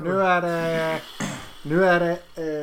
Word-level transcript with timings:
Nu 0.00 0.20
är 0.22 0.40
det... 0.42 1.00
Nu 1.62 1.84
är 1.84 2.00
det 2.00 2.18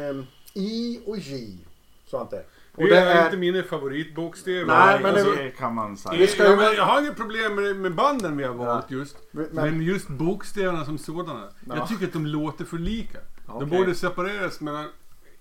ehm, 0.10 0.26
I 0.54 1.00
och 1.06 1.18
J. 1.18 1.58
Svante. 2.06 2.44
Och 2.76 2.84
Det 2.84 2.90
det 2.90 2.98
är 3.00 3.16
är... 3.22 3.26
inte 3.26 3.38
mina 3.38 3.64
favoritbokstäver. 3.64 4.66
Nej, 4.66 5.00
men 5.02 5.12
alltså, 5.16 5.32
det- 5.32 5.44
det 5.44 5.50
kan 5.52 5.76
man 5.76 5.98
säga. 5.98 6.18
Vi 6.20 6.28
ska 6.28 6.44
ja, 6.44 6.50
ju- 6.50 6.56
men 6.56 6.74
jag 6.76 6.86
har 6.86 7.02
inget 7.02 7.16
problem 7.16 7.56
med, 7.56 7.76
med 7.76 7.96
banden 7.96 8.38
vi 8.38 8.44
har 8.44 8.54
valt 8.54 8.92
just. 8.92 9.18
Men- 9.32 9.48
Men, 9.52 9.82
just 9.82 10.08
bokstäverna 10.08 10.86
som 10.86 10.98
sådana. 10.98 11.44
Ja. 11.68 11.76
Jag 11.78 11.88
tycker 11.88 12.06
att 12.08 12.14
de 12.14 12.26
låter 12.26 12.66
för 12.66 12.78
lika. 12.78 13.18
Okej. 13.48 13.60
De 13.70 13.78
borde 13.78 13.96
separeras 13.96 14.62
mellan 14.62 14.86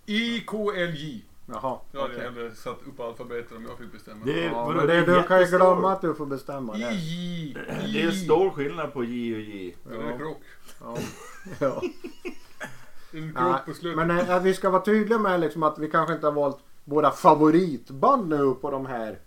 I, 0.07 0.41
K, 0.41 0.73
L, 0.77 0.95
J. 0.97 1.23
Jaha. 1.53 1.79
Jag 1.93 2.01
hade 2.01 2.15
okej. 2.15 2.25
hellre 2.25 2.55
satt 2.55 2.79
upp 2.89 3.01
alfabetet 3.01 3.57
om 3.57 3.67
jag 3.69 3.79
fick 3.79 3.93
bestämma. 3.93 4.25
Det 4.25 4.45
är, 4.45 4.51
Ja, 4.51 4.65
vadå, 4.65 4.77
men 4.79 4.87
det, 4.87 4.95
är 4.95 5.07
du 5.07 5.23
kan 5.23 5.41
ju 5.41 5.47
glömma 5.47 5.93
att 5.93 6.01
du 6.01 6.15
får 6.15 6.27
bestämma 6.27 6.73
det. 6.73 6.79
J, 6.79 6.95
I. 6.95 7.57
Det 7.93 8.03
är 8.03 8.11
stor 8.11 8.51
skillnad 8.51 8.93
på 8.93 9.05
J 9.05 9.35
och 9.35 9.41
J. 9.41 9.77
Ja, 9.91 9.97
det 9.99 10.13
är 10.15 10.19
krock. 10.19 10.43
Ja. 10.81 10.97
Ja. 11.59 11.83
En 13.13 13.35
krock 13.35 13.67
på 13.67 13.75
slutet. 13.75 14.07
Men 14.07 14.19
eh, 14.19 14.43
vi 14.43 14.55
ska 14.55 14.71
vara 14.71 14.83
tydliga 14.83 15.19
med 15.19 15.41
liksom 15.41 15.63
att 15.63 15.79
vi 15.79 15.91
kanske 15.91 16.15
inte 16.15 16.27
har 16.27 16.33
valt 16.33 16.59
våra 16.85 17.11
favoritband 17.11 18.29
nu 18.29 18.55
på 18.61 18.71
de 18.71 18.87
här. 18.87 19.19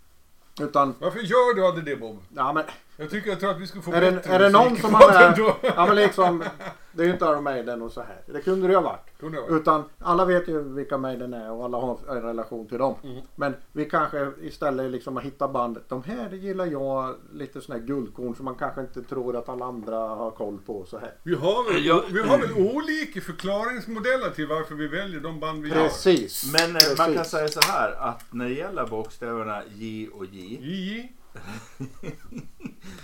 Utan, 0.60 0.94
Varför 0.98 1.18
gör 1.18 1.54
du 1.54 1.66
aldrig 1.66 1.84
det 1.84 1.96
Bob? 1.96 2.18
ja 2.36 2.52
men, 2.52 2.64
Jag 2.96 3.10
tycker 3.10 3.30
jag 3.30 3.40
tror 3.40 3.50
att 3.50 3.60
vi 3.60 3.66
skulle 3.66 3.82
få 3.82 3.92
är 3.92 4.00
det, 4.00 4.12
bättre 4.12 4.32
är 4.34 4.38
det 4.38 4.48
någon 4.48 4.76
som 4.76 4.92
då. 5.36 5.56
ja 5.76 5.86
men 5.86 5.96
liksom, 5.96 6.44
det 6.94 7.02
är 7.02 7.06
ju 7.06 7.12
inte 7.12 7.24
Iron 7.24 7.44
Maiden 7.44 7.82
och 7.82 7.92
så 7.92 8.00
här. 8.00 8.20
Det 8.26 8.40
kunde 8.40 8.66
det 8.66 8.70
ju 8.72 8.76
ha 8.76 8.82
varit. 8.84 9.18
Kunde 9.20 9.38
jag 9.38 9.46
vara. 9.48 9.56
Utan 9.60 9.84
alla 9.98 10.24
vet 10.24 10.48
ju 10.48 10.62
vilka 10.62 10.98
Maiden 10.98 11.34
är 11.34 11.50
och 11.50 11.64
alla 11.64 11.78
har 11.78 11.98
en 12.08 12.22
relation 12.22 12.68
till 12.68 12.78
dem. 12.78 12.94
Mm. 13.04 13.20
Men 13.36 13.54
vi 13.72 13.84
kanske 13.84 14.30
istället 14.42 14.90
liksom 14.90 15.16
har 15.16 15.22
hittat 15.22 15.52
band. 15.52 15.78
De 15.88 16.02
här 16.02 16.30
gillar 16.30 16.66
jag 16.66 17.14
lite 17.32 17.60
sådana 17.60 17.80
här 17.80 17.86
guldkorn 17.86 18.34
som 18.34 18.44
man 18.44 18.54
kanske 18.54 18.80
inte 18.80 19.02
tror 19.02 19.36
att 19.36 19.48
alla 19.48 19.64
andra 19.66 19.96
har 19.98 20.30
koll 20.30 20.58
på 20.66 20.76
och 20.78 20.88
så 20.88 20.98
här. 20.98 21.14
Vi 21.22 21.34
har, 21.34 21.72
väl, 21.72 21.84
Ja. 21.86 22.04
vi 22.12 22.20
har 22.22 22.38
väl 22.38 22.52
olika 22.52 23.20
förklaringsmodeller 23.20 24.30
till 24.30 24.46
varför 24.46 24.74
vi 24.74 24.88
väljer 24.88 25.20
de 25.20 25.40
band 25.40 25.62
vi 25.62 25.68
gör. 25.68 25.76
Precis. 25.82 26.52
Men 26.52 26.76
eh, 26.76 26.82
man 26.98 27.14
kan 27.14 27.24
säga 27.24 27.48
så 27.48 27.60
här 27.72 27.92
att 27.92 28.32
när 28.32 28.44
det 28.44 28.54
gäller 28.54 28.86
bokstäverna 28.86 29.62
J 29.74 30.08
och 30.08 30.24
J. 30.24 30.58
J. 30.62 31.12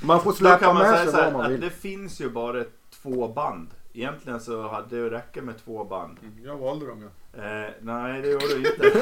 Man 0.03 0.21
får 0.21 0.31
Då 0.31 0.37
släppa 0.37 0.59
kan 0.59 0.75
man 0.75 0.83
med 0.83 0.93
säga 0.93 1.03
sig 1.05 1.13
så 1.13 1.17
här 1.17 1.25
vad 1.25 1.33
man 1.33 1.43
att 1.47 1.51
vill. 1.53 1.61
det 1.61 1.71
finns 1.71 2.21
ju 2.21 2.31
bara 2.31 2.65
två 3.03 3.29
band. 3.29 3.69
Egentligen 3.93 4.41
så 4.41 4.69
hade 4.69 5.03
det 5.03 5.11
räcka 5.11 5.43
med 5.43 5.65
två 5.65 5.85
band. 5.85 6.17
Mm, 6.23 6.45
Jag 6.45 6.57
valde 6.57 6.87
dem 6.87 7.03
ja. 7.03 7.09
Eh, 7.43 7.71
nej, 7.81 8.23
det 8.23 8.29
gjorde 8.31 8.47
du 8.49 8.57
inte. 8.57 8.93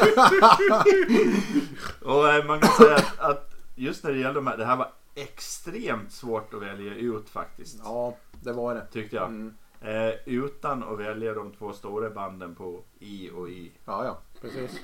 och 2.04 2.28
eh, 2.28 2.44
man 2.44 2.60
kan 2.60 2.70
säga 2.70 2.94
att, 2.96 3.18
att 3.20 3.54
just 3.74 4.04
när 4.04 4.12
det 4.12 4.18
gäller 4.18 4.34
de 4.34 4.46
här, 4.46 4.56
det 4.56 4.64
här 4.64 4.76
var 4.76 4.92
extremt 5.14 6.12
svårt 6.12 6.54
att 6.54 6.62
välja 6.62 6.94
ut 6.94 7.28
faktiskt. 7.28 7.80
Ja, 7.84 8.16
det 8.42 8.52
var 8.52 8.74
det. 8.74 8.86
Tyckte 8.92 9.16
jag. 9.16 9.26
Mm. 9.26 9.54
Eh, 9.80 10.12
utan 10.24 10.82
att 10.82 10.98
välja 10.98 11.34
de 11.34 11.52
två 11.52 11.72
stora 11.72 12.10
banden 12.10 12.54
på 12.54 12.80
I 12.98 13.30
och 13.30 13.48
I. 13.48 13.72
Ja, 13.84 14.04
ja, 14.04 14.18
precis. 14.40 14.80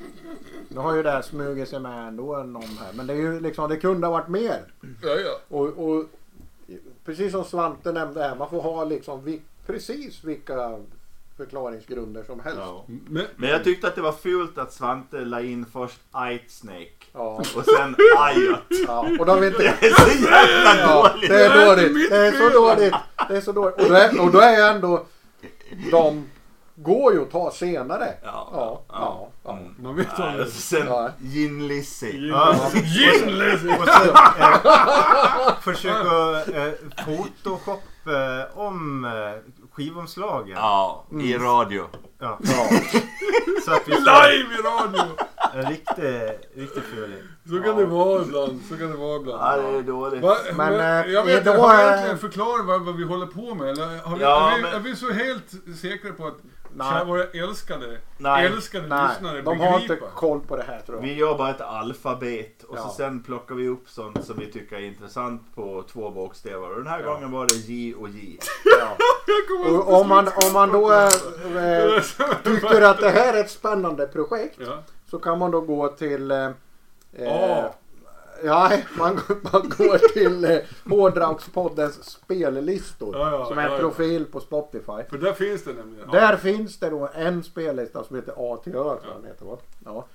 Nu 0.68 0.80
har 0.80 0.94
ju 0.94 1.02
det 1.02 1.10
här 1.10 1.22
smugit 1.22 1.68
sig 1.68 1.80
med 1.80 2.08
ändå 2.08 2.42
någon 2.42 2.62
här. 2.62 2.92
Men 2.94 3.06
det 3.06 3.12
är 3.12 3.16
ju 3.16 3.40
liksom, 3.40 3.68
det 3.70 3.76
kunde 3.76 4.06
ha 4.06 4.12
varit 4.12 4.28
mer. 4.28 4.72
Ja, 5.02 5.10
ja. 5.10 5.38
Och, 5.48 5.66
och 5.66 6.04
precis 7.04 7.32
som 7.32 7.44
Svante 7.44 7.92
nämnde 7.92 8.22
här, 8.22 8.36
man 8.36 8.50
får 8.50 8.62
ha 8.62 8.84
liksom 8.84 9.24
vi, 9.24 9.42
precis 9.66 10.24
vilka 10.24 10.78
förklaringsgrunder 11.36 12.22
som 12.24 12.40
helst. 12.40 12.58
Ja. 12.62 12.84
Men, 12.88 13.26
Men 13.36 13.48
jag 13.50 13.64
tyckte 13.64 13.86
att 13.88 13.94
det 13.94 14.02
var 14.02 14.12
fult 14.12 14.58
att 14.58 14.72
Svante 14.72 15.16
la 15.24 15.40
in 15.40 15.66
först 15.72 16.00
Ight 16.32 16.50
Snake 16.50 16.90
Ja, 17.12 17.42
och 17.56 17.64
sen 17.64 17.96
Ayot. 18.18 18.58
ja. 18.86 19.08
Och 19.20 19.26
då 19.26 19.36
vet 19.36 19.58
Det 19.58 19.64
inte... 19.66 19.86
är 19.86 19.90
så 19.90 20.24
jävla 20.24 20.76
Ja, 20.80 21.08
dåligt! 21.12 21.28
det 21.30 21.44
är 21.44 21.50
Det 21.54 21.62
är 21.62 21.66
dåligt. 21.76 21.90
inte 21.96 22.08
Det 22.18 22.26
är 22.26 22.32
så 22.32 22.48
dåligt. 22.48 22.94
Det 23.28 23.36
är 23.36 23.40
så 23.40 23.52
dåligt. 23.52 23.76
Och 23.80 23.88
då 23.88 23.94
är, 23.94 24.20
och 24.20 24.30
då 24.32 24.40
är 24.40 24.74
ändå 24.74 25.06
de 25.90 26.26
går 26.76 27.12
ju 27.12 27.22
att 27.22 27.30
ta 27.30 27.50
senare. 27.50 28.14
Ja, 28.22 28.50
Ja, 28.52 28.82
ja, 28.88 29.28
ja. 29.44 29.52
Mm. 29.52 29.74
man 29.78 29.96
vet 29.96 30.18
Nej, 30.18 30.28
aldrig. 30.28 30.48
sen 30.48 30.86
Ja. 30.86 31.10
Gin 31.20 31.68
Lizzy. 31.68 32.12
Gin 32.12 33.38
Lizzy. 33.38 33.68
Försök 35.60 35.96
att 36.06 36.48
eh, 36.48 36.68
eh, 38.06 38.58
om 38.58 39.04
eh, 39.04 39.10
skivomslagen. 39.72 40.56
Ja, 40.56 41.04
i 41.20 41.34
radio. 41.36 41.86
Ja. 42.18 42.38
Ja. 42.42 42.68
Så 43.64 43.72
att 43.72 43.88
vi 43.88 43.92
får 43.92 44.00
Live 44.00 44.54
i 44.54 44.62
radio! 44.62 45.16
en 45.54 45.66
riktig, 45.66 46.20
riktig 46.56 46.82
fuling. 46.82 47.18
Så 47.48 47.60
kan 47.62 47.76
det 47.76 47.84
vara 47.84 48.22
ibland. 48.22 48.60
Så 48.68 48.76
kan 48.76 48.90
det 48.90 48.96
vara 48.96 49.16
ibland. 49.16 49.42
Ja, 49.42 49.70
det 49.72 49.78
är 49.78 49.82
dåligt. 49.82 50.22
Va, 50.22 50.36
Men, 50.56 50.56
men, 50.56 51.04
eh, 51.04 51.12
jag 51.12 51.24
vet, 51.24 51.42
idag 51.42 51.58
har 51.58 51.76
vi 51.76 51.82
är- 51.82 51.88
egentligen 51.88 52.18
förklarat 52.18 52.66
vad, 52.66 52.80
vad 52.84 52.96
vi 52.96 53.04
håller 53.04 53.26
på 53.26 53.54
med? 53.54 53.68
Eller 53.68 53.98
har 53.98 54.16
vi, 54.16 54.22
Ja, 54.22 54.50
är, 54.52 54.56
vi, 54.56 54.62
men- 54.62 54.74
är 54.74 54.78
vi 54.80 54.96
så 54.96 55.12
helt 55.12 55.78
säkra 55.82 56.12
på 56.12 56.26
att 56.26 56.36
Nej. 56.76 56.92
kära 56.92 57.04
våra 57.04 57.24
älskade, 57.24 57.98
Nej. 58.18 58.46
älskade 58.46 58.86
Nej, 58.88 59.08
lyssnare 59.08 59.42
de 59.42 59.60
har 59.60 59.80
inte 59.80 59.96
koll 60.14 60.40
på 60.40 60.56
det 60.56 60.62
här 60.62 60.80
tror 60.80 60.98
jag. 60.98 61.02
Vi 61.02 61.14
gör 61.14 61.38
bara 61.38 61.50
ett 61.50 61.60
alfabet 61.60 62.62
och 62.62 62.76
Ja. 62.78 62.82
så 62.82 62.88
sen 62.88 63.22
plockar 63.22 63.54
vi 63.54 63.68
upp 63.68 63.88
sånt 63.88 64.24
som 64.24 64.36
vi 64.38 64.52
tycker 64.52 64.76
är 64.76 64.80
intressant 64.80 65.42
på 65.54 65.84
två 65.92 66.10
bokstäver. 66.10 66.70
Och 66.70 66.76
den 66.76 66.86
här 66.86 67.00
Ja. 67.00 67.12
gången 67.14 67.30
var 67.30 67.46
det 67.46 67.54
J 67.54 67.94
och 67.94 68.08
J. 68.08 68.38
Ja. 68.80 68.96
Och 69.78 70.00
om 70.00 70.08
man, 70.08 70.28
om 70.46 70.52
man 70.52 70.72
då 70.72 70.92
eh, 70.92 71.04
eh, 71.04 72.02
tycker 72.44 72.82
att 72.82 73.00
det 73.00 73.10
här 73.10 73.34
är 73.34 73.40
ett 73.40 73.50
spännande 73.50 74.06
projekt 74.06 74.56
Ja. 74.58 74.78
så 75.10 75.18
kan 75.18 75.38
man 75.38 75.50
då 75.50 75.60
gå 75.60 75.88
till 75.88 76.30
eh. 76.30 76.50
Ja, 77.18 77.74
man, 78.98 79.14
går- 79.16 79.52
man 79.52 79.68
går 79.68 79.98
till 80.12 80.44
eh, 80.44 80.58
Hårdrockspoddens 80.90 82.10
spellistor. 82.10 83.16
Ja, 83.16 83.30
ja, 83.30 83.46
som 83.46 83.58
är 83.58 83.62
en 83.62 83.68
ja, 83.70 83.74
ja. 83.76 83.80
profil 83.80 84.24
på 84.26 84.40
Spotify. 84.40 85.02
För 85.10 85.18
där 85.18 85.32
finns 85.32 85.64
det 85.64 85.72
nämligen. 85.72 86.10
Där 86.10 86.36
finns 86.36 86.78
det 86.78 86.90
då 86.90 87.08
en 87.14 87.42
spellista 87.42 88.04
som 88.04 88.16
heter 88.16 88.34
A 88.36 88.56
till 88.64 88.74
Ö 88.74 88.82
tror 88.82 89.14
den 89.14 89.24
heter 89.24 89.44
va? 89.46 89.58
Ja. 89.84 90.06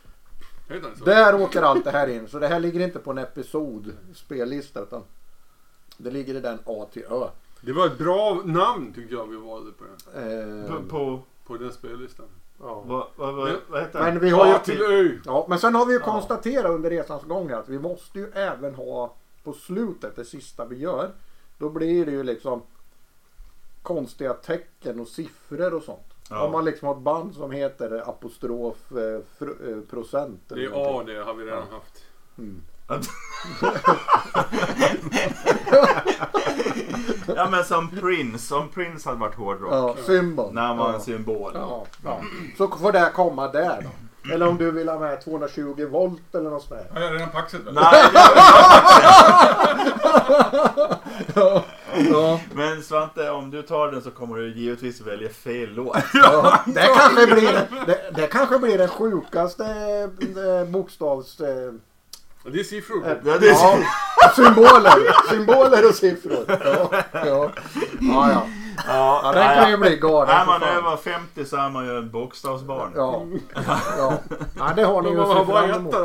Heter 0.69 0.89
så? 0.97 1.05
Där 1.05 1.41
åker 1.41 1.61
allt 1.61 1.83
det 1.83 1.91
här 1.91 2.07
in. 2.07 2.27
Så 2.27 2.39
det 2.39 2.47
här 2.47 2.59
ligger 2.59 2.79
inte 2.79 2.99
på 2.99 3.11
en 3.11 3.17
episod 3.17 3.93
spellista 4.15 4.81
utan 4.81 5.03
det 5.97 6.11
ligger 6.11 6.35
i 6.35 6.39
den 6.39 6.59
A 6.65 6.87
till 6.93 7.03
Ö. 7.09 7.27
Det 7.61 7.73
var 7.73 7.85
ett 7.85 7.97
bra 7.97 8.41
namn 8.45 8.93
tycker 8.93 9.15
jag 9.15 9.25
vi 9.27 9.35
valde 9.37 9.71
på 9.71 9.83
den, 9.83 10.63
Eh, 10.63 10.71
På, 10.71 10.83
på 10.89 11.19
på 11.47 11.57
den 11.57 11.71
spellistan. 11.73 12.25
Ja. 12.61 12.83
vad, 12.85 13.07
vad, 13.15 13.33
vad, 13.35 13.51
vad 13.69 13.81
heter 13.81 13.99
Men 13.99 14.13
den? 14.13 14.23
vi 14.23 14.29
har 14.29 14.45
ju 14.47 14.53
A 14.53 14.59
till 14.59 14.81
Ö. 14.81 15.09
Ja, 15.25 15.45
men 15.49 15.59
sen 15.59 15.75
har 15.75 15.85
vi 15.85 15.93
ju 15.93 15.99
Ja. 15.99 16.05
konstaterat 16.05 16.71
under 16.71 16.89
resans 16.89 17.23
gång 17.23 17.51
att 17.51 17.69
vi 17.69 17.79
måste 17.79 18.19
ju 18.19 18.31
även 18.33 18.75
ha 18.75 19.13
på 19.43 19.53
slutet, 19.53 20.15
det 20.15 20.25
sista 20.25 20.65
vi 20.65 20.77
gör. 20.77 21.11
Då 21.57 21.69
blir 21.69 22.05
det 22.05 22.11
ju 22.11 22.23
liksom 22.23 22.61
konstiga 23.81 24.33
tecken 24.33 24.99
och 24.99 25.07
siffror 25.07 25.73
och 25.73 25.83
sånt. 25.83 26.05
Ja. 26.29 26.45
Om 26.45 26.51
man 26.51 26.65
liksom 26.65 26.87
har 26.87 26.95
ett 26.95 27.01
band 27.01 27.35
som 27.35 27.51
heter 27.51 28.09
apostrof 28.09 28.91
eh, 28.91 29.21
fr- 29.39 29.71
eh, 29.77 29.81
procent. 29.89 30.41
Det 30.47 30.65
är 30.65 30.99
A 30.99 31.03
det 31.03 31.23
har 31.23 31.33
vi 31.33 31.45
redan 31.45 31.63
haft. 31.71 32.03
Mm. 32.37 32.61
Ja 37.35 37.49
men 37.49 37.63
som 37.63 37.89
Prince, 37.89 38.55
om 38.55 38.69
Prince 38.69 39.09
hade 39.09 39.21
varit 39.21 39.35
hårdrock. 39.35 39.73
Ja, 39.73 39.95
symbol. 40.05 40.53
När 40.53 40.61
han 40.61 40.77
var 40.77 40.89
ja. 40.89 40.95
en 40.95 41.01
symbol. 41.01 41.51
Ja, 41.55 41.85
ja. 42.03 42.21
Så 42.57 42.67
får 42.67 42.91
det 42.91 43.11
komma 43.15 43.47
där 43.47 43.81
då. 43.81 43.89
Eller 44.33 44.47
om 44.47 44.57
du 44.57 44.71
vill 44.71 44.89
ha 44.89 44.99
med 44.99 45.21
220 45.21 45.87
volt 45.91 46.35
eller 46.35 46.49
något 46.49 46.63
sånt 46.63 46.81
där. 46.81 46.99
Har 46.99 47.01
jag 47.01 47.13
redan 47.13 47.29
paxat 47.29 47.61
väl? 47.61 47.73
Nej, 47.73 48.09
Ja, 52.11 52.39
men 52.53 52.83
Svante, 52.83 53.29
om 53.29 53.51
du 53.51 53.61
tar 53.61 53.91
den 53.91 54.01
så 54.01 54.11
kommer 54.11 54.37
du 54.37 54.53
givetvis 54.53 55.01
välja 55.01 55.29
fel 55.29 55.69
låt. 55.73 55.97
ja. 56.13 56.59
Det, 56.65 56.89
kanske 56.95 57.25
blir, 57.25 57.67
det, 57.87 57.99
det 58.15 58.27
kanske 58.27 58.59
blir 58.59 58.77
den 58.77 58.87
sjukaste 58.87 59.65
eh, 60.19 60.69
bokstavs... 60.71 61.41
Det 62.53 62.59
är 62.59 62.63
siffror. 62.63 63.17
Ja, 63.25 63.37
det 63.37 63.49
är 63.49 63.51
Ja, 63.51 63.79
symboler. 64.35 65.29
Symboler 65.29 65.89
och 65.89 65.95
siffror. 65.95 66.45
Ja, 66.47 66.89
ja. 67.13 67.51
ja, 68.01 68.31
ja. 68.31 68.47
Ja, 68.87 69.21
ja 69.23 69.31
den 69.31 69.55
kan 69.55 69.71
ju 69.71 69.77
bli 69.77 69.95
galen. 69.97 70.35
Är 70.35 70.39
för 70.39 70.45
man 70.45 70.59
fan. 70.59 70.77
över 70.77 70.97
50 70.97 71.45
så 71.45 71.57
är 71.57 71.69
man 71.69 71.85
ju 71.85 71.97
en 71.97 72.09
bokstavsbarn. 72.11 72.91
Ja, 72.95 73.23
ja. 73.97 74.13
ja, 74.57 74.71
det 74.75 74.83
har 74.83 75.01
ni 75.01 75.09
ju 75.09 75.21
att 75.21 75.37
se 75.37 75.45
fram 75.53 75.69
emot. 75.69 75.95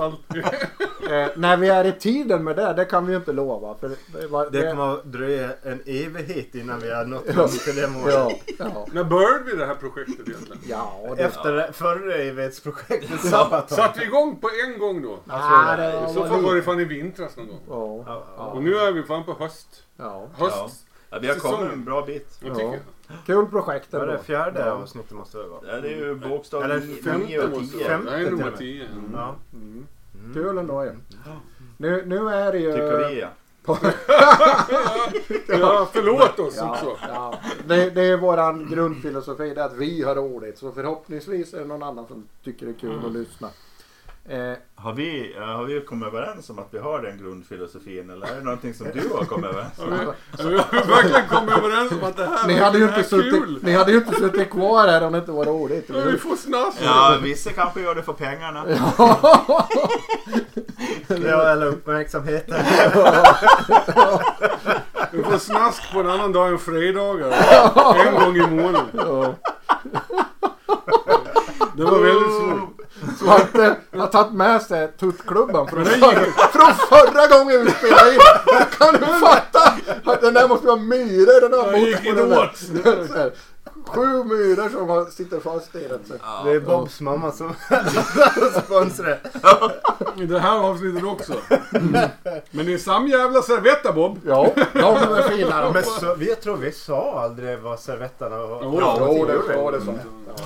Eh, 1.11 1.27
när 1.37 1.57
vi 1.57 1.69
är 1.69 1.85
i 1.85 1.93
tiden 1.93 2.45
med 2.45 2.57
det, 2.57 2.73
det 2.73 2.85
kan 2.85 3.07
vi 3.07 3.13
ju 3.13 3.19
inte 3.19 3.33
lova. 3.33 3.75
För 3.81 3.91
det, 4.21 4.27
var- 4.27 4.51
Det 4.51 4.71
kommer 4.71 4.93
att 4.95 5.05
dröja 5.05 5.49
en 5.63 5.81
evighet 5.87 6.55
innan 6.55 6.81
vi 6.81 6.95
har 6.95 7.05
nått 7.05 7.27
fram 7.35 7.49
till 7.49 7.77
det 7.77 7.89
målet. 7.89 8.15
Ja, 8.15 8.31
ja. 8.59 8.87
När 8.93 9.05
började 9.05 9.45
vi 9.45 9.57
det 9.57 9.67
här 9.67 9.75
projektet 9.75 10.29
egentligen? 10.29 10.63
Ja, 10.69 11.15
det, 11.17 11.23
Efter 11.23 11.73
förra 11.73 12.15
evighetsprojektet 12.15 13.11
Ja. 13.11 13.31
Sabaton. 13.31 13.77
Satte 13.77 14.01
vi 14.01 14.07
igång 14.07 14.37
på 14.37 14.49
en 14.67 14.79
gång 14.79 15.03
då? 15.03 15.19
Ja, 15.29 15.75
det 15.77 15.89
I 15.89 15.97
var 15.97 16.09
så 16.09 16.25
fall 16.25 16.43
var 16.43 16.55
det 16.55 16.63
fan 16.63 16.81
i 16.81 16.85
vintras 16.85 17.37
någon 17.37 17.47
gång. 17.49 17.61
Ja, 17.69 18.05
Ja, 18.13 18.23
ja. 18.37 18.43
Och 18.45 18.63
nu 18.63 18.77
är 18.79 18.93
vi 18.93 19.03
fan 19.03 19.25
på 19.25 19.33
höst. 19.39 19.83
ja. 19.97 20.27
Höst. 20.39 20.84
Ja, 21.15 21.19
vi 21.21 21.29
har 21.29 21.35
kommit 21.35 21.73
en 21.73 21.85
bra 21.85 22.03
bit. 22.07 22.39
Jag 22.41 22.55
tycker 22.57 22.81
Ja. 23.09 23.15
Kul 23.27 23.47
projekt 23.47 23.89
Vad 23.93 24.03
är 24.03 24.07
ändå. 24.07 24.19
det 24.19 24.25
fjärde 24.25 24.61
Ja. 24.61 24.71
avsnittet 24.73 25.13
måste 25.13 25.39
det 25.39 25.47
vara? 25.49 25.61
Ja, 25.75 25.81
det 25.81 25.89
är 25.89 25.97
ju 25.97 26.15
bokstav 26.15 26.63
Eller 26.63 26.81
9 26.81 27.03
Femte 27.03 27.39
och 27.41 27.51
måste 27.51 27.79
10. 27.79 27.85
vara. 27.89 27.97
Femte 27.97 28.11
Nej, 28.11 28.25
till 28.25 28.35
och 28.35 28.39
med. 28.41 28.57
10. 28.59 28.85
Mm. 28.85 29.11
Ja. 29.15 29.35
Mm. 29.53 29.87
Kul 30.35 30.59
ändå 30.59 30.85
ju. 30.85 30.93
Nu, 31.77 32.03
nu 32.07 32.29
är 32.29 32.53
det 32.53 32.59
ju... 32.59 32.73
Tycker 32.73 33.09
vi 33.09 33.21
ja. 33.21 33.29
Ja, 35.49 35.89
förlåt 35.93 36.39
oss 36.39 36.55
Ja, 36.57 36.71
också. 36.73 36.97
ja. 37.09 37.39
Det, 37.67 37.91
det 37.91 38.03
är 38.03 38.17
våran 38.17 38.69
grundfilosofi, 38.71 39.55
det 39.55 39.61
är 39.61 39.65
att 39.65 39.77
vi 39.77 40.03
har 40.03 40.15
roligt. 40.15 40.59
Så 40.59 40.73
förhoppningsvis 40.73 41.55
är 41.55 41.59
det 41.59 41.65
någon 41.65 41.83
annan 41.83 42.07
som 42.07 42.29
tycker 42.45 42.67
det 42.67 42.73
är 42.73 42.79
kul 42.79 43.07
att 43.07 43.13
lyssna. 43.13 43.49
Eh, 44.29 44.53
Har 44.77 44.93
vi, 44.93 45.35
har 45.39 45.65
vi 45.65 45.81
kommit 45.81 46.07
överens 46.09 46.51
om 46.51 46.59
att 46.59 46.69
vi 46.71 46.79
har 46.79 47.03
den 47.03 47.19
grundfilosofin 47.19 48.11
eller 48.11 48.27
är 48.27 48.35
det 48.37 48.43
någonting 48.45 48.75
som 48.75 48.87
du 48.95 49.09
har 49.09 49.25
kommit 49.25 49.51
överens 49.51 49.79
om? 49.79 49.93
Ja, 50.39 50.45
Vi 50.49 50.57
har 50.57 50.87
verkligen 51.03 51.29
kommit 51.29 51.55
överens 51.59 51.93
om 51.93 52.05
att 52.05 52.17
det 52.17 52.27
här 52.27 52.47
ni, 52.47 52.55
hade 52.59 52.79
ju 52.79 52.85
det 52.87 52.91
här 52.93 52.99
inte 52.99 53.17
är 53.17 53.19
suttit, 53.21 53.33
kul. 53.45 53.59
ni 53.63 53.73
hade 53.73 53.93
ju 53.93 53.99
inte 53.99 54.15
suttit 54.15 54.51
kvar 54.51 54.89
här 54.89 55.03
om 55.03 55.13
det 55.13 55.19
inte 55.19 55.33
var 55.33 55.45
roligt. 55.45 55.91
Ja, 55.95 56.01
Vi 56.07 56.19
får 56.19 56.37
snask. 56.37 56.79
Ja, 56.85 57.19
vissa 57.23 57.51
kanske 57.53 57.81
gör 57.81 57.95
det 57.95 58.03
för 58.03 58.13
pengarna. 58.13 58.65
Ja, 61.09 61.49
eller 61.53 61.67
uppmärksamheten. 61.67 62.57
Vi 65.13 65.23
får 65.23 65.39
snask 65.39 65.93
på 65.93 66.01
en 66.01 66.11
annan 66.11 66.33
dag 66.33 66.49
än 66.49 66.59
fredagar. 66.59 67.33
En 68.07 68.15
gång 68.15 68.37
i 68.37 68.41
månaden. 68.63 68.87
Ja. 68.95 69.35
Det 71.77 71.85
var 71.85 71.99
väldigt 71.99 72.33
svårt. 72.33 72.74
Svante 73.19 73.77
har 73.97 74.07
tagit 74.07 74.33
med 74.33 74.63
sig 74.63 74.93
tuttklubban 75.01 75.69
från, 75.69 75.85
förra, 75.85 76.25
från 76.53 76.75
förra 76.89 77.27
gången 77.39 77.65
vi 77.65 77.71
spelade 77.71 78.15
in. 78.15 78.21
Kan 78.79 78.95
du 78.95 79.27
fatta? 79.27 79.73
Att 80.05 80.21
den 80.21 80.35
där 80.35 80.49
måste 80.49 80.67
vara 80.67 80.77
myror. 80.77 81.41
Den 81.41 81.53
har 81.53 81.73
bort 81.73 82.05
på 82.05 82.13
den 82.13 83.09
där. 83.09 83.33
Sju 83.87 84.25
myror 84.25 84.69
som 84.69 84.89
har- 84.89 85.05
sitter 85.11 85.41
fast 85.41 85.75
i 85.75 85.89
den. 85.89 86.01
Så. 86.09 86.15
Det 86.45 86.51
är 86.51 86.61
Bobs 86.61 87.01
mamma 87.01 87.33
som 87.33 87.53
sponsrar. 88.65 89.21
I 90.17 90.27
det 90.27 90.39
här 90.39 90.59
avsnittet 90.59 91.05
också. 91.05 91.33
Men 92.51 92.67
det 92.67 92.75
är 92.75 92.79
samma 92.79 93.09
jävla 93.09 93.43
servetta 93.43 93.93
Bob. 93.93 94.19
Ja, 94.27 94.53
de 94.73 94.79
är 95.13 95.29
fina 95.29 95.61
de. 95.63 95.73
Men 95.73 95.83
så, 95.85 96.15
vi, 96.15 96.27
tror 96.27 96.57
vi 96.57 96.73
sa 96.73 97.21
aldrig 97.21 97.59
vad 97.59 97.81
servetterna 97.81 98.37
var. 98.39 98.61
Jo, 98.63 98.81
Jo, 99.01 99.25
det 99.27 99.57
var 99.57 99.73
det 99.73 99.81
så. 99.81 99.95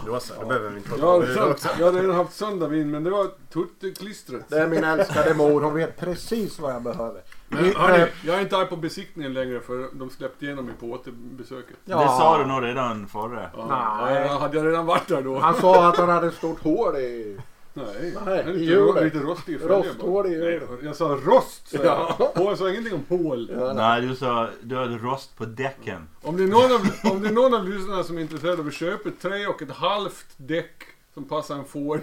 Då 0.07 0.21
så, 0.21 0.35
då 0.41 0.47
behöver 0.47 0.71
vi 0.71 0.77
inte 0.77 0.91
det 0.97 1.07
också. 1.51 1.69
jag 1.79 1.87
har 1.87 1.93
redan 1.93 2.17
haft 2.17 2.37
söndagsvin 2.37 2.91
men 2.91 3.05
det 3.05 3.11
var 3.11 3.27
tutteklistret. 3.53 4.43
Det 4.49 4.59
är 4.59 4.67
min 4.67 4.85
älskade 4.85 5.35
mor. 5.35 5.61
Hon 5.61 5.75
vet 5.75 5.97
precis 5.97 6.59
vad 6.59 6.75
jag 6.75 6.83
behöver. 6.83 7.23
Men 7.49 7.63
Ni- 7.63 7.75
hörni, 7.75 8.03
eh, 8.03 8.09
jag 8.27 8.37
är 8.37 8.41
inte 8.41 8.57
arg 8.57 8.67
på 8.67 8.77
besiktningen 8.77 9.33
längre 9.33 9.61
för 9.61 9.89
de 9.93 10.11
släppte 10.11 10.45
igenom 10.45 10.65
mig 10.65 10.75
på 10.81 10.87
återbesöket. 10.87 11.77
ja. 11.85 12.01
Det 12.01 12.07
sa 12.09 12.39
du 12.39 12.47
nog 12.47 12.63
redan 12.65 13.07
förra. 13.09 13.51
Ja, 13.57 14.05
Nej. 14.05 14.27
ja, 14.27 14.39
hade 14.39 14.57
jag 14.57 14.67
redan 14.67 14.87
varit 14.87 15.09
där 15.09 15.23
då? 15.23 15.39
Han 15.39 15.55
sa 15.55 15.89
att 15.89 15.97
han 15.97 16.09
hade 16.09 16.27
ett 16.27 16.35
stort 16.35 16.63
hål 16.63 16.97
i... 16.97 17.41
Nej, 17.75 18.15
Nej, 18.27 18.45
lite, 18.47 18.59
hjulet. 18.65 19.05
lite 19.05 19.19
rostig 19.19 19.53
i 19.55 19.59
Rosthål 19.59 20.27
i 20.27 20.31
hjulet. 20.31 20.69
Jag 20.83 20.97
sa 20.97 21.05
rost, 21.25 21.69
sa 21.69 21.79
Ja. 21.85 22.17
jag. 22.19 22.43
Och 22.45 22.51
jag 22.51 22.59
sa 22.59 22.71
ingenting 22.71 22.95
om 23.09 23.19
hål. 23.19 23.51
Ja, 23.55 23.73
nej. 23.73 24.03
Du 24.03 24.17
sa 24.17 24.49
du 24.63 24.77
hade 24.77 24.99
rost 24.99 25.37
på 25.37 25.45
däcken. 25.45 26.09
Om 26.23 26.37
det, 26.37 26.43
är 26.43 26.47
någon 26.49 26.73
av, 26.73 27.13
om 27.13 27.23
det 27.23 27.29
är 27.29 27.33
någon 27.33 27.55
av 27.55 27.69
lyssnarna 27.69 28.03
som 28.03 28.19
är 28.19 28.23
intresserad 28.23 28.61
av 28.61 28.67
att 28.67 28.75
köpa 28.75 29.09
ett 29.09 29.21
tre 29.21 29.47
och 29.47 29.63
ett 29.63 29.71
halvt 29.71 30.27
däck 30.37 30.83
som 31.15 31.25
passar 31.25 31.55
en 31.55 31.65
Ford 31.65 32.01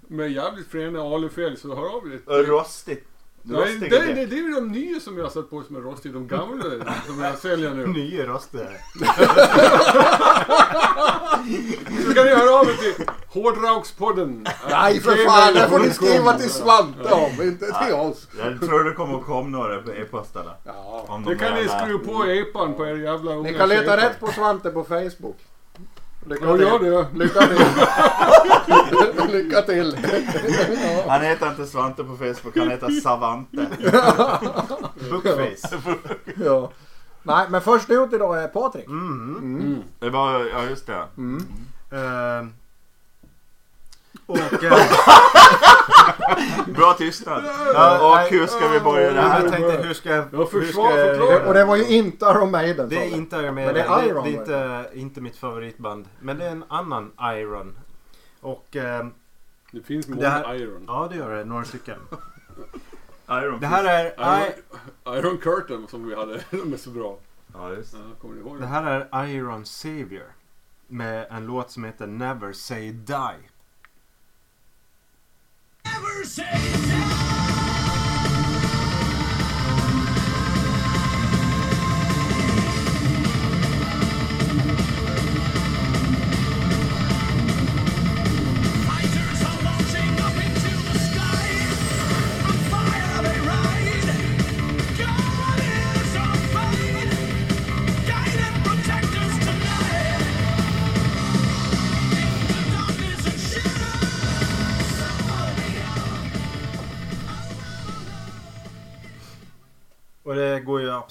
med 0.00 0.32
jävligt 0.32 0.66
fräna 0.68 1.00
alufälg 1.14 1.56
så 1.56 1.68
hör 1.74 1.96
av 1.96 2.02
er. 2.12 2.44
Rostigt. 2.44 3.08
Nej, 3.50 3.60
Rostiga 3.60 3.98
det, 3.98 4.26
det, 4.26 4.36
är 4.36 4.42
ju 4.42 4.54
de 4.54 4.72
nya 4.72 5.00
som 5.00 5.16
jag 5.16 5.24
har 5.24 5.30
satt 5.30 5.50
på 5.50 5.62
som 5.62 5.76
är 5.76 5.80
rostiga. 5.80 6.12
De 6.12 6.28
gamla 6.28 6.64
som 7.06 7.20
jag 7.20 7.38
säljer 7.38 7.74
nu. 7.74 7.86
Nya. 7.86 8.24
Mm. 8.24 8.38
Så 12.06 12.14
kan 12.14 12.24
ni 12.24 12.34
höra 12.34 12.60
av 12.60 12.68
er 12.68 12.72
till 12.72 13.06
Hårdraukspodden. 13.28 14.46
Nej 14.70 15.00
för 15.00 15.16
fan, 15.16 15.54
det 15.54 15.68
får 15.68 15.78
ni 15.78 15.90
skriva 15.90 16.32
till 16.32 16.50
Svante 16.50 17.12
om, 17.12 17.42
inte 17.42 17.66
till 17.66 17.94
oss. 17.94 18.28
Jag 18.38 18.60
tror 18.60 18.84
det 18.84 18.92
kommer 18.92 19.20
komma 19.20 19.48
några 19.48 19.82
på 19.82 19.92
e-postarna. 19.92 20.54
Ja. 20.64 21.20
Det 21.24 21.30
de 21.30 21.38
kan 21.38 21.54
ni 21.54 21.68
skruva 21.68 22.04
på 22.04 22.24
epan 22.24 22.74
på 22.74 22.86
er 22.86 22.94
jävla 22.94 23.34
unga 23.34 23.50
Ni 23.50 23.58
kan 23.58 23.68
leta 23.68 23.96
rätt 23.96 24.20
på 24.20 24.26
Svante 24.26 24.70
på 24.70 24.84
Facebook. 24.84 25.36
Lycka 26.26 26.44
Ja, 26.46 26.56
till. 26.56 26.66
gör 26.66 26.78
det. 26.78 27.18
Lycka 27.18 27.40
till. 27.40 27.58
Lycka 29.32 29.62
till. 29.62 29.96
Han 31.08 31.20
heter 31.20 31.50
inte 31.50 31.66
Svante 31.66 32.04
på 32.04 32.16
Facebook, 32.16 32.56
han 32.56 32.70
heter 32.70 32.88
Savante. 32.90 33.56
Bookface. 35.10 35.78
Ja. 36.44 36.70
Nej, 37.22 37.46
men 37.50 37.60
först 37.60 37.90
ut 37.90 38.12
idag 38.12 38.42
är 38.42 38.48
Patrik. 38.48 38.86
Mm. 38.86 39.36
Mm. 39.36 39.82
Det 39.98 40.10
var, 40.10 40.44
ja 40.44 40.64
just 40.70 40.86
det. 40.86 41.04
Mm. 41.16 41.42
Ehm. 41.92 42.52
Och... 44.28 44.64
eh, 44.64 44.78
Bra 46.66 46.92
tystnad. 46.98 47.44
Ja, 47.74 48.08
och 48.10 48.16
nej. 48.16 48.30
hur 48.30 48.46
ska 48.46 48.68
vi 48.68 48.80
börja 48.80 49.10
det 49.10 49.16
jag 49.16 49.22
här? 49.22 49.48
tänkte 49.48 49.82
hur 49.86 49.94
ska... 49.94 50.08
Ja, 50.10 50.22
hur 50.32 50.46
ska 50.72 50.80
jag 50.96 51.16
förklara. 51.16 51.46
Och 51.48 51.54
det 51.54 51.64
var 51.64 51.76
ju 51.76 51.86
inte 51.88 52.24
Iron 52.26 52.50
Maiden. 52.50 52.88
Det 52.88 52.96
är 53.04 53.14
inte 53.14 53.36
Iron 53.36 53.54
Men 53.54 53.54
Maiden. 53.54 53.74
det 53.74 53.80
är 53.82 54.00
Det, 54.02 54.08
Iron, 54.08 54.24
det 54.24 54.30
är 54.30 54.40
inte, 54.40 54.90
inte 54.98 55.20
mitt 55.20 55.36
favoritband. 55.36 56.08
Men 56.20 56.38
det 56.38 56.44
är 56.46 56.50
en 56.50 56.64
annan 56.68 57.12
Iron. 57.22 57.78
Och 58.40 58.76
ehm, 58.76 59.12
Det 59.72 59.82
finns 59.82 60.06
Det 60.06 60.14
många 60.14 60.28
här- 60.28 60.54
Iron. 60.54 60.84
ja 60.86 61.08
det 61.10 61.16
gör 61.16 61.36
det. 61.36 61.44
Några 61.44 61.64
stycken. 61.64 61.98
Iron 63.30 63.60
Det 63.60 63.66
här 63.66 63.84
är, 63.84 64.06
I, 64.06 64.12
Iron, 65.06 65.16
Iron 65.18 65.38
Curtain 65.38 65.86
som 65.88 66.08
vi 66.08 66.14
hade. 66.14 66.40
De 66.50 66.72
är 66.72 66.76
så 66.76 66.90
bra. 66.90 67.16
Ja, 67.54 67.70
just 67.72 67.92
Ja, 67.94 67.98
kommer 68.20 68.34
ni 68.34 68.40
ihåg 68.40 68.54
det 68.56 68.60
det? 68.60 68.66
här 68.66 69.08
är 69.12 69.26
Iron 69.26 69.64
Savior. 69.66 70.26
Med 70.86 71.26
en 71.30 71.46
låt 71.46 71.70
som 71.70 71.84
heter 71.84 72.06
Never 72.06 72.52
Say 72.52 72.92
Die. 72.92 73.48
Never 75.84 76.24
say 76.24 76.44
die. 76.88 77.37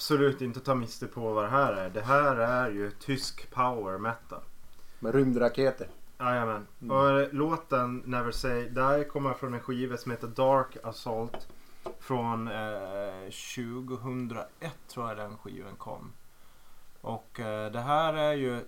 Absolut 0.08 0.42
inte 0.42 0.60
ta 0.60 0.74
miste 0.74 1.06
på 1.06 1.32
vad 1.32 1.44
det 1.44 1.50
här 1.50 1.72
är. 1.72 1.90
Det 1.90 2.00
här 2.00 2.36
är 2.36 2.70
ju 2.70 2.90
tysk 2.90 3.50
power 3.50 3.98
metal. 3.98 4.40
Med 4.98 5.14
rymdraketer. 5.14 5.88
Jajamän. 6.18 6.66
Och 6.90 7.34
låten 7.34 8.02
Never 8.06 8.30
Say 8.30 8.68
Die 8.68 9.04
kommer 9.04 9.34
från 9.34 9.54
en 9.54 9.60
skiva 9.60 9.96
som 9.96 10.10
heter 10.10 10.26
Dark 10.26 10.76
Assault. 10.82 11.48
Från 12.00 12.48
eh, 12.48 13.30
2001 13.30 14.72
tror 14.88 15.08
jag 15.08 15.16
den 15.16 15.36
skivan 15.38 15.76
kom. 15.76 16.12
Och 17.00 17.40
eh, 17.40 17.72
det 17.72 17.80
här 17.80 18.14
är 18.14 18.32
ju 18.32 18.60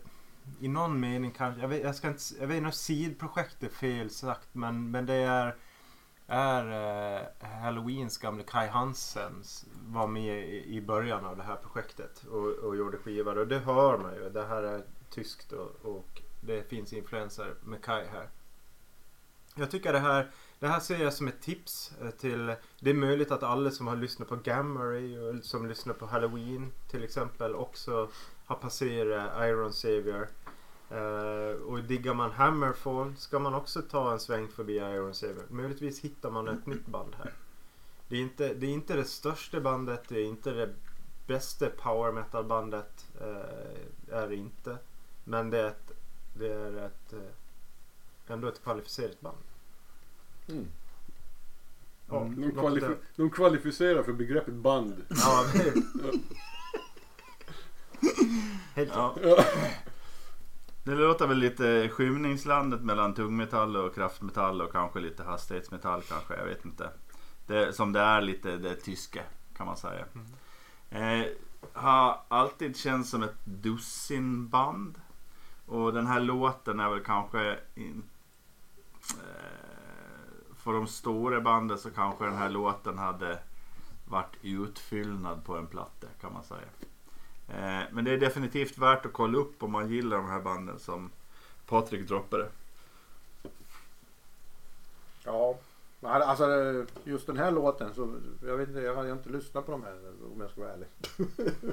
i 0.60 0.68
någon 0.68 1.00
mening 1.00 1.30
kanske, 1.30 1.60
jag 1.60 1.68
vet, 1.68 1.82
jag 1.82 1.94
ska 1.94 2.08
inte, 2.08 2.22
jag 2.40 2.46
vet 2.46 2.56
inte 2.56 2.66
om 2.66 2.72
sidprojekt 2.72 3.62
är 3.62 3.68
fel 3.68 4.10
sagt 4.10 4.48
men, 4.52 4.90
men 4.90 5.06
det 5.06 5.14
är 5.14 5.56
är 6.30 6.64
eh, 7.20 7.48
Halloweens 7.62 8.18
gamle 8.18 8.42
Kai 8.42 8.68
Hansen 8.68 9.42
var 9.92 10.06
med 10.06 10.48
i, 10.48 10.76
i 10.76 10.80
början 10.80 11.24
av 11.24 11.36
det 11.36 11.42
här 11.42 11.56
projektet 11.56 12.24
och, 12.30 12.48
och 12.48 12.76
gjorde 12.76 12.98
skivor 12.98 13.38
och 13.38 13.48
det 13.48 13.58
hör 13.58 13.98
man 13.98 14.14
ju. 14.14 14.30
Det 14.30 14.44
här 14.44 14.62
är 14.62 14.82
tyskt 15.10 15.52
och, 15.52 15.70
och 15.82 16.22
det 16.40 16.68
finns 16.68 16.92
influenser 16.92 17.54
med 17.64 17.84
Kai 17.84 18.06
här. 18.06 18.28
Jag 19.54 19.70
tycker 19.70 19.92
det 19.92 19.98
här, 19.98 20.30
det 20.58 20.68
här 20.68 20.80
ser 20.80 20.98
jag 20.98 21.12
som 21.12 21.28
ett 21.28 21.42
tips 21.42 21.92
eh, 22.02 22.10
till, 22.10 22.54
det 22.80 22.90
är 22.90 22.94
möjligt 22.94 23.30
att 23.30 23.42
alla 23.42 23.70
som 23.70 23.86
har 23.86 23.96
lyssnat 23.96 24.28
på 24.28 24.36
Gammary 24.36 25.18
och 25.18 25.44
som 25.44 25.68
lyssnar 25.68 25.94
på 25.94 26.06
Halloween 26.06 26.72
till 26.90 27.04
exempel 27.04 27.54
också 27.54 28.08
har 28.46 28.56
passerat 28.56 29.48
Iron 29.48 29.72
Savior. 29.72 30.28
Uh, 30.92 31.62
och 31.62 31.84
diggar 31.84 32.14
man 32.14 32.30
Hammerfall 32.30 33.16
ska 33.16 33.38
man 33.38 33.54
också 33.54 33.82
ta 33.82 34.12
en 34.12 34.20
sväng 34.20 34.48
förbi 34.48 34.76
Iron 34.76 35.14
Savior. 35.14 35.44
Möjligtvis 35.48 36.00
hittar 36.00 36.30
man 36.30 36.48
ett 36.48 36.66
nytt 36.66 36.86
band 36.86 37.16
här. 37.18 37.32
Det 38.10 38.16
är 38.16 38.20
inte 38.20 38.54
det, 38.54 38.66
är 38.66 38.70
inte 38.70 38.96
det 38.96 39.04
största 39.04 39.60
bandet, 39.60 40.08
det 40.08 40.20
är 40.20 40.24
inte 40.24 40.50
det 40.52 40.74
bästa 41.26 41.66
power 41.70 42.12
metal 42.12 42.44
bandet. 42.44 43.06
Eh, 43.20 44.16
är 44.18 44.28
det 44.28 44.36
inte. 44.36 44.78
Men 45.24 45.50
det 45.50 45.58
är 45.58 45.66
ett, 45.68 45.92
det 46.34 46.52
är 46.52 46.86
ett 46.86 47.12
eh, 47.12 48.32
ändå 48.34 48.48
ett 48.48 48.62
kvalificerat 48.62 49.20
band. 49.20 49.36
Mm. 50.48 50.66
Ja, 52.08 52.14
De, 52.20 52.34
något 52.34 52.54
kvalifi- 52.54 52.80
där. 52.80 52.96
de 53.16 53.30
kvalificerar 53.30 54.02
för 54.02 54.12
begreppet 54.12 54.54
band. 54.54 55.04
Ja, 55.08 55.44
det- 55.52 55.74
Helt. 58.74 58.92
Ja. 58.94 59.16
Det 60.84 60.94
låter 60.94 61.26
väl 61.26 61.38
lite 61.38 61.88
skymningslandet 61.88 62.80
mellan 62.80 63.14
tungmetall 63.14 63.76
och 63.76 63.94
kraftmetall 63.94 64.62
och 64.62 64.72
kanske 64.72 65.00
lite 65.00 65.22
hastighetsmetall 65.22 66.02
kanske, 66.02 66.34
jag 66.36 66.44
vet 66.46 66.64
inte. 66.64 66.90
Det, 67.50 67.72
som 67.72 67.92
det 67.92 68.00
är 68.00 68.20
lite 68.20 68.56
det 68.56 68.74
tyska 68.74 69.22
kan 69.56 69.66
man 69.66 69.76
säga. 69.76 70.04
Eh, 70.90 71.26
har 71.72 72.20
alltid 72.28 72.76
känts 72.76 73.10
som 73.10 73.22
ett 73.22 73.44
dussinband. 73.44 75.00
Och 75.66 75.92
den 75.92 76.06
här 76.06 76.20
låten 76.20 76.80
är 76.80 76.90
väl 76.90 77.04
kanske 77.04 77.58
in, 77.74 78.02
eh, 79.10 80.54
för 80.56 80.72
de 80.72 80.86
stora 80.86 81.40
banden 81.40 81.78
så 81.78 81.90
kanske 81.90 82.24
den 82.24 82.36
här 82.36 82.48
låten 82.48 82.98
hade 82.98 83.38
varit 84.08 84.36
utfyllnad 84.42 85.44
på 85.44 85.56
en 85.56 85.66
platta 85.66 86.06
kan 86.20 86.32
man 86.32 86.44
säga. 86.44 86.68
Eh, 87.48 87.84
men 87.92 88.04
det 88.04 88.10
är 88.10 88.18
definitivt 88.18 88.78
värt 88.78 89.06
att 89.06 89.12
kolla 89.12 89.38
upp 89.38 89.62
om 89.62 89.72
man 89.72 89.88
gillar 89.88 90.16
de 90.16 90.28
här 90.28 90.40
banden 90.40 90.78
som 90.78 91.10
Patrik 91.66 92.08
droppade. 92.08 92.48
Ja. 95.24 95.58
Alltså 96.02 96.46
just 97.04 97.26
den 97.26 97.36
här 97.36 97.50
låten 97.50 97.94
så 97.94 98.14
jag 98.46 98.56
vet 98.56 98.68
inte, 98.68 98.80
jag 98.80 98.94
har 98.94 99.12
inte 99.12 99.28
lyssnat 99.28 99.66
på 99.66 99.72
de 99.72 99.82
här 99.82 99.94
om 100.34 100.40
jag 100.40 100.50
ska 100.50 100.60
vara 100.60 100.72
ärlig. 100.72 100.88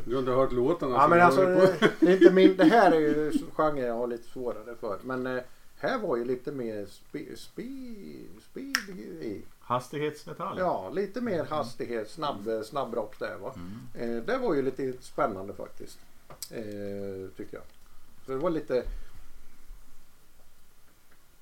Du 0.05 0.13
har 0.13 0.19
inte 0.19 0.31
hört 0.31 0.51
låtarna? 0.51 0.93
Ja 0.93 1.01
som 1.01 1.09
men 1.09 1.21
alltså 1.21 1.41
det, 1.41 1.91
det 1.99 2.07
är 2.07 2.13
inte 2.13 2.31
min, 2.31 2.57
det 2.57 2.63
här 2.63 2.91
är 2.91 2.99
ju 2.99 3.31
genre 3.53 3.81
jag 3.81 3.93
har 3.93 4.07
lite 4.07 4.29
svårare 4.29 4.75
för. 4.79 4.99
Men 5.03 5.27
eh, 5.27 5.43
här 5.77 5.99
var 5.99 6.17
ju 6.17 6.25
lite 6.25 6.51
mer 6.51 6.85
speed, 6.85 7.37
speed, 7.37 8.27
speed 8.51 8.99
i. 9.21 9.41
Hastighetsmetall. 9.59 10.59
Ja, 10.59 10.89
lite 10.89 11.21
mer 11.21 11.43
hastighet, 11.43 12.09
snabb, 12.09 12.49
snabbrock 12.65 13.19
där 13.19 13.37
va. 13.37 13.53
Mm. 13.55 14.17
Eh, 14.17 14.23
det 14.23 14.37
var 14.37 14.53
ju 14.53 14.61
lite 14.61 14.93
spännande 15.01 15.53
faktiskt. 15.53 15.99
Eh, 16.51 17.29
tycker 17.37 17.57
jag. 17.57 17.63
Så 18.25 18.31
det 18.31 18.37
var 18.37 18.49
lite 18.49 18.83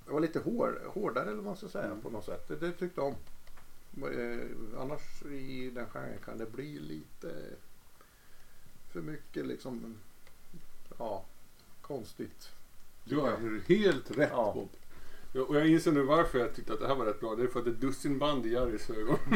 det 0.06 0.12
var 0.14 0.20
lite 0.20 0.40
hår, 0.40 0.82
hårdare 0.94 1.24
eller 1.26 1.36
vad 1.36 1.46
man 1.46 1.56
ska 1.58 1.68
säga 1.68 1.86
Mm. 1.86 2.02
på 2.02 2.10
något 2.10 2.26
sätt. 2.26 2.48
Det, 2.48 2.56
det 2.56 2.72
tyckte 2.72 3.02
jag 3.02 3.08
om. 3.08 3.16
Eh, 4.04 4.82
annars 4.82 5.24
i 5.32 5.70
den 5.76 5.86
genren 5.90 6.18
kan 6.26 6.38
det 6.38 6.46
bli 6.52 6.80
lite 6.80 7.34
för 8.94 9.02
mycket 9.02 9.46
liksom 9.48 9.98
ja, 10.98 11.26
konstigt. 11.82 12.50
Du 13.04 13.18
har 13.18 13.62
helt 13.68 14.12
rätt 14.18 14.30
Ja. 14.32 14.52
Bob. 14.56 14.70
Ja, 15.34 15.42
Och 15.42 15.56
jag 15.56 15.68
inser 15.68 15.92
nu 15.92 16.02
varför 16.04 16.40
jag 16.40 16.56
tyckte 16.56 16.74
att 16.74 16.80
det 16.80 16.88
här 16.88 16.96
var 16.96 17.06
rätt 17.06 17.20
bra. 17.20 17.36
Det 17.36 17.44
är 17.44 17.48
för 17.48 17.60
att 17.60 17.66
det 17.66 17.72
är 17.72 17.76
dussinband 17.76 18.46
i 18.46 18.50
Jerrys 18.50 18.90
ögon. 18.90 19.18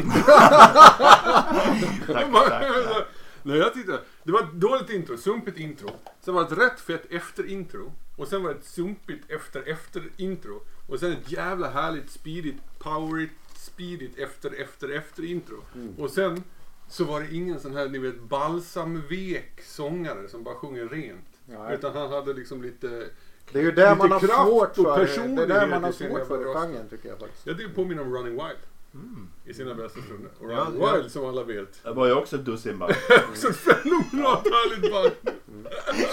Tack, 2.07 2.31
Bara- 2.31 2.49
tack, 2.49 2.73
tack. 2.93 3.07
Nej, 3.43 3.57
jag 3.57 3.73
tyckte 3.73 3.99
det 4.23 4.31
var 4.31 4.41
ett 4.43 4.53
dåligt 4.53 4.89
intro, 4.89 5.17
sumpigt 5.17 5.57
intro. 5.57 5.89
Sen 6.21 6.33
var 6.33 6.41
det 6.41 6.47
ett 6.47 6.57
rätt 6.73 6.79
fett 6.79 7.05
efter 7.11 7.45
intro. 7.49 7.91
Och 8.19 8.27
sen 8.27 8.43
var 8.43 8.49
det 8.49 8.55
ett 8.55 8.65
sumpigt 8.65 9.31
efter 9.31 9.69
efter 9.69 10.03
intro. 10.17 10.61
Och 10.87 10.99
sen 10.99 11.11
ett 11.11 11.31
jävla 11.31 11.69
härligt 11.69 12.09
speedigt, 12.09 12.57
powerigt, 12.79 13.33
speedigt 13.55 14.17
efter 14.17 14.61
efter 14.61 14.89
efter 14.89 15.25
intro. 15.25 15.63
Och 15.97 16.09
sen 16.09 16.43
så 16.89 17.03
var 17.03 17.21
det 17.21 17.35
ingen 17.35 17.59
sån 17.59 17.75
här 17.75 17.89
ni 17.89 17.97
vet 17.97 18.21
balsamvek 18.21 19.61
sångare 19.61 20.27
som 20.27 20.43
bara 20.43 20.55
sjunger 20.55 20.87
rent. 20.87 21.25
Nej. 21.45 21.75
Utan 21.75 21.93
han 21.93 22.11
hade 22.11 22.33
liksom 22.33 22.61
lite 22.61 23.09
Det 23.51 23.59
är 23.59 23.63
ju 23.63 23.71
där 23.71 23.95
man 23.95 24.11
har 24.11 24.19
svårt 24.19 24.75
för. 24.75 25.05
Det 25.35 25.43
är 25.43 25.47
där 25.47 25.67
man 25.67 25.83
har 25.83 25.91
svårt 25.91 26.27
för 26.27 26.37
röst. 26.37 26.59
genren 26.59 26.89
tycker 26.89 27.09
jag 27.09 27.19
faktiskt. 27.19 27.47
Ja, 27.47 27.53
det 27.53 27.69
påminner 27.69 28.01
om 28.01 28.13
Running 28.13 28.33
Wild 28.33 28.59
Mm. 28.93 29.27
i 29.45 29.53
sina 29.53 29.75
bästa 29.75 30.01
stunder. 30.01 30.31
Och 30.39 30.51
Ja, 30.51 30.57
Running 30.67 30.81
ja. 30.81 30.95
Wild 30.95 31.11
som 31.11 31.25
alla 31.25 31.43
vet. 31.43 31.83
Det 31.83 31.91
var 31.91 32.07
ju 32.07 32.13
också 32.13 32.35
ett 32.35 32.45
dussinband. 32.45 32.93
Också 33.29 33.47
ett 33.47 33.55
fenomenalt 33.55 34.43
härligt 34.47 34.91
band. 34.91 35.35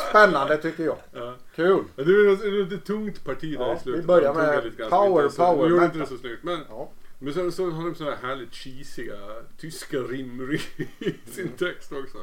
Spännande 0.08 0.56
tycker 0.56 0.84
jag. 0.84 0.96
Ja. 1.12 1.34
Kul. 1.54 1.84
Ja, 1.96 2.04
Det 2.04 2.12
är 2.12 2.32
ett- 2.32 2.40
det 2.70 2.74
är 2.74 2.78
ett 2.78 2.84
tungt 2.84 3.24
parti 3.24 3.58
där 3.58 3.64
Ja, 3.66 3.76
i 3.76 3.78
slutet. 3.78 4.02
vi 4.02 4.06
börjar 4.06 4.34
med 4.34 4.90
power, 4.90 5.22
inte 5.24 5.34
så- 5.36 5.42
power 5.42 5.64
Nu 5.68 5.70
gjorde 5.74 5.84
inte 5.84 5.98
det 5.98 6.06
så 6.06 6.16
snyggt. 6.16 6.42
Men, 6.44 6.60
Ja. 6.68 6.90
men 7.18 7.34
sen 7.34 7.52
så 7.52 7.70
har 7.70 7.84
de 7.84 7.94
sådana 7.94 8.16
här 8.16 8.28
härligt 8.28 8.54
cheesiga 8.54 9.16
tyska 9.58 9.96
rim 9.98 10.58
i 10.98 11.14
sin 11.30 11.48
text 11.48 11.92
också. 11.92 12.18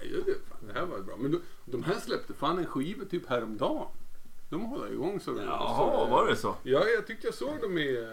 Ja, 0.00 0.18
det, 0.26 0.34
fan, 0.48 0.58
det 0.66 0.72
här 0.72 0.86
var 0.86 0.98
bra. 0.98 1.16
Men 1.16 1.30
de, 1.30 1.40
de 1.64 1.82
här 1.82 1.94
släppte 1.94 2.32
fan 2.34 2.58
en 2.58 2.66
skiva 2.66 3.04
typ 3.04 3.28
häromdagen. 3.28 3.86
De 4.50 4.60
håller 4.64 4.92
igång 4.92 5.20
så. 5.20 5.30
Jaha, 5.46 6.10
var 6.10 6.26
det 6.26 6.36
så? 6.36 6.54
Ja, 6.62 6.84
jag 6.96 7.06
tyckte 7.06 7.26
jag 7.26 7.34
såg 7.34 7.60
dem 7.60 7.78
i... 7.78 8.06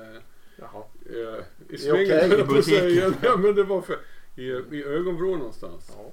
eh, 0.61 0.67
Jaha. 0.73 0.83
eh, 1.05 1.43
i 1.75 1.77
svängen 1.77 2.05
okej, 2.05 2.21
höll 2.29 2.33
i 2.33 2.37
jag 2.39 2.47
på 2.49 2.55
att 2.55 2.65
säga. 2.65 3.13
Ja, 3.21 3.37
men 3.37 3.55
det 3.55 3.63
var 3.63 3.81
för, 3.81 3.99
i, 4.35 4.43
i 4.43 4.83
ögonvrå 4.83 5.35
någonstans. 5.37 5.91
Ja. 5.97 6.11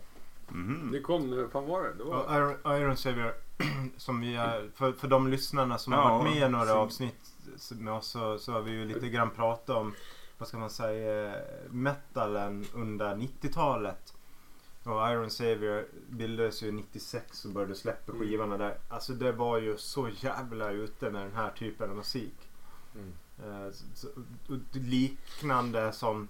Mhm. 0.49 0.89
Det 0.93 1.01
kom, 1.01 1.31
när 1.31 1.49
fan 1.49 1.67
var 1.67 1.83
det? 1.83 1.93
det 1.99 2.05
var, 2.05 2.37
Iron, 2.39 2.77
Iron 2.83 2.97
Savior, 2.97 3.33
som 3.97 4.21
vi 4.21 4.37
är, 4.37 4.71
för, 4.75 4.93
för 4.93 5.09
de 5.09 5.29
lyssnarna 5.29 5.79
som 5.79 5.93
Ja, 5.93 5.99
har 6.01 6.19
varit 6.19 6.35
med 6.35 6.49
i 6.49 6.53
några 6.53 6.67
sim. 6.67 6.77
avsnitt 6.77 7.35
med 7.71 7.93
oss 7.95 8.07
så, 8.07 8.39
så 8.39 8.53
har 8.53 8.61
vi 8.63 8.71
ju 8.71 8.85
lite 8.85 9.09
grann 9.09 9.31
pratat 9.31 9.77
om, 9.77 9.95
vad 10.39 10.49
ska 10.49 10.59
man 10.59 10.71
säga, 10.71 11.35
metalen 11.71 12.65
under 12.75 13.15
90-talet. 13.15 14.13
Och 14.85 15.11
Iron 15.11 15.31
Savior 15.31 15.85
bildades 16.09 16.63
ju 16.63 16.73
96 16.73 17.45
och 17.45 17.51
började 17.51 17.75
släppa 17.75 18.13
Mm. 18.13 18.27
skivorna 18.27 18.59
där. 18.59 18.79
Alltså 18.89 19.13
det 19.13 19.33
var 19.33 19.59
ju 19.59 19.77
så 19.77 20.09
jävla 20.21 20.71
ute 20.71 21.11
med 21.11 21.23
den 21.23 21.35
här 21.35 21.51
typen 21.51 21.91
av 21.91 21.97
musik. 21.97 22.35
Mm. 22.95 23.13
Eh, 23.39 23.69
liknande 24.73 25.93
som 25.93 26.29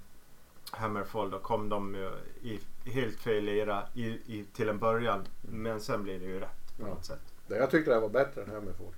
Hammerfall 0.70 1.30
då 1.30 1.38
kom 1.38 1.68
de 1.68 1.94
ju 1.94 2.10
i 2.42 2.60
helt 2.90 3.16
fel 3.18 3.48
era 3.48 3.88
i, 3.94 4.06
i, 4.06 4.46
till 4.52 4.68
en 4.68 4.78
början. 4.78 5.24
Men 5.42 5.80
sen 5.80 6.02
blir 6.02 6.18
det 6.18 6.24
ju 6.24 6.40
rätt 6.40 6.76
på 6.78 6.82
Ja. 6.82 6.94
något 6.94 7.04
sätt. 7.04 7.20
Jag 7.48 7.70
tyckte 7.70 7.90
det 7.90 8.00
var 8.00 8.08
bättre 8.08 8.42
än 8.42 8.50
Hammerfall. 8.50 8.94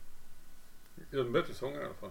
Ja, 1.11 1.25
bättre 1.25 1.55
sångare 1.55 1.83
i 1.83 1.85
alla 1.85 1.95
fall. 1.95 2.11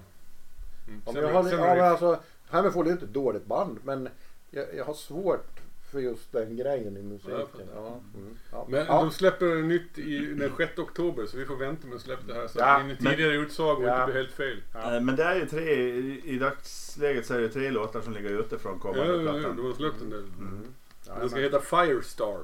Mm. 0.88 1.02
Ja, 1.06 1.12
men 1.14 1.24
jag 1.24 1.34
har, 1.34 1.50
ja, 1.68 1.76
men 1.76 1.86
alltså, 1.86 2.20
Hammerfall 2.48 2.82
är 2.82 2.86
ju 2.86 2.92
inte 2.92 3.06
ett 3.06 3.14
dåligt 3.14 3.46
band 3.46 3.80
men 3.84 4.10
jag, 4.50 4.76
jag 4.76 4.86
har 4.86 4.94
svårt 4.94 5.57
för 5.92 6.00
just 6.00 6.32
den 6.32 6.56
grejen 6.58 6.98
i 6.98 7.04
musiken. 7.04 7.68
Ja. 7.76 7.82
Ja, 7.84 8.00
mm, 8.20 8.38
ja. 8.52 8.66
Men 8.70 8.86
ja. 8.86 8.94
de 9.02 9.12
släpper 9.12 9.56
nytt 9.56 9.98
i, 9.98 10.20
den 10.20 10.52
6 10.58 10.78
oktober 10.80 11.26
så 11.26 11.38
vi 11.38 11.46
får 11.46 11.56
vänta 11.56 11.88
med 11.88 11.96
att 11.96 12.02
släppa 12.02 12.24
det 12.28 12.34
här 12.34 12.48
så 12.48 12.60
Ja, 12.60 12.66
att 12.80 12.86
min 12.86 12.98
tidigare 12.98 13.34
utsago 13.36 13.84
Ja. 13.84 13.94
inte 14.02 14.06
blir 14.12 14.22
helt 14.22 14.34
fel. 14.36 14.62
Ja. 14.74 14.96
Eh, 14.96 15.02
Men 15.02 15.16
det 15.16 15.24
är 15.24 15.36
ju 15.36 15.46
tre, 15.46 15.74
i, 15.74 16.22
i 16.26 16.38
dagsläget 16.40 17.26
så 17.26 17.34
är 17.34 17.40
det 17.40 17.50
tre 17.50 17.72
låtar 17.72 18.02
som 18.02 18.14
ligger 18.14 18.30
ute 18.30 18.60
från 18.60 18.74
Ja, 18.74 18.80
kommande 18.80 19.14
ja, 19.14 19.22
ja, 19.22 19.32
plattan. 19.34 19.58
de 19.58 19.66
har 19.66 19.74
släppt 19.74 20.02
en 20.02 20.10
del. 20.10 20.20
Mm. 20.40 20.66
Ja, 21.08 21.14
Den 21.20 21.30
ska 21.30 21.36
men, 21.40 21.44
heta 21.44 21.62
Firestar. 21.62 22.40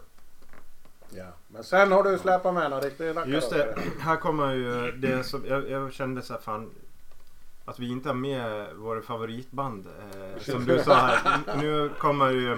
ja. 1.09 1.25
men 1.47 1.63
sen 1.63 1.91
har 1.91 2.03
du 2.03 2.17
släppt 2.17 2.43
med 2.45 2.53
några 2.53 2.79
riktiga 2.79 3.09
rackare. 3.09 3.29
Just 3.31 3.49
det, 3.49 3.75
här 3.99 4.15
kommer 4.15 4.53
ju 4.53 4.91
det 4.91 5.23
som 5.23 5.45
jag, 5.47 5.69
jag 5.69 5.93
kände 5.93 6.21
så 6.21 6.33
här 6.33 6.39
fan 6.39 6.71
att 7.65 7.79
vi 7.79 7.89
inte 7.91 8.09
har 8.09 8.13
med 8.15 8.75
våra 8.75 9.01
favoritband. 9.01 9.87
Eh, 9.87 10.41
som 10.41 10.65
du 10.65 10.79
sa 10.79 10.93
här. 10.95 11.41
Nu 11.61 11.89
kommer 11.97 12.29
ju 12.31 12.57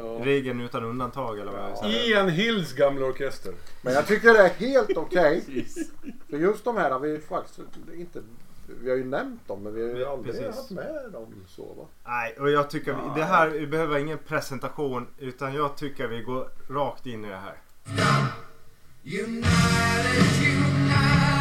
Ja. 0.00 0.20
regeln 0.24 0.60
utan 0.60 0.84
undantag 0.84 1.38
eller 1.38 1.52
vad 1.52 1.60
jag 1.70 1.78
säger. 1.78 2.08
Ian 2.10 2.28
Hills 2.28 2.72
gamla 2.72 3.06
orkester. 3.06 3.52
Men 3.82 3.92
jag 3.94 4.06
tycker 4.06 4.32
det 4.32 4.38
är 4.38 4.48
helt 4.48 4.96
okej. 4.96 5.42
Precis. 5.46 5.90
För 6.30 6.36
just 6.36 6.64
de 6.64 6.76
här 6.76 6.90
har 6.90 7.00
vi 7.00 7.18
faktiskt 7.18 7.58
inte... 7.94 8.22
Vi 8.82 8.90
har 8.90 8.96
ju 8.96 9.04
nämnt 9.04 9.48
dem 9.48 9.62
men 9.62 9.74
vi 9.74 9.82
har 9.88 9.94
ju 9.96 10.00
Ja, 10.02 10.12
aldrig 10.12 10.34
precis. 10.34 10.56
haft 10.56 10.70
med 10.70 11.08
dem 11.12 11.34
så 11.48 11.62
va. 11.62 11.84
Nej, 12.04 12.36
och 12.40 12.50
jag 12.50 12.70
tycker 12.70 12.92
vi, 12.92 13.20
det 13.20 13.24
här 13.26 13.48
vi 13.48 13.66
behöver 13.66 13.98
ingen 13.98 14.18
presentation 14.18 15.06
utan 15.18 15.54
jag 15.54 15.76
tycker 15.76 16.06
vi 16.08 16.22
går 16.22 16.48
rakt 16.70 17.06
in 17.06 17.24
i 17.24 17.28
det 17.28 17.36
här. 17.36 17.54
United, 19.04 19.44
united 20.42 21.35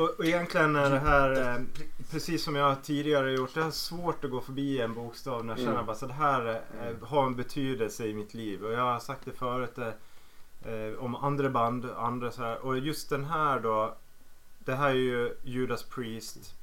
och, 0.00 0.10
och 0.18 0.24
egentligen 0.24 0.76
är 0.76 0.90
det 0.90 0.98
här 0.98 1.54
eh, 1.54 1.62
precis 2.10 2.44
som 2.44 2.56
jag 2.56 2.84
tidigare 2.84 3.32
gjort. 3.32 3.54
Det 3.54 3.60
är 3.60 3.70
svårt 3.70 4.24
att 4.24 4.30
gå 4.30 4.40
förbi 4.40 4.80
en 4.80 4.94
bokstav 4.94 5.44
när 5.44 5.52
jag 5.52 5.58
känner 5.58 5.72
Mm. 5.72 5.86
bara 5.86 5.96
så 5.96 6.06
det 6.06 6.12
här 6.12 6.62
eh, 6.82 7.08
har 7.08 7.26
en 7.26 7.36
betydelse 7.36 8.06
i 8.06 8.14
mitt 8.14 8.34
liv. 8.34 8.64
Och 8.64 8.72
jag 8.72 8.92
har 8.92 9.00
sagt 9.00 9.24
det 9.24 9.32
förut 9.32 9.78
eh, 9.78 10.72
eh, 10.74 10.94
om 10.98 11.14
andra 11.14 11.50
band, 11.50 11.84
andra 11.96 12.30
så 12.30 12.42
här. 12.42 12.58
Och 12.66 12.78
just 12.78 13.10
den 13.10 13.24
här 13.24 13.60
då. 13.60 13.96
Det 14.64 14.74
här 14.74 14.90
är 14.90 14.94
ju 14.94 15.36
Judas 15.42 15.82
Priest 15.82 16.54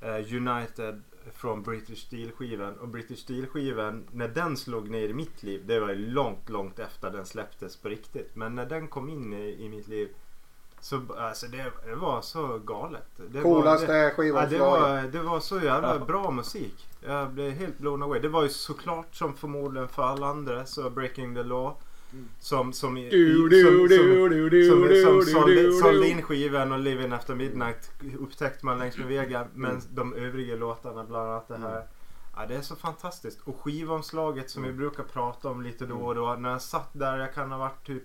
eh, 0.00 0.34
United 0.34 1.02
från 1.34 1.62
British 1.62 1.98
Steel-skivan. 2.06 2.74
Och 2.78 2.88
British 2.88 3.18
Steel-skivan, 3.18 4.06
när 4.12 4.28
den 4.28 4.56
slog 4.56 4.90
ner 4.90 5.08
i 5.08 5.14
mitt 5.14 5.42
liv, 5.42 5.62
det 5.66 5.80
var 5.80 5.88
ju 5.88 6.10
långt, 6.10 6.48
långt 6.48 6.78
efter 6.78 7.10
den 7.10 7.26
släpptes 7.26 7.76
på 7.76 7.88
riktigt. 7.88 8.36
Men 8.36 8.54
när 8.54 8.66
den 8.66 8.88
kom 8.88 9.08
in 9.08 9.32
i, 9.32 9.64
i 9.64 9.68
mitt 9.68 9.88
liv 9.88 10.08
Så 10.80 11.00
alltså 11.18 11.46
det, 11.46 11.72
det 11.86 11.94
var 11.94 12.20
så 12.20 12.58
galet. 12.58 13.02
Det 13.16 13.42
Coolaste 13.42 13.86
var, 13.86 13.94
det, 13.94 14.00
ja, 14.00 14.08
det, 14.08 14.14
skivomslaget. 14.14 14.60
var, 14.60 15.02
det 15.12 15.22
var 15.22 15.40
så 15.40 15.60
jävla 15.60 15.98
bra 15.98 16.30
musik. 16.30 16.88
Jag 17.00 17.30
blev 17.30 17.52
helt 17.52 17.78
blown 17.78 18.02
away. 18.02 18.20
Det 18.20 18.28
var 18.28 18.42
ju 18.42 18.48
såklart 18.48 19.14
som 19.14 19.34
förmodligen 19.34 19.88
för 19.88 20.02
alla 20.02 20.26
andra 20.26 20.66
så 20.66 20.90
Breaking 20.90 21.34
the 21.34 21.42
Law. 21.42 21.74
Som, 22.38 22.72
som, 22.72 22.96
som, 22.96 23.12
sålde, 25.82 26.08
in 26.08 26.22
skivan 26.22 26.72
och 26.72 26.78
Living 26.78 27.12
After 27.12 27.34
Midnight 27.34 27.90
upptäckte 28.18 28.66
man 28.66 28.78
längs 28.78 28.98
med 28.98 29.06
vägen. 29.06 29.46
Men 29.54 29.80
de 29.90 30.14
övriga 30.14 30.56
låtarna, 30.56 31.04
bland 31.04 31.30
annat 31.30 31.48
det 31.48 31.56
här. 31.56 31.82
Ja, 32.36 32.46
det 32.46 32.54
är 32.54 32.62
så 32.62 32.76
fantastiskt. 32.76 33.40
Och 33.44 33.60
skivomslaget 33.60 34.50
som 34.50 34.62
vi 34.62 34.72
brukar 34.72 35.02
prata 35.02 35.48
om 35.48 35.62
lite 35.62 35.86
då 35.86 35.96
och 35.96 36.14
då. 36.14 36.34
När 36.34 36.50
jag 36.50 36.62
satt 36.62 36.90
där, 36.92 37.18
jag 37.18 37.34
kan 37.34 37.50
ha 37.50 37.58
varit 37.58 37.86
typ 37.86 38.04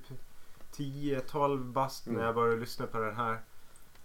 10-12 0.78 1.64
bast 1.74 2.08
när 2.08 2.26
jag 2.26 2.36
började 2.36 2.60
lyssna 2.60 2.88
på 2.88 3.00
den 3.00 3.16
här. 3.16 3.34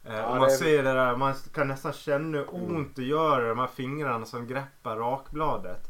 Eh, 0.05 0.17
Ja, 0.17 0.27
och 0.27 0.37
man 0.37 0.49
det- 0.49 0.55
ser 0.55 0.83
det 0.83 0.93
där, 0.93 1.17
man 1.17 1.35
kan 1.55 1.69
nästan 1.69 1.93
känna 1.93 2.39
hur 2.39 2.55
ont 2.55 2.97
det 2.97 3.03
gör 3.05 3.49
de 3.49 3.59
här 3.59 3.67
fingrarna 3.67 4.27
som 4.27 4.47
greppar 4.47 4.97
rakbladet. 4.97 5.85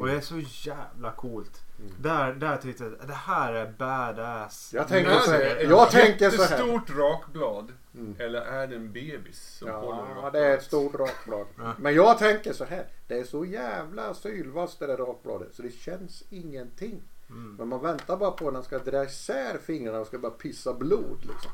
Och 0.00 0.06
det 0.06 0.12
är 0.12 0.20
så 0.20 0.38
jävla 0.68 1.12
coolt. 1.12 1.60
Där, 2.00 2.32
där 2.32 2.56
tyckte 2.56 2.84
jag 2.84 2.92
det 3.08 3.12
här 3.14 3.52
är 3.52 3.72
badass. 3.78 4.72
Jag 4.74 4.88
tänker 4.88 5.10
Är 5.10 5.18
så 5.18 5.30
det 5.30 5.36
här. 5.36 5.56
ett 5.56 5.70
Jag 5.70 5.90
tänker 5.90 6.30
så 6.30 6.42
här. 6.42 6.50
jättestort 6.50 6.90
rakblad? 6.96 7.72
Mm. 7.94 8.14
Eller 8.18 8.40
är 8.40 8.66
det 8.66 8.76
en 8.76 8.92
bebis 8.92 9.56
som 9.58 9.70
håller 9.70 10.04
Ja, 10.22 10.30
det 10.30 10.38
är 10.46 10.56
ett 10.56 10.62
stort 10.62 10.94
rakblad. 10.94 11.46
Men 11.78 11.94
jag 11.94 12.18
tänker 12.18 12.52
så 12.52 12.64
här. 12.64 12.86
Det 13.08 13.18
är 13.18 13.24
så 13.24 13.44
jävla 13.44 14.14
sylvast 14.14 14.78
det 14.78 14.86
där 14.86 14.96
rakbladet 14.96 15.54
så 15.54 15.62
det 15.62 15.70
känns 15.70 16.22
ingenting. 16.30 17.02
Mm. 17.30 17.54
Men 17.58 17.68
man 17.68 17.82
väntar 17.82 18.16
bara 18.16 18.30
på 18.30 18.44
när 18.44 18.52
den 18.52 18.62
ska 18.64 18.78
dra 18.78 19.04
isär 19.04 19.58
fingrarna 19.66 19.98
och 20.00 20.06
ska 20.06 20.18
bara 20.18 20.32
pissa 20.32 20.74
blod 20.74 21.18
liksom. 21.20 21.50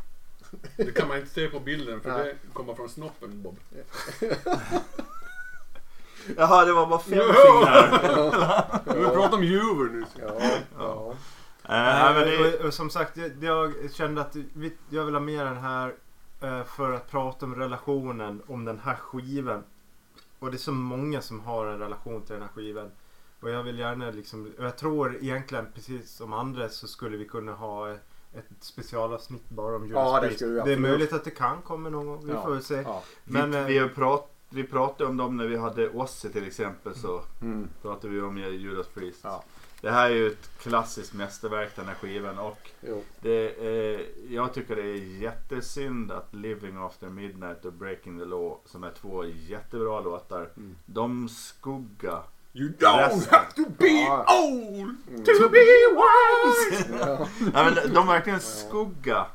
Det 0.77 0.93
kan 0.93 1.09
man 1.09 1.17
inte 1.19 1.31
se 1.31 1.49
på 1.49 1.61
bilden 1.61 2.01
för 2.01 2.11
Nej. 2.13 2.37
det 2.43 2.53
kommer 2.53 2.75
från 2.75 2.89
snoppen 2.89 3.43
Bob. 3.43 3.59
Jaha, 6.37 6.65
det 6.65 6.73
var 6.73 6.87
bara 6.87 6.99
fem 6.99 7.19
Ja. 7.19 7.33
fingrar. 7.35 8.81
Vi 9.01 9.05
pratar 9.05 9.37
om 9.37 9.45
juver 9.45 9.85
nu. 9.93 10.05
Ja, 10.21 10.41
ja. 10.79 11.11
Eh, 11.63 11.69
nej, 11.69 12.15
men 12.15 12.25
det, 12.29 12.73
som 12.73 12.91
sagt, 12.91 13.17
jag, 13.17 13.35
jag 13.83 13.95
kände 13.95 14.21
att 14.21 14.37
jag 14.91 15.05
vill 15.05 15.15
ha 15.15 15.21
med 15.21 15.47
den 15.47 15.57
här 15.57 15.95
eh, 16.41 16.65
för 16.65 16.93
att 16.93 17.11
prata 17.11 17.47
om 17.47 17.55
relationen 17.55 18.43
om 18.47 18.65
den 18.65 18.79
här 18.79 18.95
skivan. 18.97 19.65
Och 20.39 20.51
det 20.51 20.57
är 20.57 20.59
så 20.59 20.73
många 20.73 21.21
som 21.21 21.41
har 21.41 21.67
en 21.67 21.79
relation 21.79 22.23
till 22.23 22.33
den 22.33 22.43
här 22.43 22.49
skivan. 22.55 22.91
Och 23.47 23.53
jag 23.53 23.63
vill 23.63 23.79
gärna 23.79 24.11
liksom, 24.11 24.53
och 24.59 24.65
jag 24.65 24.79
tror 24.79 25.17
egentligen 25.17 25.67
precis 25.75 26.11
som 26.11 26.33
andra 26.33 26.69
så 26.69 26.87
skulle 26.89 27.17
vi 27.17 27.25
kunna 27.25 27.53
ha 27.53 27.91
ett 27.91 28.47
specialavsnitt 28.61 29.49
bara 29.49 29.77
om 29.77 29.87
Judas 29.87 30.01
Ja, 30.05 30.21
det 30.21 30.27
Priest. 30.27 30.39
skulle 30.41 30.53
vi 30.55 30.61
det 30.71 30.73
är 30.73 30.79
möjligt 30.81 31.13
att 31.13 31.25
det 31.25 31.31
kan 31.31 31.63
komma 31.63 31.89
någon 31.89 32.07
gång, 32.07 32.27
vi 32.27 32.33
Ja. 32.33 32.43
får 32.43 32.51
väl 32.51 32.63
se. 32.63 32.75
ja. 32.75 33.03
Men, 33.25 33.51
vi, 33.51 33.57
eh, 33.59 33.65
vi, 33.65 33.79
har 33.79 33.89
prat, 33.89 34.31
vi 34.49 34.65
pratade 34.65 35.11
om 35.11 35.17
dem 35.17 35.37
när 35.37 35.47
vi 35.47 35.57
hade 35.57 35.89
Ossi 35.91 36.29
till 36.33 36.47
exempel. 36.47 36.95
Så 36.95 37.23
Mm. 37.43 37.69
pratade 37.83 38.13
vi 38.15 38.21
om 38.21 38.39
Judas 38.39 38.87
Priest. 38.87 39.21
Ja. 39.23 39.45
Det 39.81 39.91
här 39.91 40.11
är 40.11 40.15
ju 40.15 40.27
ett 40.27 40.51
klassiskt 40.59 41.15
mästerverk 41.15 41.77
den 41.77 41.87
här 41.87 41.95
skivan. 41.95 42.39
Och 42.39 42.71
det 43.21 43.67
är, 43.67 44.07
jag 44.29 44.55
tycker 44.55 44.77
det 44.77 44.83
är 44.83 45.23
jättesynd 45.23 46.13
att 46.13 46.35
Living 46.35 46.77
After 46.77 47.09
Midnight 47.09 47.65
och 47.65 47.73
Breaking 47.73 48.19
the 48.19 48.25
Law 48.25 48.59
som 48.65 48.85
är 48.85 48.91
två 49.01 49.25
jättebra 49.25 50.01
låtar. 50.01 50.51
Mm. 50.57 50.77
De 50.87 51.29
skugga 51.29 52.19
You 52.59 52.69
don't 52.79 52.99
Resten. 52.99 53.33
have 53.35 53.47
to 53.57 53.63
be 53.79 53.87
Ja. 53.89 54.25
old 54.45 54.95
Mm. 55.09 55.25
to 55.25 55.49
be 55.49 55.59
wise! 55.97 56.85
Ja. 57.01 57.27
Nej, 57.55 57.65
men 57.85 57.95
de 57.95 58.07
verkligen 58.07 58.41
skugga 58.41 59.27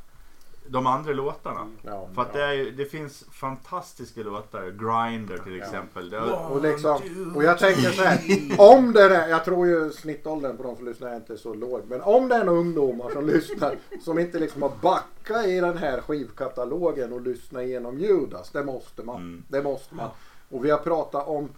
de 0.68 0.88
andra 0.88 1.14
låtarna. 1.14 1.68
Ja. 1.82 2.08
För 2.16 2.22
att 2.22 2.34
det, 2.34 2.44
är, 2.44 2.72
det 2.72 2.86
finns 2.86 3.24
fantastiska 3.32 4.22
låtar. 4.22 4.62
Grinder 4.64 5.38
till 5.38 5.62
exempel. 5.62 6.14
Har, 6.14 6.50
Och, 6.52 6.62
liksom, 6.62 7.00
och 7.36 7.44
jag 7.44 7.60
tänker 7.60 7.92
så 7.92 8.04
här. 8.04 8.20
Om 8.58 8.94
det 8.94 9.02
är, 9.04 9.28
jag 9.30 9.46
tror 9.46 9.68
ju 9.68 9.92
snittåldern 9.92 10.58
på 10.58 10.64
de 10.64 10.76
som 10.76 10.86
lyssnar 10.86 11.10
är 11.10 11.16
inte 11.16 11.38
så 11.38 11.54
låg. 11.54 11.82
Men 11.88 12.02
om 12.02 12.28
det 12.30 12.36
är 12.36 12.44
några 12.44 12.60
ungdomar 12.60 13.10
som 13.10 13.26
lyssnar 13.36 13.76
som 14.04 14.20
inte 14.20 14.40
liksom 14.40 14.62
har 14.62 14.72
backat 14.82 15.46
i 15.46 15.60
den 15.60 15.78
här 15.78 16.02
skivkatalogen 16.02 17.14
och 17.14 17.22
lyssnat 17.22 17.64
igenom 17.64 18.00
Judas. 18.00 18.50
Det 18.50 18.64
måste 18.64 19.04
man. 19.04 19.16
Mm. 19.16 19.44
Det 19.48 19.62
måste 19.64 19.96
man. 19.96 20.10
Och 20.50 20.66
vi 20.66 20.70
har 20.72 20.78
pratat 20.78 21.28
om 21.28 21.50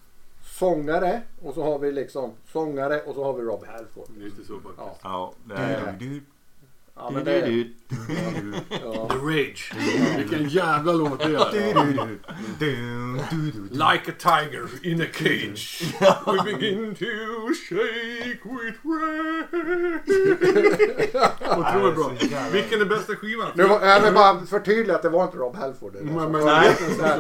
sångare 0.44 1.22
och 1.42 1.54
så 1.54 1.64
har 1.64 1.80
vi 1.80 1.92
liksom 1.92 2.32
sångare 2.46 3.02
och 3.02 3.16
så 3.16 3.24
har 3.24 3.34
vi 3.34 3.42
Rob 3.42 3.66
Halford. 3.66 4.10
Lite 4.18 4.44
så 4.44 4.60
faktiskt. 4.60 4.78
Ja. 4.78 4.98
ja, 5.04 5.34
det 5.44 5.54
är, 5.54 5.98
Ja, 6.96 7.10
men 7.14 7.24
det, 7.26 7.40
ja. 8.70 9.08
The 9.10 9.16
Rage. 9.18 9.74
Vilken 10.18 10.50
jävla 10.50 10.94
låt 10.94 11.20
det 11.20 11.26
är. 11.26 13.14
Like 13.72 14.12
a 14.12 14.16
tiger 14.18 14.68
in 14.92 15.02
a 15.02 15.06
cage 15.14 15.84
We 16.26 16.44
begin 16.44 16.96
to 16.96 17.06
shake 17.70 18.40
with 18.44 18.78
rage 18.86 19.46
Otroligt 21.60 21.96
bra. 21.96 22.12
Vilken 22.52 22.82
är 22.82 22.86
bästa 22.86 23.16
skivan? 23.16 23.48
Nu 23.56 23.64
var, 23.64 23.82
jag 23.86 24.02
vill 24.02 24.14
bara 24.14 24.46
förtydliga 24.46 24.96
att 24.96 25.02
det 25.02 25.10
var 25.10 25.24
inte 25.24 25.38
Rob 25.38 25.56
Halford. 25.56 25.94
Det 25.94 26.14
var, 26.14 26.22
Men- 26.30 26.32
men- 26.32 26.46
nej. 26.46 26.76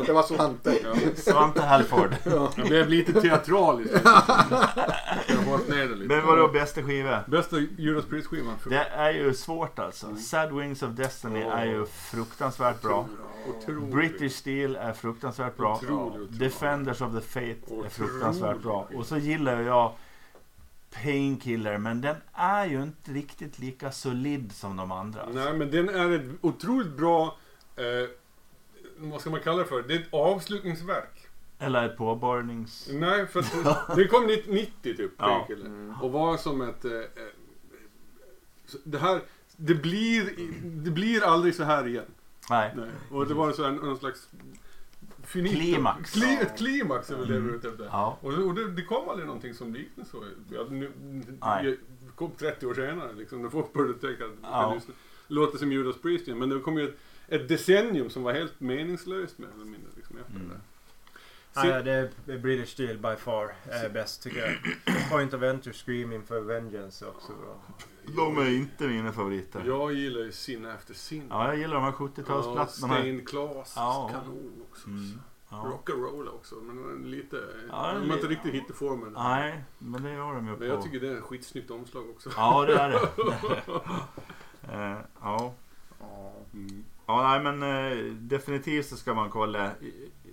det 0.06 0.14
var 0.14 0.24
Svante. 0.24 0.76
Svante 1.16 1.62
Halford. 1.62 2.16
Jag 2.56 2.68
blev 2.68 2.90
lite 2.90 3.22
teatralisk. 3.22 3.92
Jag 4.04 4.10
har 4.10 5.44
hållit 5.46 5.70
ner 5.70 5.78
det 5.88 5.96
lite. 5.96 6.08
Men 6.16 6.26
vadå 6.26 6.48
bästa 6.48 6.84
skiva? 6.84 7.20
Bästa 7.28 7.56
Judas 7.78 8.06
Priest-skivan? 8.06 8.54
Det 8.70 8.86
är 8.96 9.12
ju 9.12 9.34
svårt 9.34 9.62
alltså. 9.80 10.15
Sad 10.15 10.54
Wings 10.54 10.84
of 10.84 10.91
Destiny 10.91 11.41
är 11.41 11.65
ju 11.65 11.86
fruktansvärt 11.86 12.82
bra. 12.82 13.08
Otroligt. 13.47 13.93
British 13.93 14.32
Steel 14.32 14.76
är 14.76 14.93
fruktansvärt 14.93 15.58
bra. 15.58 15.76
Otroligt, 15.76 16.06
otroligt. 16.06 16.39
Defenders 16.39 17.02
of 17.02 17.13
the 17.13 17.21
Fate 17.21 17.86
är 17.86 17.89
fruktansvärt 17.89 18.62
bra. 18.62 18.88
Och 18.95 19.06
så 19.06 19.17
gillar 19.17 19.62
jag 19.62 19.93
Painkiller 20.93 21.78
men 21.78 22.02
den 22.02 22.15
är 22.34 22.65
ju 22.65 22.84
inte 22.84 23.12
riktigt 23.12 23.60
lika 23.60 23.91
solid 23.91 24.52
som 24.52 24.78
de 24.78 24.91
andra. 24.91 25.30
Nej, 25.34 25.54
men 25.54 25.71
den 25.71 25.89
är 25.89 26.12
ett 26.12 26.26
otroligt 26.41 26.97
bra... 26.97 27.38
Eh, 27.76 28.10
vad 28.97 29.21
ska 29.21 29.30
man 29.30 29.39
kalla 29.39 29.58
det 29.58 29.65
för? 29.65 29.82
Det 29.82 29.93
är 29.93 29.99
ett 29.99 30.13
avslutningsverk. 30.13 31.28
Eller 31.60 31.86
ett 31.86 31.97
påbörjnings... 31.97 32.89
Nej, 32.91 33.28
för 33.28 33.39
att 33.39 33.88
det 33.95 34.08
kom 34.08 34.26
90 34.26 34.71
typ. 34.82 35.12
Ja. 35.17 35.45
Painkiller. 35.47 35.95
Och 36.02 36.12
var 36.12 36.38
som 36.38 36.62
ett... 36.62 36.86
Eh, 36.86 36.91
eh, 36.91 37.08
det 38.84 38.97
här... 38.97 39.21
Det 39.58 39.76
blir, 39.76 40.30
det 40.63 40.92
blir 40.92 41.24
aldrig 41.24 41.56
så 41.56 41.63
här 41.63 41.88
igen. 41.88 42.06
Nej. 42.50 42.74
Nej. 42.76 42.89
Och 43.12 43.28
det 43.28 43.34
var 43.34 43.52
så 43.52 43.63
här, 43.63 43.72
någon 43.72 43.98
slags... 43.98 44.30
Finito. 45.24 45.56
Klimax. 45.56 46.12
Kli, 46.12 46.38
ett 46.42 46.58
klimax 46.58 47.12
är 47.12 47.16
väl 47.18 47.28
det 47.28 47.36
är 47.36 47.56
ute 47.56 47.68
efter. 47.70 47.86
Ja. 47.86 48.18
Och, 48.22 48.34
och 48.34 48.56
det, 48.56 48.72
det 48.72 48.82
kom 48.82 49.10
aldrig 49.10 49.28
någonting 49.28 49.54
som 49.54 49.74
liknade 49.74 50.10
så. 50.10 50.24
Ja, 50.52 50.66
nu, 50.70 50.92
Nej. 51.42 51.63
det 51.66 51.78
kom 52.16 52.32
30 52.32 52.66
år 52.68 52.74
senare 52.74 53.13
liksom, 53.13 53.42
när 53.42 53.50
folk 53.50 53.74
började 53.74 53.94
tänka 53.94 54.26
att 54.26 54.32
Ja. 54.42 54.74
lyssna. 54.76 54.94
låter 55.28 55.58
som 55.58 55.72
Judas 55.72 56.02
Priest 56.02 56.28
igen. 56.28 56.39
Men 56.39 56.50
det 56.50 56.60
kom 56.60 56.78
ju 56.78 56.89
ett, 56.89 56.96
ett 57.28 57.48
decennium 57.48 58.10
som 58.10 58.24
var 58.24 58.34
helt 58.34 58.60
meningslöst 58.60 59.38
mer 59.38 59.48
eller 59.56 59.66
mindre. 59.66 59.89
Liksom, 59.96 60.18
efter 60.18 60.36
Mm. 60.36 60.50
det. 60.50 60.60
Ja, 61.56 61.66
ja, 61.68 61.82
det 61.82 62.10
är 62.34 62.38
British 62.38 62.70
Steel 62.70 62.98
by 62.98 63.16
far 63.18 63.54
är 63.70 63.89
bäst 63.89 64.24
tycker 64.24 64.39
jag. 64.39 65.10
Point 65.12 65.34
of 65.34 65.42
Enter 65.44 65.72
Screaming 65.72 66.24
for 66.24 66.39
Vengeance 66.39 67.06
är 67.06 67.10
också 67.10 67.32
bra. 67.34 67.62
De 68.08 68.38
är 68.38 68.50
inte 68.50 68.88
mina 68.88 69.12
favoriter. 69.12 69.63
Jag 69.66 69.94
gillar 69.94 70.20
ju 70.22 70.32
Sin 70.32 70.66
efter 70.66 70.94
Sin. 70.94 71.24
Ja, 71.30 71.48
jag 71.48 71.58
gillar 71.58 71.74
de 71.76 71.84
här 71.84 71.94
Ja, 72.00 72.06
70-talsplattorna. 72.06 72.66
Stained 72.66 73.28
Class, 73.28 73.74
Ja. 73.76 74.10
kanon 74.13 74.52
också. 74.72 74.88
Mm. 74.88 75.20
Ja. 75.50 75.56
Rock'n'roll 75.86 76.28
också, 76.28 76.56
men 76.56 77.12
lite... 77.12 77.36
Ja, 77.72 77.94
de 77.94 78.10
har 78.10 78.16
inte 78.16 78.28
riktigt 78.28 78.54
hittat 78.54 78.76
formen. 78.76 79.13
Nej, 79.13 79.63
men 79.78 80.04
det 80.04 80.12
gör 80.13 80.34
de 80.34 80.48
ju 80.48 80.56
Men 80.58 80.68
jag 80.68 80.78
på. 80.78 80.84
tycker 80.84 81.00
det 81.00 81.08
är 81.08 81.18
ett 81.18 81.24
skitsnyggt 81.24 81.72
omslag 81.72 82.10
också. 82.10 82.30
Ja, 82.38 82.66
det 82.66 82.74
är 82.80 82.89
det. 82.89 83.00
Eh, 84.74 84.98
ja. 85.22 85.54
Mm. 86.54 86.84
Ja, 87.06 87.24
nej 87.30 87.54
men 87.54 87.63
eh, 87.63 88.13
definitivt 88.13 88.86
så 88.86 88.96
ska 88.98 89.13
man 89.13 89.30
kolla. 89.30 89.72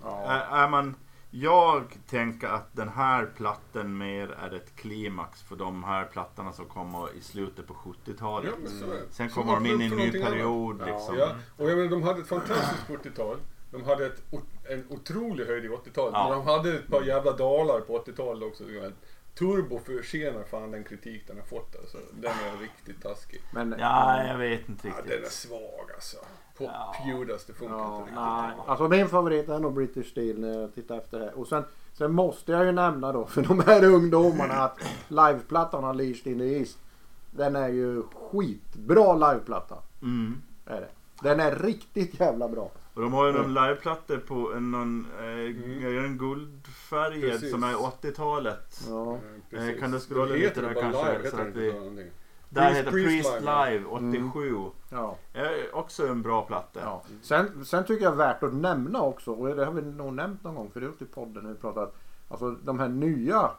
Ja. 0.03 0.23
Är, 0.23 0.65
är 0.65 0.69
man, 0.69 0.95
jag 1.31 1.99
tänker 2.07 2.49
att 2.49 2.77
den 2.77 2.89
här 2.89 3.27
plattan 3.37 3.99
mer 3.99 4.29
är 4.31 4.55
ett 4.55 4.77
klimax 4.77 5.43
för 5.43 5.57
de 5.57 5.85
här 5.85 6.05
plattorna 6.05 6.53
som 6.53 6.65
kommer 6.65 7.17
i 7.19 7.21
slutet 7.21 7.67
på 7.67 7.75
70-talet. 7.75 8.55
Ja. 8.81 8.87
Sen 9.11 9.29
kommer 9.29 9.55
de 9.55 9.67
in 9.67 9.81
i 9.81 9.85
en 9.85 9.97
ny 9.97 10.13
period 10.13 10.83
liksom. 10.87 11.17
Ja, 11.19 11.35
och 11.57 11.71
jag 11.71 11.77
menar, 11.77 11.91
de 11.91 12.03
hade 12.03 12.21
ett 12.21 12.29
fantastiskt 12.29 12.87
40-tal. 12.89 13.37
De 13.71 13.85
hade 13.85 14.07
ett, 14.07 14.23
en 14.69 14.85
otrolig 14.89 15.45
höjd 15.47 15.65
i 15.65 15.69
80-talet. 15.69 16.13
Ja. 16.15 16.29
Men 16.29 16.39
de 16.39 16.47
hade 16.47 16.79
ett 16.79 16.89
par 16.89 17.03
jävla 17.03 17.33
dalar 17.33 17.81
på 17.81 17.99
80-talet 17.99 18.49
också. 18.49 18.65
Turbo 19.41 19.79
förtjänar 19.79 20.43
fan 20.45 20.71
den 20.71 20.85
kritik 20.85 21.27
den 21.27 21.37
har 21.37 21.45
fått 21.45 21.77
alltså. 21.81 21.99
Den 22.13 22.31
är 22.33 22.61
riktigt 22.61 23.03
taskig. 23.03 23.41
Men, 23.53 23.75
Ja, 23.79 24.25
jag 24.27 24.39
vet 24.39 24.69
inte 24.69 24.89
Ja, 24.89 24.95
riktigt. 24.95 25.11
den 25.13 25.25
är 25.25 25.29
svag 25.29 25.91
alltså. 25.95 26.17
Pop 26.59 26.71
Ja. 26.73 26.95
Judas, 27.07 27.45
det 27.45 27.53
funkar 27.53 27.77
Ja, 27.77 27.95
inte 27.97 28.01
riktigt. 28.03 28.15
nej. 28.17 28.53
Alltså 28.67 28.89
min 28.89 29.09
favorit 29.09 29.49
är 29.49 29.59
nog 29.59 29.75
British 29.75 30.07
Steel 30.11 30.41
när 30.41 30.61
jag 30.61 30.75
tittar 30.75 30.99
efter 30.99 31.21
det. 31.21 31.33
Och 31.33 31.47
sen, 31.49 31.65
sen 31.93 32.13
måste 32.13 32.53
jag 32.53 32.65
ju 32.65 32.73
nämna 32.73 33.13
då 33.13 33.27
för 33.27 33.43
de 33.43 33.61
här 33.61 33.85
ungdomarna 33.85 34.55
att 34.55 34.79
liveplattan 35.09 35.85
Unleashed 35.85 36.33
in 36.33 36.39
the 36.39 36.59
East. 36.59 36.79
Den 37.31 37.57
är 37.57 37.69
ju 37.69 38.03
skitbra 38.03 39.15
liveplatta. 39.15 39.77
Mm. 40.03 40.43
Är 40.67 40.81
det. 40.81 40.89
Den 41.23 41.41
är 41.41 41.57
riktigt 41.57 42.21
jävla 42.21 42.49
bra. 42.49 42.71
Och 42.95 43.03
de 43.03 43.13
har 43.13 43.27
ju 43.27 43.33
någon 43.33 43.55
liveplattor 43.55 44.17
på 44.19 44.53
en, 44.53 44.71
någon, 44.71 45.07
eh, 45.19 45.25
Mm. 45.25 45.85
är 45.87 45.91
det 45.91 46.07
guldfärgad 46.91 47.31
Precis. 47.31 47.51
som 47.51 47.63
är 47.65 47.75
80-talet. 47.75 48.81
Ja. 48.89 49.19
Eh, 49.51 49.79
kan 49.81 49.91
du 49.91 50.01
scrolla 50.01 50.25
lite 50.35 50.47
heter 50.47 50.63
där 50.63 50.75
kanske, 50.75 51.13
Live, 51.19 51.31
så 51.31 51.37
att 51.37 51.47
vi-. 51.47 52.11
Där 52.49 52.63
Priest- 52.71 52.75
heter 52.77 52.91
Priest 52.91 53.41
Live, 53.41 53.71
Live 53.71 53.85
87. 53.85 54.55
Ja. 54.91 55.17
Är 55.35 55.75
också 55.77 56.07
en 56.07 56.23
bra 56.23 56.43
platta. 56.47 56.81
Ja. 56.85 57.03
Sen, 57.23 57.65
sen 57.65 57.85
tycker 57.85 58.05
jag 58.05 58.17
värt 58.17 58.43
att 58.43 58.55
nämna 58.55 59.03
också, 59.03 59.33
och 59.33 59.57
det 59.57 59.65
har 59.65 59.73
vi 59.73 59.83
nog 59.83 60.13
nämnt 60.13 60.45
någon 60.45 60.55
gång 60.55 60.71
förut 60.71 61.03
i 61.03 61.05
podden 61.05 61.43
när 61.45 61.51
vi 61.51 61.57
pratat. 61.59 61.95
Alltså 62.29 62.51
de 62.51 62.79
här 62.79 62.89
nya 62.89 63.51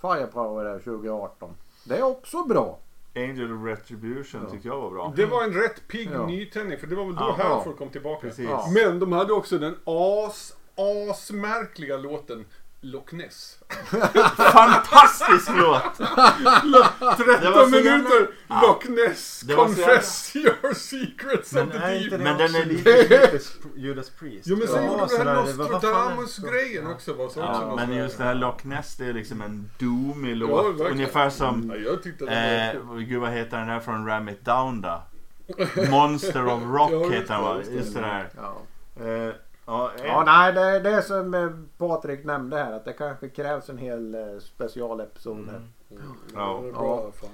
Firepower 0.00 0.64
där 0.64 0.78
2018. 0.78 1.50
Det 1.84 1.96
är 1.98 2.02
också 2.02 2.44
bra. 2.44 2.78
Angel 3.16 3.52
of 3.52 3.64
Retribution 3.66 4.40
Ja. 4.44 4.50
tyckte 4.50 4.68
jag 4.68 4.80
var 4.80 4.90
bra. 4.90 5.12
Det 5.16 5.26
var 5.26 5.44
en 5.44 5.52
rätt 5.52 5.88
pigg 5.88 6.10
Ja. 6.14 6.26
nytändning 6.26 6.78
för 6.78 6.86
det 6.86 6.94
var 6.96 7.04
väl 7.04 7.14
då 7.14 7.34
Ja. 7.38 7.44
Halford 7.44 7.78
kom 7.78 7.88
tillbaka. 7.88 8.30
Ja. 8.38 8.66
Men 8.74 8.98
de 8.98 9.12
hade 9.12 9.32
också 9.32 9.58
den 9.58 9.76
as, 9.84 10.56
asmärkliga 11.10 11.96
låten 11.96 12.44
Loch 12.82 13.12
Ness. 13.12 13.58
Fantastisk 14.36 15.50
låt! 15.56 15.82
13 15.96 16.06
Det 17.40 17.50
var 17.50 17.68
så 17.68 17.76
jävla- 17.76 17.92
minuter 17.92 18.28
Ja. 18.48 18.60
Loch 18.62 18.88
Ness 18.88 19.38
så 19.48 19.56
confess 19.56 20.36
your 20.36 20.74
secrets 20.74 21.52
Men 21.52 21.66
of 21.68 21.72
the 21.72 21.78
deep. 21.78 22.10
Men 22.20 22.38
den 22.38 22.44
också 22.46 22.56
är 22.58 22.64
lite 22.66 23.40
Judas, 23.76 24.10
Priest? 24.10 24.46
Jo 24.46 24.56
men 24.56 24.68
sen 24.68 24.84
Ja, 24.84 24.90
gjorde 24.90 25.02
de 25.02 25.08
sådär, 25.08 25.24
den 25.24 25.36
här 25.36 25.44
Nostradamus-grejen 25.70 26.86
också. 26.86 27.12
Var 27.12 27.18
så 27.18 27.24
också 27.24 27.40
Ja, 27.40 27.60
något 27.66 27.76
men 27.76 27.86
sådär. 27.88 28.02
just 28.02 28.18
det 28.18 28.24
här 28.24 28.34
Loch 28.34 28.64
Ness 28.64 28.96
det 28.96 29.06
är 29.06 29.12
liksom 29.12 29.42
en 29.42 29.70
doomig 29.78 30.30
Ja, 30.32 30.34
låt. 30.36 30.66
verkligen. 30.66 30.92
Ungefär 30.92 31.30
som, 31.30 31.70
Ja, 31.74 31.90
jag 31.90 32.02
tyckte 32.02 32.24
det 32.24 32.72
eh, 32.86 32.94
gud 32.96 33.20
vad 33.20 33.30
heter 33.30 33.58
den 33.58 33.68
där 33.68 33.80
från 33.80 34.06
Ram 34.06 34.28
It 34.28 34.44
Down 34.44 34.80
då? 34.80 35.02
Monster 35.90 36.46
of 36.46 36.62
Rock 36.64 36.90
Ja, 36.92 37.08
heter 37.10 37.34
den 37.34 37.42
va? 37.42 37.60
Just 37.70 37.94
det 37.94 38.00
där. 38.00 38.28
Ja, 38.36 38.62
Eh, 39.00 39.34
ja, 39.70 39.92
eh, 39.98 40.06
ja 40.06 40.22
nej 40.24 40.52
det, 40.52 40.80
det 40.80 40.90
är 40.90 41.00
som 41.00 41.34
eh, 41.34 41.50
Patrik 41.78 42.24
nämnde 42.24 42.56
här 42.56 42.72
att 42.72 42.84
det 42.84 42.92
kanske 42.92 43.28
krävs 43.28 43.68
en 43.68 43.78
hel 43.78 44.14
eh, 44.14 44.38
specialepisod 44.40 45.46
här. 45.46 45.62
Mm. 45.90 46.02
Ja. 46.34 47.12
fan. 47.20 47.30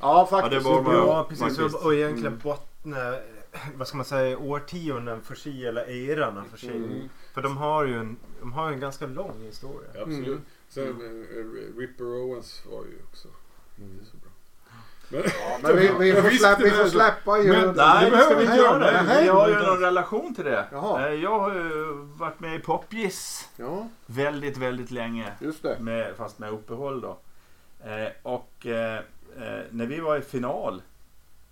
Ja 0.00 0.26
faktiskt. 0.26 0.66
Ja, 0.66 0.72
det 0.72 0.82
var 0.82 0.94
Ja, 0.94 1.06
Ja, 1.06 1.26
precis. 1.28 1.44
faktiskt. 1.44 1.74
Och, 1.74 1.86
och 1.86 1.94
egentligen 1.94 2.40
bottna, 2.42 3.14
vad 3.76 3.88
ska 3.88 3.96
man 3.96 4.06
säga, 4.06 4.38
årtionden 4.38 5.20
för 5.20 5.34
sig 5.34 5.66
eller 5.66 5.90
eran 5.90 6.44
för 6.50 6.58
sig. 6.58 6.76
Mm. 6.76 7.08
För 7.34 7.42
de 7.42 7.56
har 7.56 7.84
ju 7.84 7.94
en, 7.94 8.16
de 8.40 8.52
har 8.52 8.72
en 8.72 8.80
ganska 8.80 9.06
lång 9.06 9.40
historia. 9.42 9.90
Absolut. 10.02 10.26
Mm. 10.26 10.42
Sen 10.68 10.88
eh, 10.88 11.78
Ripper 11.78 12.04
Owens 12.04 12.62
var 12.66 12.84
ju 12.84 12.98
också 13.10 13.28
inte 13.78 14.04
så 15.08 15.16
bra. 15.16 15.58
Men, 15.62 15.74
Men 15.74 15.76
vi, 15.76 15.92
vi, 15.98 16.08
Jag 16.10 16.22
får, 16.24 16.30
släppa, 16.30 16.62
vi 16.64 16.70
får 16.70 16.84
släppa 16.88 17.38
ju. 17.38 17.52
Men- 17.52 17.74
Nej, 17.76 18.04
Det 18.04 18.10
behöver 18.10 18.36
vi 18.36 18.42
inte 18.44 18.56
göra. 18.56 18.78
det. 18.78 19.20
Vi 19.22 19.28
har 19.28 19.48
ju 19.48 19.54
någon 19.54 19.80
relation 19.80 20.34
till 20.34 20.44
det. 20.44 20.64
Jaha. 20.72 21.06
Eh, 21.08 21.12
Jag 21.14 21.38
har 21.40 21.54
ju 21.54 21.92
varit 21.94 22.40
med 22.40 22.54
i 22.54 22.58
Popgiss 22.58 23.48
Ja, 23.56 23.88
väldigt, 24.06 24.56
väldigt 24.56 24.90
länge. 24.90 25.32
just 25.40 25.62
det. 25.62 25.76
Med, 25.80 26.14
fast 26.16 26.38
med 26.38 26.50
uppehåll 26.52 27.00
då. 27.00 27.18
Eh, 27.84 28.08
och 28.22 28.66
eh, 28.66 28.96
eh, 29.36 29.60
när 29.70 29.86
vi 29.86 30.00
var 30.00 30.16
i 30.16 30.20
final, 30.20 30.82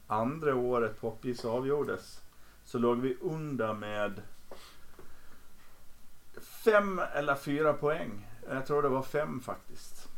andra 0.06 0.54
året 0.54 1.00
Popgiss 1.00 1.44
avgjordes, 1.44 2.20
så 2.64 2.78
låg 2.78 3.00
vi 3.00 3.16
under 3.22 3.72
med 3.74 4.12
fem 6.64 7.00
eller 7.14 7.34
fyra 7.34 7.72
poäng. 7.72 8.26
Jag 8.50 8.66
tror 8.66 8.82
det 8.82 8.88
var 8.88 9.02
fem 9.02 9.40
faktiskt. 9.40 10.08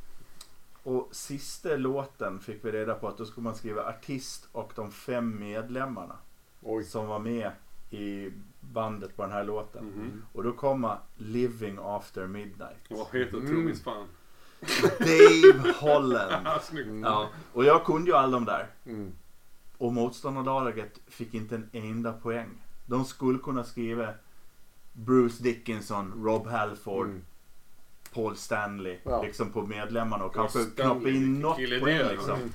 Och 0.88 1.08
sista 1.12 1.76
låten 1.76 2.40
fick 2.40 2.64
vi 2.64 2.72
reda 2.72 2.94
på 2.94 3.08
att 3.08 3.18
då 3.18 3.24
skulle 3.24 3.44
man 3.44 3.54
skriva 3.54 3.84
artist 3.88 4.48
och 4.52 4.72
de 4.76 4.90
fem 4.90 5.38
medlemmarna 5.38 6.16
Oj. 6.62 6.84
som 6.84 7.06
var 7.06 7.18
med 7.18 7.50
i 7.90 8.30
bandet 8.60 9.16
på 9.16 9.22
den 9.22 9.32
här 9.32 9.44
låten. 9.44 9.84
Mhm. 9.84 10.22
Och 10.32 10.42
då 10.44 10.52
kom 10.52 10.90
Living 11.16 11.78
After 11.82 12.26
Midnight. 12.26 12.78
Vad 12.90 13.06
heter 13.12 13.36
Mm. 13.36 13.46
trummis 13.48 13.82
fan? 13.82 14.06
Dave 14.98 15.72
Holland. 15.80 16.46
Ja, 17.04 17.28
och 17.52 17.64
jag 17.64 17.84
kunde 17.84 18.10
ju 18.10 18.16
alla 18.16 18.32
de 18.32 18.44
där. 18.44 18.66
Mm. 18.86 19.12
Och 19.78 19.92
motståndarlaget 19.92 21.00
fick 21.06 21.34
inte 21.34 21.54
en 21.54 21.68
enda 21.72 22.12
poäng. 22.12 22.48
De 22.86 23.04
skulle 23.04 23.38
kunna 23.38 23.64
skriva 23.64 24.08
Bruce 24.92 25.42
Dickinson, 25.42 26.24
Rob 26.24 26.46
Halford, 26.46 27.06
Mm. 27.06 27.24
Paul 28.18 28.36
Stanley 28.36 28.98
Ja. 29.04 29.22
liksom 29.22 29.50
på 29.52 29.62
medlemmarna 29.66 30.24
och 30.24 30.34
kanske 30.34 30.58
Stanley, 30.58 30.84
knoppa 30.84 31.08
in 31.08 31.40
något 31.40 31.56
poäng 31.56 31.98
det 31.98 32.08
liksom. 32.12 32.34
mm. 32.34 32.52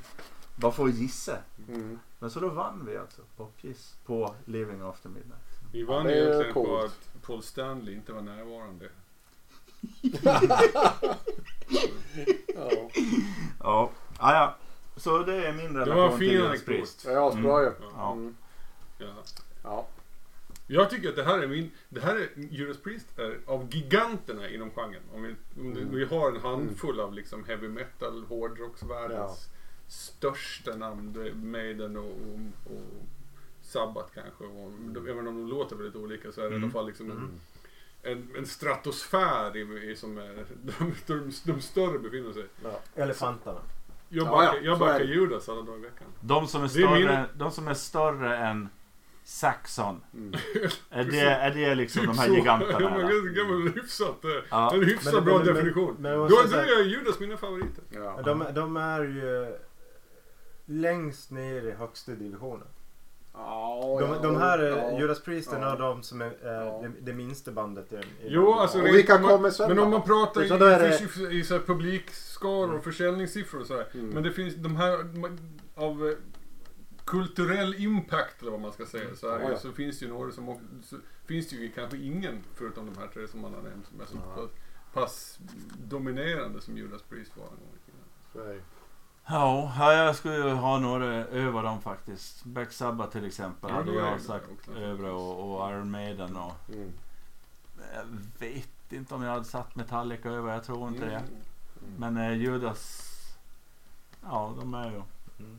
Bara 0.56 0.72
för 0.72 0.86
att 0.86 0.94
gissa. 0.96 1.38
Mm. 1.68 2.00
Men 2.20 2.32
så 2.32 2.40
då 2.40 2.50
vann 2.50 2.86
vi 2.86 2.98
alltså 2.98 3.22
popgiss 3.38 3.96
på 4.06 4.36
Living 4.46 4.82
After 4.82 5.10
Midnight. 5.10 5.42
Vi 5.72 5.84
vann 5.84 6.06
Ja, 6.06 6.12
det 6.12 6.18
egentligen 6.18 6.54
på 6.54 6.66
coolt. 6.66 6.86
att 7.16 7.22
Paul 7.22 7.44
Stanley 7.44 7.94
inte 7.96 8.14
var 8.14 8.22
närvarande. 8.22 8.90
Ja. 12.56 12.90
Ja, 13.60 13.90
ah, 14.18 14.34
ja. 14.34 14.56
Så 14.96 15.24
det 15.24 15.48
är 15.48 15.54
min 15.54 15.74
var 15.74 15.82
en 15.82 15.88
relation 15.88 16.10
fin 16.20 16.20
till 16.20 16.32
Judas 16.32 16.48
anekdot. 16.50 16.66
Priest. 16.66 17.06
Det 17.06 17.12
är 17.14 17.28
asbra 17.30 17.62
ju. 17.62 17.72
Ja. 17.98 18.12
Mm. 18.12 18.36
Ja. 19.64 19.86
Ja. 20.68 20.82
Jag 20.82 20.90
tycker 20.90 21.10
att 21.10 21.16
det 21.16 21.24
här 21.24 21.40
är 21.40 21.48
min... 21.48 21.72
Det 21.90 22.00
här 22.02 22.16
är 22.16 22.30
Judas 22.36 22.78
Priest 22.78 23.20
är 23.20 23.40
av 23.46 23.68
giganterna 23.76 24.50
inom 24.50 24.72
genren. 24.72 25.02
Om 25.14 25.24
vi, 25.24 25.36
om 25.62 25.72
Mm. 25.72 25.96
vi 25.96 26.06
har 26.06 26.32
en 26.32 26.42
handfull 26.42 27.00
av 27.00 27.14
liksom 27.14 27.46
heavy 27.46 27.68
metal, 27.68 28.24
hårdrocksvärldens 28.24 29.50
största 29.88 30.76
namn. 30.76 31.32
Maiden 31.52 31.98
och, 31.98 32.06
och, 32.06 32.72
och 32.76 32.82
Sabbath 33.62 34.14
kanske. 34.14 34.44
Och, 34.44 34.72
de, 34.72 35.08
även 35.08 35.28
om 35.28 35.36
de 35.36 35.48
låter 35.48 35.76
väldigt 35.76 35.96
olika 35.96 36.32
så 36.32 36.42
är 36.42 36.46
det 36.46 36.52
i 36.52 36.56
Mm. 36.56 36.64
alla 36.64 36.72
fall 36.74 36.88
liksom 36.88 37.12
en, 37.12 37.30
en, 38.12 38.28
en 38.38 38.46
stratosfär 38.46 39.58
i, 39.58 39.92
i, 39.92 39.96
som 39.96 40.18
är, 40.18 40.46
de, 40.80 40.94
de, 41.08 41.32
de 41.46 41.62
större 41.62 42.00
befinner 42.00 42.34
sig. 42.34 42.46
Ja. 42.64 42.80
Elefanterna. 42.96 43.60
Jag 44.10 44.28
Ja, 44.28 44.32
backar, 44.32 44.56
ja, 44.56 44.62
jag 44.64 44.78
så 44.78 44.84
är 44.84 44.88
backar. 44.94 45.06
Judas 45.06 45.50
alla 45.50 45.62
dagar 45.62 45.78
i 45.78 45.82
veckan. 45.82 46.08
De 46.22 46.48
som 46.48 46.64
är 46.64 46.68
Det 46.74 46.82
är 46.84 46.90
min- 46.96 47.04
större, 47.08 47.26
de 47.36 47.52
som 47.52 47.68
är 47.68 47.74
större 47.74 48.38
än 48.38 48.70
Saxon. 49.26 50.02
Mm. 50.14 50.34
Är 50.90 51.04
det, 51.04 51.20
är 51.20 51.52
det 51.54 51.76
liksom 51.76 52.06
de 52.06 52.18
här 52.18 52.28
Så- 52.28 52.34
giganterna? 52.34 52.80
Men 52.80 52.94
eller? 53.00 53.30
det 53.30 53.36
kan 53.40 53.48
vara 53.50 53.72
hyfsat. 53.76 54.26
eh, 54.26 54.30
Ja. 54.50 54.74
En 54.74 54.84
hyfsat 54.84 55.14
Men- 55.14 55.24
bra 55.26 55.38
men- 55.38 55.46
men- 55.46 55.56
definition. 55.56 55.96
men 56.00 56.12
jag 56.12 56.30
då, 56.30 56.36
då 56.42 56.48
säga- 56.48 56.62
är 56.80 56.84
Judas 56.84 57.20
mina 57.20 57.38
favoriter. 57.38 57.84
Ja. 57.90 58.20
De, 58.26 58.46
de 58.56 58.78
är 58.78 59.00
ju 59.04 59.58
längst 60.66 61.32
ner 61.32 61.62
i 61.68 61.72
högsta 61.72 62.12
divisionen. 62.12 62.68
Ja, 63.36 63.98
De, 64.00 64.10
ja, 64.10 64.20
de 64.24 64.36
här 64.38 64.60
ja. 64.60 64.78
eh, 64.78 65.00
Judas 65.00 65.22
Priest 65.24 65.54
är 65.54 65.78
de 65.78 66.04
som 66.04 66.22
är 66.22 66.26
eh, 66.26 66.82
det, 66.82 66.92
det 67.02 67.14
minsta 67.14 67.52
bandet 67.52 67.94
i, 67.94 67.96
i 67.96 68.02
Jo, 68.22 68.54
alltså 68.54 68.80
Och 68.82 68.88
vilka 68.88 69.18
kommer 69.18 69.50
sen 69.50 69.70
Men 69.70 69.80
om 69.80 69.90
man 69.90 70.02
pratar 70.04 70.42
i, 70.44 70.48
är 70.66 70.80
det 70.80 71.34
i 71.34 71.44
här 71.54 71.60
publikskaror 71.60 72.74
och 72.74 72.84
försäljningssiffror 72.84 73.60
och 73.62 73.68
sådär. 73.68 73.88
Mm. 73.94 74.10
Men 74.10 74.24
det 74.24 74.32
finns 74.32 74.56
de 74.56 74.76
här 74.76 74.94
av 75.76 76.08
eh, 76.08 76.14
kulturell 77.06 77.76
impact 77.76 78.42
eller 78.42 78.52
vad 78.52 78.62
man 78.62 78.72
ska 78.74 78.86
säga. 78.86 79.16
Så, 79.16 79.32
här, 79.32 79.40
Ja, 79.40 79.50
ja. 79.52 79.58
så 79.58 79.72
finns 79.72 80.00
det 80.00 80.06
ju 80.06 80.12
några 80.12 80.32
som 80.32 80.50
också, 80.50 80.66
så 80.84 80.98
finns 81.26 81.50
det 81.50 81.56
ju 81.56 81.72
kanske 81.72 81.98
ingen 81.98 82.44
förutom 82.56 82.94
de 82.94 83.00
här 83.02 83.08
tre 83.08 83.28
som 83.28 83.42
man 83.42 83.54
har 83.54 83.62
nämnt 83.62 83.88
som 83.88 84.02
är 84.02 84.06
så 84.06 84.16
Ja. 84.36 84.48
pass 84.94 85.40
dominerande 85.88 86.62
som 86.62 86.78
Judas 86.78 87.02
Priest 87.02 87.38
var 87.38 87.44
en 87.46 87.50
gång 87.50 87.76
i 87.76 87.86
tiden. 87.86 88.62
Ja, 89.28 89.74
ja, 89.78 89.94
jag 89.94 90.16
skulle 90.16 90.36
ju 90.36 90.50
ha 90.54 90.80
några 90.80 91.06
över 91.26 91.64
dem 91.64 91.82
faktiskt. 91.82 92.44
Black 92.44 92.72
Sabbath 92.72 93.12
till 93.12 93.26
exempel 93.26 93.70
Ja, 93.70 93.76
hade 93.76 93.94
jag 93.94 94.22
sagt 94.22 94.50
också. 94.52 94.72
över 94.72 95.10
och, 95.10 95.62
och 95.64 95.70
Iron 95.72 95.92
Maiden 95.92 96.36
och 96.38 96.54
Mm. 96.74 96.92
jag 97.94 98.06
vet 98.40 98.70
inte 98.94 99.16
om 99.16 99.24
jag 99.24 99.32
hade 99.32 99.46
satt 99.46 99.76
Metallica 99.76 100.30
över, 100.30 100.54
jag 100.54 100.64
tror 100.64 100.88
inte 100.88 101.06
det. 101.06 101.16
Mm. 101.16 101.34
Men 101.98 102.18
eh, 102.18 102.34
Judas, 102.38 103.10
ja 104.22 104.56
de 104.60 104.74
är 104.74 104.92
ju, 104.92 105.02
Mm. 105.40 105.58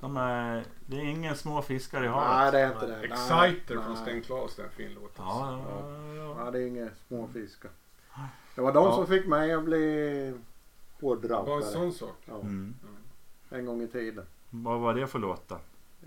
De 0.00 0.16
är, 0.16 0.64
det 0.86 0.96
är 0.96 1.04
ingen 1.04 1.36
små 1.36 1.62
fiskar 1.62 2.04
i 2.04 2.06
havet. 2.06 2.28
Nej, 2.30 2.52
det 2.52 2.60
är 2.60 2.72
inte 2.74 2.86
det. 2.86 2.96
Exciter 3.00 3.74
Nej, 3.74 3.84
från 3.84 3.94
nej. 3.94 4.02
Sten 4.02 4.22
Claes, 4.22 4.56
det 4.56 4.62
är 4.62 4.66
en 4.66 4.72
fin 4.72 4.94
låt. 4.94 5.04
alltså. 5.20 5.22
Ja, 5.24 5.60
ja, 5.68 6.14
ja. 6.16 6.44
Ja, 6.44 6.50
det 6.50 6.58
är 6.62 6.66
inga 6.66 6.88
små 7.08 7.28
fiskar. 7.32 7.70
Det 8.54 8.60
var 8.60 8.72
de 8.72 8.84
Ja. 8.84 8.94
som 8.94 9.06
fick 9.06 9.26
mig 9.26 9.52
att 9.52 9.64
bli 9.64 10.34
Bara 11.00 11.12
en 11.12 11.20
hårdrankare. 11.20 11.62
sån 11.62 11.92
sak. 11.92 12.16
Ja, 12.24 12.34
Mm. 12.40 12.74
en 13.50 13.66
gång 13.66 13.82
i 13.82 13.86
tiden. 13.88 14.24
Vad 14.50 14.80
var 14.80 14.94
det 14.94 15.06
för 15.06 15.18
låt 15.18 15.48
då? 15.48 15.58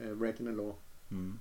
Eh, 0.01 0.13
Breaking 0.13 0.45
the 0.45 0.51
law. 0.51 0.73
Mm. 1.11 1.39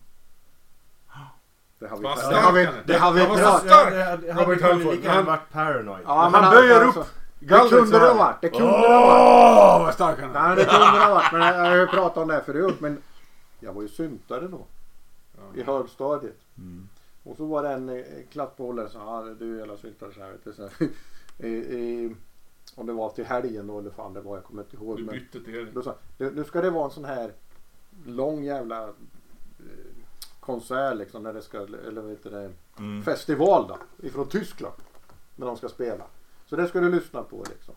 Det 1.78 1.88
har 1.88 1.96
vi, 1.96 2.02
Vad 2.02 2.16
det 2.16 2.20
stark 2.20 2.44
har 2.44 2.52
vi, 2.52 2.68
det 2.86 2.98
har 2.98 3.12
vi 3.12 3.26
var 3.26 3.36
pratat 3.36 3.90
det, 3.90 3.98
det 3.98 4.32
Robert 4.32 4.34
hade 4.34 4.56
kunnat 4.56 4.62
Halford. 4.72 4.94
lika 4.94 5.04
gärna 5.04 5.14
Han- 5.16 5.24
varit 5.24 5.50
Paranoid. 5.52 6.04
Ja, 6.06 6.22
Han 6.22 6.32
men 6.32 6.50
böjer 6.50 6.80
alltså, 6.84 7.00
upp 7.00 7.06
Det 7.06 7.21
gallret 7.46 7.70
så 7.70 7.76
kunde 7.76 7.98
det 7.98 7.98
här. 7.98 8.08
ha 8.14 8.24
varit. 8.24 8.40
Det 8.40 8.48
kunde 8.48 8.66
det 8.66 8.72
ha 8.88 9.06
varit. 9.06 9.80
Åh, 9.80 9.84
vad 9.84 9.94
stark 9.94 10.20
han 10.20 10.30
är! 10.36 10.42
Nej, 10.46 10.56
det 10.56 10.64
kunde 10.64 10.86
det 10.98 11.04
ha 11.04 11.14
varit. 11.14 11.32
Men 11.32 11.40
jag 11.42 11.70
har 11.70 11.76
ju 11.76 11.86
pratat 11.86 12.16
om 12.16 12.28
det 12.28 12.42
förut. 12.46 12.80
Men 12.80 13.02
jag 13.60 13.72
var 13.72 13.82
ju 13.82 13.88
syntare 13.88 14.48
då. 14.48 14.66
I 15.54 15.60
Ja. 15.60 15.64
högstadiet. 15.66 16.36
Mm. 16.58 16.88
Och 17.24 17.36
så 17.36 17.44
var 17.44 17.62
det 17.62 17.68
en 17.68 17.88
eh, 17.88 18.04
klasspolare 18.32 18.88
som 18.88 19.00
sa, 19.00 19.06
ah, 19.06 19.22
du 19.22 19.54
är 19.54 19.58
jävla 19.58 19.76
syntare 19.76 20.12
så 20.14 20.20
här. 20.20 20.30
vet 20.30 20.44
du, 20.44 20.52
så 20.52 20.62
här. 20.62 20.88
I, 21.46 21.48
i, 21.48 22.16
om 22.74 22.86
det 22.86 22.92
var 22.92 23.10
till 23.10 23.24
helgen 23.24 23.66
då 23.66 23.78
eller 23.78 23.90
fan 23.90 24.14
det 24.14 24.20
var, 24.20 24.36
jag 24.36 24.44
kommer 24.44 24.62
inte 24.62 24.76
ihåg. 24.76 24.96
Du 24.96 25.04
bytte 25.04 25.40
till 25.44 25.52
det. 25.52 25.64
då 25.64 25.82
sa 25.82 25.94
nu, 26.18 26.30
nu 26.34 26.44
ska 26.44 26.60
det 26.60 26.70
vara 26.70 26.84
en 26.84 26.90
sån 26.90 27.04
här 27.04 27.32
lång 28.06 28.44
jävla 28.44 28.82
eh, 28.84 28.92
konsert 30.40 30.96
liksom 30.96 31.22
när 31.22 31.32
det 31.32 31.42
ska, 31.42 31.58
eller 31.58 32.00
vad 32.02 32.10
heter 32.10 32.30
det, 32.30 32.50
Mm. 32.78 33.02
festival 33.02 33.66
då, 33.68 34.06
ifrån 34.06 34.28
Tyskland. 34.28 34.74
När 35.36 35.46
de 35.46 35.56
ska 35.56 35.68
spela. 35.68 36.04
Så 36.52 36.56
det 36.56 36.68
ska 36.68 36.80
du 36.80 36.90
lyssna 36.90 37.22
på 37.22 37.44
liksom. 37.50 37.74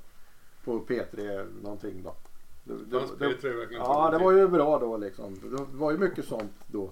På 0.64 0.80
P3 0.80 1.48
någonting 1.64 2.04
då. 2.04 2.16
Det, 2.64 2.74
det, 2.74 3.00
det, 3.00 3.26
P3 3.26 3.58
verkligen 3.58 3.84
ja 3.84 4.12
det 4.12 4.18
var 4.18 4.32
ju 4.32 4.48
bra 4.48 4.80
då 4.80 4.98
liksom. 4.98 5.40
Det 5.42 5.78
var 5.78 5.92
ju 5.92 5.98
mycket 5.98 6.26
sånt 6.26 6.54
då. 6.68 6.90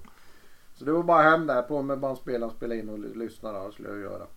Så 0.75 0.85
det 0.85 0.91
var 0.91 1.03
bara 1.03 1.21
hem 1.21 1.47
där 1.47 1.61
på 1.61 1.81
med 1.81 1.99
bandspelaren, 1.99 2.53
spela 2.55 2.75
in 2.75 2.89
och 2.89 2.99
lyssna 2.99 3.51
då, 3.51 3.71
skulle 3.71 3.89
jag 3.89 3.99
göra. 3.99 4.27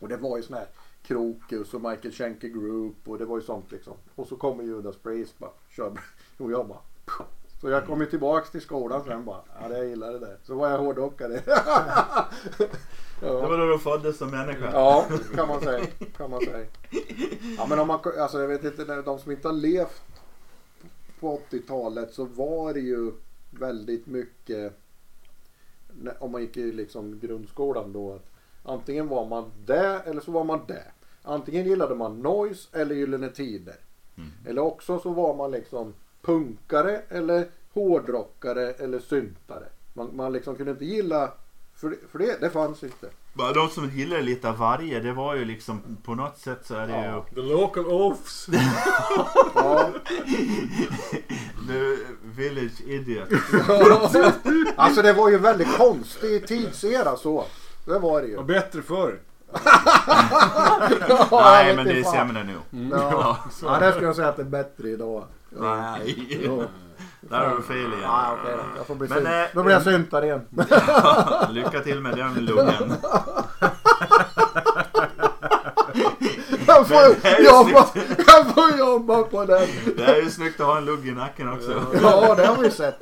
Och 0.00 0.08
det 0.08 0.16
var 0.16 0.36
ju 0.36 0.42
sån 0.42 0.56
här 0.56 0.66
Krokus 1.02 1.74
och 1.74 1.80
Michael 1.80 2.14
Schenker 2.14 2.48
Group 2.48 3.08
och 3.08 3.18
det 3.18 3.24
var 3.24 3.36
ju 3.36 3.42
sånt 3.42 3.72
liksom. 3.72 3.94
Och 4.14 4.26
så 4.26 4.36
kommer 4.36 4.64
Judas 4.64 4.96
Priest 4.96 5.38
bara, 5.38 5.50
kör. 5.68 6.00
Och 6.38 6.52
jag 6.52 6.68
bara. 6.68 6.80
Så 7.66 7.70
jag 7.70 7.86
kom 7.86 8.00
ju 8.00 8.06
tillbaks 8.06 8.50
till 8.50 8.60
skolan 8.60 9.04
sen 9.04 9.24
bara, 9.24 9.40
ja 9.60 9.68
det 9.68 9.78
jag 9.78 9.86
gillar 9.86 10.12
det 10.12 10.18
där. 10.18 10.36
Så 10.42 10.54
var 10.54 10.70
jag 10.70 10.78
hårdrockare. 10.78 11.32
Det 13.20 13.26
ja. 13.26 13.48
var 13.48 13.58
då 13.58 13.66
du 13.66 13.78
föddes 13.78 14.18
som 14.18 14.30
människa. 14.30 14.70
ja, 14.72 15.06
kan 15.34 15.48
man 15.48 15.60
säga. 15.60 15.86
Kan 16.16 16.30
man 16.30 16.40
säga. 16.40 16.66
Ja 17.58 17.66
men 17.68 17.78
om 17.78 17.88
man, 17.88 18.00
alltså 18.18 18.40
jag 18.40 18.48
vet 18.48 18.64
inte, 18.64 19.02
de 19.02 19.18
som 19.18 19.32
inte 19.32 19.48
har 19.48 19.52
levt 19.52 20.02
på 21.20 21.40
80-talet 21.50 22.14
så 22.14 22.24
var 22.24 22.74
det 22.74 22.80
ju 22.80 23.12
väldigt 23.50 24.06
mycket 24.06 24.72
om 26.18 26.32
man 26.32 26.40
gick 26.40 26.56
i 26.56 26.72
liksom 26.72 27.18
grundskolan 27.18 27.92
då 27.92 28.14
att 28.14 28.26
antingen 28.62 29.08
var 29.08 29.26
man 29.26 29.50
det 29.66 30.02
eller 30.04 30.20
så 30.20 30.32
var 30.32 30.44
man 30.44 30.60
det. 30.68 30.84
Antingen 31.22 31.66
gillade 31.66 31.94
man 31.94 32.20
noise 32.20 32.68
eller 32.72 32.94
Gyllene 32.94 33.28
Tider. 33.28 33.76
Mm. 34.16 34.30
Eller 34.46 34.62
också 34.62 34.98
så 34.98 35.10
var 35.10 35.36
man 35.36 35.50
liksom 35.50 35.94
punkare 36.26 37.00
eller 37.08 37.46
hårdrockare 37.74 38.70
eller 38.72 38.98
syntare. 38.98 39.64
Man, 39.92 40.10
man 40.16 40.32
liksom 40.32 40.56
kunde 40.56 40.72
inte 40.72 40.84
gilla, 40.84 41.32
för, 41.76 41.96
för 42.12 42.18
det, 42.18 42.40
det 42.40 42.50
fanns 42.50 42.82
inte. 42.82 43.08
Bara 43.32 43.52
De 43.52 43.68
som 43.68 43.90
gillade 43.90 44.22
lite 44.22 44.48
av 44.48 44.56
varje, 44.58 45.00
det 45.00 45.12
var 45.12 45.34
ju 45.34 45.44
liksom 45.44 45.82
på 46.04 46.14
något 46.14 46.38
sätt 46.38 46.60
så 46.66 46.74
är 46.74 46.86
det 46.86 46.92
Ja. 47.06 47.24
The 47.34 47.40
local 47.40 47.86
offs. 47.86 48.46
Ja, 49.54 49.88
ju 50.26 50.68
The 51.68 51.96
Village 52.24 52.80
Idiot. 52.86 53.28
alltså 54.76 55.02
det 55.02 55.12
var 55.12 55.30
ju 55.30 55.38
väldigt 55.38 55.76
konstig 55.76 56.46
tidsera 56.46 57.16
så. 57.16 57.44
Det 57.84 57.98
var 57.98 58.22
det 58.22 58.28
ju. 58.28 58.36
Var 58.36 58.44
bättre 58.44 58.82
förr. 58.82 59.18
Ja, 61.08 61.28
Nej 61.30 61.66
jag 61.68 61.76
men 61.76 61.84
det 61.84 61.92
är 61.92 61.96
inte 61.98 62.10
fan. 62.10 62.28
sämre 62.28 62.44
nu. 62.44 62.88
Ja, 62.90 63.38
ja 63.62 63.78
det 63.78 63.90
skulle 63.90 64.06
jag 64.06 64.16
säga 64.16 64.28
att 64.28 64.36
det 64.36 64.42
är 64.42 64.46
bättre 64.46 64.88
idag. 64.88 65.24
Nej. 65.50 66.40
Ja. 66.44 66.62
Där 67.20 67.46
har 67.48 67.56
du 67.56 67.62
fel 67.62 67.76
igen. 67.76 67.92
Ja, 68.02 68.36
okej 68.42 68.54
då. 68.56 68.62
Jag 68.76 68.86
får 68.86 68.94
bli 68.94 69.08
Men, 69.08 69.18
synt. 69.18 69.28
eh, 69.28 69.42
Då 69.54 69.62
blir 69.62 69.74
jag 69.74 69.82
syntare 69.82 70.26
igen. 70.26 70.40
Lycka 71.50 71.80
till 71.80 72.00
med 72.00 72.16
den 72.16 72.34
lungen. 72.34 72.92
Jag 76.66 76.88
får, 76.88 76.94
Men 76.94 77.20
det 77.22 77.28
är 77.28 77.38
ju 77.38 77.44
jobba, 77.44 77.86
jag 78.26 78.54
får 78.54 78.78
jobba 78.78 79.22
på 79.22 79.44
den. 79.44 79.68
Det 79.96 80.04
är 80.04 80.16
ju 80.22 80.30
snyggt 80.30 80.60
att 80.60 80.66
ha 80.66 80.78
en 80.78 80.84
lugg 80.84 81.08
i 81.08 81.12
nacken 81.12 81.52
också. 81.52 81.82
Ja, 82.02 82.34
det 82.34 82.46
har 82.46 82.56
vi 82.56 82.70
sett. 82.70 82.98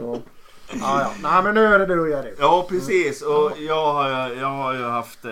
Ja. 0.00 0.18
Ja, 0.80 1.00
ja. 1.02 1.10
Nej, 1.22 1.42
men 1.42 1.54
nu 1.54 1.64
är 1.74 1.78
det 1.78 1.86
du 1.86 2.00
och 2.00 2.08
Jerry. 2.08 2.34
Ja 2.38 2.66
precis 2.68 3.22
och 3.22 3.52
jag 3.58 3.92
har, 3.92 4.28
ju- 4.28 4.34
jag 4.40 4.46
har 4.48 4.74
ju 4.74 4.84
haft 4.84 5.24
eh, 5.24 5.30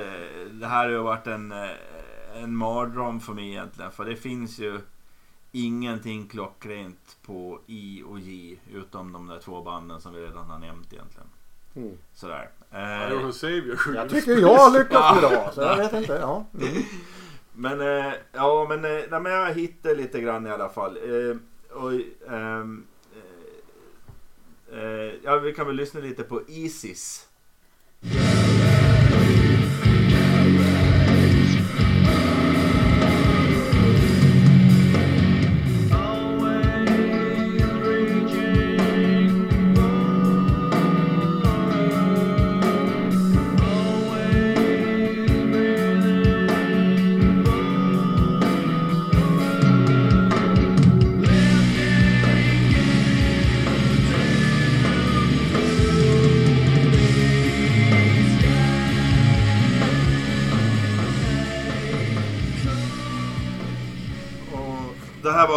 Det 0.50 0.66
här 0.66 0.84
har 0.84 0.90
ju 0.90 0.98
varit 0.98 1.26
en, 1.26 1.52
eh, 1.52 2.42
en 2.42 2.56
mardröm 2.56 3.20
för 3.20 3.32
mig 3.32 3.48
egentligen 3.50 3.90
för 3.90 4.04
det 4.04 4.16
finns 4.16 4.58
ju 4.58 4.80
Ingenting 5.56 6.28
klockrent 6.28 7.16
på 7.26 7.60
I 7.66 8.02
och 8.06 8.18
J 8.18 8.58
utom 8.72 9.12
de 9.12 9.26
där 9.26 9.38
två 9.38 9.62
banden 9.62 10.00
som 10.00 10.14
vi 10.14 10.20
redan 10.20 10.50
har 10.50 10.58
nämnt 10.58 10.92
egentligen. 10.92 11.28
Mm. 11.76 11.98
Sådär. 12.14 12.50
Eh, 12.70 13.30
Savior. 13.30 13.80
Jag 13.94 14.08
tycker 14.08 14.36
jag 14.36 14.54
har 14.54 14.78
lyckats 14.78 15.18
idag. 15.18 15.50
Så 15.54 15.60
jag 15.60 15.76
vet 15.76 15.92
inte. 15.92 16.12
Ja. 16.12 16.46
Mm. 16.60 16.82
Men 17.52 17.80
eh, 17.80 18.12
ja 18.32 18.66
men, 18.68 18.84
eh, 18.84 19.02
nej, 19.10 19.20
men 19.20 19.32
jag 19.32 19.54
hittade 19.54 19.94
lite 19.94 20.20
grann 20.20 20.46
i 20.46 20.50
alla 20.50 20.68
fall. 20.68 20.96
Eh, 20.96 21.36
och, 21.76 21.92
ehm, 22.32 22.86
eh, 24.72 24.78
eh, 24.78 25.12
ja, 25.22 25.38
vi 25.38 25.52
kan 25.52 25.66
väl 25.66 25.76
lyssna 25.76 26.00
lite 26.00 26.22
på 26.22 26.42
Isis. 26.48 27.28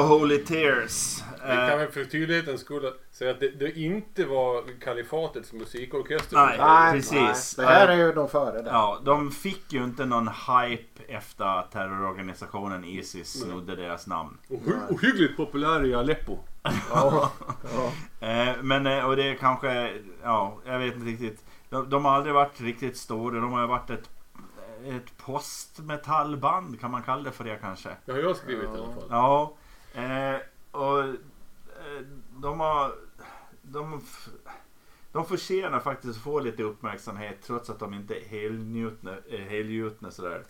Holy 0.07 0.37
Tears. 0.45 1.23
Vi 1.41 1.47
kan 1.47 1.69
Eh, 1.69 1.77
väl 1.77 1.91
för 1.91 2.05
tydlighetens 2.05 2.61
skull 2.61 2.91
säga 3.11 3.31
att 3.31 3.39
det, 3.39 3.49
det 3.49 3.77
inte 3.79 4.25
var 4.25 4.63
Kalifatets 4.81 5.53
musikorkester. 5.53 6.35
Nej. 6.37 6.57
Nej, 6.59 6.93
precis. 6.93 7.55
Nej. 7.57 7.67
Det 7.67 7.73
här 7.73 7.87
är 7.87 7.95
ju 7.95 8.11
de 8.13 8.29
före 8.29 8.61
där. 8.61 8.71
ja, 8.71 8.99
de 9.05 9.31
fick 9.31 9.73
ju 9.73 9.83
inte 9.83 10.05
någon 10.05 10.27
hype 10.27 11.03
efter 11.07 11.45
att 11.45 11.71
terrororganisationen 11.71 12.85
Isis 12.85 13.41
snodde 13.41 13.75
deras 13.75 14.07
namn. 14.07 14.37
Ohy- 14.49 14.79
ohyggligt 14.89 15.37
populär 15.37 15.85
i 15.85 15.93
Aleppo. 15.95 16.37
Ja. 16.63 17.31
Ja. 17.75 17.91
Eh, 18.27 18.55
men 18.61 18.87
eh, 18.87 19.05
och 19.05 19.15
det 19.15 19.23
är 19.29 19.35
kanske, 19.35 19.93
ja, 20.23 20.57
jag 20.65 20.79
vet 20.79 20.93
inte 20.95 21.05
riktigt. 21.07 21.45
De, 21.69 21.89
de 21.89 22.05
har 22.05 22.11
aldrig 22.11 22.33
varit 22.33 22.61
riktigt 22.61 22.97
stora. 22.97 23.39
De 23.39 23.51
har 23.51 23.61
ju 23.61 23.67
varit 23.67 23.89
ett, 23.89 24.09
ett 24.87 25.17
postmetallband, 25.17 26.79
kan 26.79 26.91
man 26.91 27.03
kalla 27.03 27.23
det 27.23 27.31
för 27.31 27.43
det 27.43 27.55
kanske? 27.61 27.89
Det 28.05 28.11
har 28.11 28.19
jag 28.19 28.35
skrivit 28.35 28.63
i 28.63 28.67
alla 28.67 28.77
fall. 28.93 29.07
Ja. 29.09 29.53
Eh, 29.97 30.39
och 30.71 30.99
eh, 30.99 31.15
de 32.41 32.59
har... 32.59 32.91
De, 33.61 34.01
de 35.11 35.25
förtjänar 35.25 35.79
faktiskt 35.79 36.17
att 36.17 36.23
få 36.23 36.39
lite 36.39 36.63
uppmärksamhet 36.63 37.37
trots 37.41 37.69
att 37.69 37.79
de 37.79 37.93
inte 37.93 38.15
är 38.15 38.25
helgjutna, 38.25 39.11
eh, 39.29 39.39
helgjutna 39.39 40.11
sådär. 40.11 40.43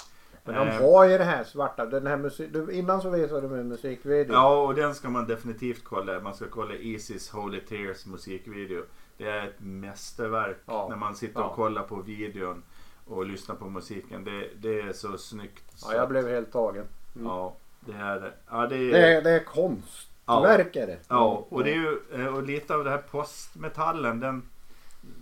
Men 0.43 0.55
de 0.55 0.67
Eh, 0.67 0.81
har 0.81 1.05
ju 1.05 1.17
det 1.17 1.23
här 1.23 1.43
svarta. 1.43 1.85
Den 1.85 2.07
här 2.07 2.17
musik, 2.17 2.49
innan 2.71 3.01
så 3.01 3.09
visade 3.09 3.47
mig 3.47 3.59
en 3.59 3.67
musikvideo. 3.67 4.33
Ja, 4.33 4.61
och 4.61 4.75
den 4.75 4.95
ska 4.95 5.09
man 5.09 5.27
definitivt 5.27 5.83
kolla. 5.83 6.19
Man 6.19 6.35
ska 6.35 6.45
kolla 6.49 6.73
Isis 6.75 7.29
Holy 7.29 7.59
Tears 7.61 8.05
musikvideo. 8.05 8.83
Det 9.17 9.27
är 9.29 9.47
ett 9.47 9.59
mästerverk 9.59 10.57
Ja. 10.65 10.87
när 10.89 10.95
man 10.95 11.15
sitter 11.15 11.39
Ja. 11.39 11.45
och 11.49 11.55
kollar 11.55 11.83
på 11.83 11.95
videon 11.95 12.63
och 13.05 13.25
lyssnar 13.25 13.55
på 13.55 13.69
musiken. 13.69 14.23
Det, 14.23 14.49
det 14.57 14.81
är 14.81 14.93
så 14.93 15.17
snyggt. 15.17 15.63
Ja, 15.81 15.93
jag 15.93 16.09
blev 16.09 16.27
helt 16.29 16.51
tagen. 16.51 16.85
Ja, 17.23 17.55
det 17.87 17.93
är. 17.93 18.35
Ja, 18.49 18.67
det 18.67 18.75
är... 18.75 18.91
Det 18.91 19.15
är, 19.15 19.21
det 19.21 19.29
är 19.29 19.43
konstverk 19.43 20.75
är 20.75 20.87
det. 20.87 20.99
Ja, 21.07 21.47
och 21.49 21.63
det 21.63 21.71
är 21.71 21.75
ju 21.75 21.99
eh, 22.13 22.35
och 22.35 22.43
lite 22.43 22.75
av 22.75 22.83
det 22.83 22.89
här 22.89 22.97
postmetallen. 22.97 24.19
Den, 24.19 24.43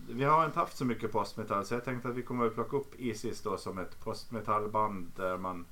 vi 0.10 0.23
har 0.23 0.45
inte 0.45 0.60
haft 0.60 0.78
så 0.78 0.86
mycket 0.86 1.12
postmetall 1.12 1.65
så 1.65 1.73
jag 1.73 1.86
tänkte 1.86 2.10
att 2.10 2.15
vi 2.15 2.21
kommer 2.21 2.45
att 2.45 2.54
plocka 2.54 2.78
upp 2.78 2.95
Isis 2.99 3.41
då 3.41 3.58
som 3.58 3.78
ett 3.78 4.04
postmetallband 4.04 5.12
där 5.15 5.38
man, 5.38 5.65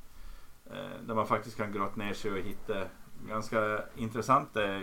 eh, 0.66 1.02
där 1.08 1.16
man 1.16 1.28
faktiskt 1.28 1.58
kan 1.58 1.72
grotta 1.72 1.96
ner 1.96 2.14
sig 2.14 2.32
och 2.32 2.38
hitta 2.38 2.84
ganska 3.28 3.84
intressanta 3.96 4.76
eh, 4.76 4.82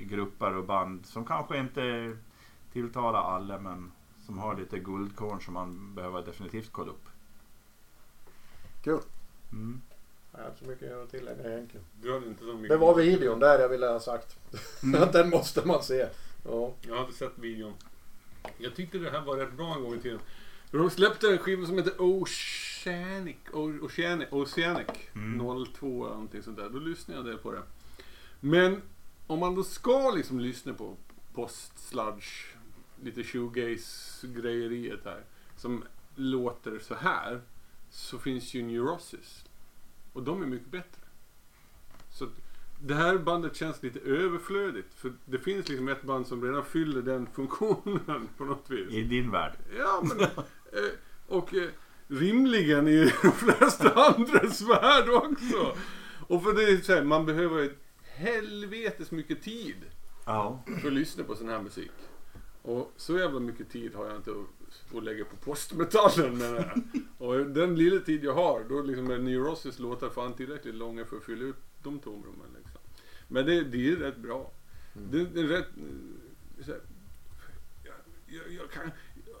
grupper 0.00 0.56
och 0.56 0.64
band 0.64 1.06
som 1.06 1.24
kanske 1.24 1.58
inte 1.58 2.16
tilltalar 2.72 3.20
alla 3.20 3.58
men 3.58 3.92
som 4.26 4.38
har 4.38 4.56
lite 4.56 4.78
guldkorn 4.78 5.40
som 5.40 5.54
man 5.54 5.94
behöver 5.94 6.22
definitivt 6.22 6.72
kolla 6.72 6.90
upp. 6.90 7.08
Kul. 8.82 9.00
Mm. 9.52 9.80
Jag 10.36 10.42
har 10.42 10.50
inte 10.50 10.64
så 10.64 10.70
mycket 10.70 10.92
att 10.92 11.10
tillägga 11.10 11.52
egentligen. 11.52 11.86
Du 12.02 12.12
hade 12.12 12.26
inte 12.26 12.44
så 12.44 12.54
mycket. 12.54 12.68
Det 12.68 12.76
var 12.76 12.94
videon 12.94 13.38
där 13.38 13.58
jag 13.58 13.68
ville 13.68 13.86
ha 13.86 14.00
sagt. 14.00 14.36
Att 14.96 15.12
den 15.12 15.30
måste 15.30 15.66
man 15.66 15.82
se. 15.82 16.06
Ja. 16.44 16.74
Jag 16.82 16.96
hade 16.96 17.12
sett 17.12 17.38
videon. 17.38 17.72
Jag 18.58 18.74
tyckte 18.74 18.98
det 18.98 19.10
här 19.10 19.20
var 19.20 19.36
rätt 19.36 19.52
bra 19.52 19.74
en 19.74 19.82
gång 19.82 19.94
i 19.94 19.98
tiden. 19.98 20.18
De 20.70 20.90
släppte 20.90 21.28
en 21.28 21.38
skiva 21.38 21.66
som 21.66 21.78
heter 21.78 21.94
Oceanic. 22.00 23.36
Oceanic, 23.52 24.28
Oceanic 24.30 24.86
Mm. 25.14 25.64
02 25.74 25.86
eller 25.86 26.14
någonting 26.14 26.42
sånt 26.42 26.56
där. 26.56 26.68
Då 26.70 26.78
lyssnade 26.78 27.30
jag 27.30 27.42
på 27.42 27.52
det. 27.52 27.62
Men 28.40 28.82
om 29.26 29.38
man 29.38 29.54
då 29.54 29.62
ska 29.64 30.10
liksom 30.10 30.40
lyssna 30.40 30.74
på 30.74 30.96
post-sludge, 31.34 32.54
lite 33.02 33.22
shoegaze-grejeriet 33.22 35.04
här. 35.04 35.20
Som 35.56 35.84
låter 36.14 36.78
så 36.78 36.94
här. 36.94 37.40
Så 37.90 38.18
finns 38.18 38.54
ju 38.54 38.62
Neurosis. 38.62 39.44
Och 40.16 40.22
de 40.22 40.42
är 40.42 40.46
mycket 40.46 40.70
bättre. 40.70 41.00
Så 42.10 42.28
det 42.80 42.94
här 42.94 43.18
bandet 43.18 43.56
känns 43.56 43.82
lite 43.82 43.98
överflödigt. 44.00 44.94
För 44.94 45.12
det 45.24 45.38
finns 45.38 45.68
liksom 45.68 45.88
ett 45.88 46.02
band 46.02 46.26
som 46.26 46.44
redan 46.44 46.64
fyller 46.64 47.02
den 47.02 47.26
funktionen 47.34 48.28
på 48.36 48.44
något 48.44 48.70
vis. 48.70 48.92
I 48.92 49.02
din 49.02 49.30
värld. 49.30 49.52
Ja, 49.78 50.02
men... 50.02 50.20
eh, 50.20 50.28
och 51.26 51.54
eh, 51.54 51.68
rimligen 52.08 52.88
i 52.88 53.12
de 53.22 53.32
flesta 53.32 53.90
andras 53.90 54.60
värld 54.62 55.08
också. 55.08 55.76
Och 56.28 56.42
för 56.42 56.52
det 56.54 56.62
är 56.64 56.76
så 56.76 56.92
här, 56.94 57.02
man 57.04 57.26
behöver 57.26 57.72
helvetes 58.02 59.10
mycket 59.10 59.42
tid 59.42 59.76
Ja. 60.26 60.64
för 60.80 60.88
att 60.88 60.94
lyssna 60.94 61.24
på 61.24 61.34
sån 61.34 61.48
här 61.48 61.62
musik. 61.62 61.90
Och 62.66 62.92
så 62.96 63.18
jävla 63.18 63.40
mycket 63.40 63.70
tid 63.70 63.94
har 63.94 64.06
jag 64.06 64.16
inte 64.16 64.30
att, 64.30 64.96
att 64.96 65.04
lägga 65.04 65.24
på 65.24 65.36
postmetallen 65.36 66.38
menar 66.38 66.56
jag. 66.56 66.82
Och 67.28 67.46
den 67.46 67.76
lilla 67.76 68.00
tid 68.00 68.24
jag 68.24 68.34
har, 68.34 68.64
då 68.68 68.82
liksom 68.82 69.10
är 69.10 69.18
Neurosis 69.18 69.78
låtar 69.78 70.08
fan 70.08 70.34
tillräckligt 70.34 70.74
långa 70.74 71.04
för 71.04 71.16
att 71.16 71.24
fylla 71.24 71.44
ut 71.44 71.56
de 71.82 71.98
tomrummen. 71.98 72.46
Liksom. 72.56 72.80
Men 73.28 73.46
det, 73.46 73.64
det 73.64 73.88
är 73.88 73.96
rätt 73.96 74.16
bra. 74.16 74.50
Det, 75.10 75.24
det 75.24 75.40
är 75.40 75.44
rätt... 75.44 75.68
här, 76.66 76.80
jag, 77.84 77.94
jag, 78.26 78.52
jag 78.52 78.70
kan, 78.70 78.90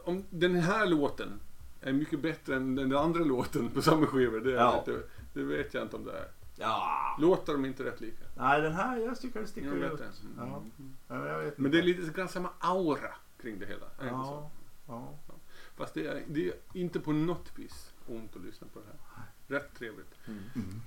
om 0.04 0.24
den 0.30 0.54
här 0.54 0.86
låten 0.86 1.40
är 1.80 1.92
mycket 1.92 2.20
bättre 2.20 2.56
än 2.56 2.74
den 2.74 2.96
andra 2.96 3.24
låten 3.24 3.70
på 3.70 3.82
samma 3.82 4.06
skiva, 4.06 4.38
det, 4.38 4.50
Ja. 4.50 4.82
det, 4.86 5.02
det 5.34 5.42
vet 5.42 5.74
jag 5.74 5.82
inte 5.82 5.96
om 5.96 6.04
det 6.04 6.12
är. 6.12 6.28
Ja. 6.56 7.16
Låter 7.20 7.52
de 7.52 7.64
inte 7.64 7.84
rätt 7.84 8.00
lika? 8.00 8.24
Nej, 8.34 8.62
den 8.62 8.72
här, 8.72 8.98
jag 8.98 9.20
tycker 9.20 9.34
den 9.34 9.42
Jag 9.42 9.48
sticker 9.48 9.70
vet 9.70 9.92
ut. 9.92 9.98
det. 9.98 10.10
Ja. 10.38 10.62
Ja, 11.08 11.26
jag 11.26 11.38
vet 11.38 11.58
Men 11.58 11.70
det 11.70 11.78
är 11.78 11.82
lite 11.82 12.12
grann 12.12 12.28
samma 12.28 12.50
aura 12.58 13.14
kring 13.40 13.58
det 13.58 13.66
hela. 13.66 13.86
Är 13.98 14.04
det 14.04 14.10
inte 14.10 14.24
så? 14.26 14.50
Ja. 14.86 15.14
ja. 15.28 15.34
Fast 15.76 15.94
det 15.94 16.06
är, 16.06 16.24
det 16.28 16.48
är 16.48 16.54
inte 16.72 17.00
på 17.00 17.12
något 17.12 17.52
vis 17.58 17.92
ont 18.06 18.36
att 18.36 18.42
lyssna 18.42 18.66
på 18.72 18.78
det 18.78 18.86
här. 18.86 19.24
Rätt 19.58 19.74
trevligt. 19.78 20.14
Mm. 20.26 20.80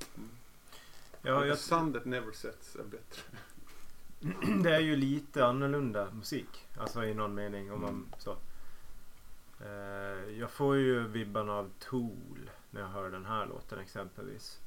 Ja, 1.22 1.46
jag, 1.46 1.58
Sundet 1.58 2.06
Never 2.06 2.32
Sets 2.32 2.76
är 2.76 2.84
bättre. 2.84 3.22
det 4.64 4.76
är 4.76 4.80
ju 4.80 4.96
lite 4.96 5.46
annorlunda 5.46 6.12
musik. 6.12 6.68
Alltså 6.78 7.04
i 7.06 7.14
någon 7.14 7.36
mening. 7.36 7.72
Om 7.72 7.82
man, 7.82 8.14
så. 8.18 8.38
Eh, 9.66 10.38
jag 10.40 10.52
får 10.52 10.76
ju 10.76 11.08
vibban 11.08 11.50
av 11.50 11.70
Tool 11.80 12.50
när 12.72 12.82
jag 12.82 12.88
hör 12.88 13.12
den 13.12 13.26
här 13.26 13.46
låten 13.46 13.80
exempelvis. 13.80 14.60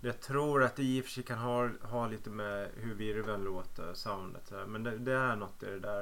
Jag 0.00 0.20
tror 0.20 0.62
att 0.62 0.76
det 0.76 0.82
i 0.82 1.00
och 1.00 1.04
för 1.04 1.10
sig 1.10 1.22
kan 1.22 1.38
ha, 1.38 1.70
ha 1.82 2.06
lite 2.06 2.30
med 2.30 2.70
hur 2.76 2.94
virveln 2.94 3.44
låter, 3.44 3.94
soundet. 3.94 4.52
Men 4.66 4.82
det, 4.82 4.98
det 4.98 5.12
är 5.12 5.36
något 5.36 5.62
i 5.62 5.66
det 5.66 5.80
där. 5.80 6.00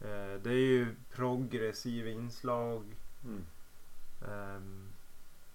Eh, 0.00 0.42
det 0.42 0.50
är 0.50 0.66
ju 0.66 0.94
progressiva 1.10 2.10
inslag. 2.10 2.96
Mm. 3.24 3.44
Ehm, 4.28 4.88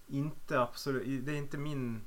inte 0.06 0.60
absolut, 0.60 1.26
det 1.26 1.32
är 1.32 1.36
inte 1.36 1.58
min 1.58 2.00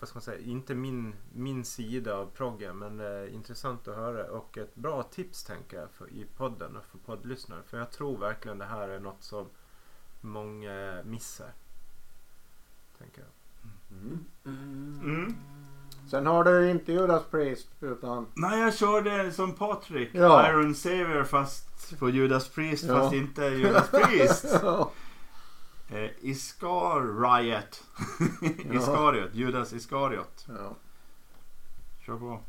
vad 0.00 0.08
ska 0.08 0.16
man 0.16 0.22
säga, 0.22 0.40
inte 0.40 0.74
min, 0.74 1.14
min 1.32 1.64
sida 1.64 2.16
av 2.16 2.26
proggen 2.26 2.78
men 2.78 2.96
det 2.96 3.06
är 3.06 3.28
intressant 3.28 3.88
att 3.88 3.96
höra 3.96 4.30
och 4.30 4.58
ett 4.58 4.74
bra 4.74 5.02
tips 5.02 5.44
tänker 5.44 5.80
jag 5.80 5.90
för, 5.90 6.10
i 6.10 6.26
podden 6.36 6.76
och 6.76 6.84
för 6.84 6.98
poddlyssnare 6.98 7.62
för 7.62 7.78
jag 7.78 7.90
tror 7.90 8.18
verkligen 8.18 8.58
det 8.58 8.64
här 8.64 8.88
är 8.88 9.00
något 9.00 9.22
som 9.22 9.46
många 10.20 11.02
missar. 11.04 11.52
Tänker 12.98 13.20
jag. 13.20 13.39
Mm. 13.92 14.18
Mm. 15.04 15.34
Sen 16.10 16.26
har 16.26 16.44
du 16.44 16.70
inte 16.70 16.92
Judas 16.92 17.22
Priest 17.30 17.68
utan... 17.80 18.26
Nej, 18.34 18.60
jag 18.60 18.74
körde 18.74 19.32
som 19.32 19.52
Patrik. 19.52 20.10
Ja. 20.12 20.48
Iron 20.50 20.74
Savior 20.74 21.24
fast 21.24 21.98
på 21.98 22.10
Judas 22.10 22.48
Priest 22.48 22.84
Ja. 22.84 22.94
fast 22.94 23.14
inte 23.14 23.44
Judas 23.44 23.90
Priest. 23.90 24.46
Ja. 24.62 24.90
eh, 25.90 26.10
Iscariot. 26.20 27.84
Iscariot. 28.72 29.34
Judas 29.34 29.72
Iscariot. 29.72 30.46
Ja. 30.48 30.76
Kör 32.06 32.16
på. 32.16 32.40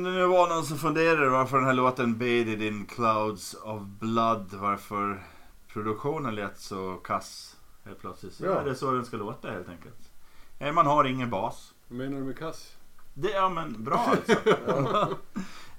Om 0.00 0.04
det 0.04 0.10
nu 0.20 0.26
var 0.26 0.48
någon 0.48 0.64
som 0.64 0.78
funderade 0.78 1.28
varför 1.28 1.56
den 1.56 1.66
här 1.66 1.74
låten 1.74 2.12
Bathed 2.18 2.62
in 2.62 2.86
Clouds 2.86 3.54
of 3.54 3.82
Blood, 3.82 4.54
varför 4.54 5.22
produktionen 5.68 6.34
lät 6.34 6.58
så 6.58 6.94
kass 7.04 7.56
helt 7.84 8.00
plötsligt. 8.00 8.34
Så 8.34 8.44
Ja. 8.44 8.60
är 8.60 8.64
det 8.64 8.74
så 8.74 8.92
den 8.92 9.04
ska 9.04 9.16
låta 9.16 9.50
helt 9.50 9.68
enkelt. 9.68 10.10
Eh, 10.58 10.72
Man 10.72 10.86
har 10.86 11.04
ingen 11.04 11.30
bas. 11.30 11.74
Vad 11.88 11.98
menar 11.98 12.18
du 12.18 12.24
med 12.24 12.38
kass? 12.38 12.76
Det, 13.14 13.30
ja 13.30 13.48
men 13.48 13.84
bra 13.84 13.98
alltså. 13.98 14.32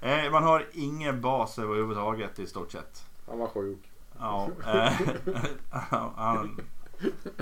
eh, 0.00 0.30
man 0.32 0.42
har 0.42 0.66
ingen 0.72 1.20
bas 1.20 1.58
överhuvudtaget 1.58 2.38
i 2.38 2.46
stort 2.46 2.72
sett. 2.72 3.06
Han 3.28 3.38
var 3.38 3.46
sjuk. 3.48 3.90
Ja, 4.18 4.48
eh, 4.66 4.92
han, 6.16 6.60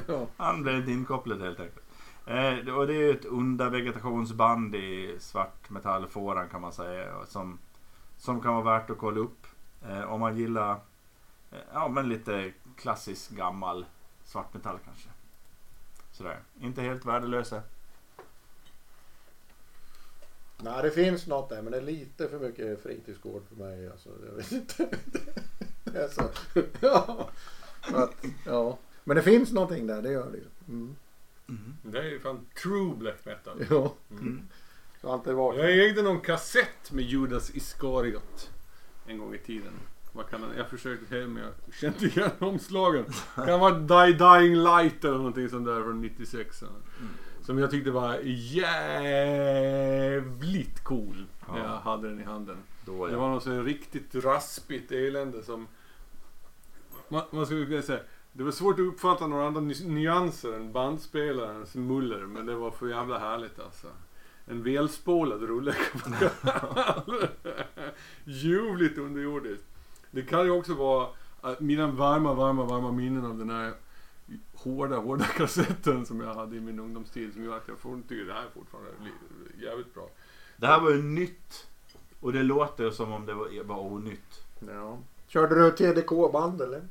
Ja. 0.07 0.27
han 0.37 0.63
blev 0.63 0.77
inte 0.77 0.91
inkopplad 0.93 1.41
helt 1.43 1.61
enkelt. 1.61 1.85
Eh, 2.31 2.75
och 2.75 2.87
det 2.87 2.95
är 2.95 2.99
ju 2.99 3.11
ett 3.11 3.27
onda 3.27 3.69
vegetationsband 3.69 4.75
i 4.75 5.17
svart 5.19 5.71
metallfåran 5.71 6.49
kan 6.49 6.61
man 6.61 6.73
säga. 6.73 7.27
Som, 7.27 7.59
som 8.17 8.41
kan 8.41 8.55
vara 8.55 8.79
värt 8.79 8.91
att 8.91 8.99
kolla 8.99 9.21
upp. 9.21 9.47
Eh, 9.89 10.13
om 10.13 10.21
man 10.21 10.37
gillar 10.37 10.73
eh, 11.51 11.59
ja, 11.73 11.89
men 11.89 12.09
lite 12.09 12.53
klassisk 12.77 13.31
gammal 13.31 13.87
svartmetall 14.25 14.79
kanske. 14.85 15.09
Sådär. 16.13 16.39
Inte 16.61 16.83
helt 16.83 17.05
värdelösa. 17.05 17.63
Nej, 20.57 20.83
det 20.83 20.91
finns 20.91 21.27
något 21.27 21.49
där 21.49 21.63
men 21.63 21.73
det 21.73 21.79
är 21.79 21.83
lite 21.83 22.29
för 22.29 22.39
mycket 22.39 22.83
fritidsgård 22.83 23.43
för 23.49 23.57
mig. 23.57 23.91
Alltså, 23.91 24.09
jag 24.27 24.33
vet 24.33 24.53
inte. 24.53 24.89
Det 25.85 25.99
är 25.99 26.09
så. 26.09 26.23
Ja. 26.81 27.29
Att, 27.81 28.25
ja. 28.47 28.79
Men 29.05 29.17
det 29.17 29.23
finns 29.23 29.53
någonting 29.53 29.87
där, 29.87 30.03
det 30.03 30.13
gör 30.13 30.31
det 30.31 30.39
ju. 30.39 30.47
Mm. 30.69 30.97
Det 31.83 31.99
är 31.99 32.05
ju 32.05 32.21
fan 32.21 32.47
true 32.63 32.95
black 32.97 33.25
metal. 33.25 33.65
Ja. 33.71 33.95
Mm. 34.11 34.43
Så 35.01 35.13
alltid 35.13 35.33
vakna. 35.35 35.61
Jag 35.63 35.79
ägde 35.89 36.03
någon 36.03 36.21
kassett 36.21 36.93
med 36.93 37.05
Judas 37.05 37.51
Iscariot 37.55 38.51
en 39.07 39.19
gång 39.19 39.35
i 39.35 39.39
tiden. 39.39 39.73
Vad 40.13 40.29
kan 40.31 40.41
den? 40.41 40.51
Jag 40.57 40.69
försökte 40.69 41.17
hem 41.17 41.33
men 41.33 41.43
jag 41.43 41.53
kände 41.75 42.07
igen 42.07 42.31
omslagen. 42.39 43.05
Kan 43.35 43.61
vara 43.61 43.75
Die 43.79 44.13
Dying 44.13 44.55
Light 44.57 45.05
eller 45.05 45.17
någonting 45.17 45.49
sånt 45.49 45.67
där 45.67 45.83
från 45.83 46.01
96. 46.01 46.65
Som 47.43 47.59
jag 47.59 47.71
tyckte 47.71 47.91
var 47.91 48.19
jävligt 49.41 50.85
cool 50.85 51.27
när 51.49 51.59
Ja. 51.59 51.65
jag 51.65 51.79
hade 51.91 52.09
den 52.09 52.21
i 52.21 52.25
handen. 52.25 52.57
Då 52.85 53.07
Det 53.07 53.13
ja. 53.13 53.19
var 53.19 53.29
något 53.29 53.43
så 53.43 53.63
riktigt 53.63 54.15
raspigt 54.15 54.93
elände 54.93 55.43
som... 55.43 55.69
Man, 57.09 57.23
man 57.31 57.47
skulle 57.47 57.67
kunna 57.67 57.83
säga... 57.83 58.01
Det 58.33 58.43
var 58.43 58.51
svårt 58.51 58.75
att 58.75 58.87
uppfatta 58.87 59.27
några 59.27 59.47
andra 59.47 59.61
ny- 59.61 59.85
nyanser 59.87 60.53
än 60.53 60.73
bandspelarens 60.73 61.75
muller. 61.75 62.21
Men 62.27 62.47
det 62.47 62.55
var 62.55 62.71
för 62.71 62.89
jävla 62.89 63.19
härligt 63.19 63.59
alltså. 63.61 63.87
En 64.47 64.63
välspålad 64.63 65.43
rulle 65.43 65.73
kan 65.73 66.01
man 66.11 66.31
Ljuvligt 68.25 68.99
underjordiskt. 68.99 69.65
Det 70.11 70.23
kan 70.23 70.45
ju 70.45 70.51
också 70.51 70.75
vara 70.75 71.09
att 71.41 71.61
mina 71.61 71.87
varma, 71.87 72.35
varma, 72.35 72.65
varma 72.65 72.93
minnen 72.93 73.25
av 73.25 73.39
den 73.39 73.51
här 73.51 73.73
hårda, 74.55 74.97
hårda 74.97 75.25
kassetten 75.37 76.07
som 76.07 76.21
jag 76.21 76.35
hade 76.35 76.57
i 76.57 76.61
min 76.61 76.79
ungdomstid 76.81 77.33
som 77.33 77.45
gör 77.45 77.57
att 77.57 77.69
jag 77.69 78.03
tycker 78.09 78.25
det 78.25 78.33
här 78.33 78.43
är 78.43 78.51
fortfarande 78.55 78.91
li- 79.05 79.65
jävligt 79.67 79.95
bra. 79.95 80.09
Det 80.57 80.67
här 80.67 80.81
var 80.81 80.91
ju 80.91 81.03
nytt. 81.03 81.67
Och 82.21 82.33
det 82.33 82.43
låter 82.43 82.91
som 82.91 83.13
om 83.13 83.27
det 83.27 83.35
var, 83.35 83.65
var 83.65 83.79
onytt. 83.79 84.45
Ja. 84.67 84.99
Körde 85.27 85.55
du 85.55 85.71
TDK-band 85.71 86.61
eller? 86.61 86.83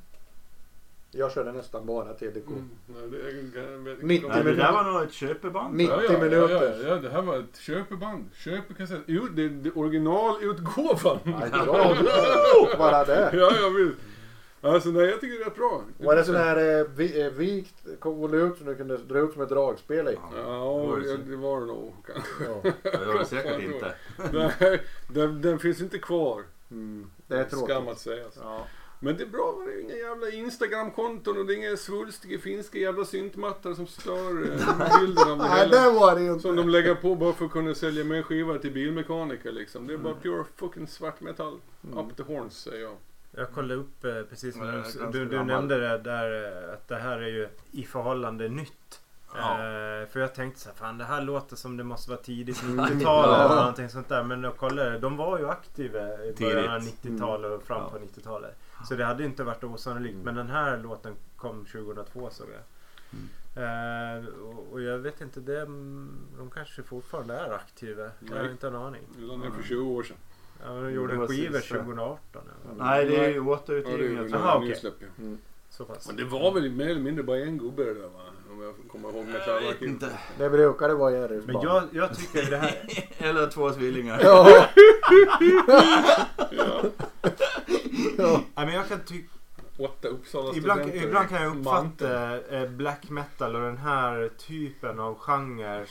Jag 1.11 1.31
körde 1.31 1.51
nästan 1.51 1.85
bara 1.85 2.13
TDK. 2.13 2.47
Mm, 2.47 2.69
nej, 2.87 3.09
det, 3.11 3.17
jag, 3.59 3.71
jag, 3.73 3.77
vet- 3.79 4.01
90 4.01 4.29
Nej, 4.29 4.43
det 4.43 4.55
där 4.55 4.71
var 4.71 4.83
nog 4.83 5.03
ett 5.03 5.13
köpeband. 5.13 5.75
90 5.75 5.95
ja, 5.95 6.03
ja, 6.03 6.13
Ja, 6.13 6.19
minuter. 6.19 6.79
ja, 6.83 6.87
ja, 6.89 6.95
det 6.95 7.09
här 7.09 7.21
var 7.21 7.37
ett 7.37 7.57
köpeband. 7.59 8.25
Köpekassett. 8.33 9.01
Jo, 9.05 9.27
det, 9.31 9.49
det 9.49 9.71
originalutgåvan. 9.71 11.19
Bra. 11.65 11.95
Bara 12.77 13.05
det. 13.05 13.29
ja, 13.33 13.51
jag 13.61 13.69
vill. 13.69 13.91
Alltså 14.61 14.89
nej, 14.89 15.05
jag 15.05 15.21
tycker 15.21 15.39
det 15.39 15.45
är 15.45 15.55
bra. 15.57 15.81
Var 15.97 16.15
det 16.15 16.23
sån 16.23 16.35
här 16.35 16.79
eh, 16.79 16.85
vi, 16.95 17.21
eh, 17.21 17.29
vikt 17.31 17.75
volym 18.01 18.55
som 18.57 18.65
du 18.67 18.75
kunde 18.75 18.97
dra 18.97 19.19
ut 19.19 19.33
som 19.33 19.41
ett 19.41 19.49
dragspel 19.49 20.07
i? 20.07 20.17
Ja, 20.35 20.37
ja, 20.37 21.15
det 21.27 21.35
var 21.35 21.59
det 21.59 21.65
nog. 21.65 21.93
Ja. 22.47 22.71
Det 22.83 23.05
var 23.07 23.19
det 23.19 23.25
säkert 23.25 23.61
inte. 23.61 23.93
Nej, 24.33 24.81
den, 25.07 25.41
den 25.41 25.59
finns 25.59 25.81
inte 25.81 25.97
kvar. 25.97 26.43
Mm. 26.71 27.09
Det 27.27 27.35
är 27.35 27.43
tråkigt. 27.43 27.65
Skam 27.75 27.87
att 27.87 27.99
säga. 27.99 28.25
Alltså. 28.25 28.39
Ja. 28.43 28.65
Men 29.01 29.17
det 29.17 29.23
är 29.23 29.27
bra, 29.27 29.61
det 29.65 29.71
är 29.73 29.81
inga 29.81 29.95
jävla 29.95 30.29
Instagram-konton 30.29 31.37
och 31.37 31.45
det 31.45 31.53
är 31.53 31.57
inga 31.57 31.77
svulstiga 31.77 32.39
finska 32.39 32.77
jävla 32.77 33.05
syntmattor 33.05 33.73
som 33.73 33.87
stör 33.87 34.51
eh, 34.51 34.99
bilden 34.99 35.31
av 35.31 35.37
det 35.37 35.43
Nej, 35.43 35.59
hela. 35.59 35.81
det 35.81 35.91
var 35.99 36.15
det 36.15 36.25
inte. 36.25 36.39
Som 36.41 36.55
de 36.55 36.69
lägger 36.69 36.95
på 36.95 37.15
bara 37.15 37.33
för 37.33 37.45
att 37.45 37.51
kunna 37.51 37.75
sälja 37.75 38.03
mer 38.03 38.21
skivor 38.23 38.57
till 38.57 38.71
bilmekaniker 38.71 39.51
liksom. 39.51 39.87
Det 39.87 39.93
är 39.93 39.97
bara 39.97 40.15
pure 40.15 40.43
fucking 40.55 40.87
svart 40.87 41.21
metall. 41.21 41.59
Up 41.95 42.17
the 42.17 42.23
horns 42.23 42.57
säger 42.61 42.81
jag. 42.83 42.95
Jag 43.31 43.51
kollade 43.51 43.75
upp 43.75 44.05
eh, 44.05 44.21
precis 44.29 44.55
som 44.55 44.83
du, 45.11 45.19
du, 45.19 45.25
du 45.25 45.43
nämnde 45.43 45.79
det 45.79 45.97
där 45.97 46.45
eh, 46.67 46.73
att 46.73 46.87
det 46.87 46.95
här 46.95 47.17
är 47.21 47.27
ju 47.27 47.47
i 47.71 47.83
förhållande 47.83 48.47
nytt. 48.49 49.01
Ja. 49.35 49.51
Eh, 49.53 50.07
för 50.07 50.19
jag 50.19 50.35
tänkte 50.35 50.59
så 50.61 50.69
här, 50.69 50.75
fan 50.75 50.97
det 50.97 51.03
här 51.03 51.21
låter 51.21 51.55
som 51.55 51.77
det 51.77 51.83
måste 51.83 52.09
vara 52.09 52.21
tidigt 52.21 52.57
90-tal 52.63 53.33
eller 53.45 53.55
någonting 53.61 53.89
sånt 53.89 54.09
där. 54.09 54.23
Men 54.23 54.43
jag 54.43 54.57
kollade, 54.57 54.99
de 54.99 55.17
var 55.17 55.39
ju 55.39 55.49
aktiva 55.49 55.99
i 55.99 56.33
början 56.39 56.75
av 56.75 56.79
Tidigt. 56.79 56.95
90-talet 57.03 57.51
och 57.51 57.63
fram 57.63 57.81
Ja. 57.81 57.89
på 57.89 57.97
90-talet. 58.19 58.57
Så 58.87 58.95
det 58.95 59.05
hade 59.05 59.23
inte 59.23 59.43
varit 59.43 59.63
osannolikt. 59.63 60.17
Men 60.23 60.35
den 60.35 60.49
här 60.49 60.77
låten 60.77 61.15
kom 61.37 61.65
2002 61.65 62.29
såg 62.31 62.47
jag. 62.49 62.61
Eh, 63.55 64.25
och, 64.25 64.67
och 64.71 64.81
jag 64.81 64.97
vet 64.97 65.21
inte, 65.21 65.39
det, 65.39 65.65
de 66.37 66.51
kanske 66.53 66.83
fortfarande 66.83 67.33
är 67.33 67.51
aktiva. 67.51 68.11
Jag 68.19 68.35
har 68.35 68.43
Nej. 68.43 68.51
inte 68.51 68.67
en 68.67 68.75
aning. 68.75 69.01
Det 69.17 69.25
la 69.25 69.37
ner 69.37 69.49
för 69.49 69.63
20 69.63 69.89
år 69.89 70.03
sedan. 70.03 70.17
Ja, 70.63 70.81
de 70.81 70.91
gjorde 70.93 71.13
en 71.13 71.27
skiva 71.27 71.59
sista. 71.59 71.75
2018. 71.75 72.41
Eller? 72.65 72.83
Nej, 72.83 73.05
det 73.05 73.17
är 73.17 73.29
ju 73.29 73.35
är 73.35 73.47
återutgivning. 73.47 74.29
Ja, 74.31 74.37
Jaha, 74.37 74.57
okej. 74.57 74.93
Men 76.07 76.15
det 76.15 76.23
var 76.23 76.51
väl 76.53 76.71
mer 76.71 76.89
eller 76.89 77.01
mindre 77.01 77.23
bara 77.23 77.37
en 77.37 77.57
gubbe 77.57 77.83
det 77.83 77.93
där 77.93 78.01
va? 78.01 78.19
Om 78.51 78.61
jag 78.61 78.75
kommer 78.91 79.09
ihåg 79.09 79.25
jag 79.47 79.61
vet 79.61 79.81
inte. 79.81 80.09
Det 80.37 80.49
brukade 80.49 80.93
vara 80.93 81.11
Jerrys 81.11 81.45
Men 81.45 81.61
jag, 81.61 81.83
jag 81.91 82.17
tycker 82.17 82.49
det 82.49 82.57
här... 82.57 82.75
Eller 83.17 83.47
två 83.47 83.71
tvillingar. 83.71 84.19
Ja. 84.23 84.65
ja. 86.51 86.83
Nej, 88.27 88.65
men 88.65 88.73
jag 88.73 88.87
kan 88.87 88.99
tycka... 88.99 89.29
Åtta 89.77 90.07
Uppsala 90.07 90.55
Ibland, 90.55 90.81
studenter 90.81 91.07
ibland 91.07 91.29
kan 91.29 91.41
jag 91.43 91.57
uppfatta 91.57 92.39
eh, 92.57 92.69
black 92.69 93.09
metal 93.09 93.55
och 93.55 93.61
den 93.61 93.77
här 93.77 94.31
typen 94.37 94.99
av 94.99 95.15
genrer 95.19 95.89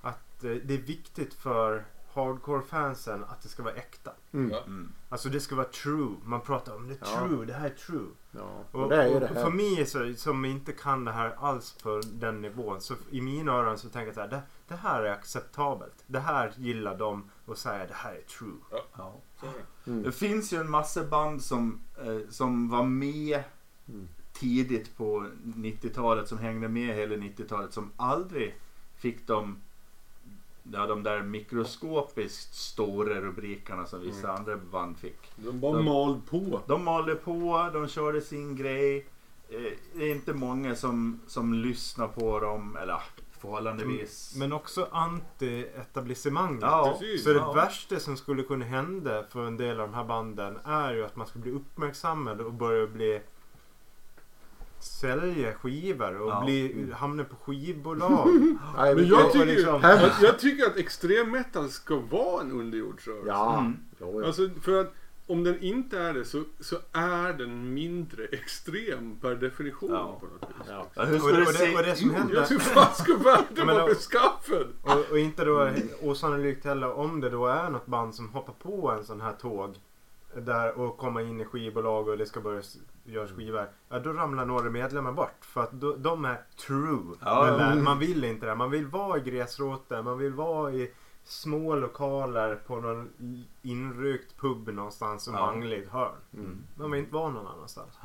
att 0.00 0.44
eh, 0.44 0.50
det 0.50 0.74
är 0.74 0.78
viktigt 0.78 1.34
för 1.34 1.84
hardcore-fansen 2.14 3.24
att 3.24 3.42
det 3.42 3.48
ska 3.48 3.62
vara 3.62 3.74
äkta. 3.74 4.12
Mm. 4.32 4.50
Ja. 4.50 4.62
Mm. 4.62 4.92
Alltså 5.08 5.28
det 5.28 5.40
ska 5.40 5.54
vara 5.54 5.66
true. 5.66 6.14
Man 6.24 6.40
pratar 6.40 6.76
om 6.76 6.88
det 6.88 6.94
är 6.94 6.98
Ja. 7.00 7.18
true, 7.18 7.46
det 7.46 7.52
här 7.52 7.66
är 7.66 7.74
true. 7.74 8.06
Ja. 8.30 8.64
Och, 8.72 8.82
Och 8.82 8.88
det 8.88 9.02
är 9.02 9.22
och 9.22 9.28
för 9.28 9.50
mig 9.50 9.86
så, 9.86 10.14
som 10.16 10.44
inte 10.44 10.72
kan 10.72 11.04
det 11.04 11.12
här 11.12 11.34
alls 11.38 11.76
på 11.82 12.00
den 12.12 12.40
nivån 12.40 12.80
så 12.80 12.94
i 13.10 13.20
mina 13.20 13.52
öron 13.52 13.78
så 13.78 13.88
tänker 13.88 14.06
jag 14.06 14.14
så 14.14 14.20
här, 14.20 14.28
det, 14.28 14.42
det 14.68 14.74
här 14.74 15.02
är 15.02 15.12
acceptabelt. 15.12 16.04
Det 16.06 16.20
här 16.20 16.52
gillar 16.56 16.98
de 16.98 17.30
och 17.46 17.58
säger 17.58 17.86
det 17.88 17.94
här 17.94 18.14
är 18.14 18.22
true. 18.22 18.80
Ja. 18.96 19.14
Mm. 19.86 20.02
Det 20.02 20.12
finns 20.12 20.52
ju 20.52 20.56
en 20.60 20.70
massa 20.70 21.04
band 21.04 21.42
som, 21.42 21.80
eh, 22.04 22.18
som 22.30 22.68
var 22.68 22.82
med 22.84 23.42
Mm. 23.88 24.08
tidigt 24.32 24.96
på 24.96 25.26
90-talet, 25.56 26.28
som 26.28 26.38
hängde 26.38 26.68
med 26.68 26.96
hela 26.96 27.16
90-talet, 27.16 27.72
som 27.72 27.90
aldrig 27.96 28.54
fick 28.98 29.26
de, 29.26 29.56
ja, 30.72 30.86
de 30.86 31.02
där 31.02 31.22
mikroskopiskt 31.22 32.54
stora 32.54 33.20
rubrikerna 33.20 33.86
som 33.86 34.00
vissa 34.00 34.32
andra 34.32 34.56
band 34.56 34.98
fick. 34.98 35.18
De 35.36 35.60
bara 35.60 35.76
De- 35.76 35.84
mal 35.84 36.20
på. 36.30 36.60
De 36.66 36.84
malde 36.84 37.14
på, 37.14 37.70
de 37.72 37.88
körde 37.88 38.20
sin 38.20 38.56
grej. 38.56 39.06
Eh, 39.48 39.72
Det 39.94 40.04
är 40.10 40.14
inte 40.14 40.32
många 40.34 40.74
som, 40.76 41.20
som 41.26 41.54
lyssnar 41.54 42.08
på 42.08 42.40
dem, 42.40 42.76
eller 42.82 43.00
förhållandevis. 43.40 44.34
Men 44.36 44.52
också 44.52 44.88
anti-etablissemanget. 44.92 46.60
Ja, 46.62 46.96
Precis. 46.98 47.24
Så 47.24 47.30
det 47.32 47.36
Ja. 47.38 47.52
värsta 47.52 47.98
som 48.00 48.16
skulle 48.16 48.42
kunna 48.42 48.64
hända 48.64 49.24
för 49.30 49.46
en 49.46 49.56
del 49.56 49.80
av 49.80 49.88
de 49.88 49.94
här 49.94 50.04
banden 50.04 50.58
är 50.64 50.92
ju 50.94 51.04
att 51.04 51.16
man 51.16 51.26
ska 51.26 51.38
bli 51.38 51.52
uppmärksammad 51.52 52.40
och 52.40 52.52
börja 52.52 52.86
bli 52.86 53.20
sälja 54.78 55.52
skivor 55.54 56.20
och 56.20 56.30
Ja. 56.30 56.42
bli, 56.44 56.86
hamna 56.94 57.24
på 57.24 57.36
skivbolag. 57.36 58.28
Men 58.76 59.06
jag 59.06 59.32
tycker, 59.32 59.46
liksom- 59.46 59.80
jag, 59.82 60.10
jag 60.22 60.38
tycker 60.38 60.66
att 60.66 60.76
extrem 60.76 61.30
metal 61.30 61.68
ska 61.68 61.96
vara 61.96 62.40
en 62.40 62.52
underjordsrörelse. 62.52 63.28
Ja. 63.28 63.58
Mm. 63.58 64.24
Alltså 64.24 64.48
för 64.62 64.80
att 64.80 64.92
om 65.30 65.44
den 65.44 65.60
inte 65.62 65.98
är 65.98 66.14
det 66.14 66.24
så, 66.24 66.42
så 66.60 66.76
är 66.92 67.32
den 67.32 67.74
mindre 67.74 68.24
extrem 68.24 69.16
per 69.20 69.34
definition 69.34 69.90
Ja. 69.92 70.16
på 70.20 70.26
något 70.26 70.42
vis. 70.50 70.66
Ja. 70.68 70.86
Ja, 70.94 71.04
hur 71.04 71.14
Och 71.16 71.20
ska 71.22 71.32
det, 71.32 71.46
och, 71.46 71.52
det, 71.52 71.76
och 71.76 71.82
det 71.82 71.96
som 71.96 72.10
händer, 72.14 72.34
Jag 72.34 72.46
tror 72.48 72.58
fan 72.58 72.94
ska 72.94 73.16
världen 73.16 73.66
vara 73.66 73.86
beskaffad. 73.94 74.66
och, 74.82 75.10
och 75.10 75.18
inte 75.18 75.44
då 75.44 75.70
osannolikt 76.02 76.64
heller 76.64 76.92
om 76.92 77.20
det 77.20 77.30
då 77.30 77.46
är 77.46 77.70
något 77.70 77.86
band 77.86 78.14
som 78.14 78.28
hoppar 78.28 78.52
på 78.52 78.90
en 78.90 79.04
sån 79.04 79.20
här 79.20 79.32
tåg 79.32 79.74
där 80.36 80.78
och 80.78 80.96
kommer 80.98 81.20
in 81.20 81.40
i 81.40 81.44
skivbolag 81.44 82.08
och 82.08 82.18
det 82.18 82.26
ska 82.26 82.40
börja 82.40 82.62
göras 83.04 83.30
skivor. 83.30 83.68
Ja, 83.88 83.98
då 83.98 84.12
ramlar 84.12 84.44
några 84.44 84.70
medlemmar 84.70 85.12
bort 85.12 85.38
för 85.40 85.62
att 85.62 85.72
då, 85.72 85.96
de 85.96 86.24
är 86.24 86.40
true. 86.66 87.16
Ja, 87.20 87.74
man 87.74 87.98
vill 87.98 88.24
inte 88.24 88.46
det. 88.46 88.54
Man 88.54 88.70
vill 88.70 88.86
vara 88.86 89.18
i 89.18 89.20
gräsroten. 89.20 90.04
Man 90.04 90.18
vill 90.18 90.32
vara 90.32 90.72
i 90.72 90.90
små 91.30 91.74
lokaler 91.74 92.56
på 92.56 92.80
någon 92.80 93.10
inryckt 93.62 94.36
pub 94.36 94.68
någonstans 94.68 95.28
och 95.28 95.34
Ja. 95.34 95.46
mangligt 95.46 95.88
hörn. 95.90 96.16
Mm. 96.34 96.64
Man 96.74 96.90
vill 96.90 97.00
inte 97.00 97.14
vara 97.14 97.30
någon 97.30 97.46
annanstans. 97.46 97.98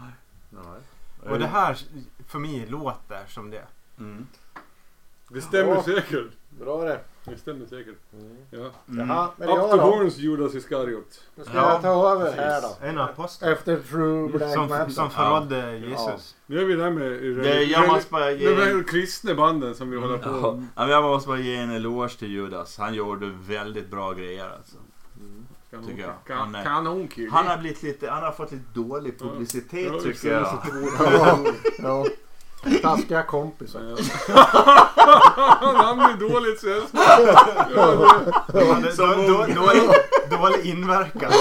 Nej. 0.49 0.81
Och 1.31 1.39
det 1.39 1.47
här 1.47 1.77
för 2.27 2.39
mig 2.39 2.65
låter 2.65 3.25
som 3.27 3.49
det. 3.49 3.67
Mm. 3.99 4.27
Det 5.29 5.41
stämmer 5.41 5.71
Ja. 5.75 5.83
säkert. 5.83 6.31
Bra 6.49 6.83
det. 6.83 7.01
Det 7.25 7.37
stämmer 7.37 7.65
säkert. 7.65 7.95
Ja. 8.51 8.57
Mm. 8.89 9.09
Jaha, 9.09 9.29
men 9.37 9.49
Up 9.49 9.55
jag 9.55 9.69
the 9.71 9.77
då? 9.77 9.81
horns 9.83 10.17
Judas 10.17 10.55
Iskariot. 10.55 11.21
Nu 11.35 11.43
ska 11.43 11.53
Ja, 11.55 11.71
jag 11.71 11.81
ta 11.81 12.11
över 12.11 12.31
här 12.31 12.61
då. 12.61 12.85
En 12.87 12.97
apostel. 12.97 13.53
Efter 13.53 13.79
True 13.79 14.29
Black 14.29 14.53
Som, 14.53 14.67
Metal. 14.67 14.91
som 14.91 15.09
förrådde 15.09 15.77
Jesus. 15.77 16.35
Nu 16.45 16.59
är 16.61 16.65
vi 16.65 16.75
där 16.75 16.89
med 16.91 17.11
Det, 17.43 17.63
jag 17.63 17.87
måste 17.87 18.11
bara 18.11 18.31
de 18.31 18.83
kristna 18.83 19.35
banden 19.35 19.75
som 19.75 19.89
vi 19.91 19.97
håller 19.97 20.17
på 20.17 20.29
Ja, 20.75 20.81
men 20.81 20.89
jag 20.89 21.03
måste 21.03 21.27
bara 21.27 21.39
ge 21.39 21.55
en 21.55 21.71
eloge 21.71 22.09
till 22.19 22.31
Judas. 22.31 22.77
Han 22.77 22.93
gjorde 22.93 23.31
väldigt 23.47 23.91
bra 23.91 24.13
grejer 24.13 24.49
alltså. 24.49 24.75
Tycker 25.87 26.01
jag. 26.01 26.13
Kan, 26.27 26.37
Han 26.37 26.55
är- 26.55 26.63
Kanonkille. 26.63 27.31
Han 27.31 27.47
har 27.47 27.57
blivit 27.57 27.83
lite, 27.83 28.09
han 28.09 28.23
har 28.23 28.31
fått 28.31 28.51
lite 28.51 28.63
dålig 28.73 29.19
publicitet 29.19 29.91
Ja, 29.93 29.99
tycker 29.99 30.31
jag. 30.33 30.47
Ja, 31.13 31.37
ja. 31.79 32.05
Taskiga 32.81 33.23
kompisar. 33.23 33.81
Han 35.61 35.75
hamnade 35.75 36.04
i 36.04 36.04
dåligt 36.19 36.59
sällskap. 36.59 37.01
Ja, 37.75 38.91
Som 38.91 39.07
då, 39.07 39.27
då, 39.27 39.37
dålig, 39.37 39.89
dålig 40.29 40.65
inverkan. 40.65 41.31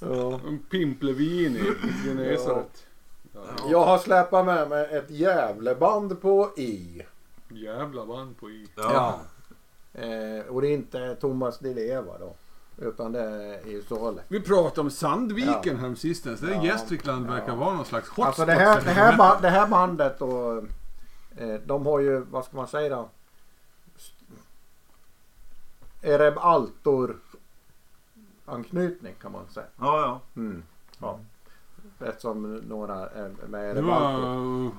Ja. 0.00 0.40
En 0.48 0.58
Pimplevin 0.70 1.56
i 1.56 1.72
Genesaret. 2.08 2.82
Ja. 3.34 3.40
Jag 3.70 3.84
har 3.84 3.98
släpat 3.98 4.46
med 4.46 4.68
mig 4.68 4.88
ett 4.92 5.10
Gävleband 5.10 6.20
på 6.22 6.50
I. 6.56 7.02
Jävla 7.48 8.06
band 8.06 8.38
på 8.40 8.50
i. 8.50 8.68
Ja. 8.76 9.18
Eh, 9.94 10.46
och 10.48 10.60
det 10.62 10.68
är 10.68 10.72
inte 10.74 11.14
Thomas 11.20 11.58
Di 11.58 11.74
Leva 11.74 12.18
då. 12.18 12.34
Utan 12.78 13.12
det 13.12 13.20
är 13.20 13.66
i 13.68 13.82
Sole. 13.88 14.20
Vi 14.28 14.40
pratade 14.40 14.80
om 14.80 14.90
Sandviken 14.90 15.76
häromsistens. 15.78 16.40
Det 16.40 16.46
är 16.50 16.54
Ja. 16.54 16.64
Gästrikland 16.64 17.26
verkar 17.26 17.48
Ja. 17.48 17.54
vara 17.54 17.74
någon 17.74 17.84
slags 17.84 18.08
hotspot. 18.08 18.26
Alltså 18.26 18.44
det 18.44 18.52
här, 18.52 18.80
det, 18.84 18.90
här, 18.90 19.16
ba- 19.16 19.38
det 19.42 19.48
här 19.48 19.66
bandet 19.66 20.22
och 20.22 20.56
eh, 21.36 21.54
de 21.66 21.86
har 21.86 22.00
ju, 22.00 22.18
vad 22.30 22.44
ska 22.44 22.56
man 22.56 22.68
säga 22.68 22.96
då? 22.96 23.08
Ereb 26.06 26.38
Altor 26.38 27.16
anknytning 28.44 29.14
kan 29.22 29.32
man 29.32 29.46
säga. 29.48 29.66
Ja, 29.80 30.00
ja. 30.00 30.40
Mm. 30.40 30.62
Ja. 30.98 31.18
Eftersom 31.98 32.54
några 32.54 33.08
är 33.08 33.32
med 33.48 33.76
Ereb. 33.76 33.90
Altor. 33.90 34.70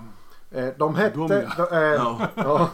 Eh, 0.51 0.73
de 0.77 0.95
hette... 0.95 1.17
De, 1.17 1.27
de, 1.27 1.41
eh, 1.71 1.79
ja. 1.79 2.27
ja, 2.35 2.69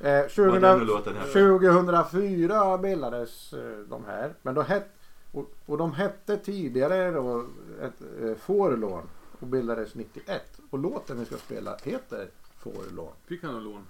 eh, 0.00 0.22
2000, 0.22 0.50
Vad 0.50 0.62
den 0.62 0.78
nu 0.78 0.84
låter 0.84 1.14
här. 1.14 1.26
2004 1.26 2.78
bildades 2.78 3.52
eh, 3.52 3.78
de 3.88 4.04
här. 4.04 4.34
Men 4.42 4.54
de 4.54 4.64
het, 4.64 4.88
och, 5.32 5.52
och 5.66 5.78
de 5.78 5.92
hette 5.92 6.36
tidigare 6.36 7.10
då 7.10 7.44
ett 7.82 8.02
eh, 8.22 8.34
Forlorn 8.34 9.04
och 9.40 9.46
bildades 9.46 9.94
91. 9.94 10.42
Och 10.70 10.78
låten 10.78 11.18
vi 11.18 11.24
ska 11.24 11.36
spela 11.36 11.76
heter 11.82 12.28
Forlorn. 12.58 13.12
Fick 13.26 13.42
han 13.42 13.52
någon 13.52 13.64
lån? 13.64 13.86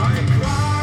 Vad 0.00 0.12
säger 0.12 0.79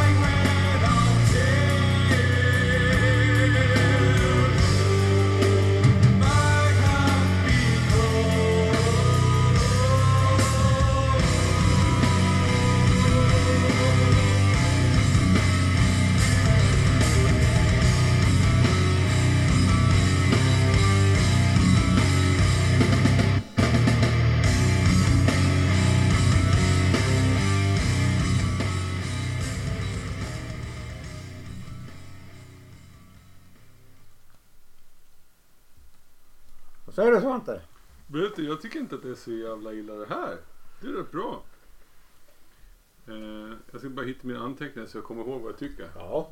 Svante? 37.44 37.60
Vet 38.06 38.36
du, 38.36 38.48
jag 38.48 38.60
tycker 38.62 38.78
inte 38.78 38.94
att 38.94 39.02
det 39.02 39.10
är 39.10 39.14
så 39.14 39.30
jävla 39.32 39.72
illa 39.72 39.94
det 39.94 40.06
här. 40.08 40.36
Det 40.80 40.88
är 40.88 40.92
rätt 40.92 41.10
bra. 41.12 41.42
Eh, 43.08 43.56
jag 43.72 43.80
ska 43.80 43.88
bara 43.88 44.06
hitta 44.06 44.26
mina 44.26 44.40
anteckningar 44.44 44.88
så 44.88 44.98
jag 44.98 45.04
kommer 45.04 45.22
ihåg 45.24 45.40
vad 45.40 45.50
jag 45.52 45.58
tycker. 45.58 45.88
Ja. 45.94 46.30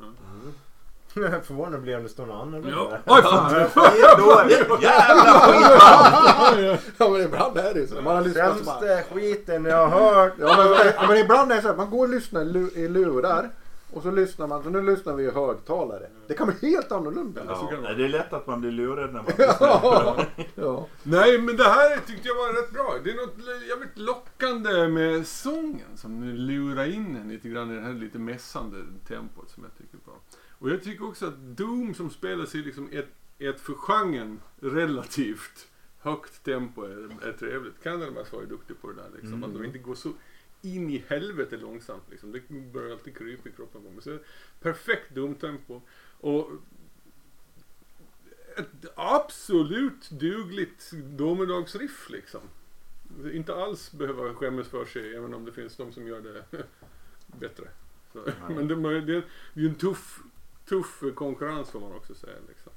Förvånad 1.43 1.81
blir 1.81 1.97
om 1.97 2.03
det 2.03 2.09
står 2.09 2.25
något 2.25 2.41
annorlunda. 2.41 2.69
Ja. 2.77 2.97
Oj 3.15 3.21
fan! 3.21 3.53
Jävla 4.81 5.39
skit! 5.39 6.93
ja 6.97 7.09
men 7.09 7.21
ibland 7.21 7.57
är 7.57 7.73
det 7.73 7.79
ju 7.79 7.87
så. 7.87 8.01
Man 8.01 8.15
har 8.15 8.21
lyssnat 8.23 8.55
Sämsta 8.55 9.03
skiten 9.03 9.65
jag 9.65 9.87
har 9.87 10.15
hört. 10.15 10.33
ja, 10.39 10.55
men, 10.57 11.07
men 11.07 11.17
ibland 11.17 11.51
är 11.51 11.55
det 11.55 11.61
så 11.61 11.69
att 11.69 11.77
man 11.77 11.89
går 11.89 12.03
och 12.03 12.09
lyssnar 12.09 12.41
i 12.41 12.45
lu- 12.45 12.77
i 12.77 12.87
lurar. 12.87 13.49
Och 13.91 14.03
så 14.03 14.11
lyssnar 14.11 14.47
man, 14.47 14.63
så 14.63 14.69
nu 14.69 14.81
lyssnar 14.81 15.15
vi 15.15 15.23
i 15.23 15.31
högtalare. 15.31 16.09
Det 16.27 16.33
kan 16.33 16.47
bli 16.59 16.69
helt 16.69 16.91
annorlunda. 16.91 17.41
Ja. 17.47 17.55
så 17.55 17.61
kan 17.61 17.69
det 17.69 17.75
Ja, 17.75 17.81
vara. 17.81 17.93
det 17.93 18.05
är 18.05 18.09
lätt 18.09 18.33
att 18.33 18.47
man 18.47 18.61
blir 18.61 18.71
lurad 18.71 19.13
när 19.13 19.21
man 19.21 19.25
lyssnar. 19.25 19.57
Ja. 19.59 20.25
ja. 20.55 20.87
Nej 21.03 21.41
men 21.41 21.57
det 21.57 21.63
här 21.63 21.97
tyckte 22.07 22.27
jag 22.27 22.35
var 22.35 22.61
rätt 22.61 22.71
bra. 22.73 22.95
Det 23.03 23.11
är 23.11 23.15
något 23.15 23.67
jävligt 23.69 23.97
lockande 23.97 24.87
med 24.87 25.27
sången 25.27 25.87
som 25.97 26.23
lurar 26.23 26.85
in 26.93 27.15
en 27.15 27.29
lite 27.29 27.49
grann 27.49 27.71
i 27.71 27.75
det 27.75 27.81
här 27.81 27.93
lite 27.93 28.19
mässande 28.19 28.77
tempot 29.07 29.49
som 29.49 29.63
jag 29.63 29.77
tycker 29.77 29.97
är 29.97 30.05
bra. 30.05 30.19
Och 30.59 30.69
jag 30.69 30.83
tycker 30.83 31.07
också 31.07 31.25
att 31.27 31.37
Doom 31.37 31.93
som 31.93 32.09
spelas 32.09 32.55
i 32.55 32.57
liksom 32.57 32.89
ett, 32.91 33.07
ett 33.39 33.59
för 33.59 33.73
genren 33.73 34.39
relativt 34.59 35.67
högt 35.99 36.43
tempo 36.43 36.83
är, 36.83 37.27
är 37.27 37.31
trevligt. 37.39 37.83
Candlemass 37.83 38.33
var 38.33 38.41
ju 38.41 38.47
duktig 38.47 38.81
på 38.81 38.87
det 38.87 38.93
där 38.95 39.09
liksom. 39.21 39.43
Att 39.43 39.53
de 39.53 39.65
inte 39.65 39.77
går 39.77 39.95
så 39.95 40.09
in 40.75 40.89
i 40.89 41.03
helvete 41.07 41.57
långsamt 41.57 42.03
liksom. 42.09 42.31
Det 42.31 42.49
börjar 42.49 42.91
alltid 42.91 43.17
krypa 43.17 43.49
i 43.49 43.51
kroppen 43.51 43.83
på 43.83 43.89
mig. 43.89 44.03
Så 44.03 44.17
perfekt 44.59 45.15
Doom-tempo. 45.15 45.81
Och 46.19 46.51
ett 48.57 48.91
absolut 48.95 50.09
dugligt 50.09 50.91
domedagsriff 50.93 52.09
liksom. 52.09 52.41
Inte 53.33 53.55
alls 53.55 53.91
behöva 53.91 54.33
skämmas 54.33 54.67
för 54.67 54.85
sig 54.85 55.15
även 55.15 55.33
om 55.33 55.45
det 55.45 55.51
finns 55.51 55.75
de 55.75 55.93
som 55.93 56.07
gör 56.07 56.21
det 56.21 56.43
bättre. 57.39 57.67
Så, 58.13 58.31
men 58.49 58.67
det, 58.67 59.01
det, 59.01 59.23
det 59.53 59.61
är 59.61 59.65
en 59.65 59.75
tuff, 59.75 60.19
tuff 60.65 61.03
konkurrens 61.15 61.69
får 61.69 61.79
man 61.79 61.91
också 61.91 62.15
säga. 62.15 62.37
Liksom. 62.47 62.73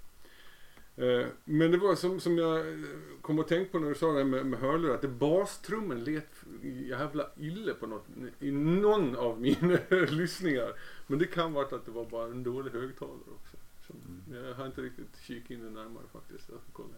Eh, 1.00 1.26
Men 1.44 1.70
det 1.70 1.78
var 1.78 1.94
som, 1.94 2.20
som 2.20 2.38
jag 2.38 2.58
eh, 2.58 2.78
kom 3.22 3.38
att 3.38 3.48
tänka 3.48 3.70
på 3.72 3.78
när 3.78 3.88
du 3.88 3.94
sa 3.94 4.12
det 4.12 4.18
här 4.18 4.24
med, 4.24 4.46
med 4.46 4.58
hörlurar, 4.60 4.94
att 4.94 5.02
det 5.02 5.08
bastrummen 5.08 6.04
lät 6.04 6.44
jävla 6.62 7.26
illa 7.36 7.74
på 7.74 7.86
något, 7.86 8.06
i 8.40 8.50
någon 8.50 9.16
av 9.16 9.40
mina 9.40 9.78
lyssningar. 10.10 10.72
Men 11.06 11.18
det 11.18 11.26
kan 11.26 11.52
vara 11.52 11.64
att 11.76 11.84
det 11.84 11.90
var 11.90 12.04
bara 12.04 12.26
en 12.26 12.42
dålig 12.42 12.70
högtalare 12.70 13.16
också. 13.40 13.56
Så 13.86 13.94
jag 14.34 14.54
har 14.54 14.66
inte 14.66 14.82
riktigt 14.82 15.16
kikat 15.22 15.50
in 15.50 15.64
det 15.64 15.70
närmare 15.70 16.04
faktiskt. 16.12 16.48
Jag 16.48 16.58
kolla. 16.72 16.94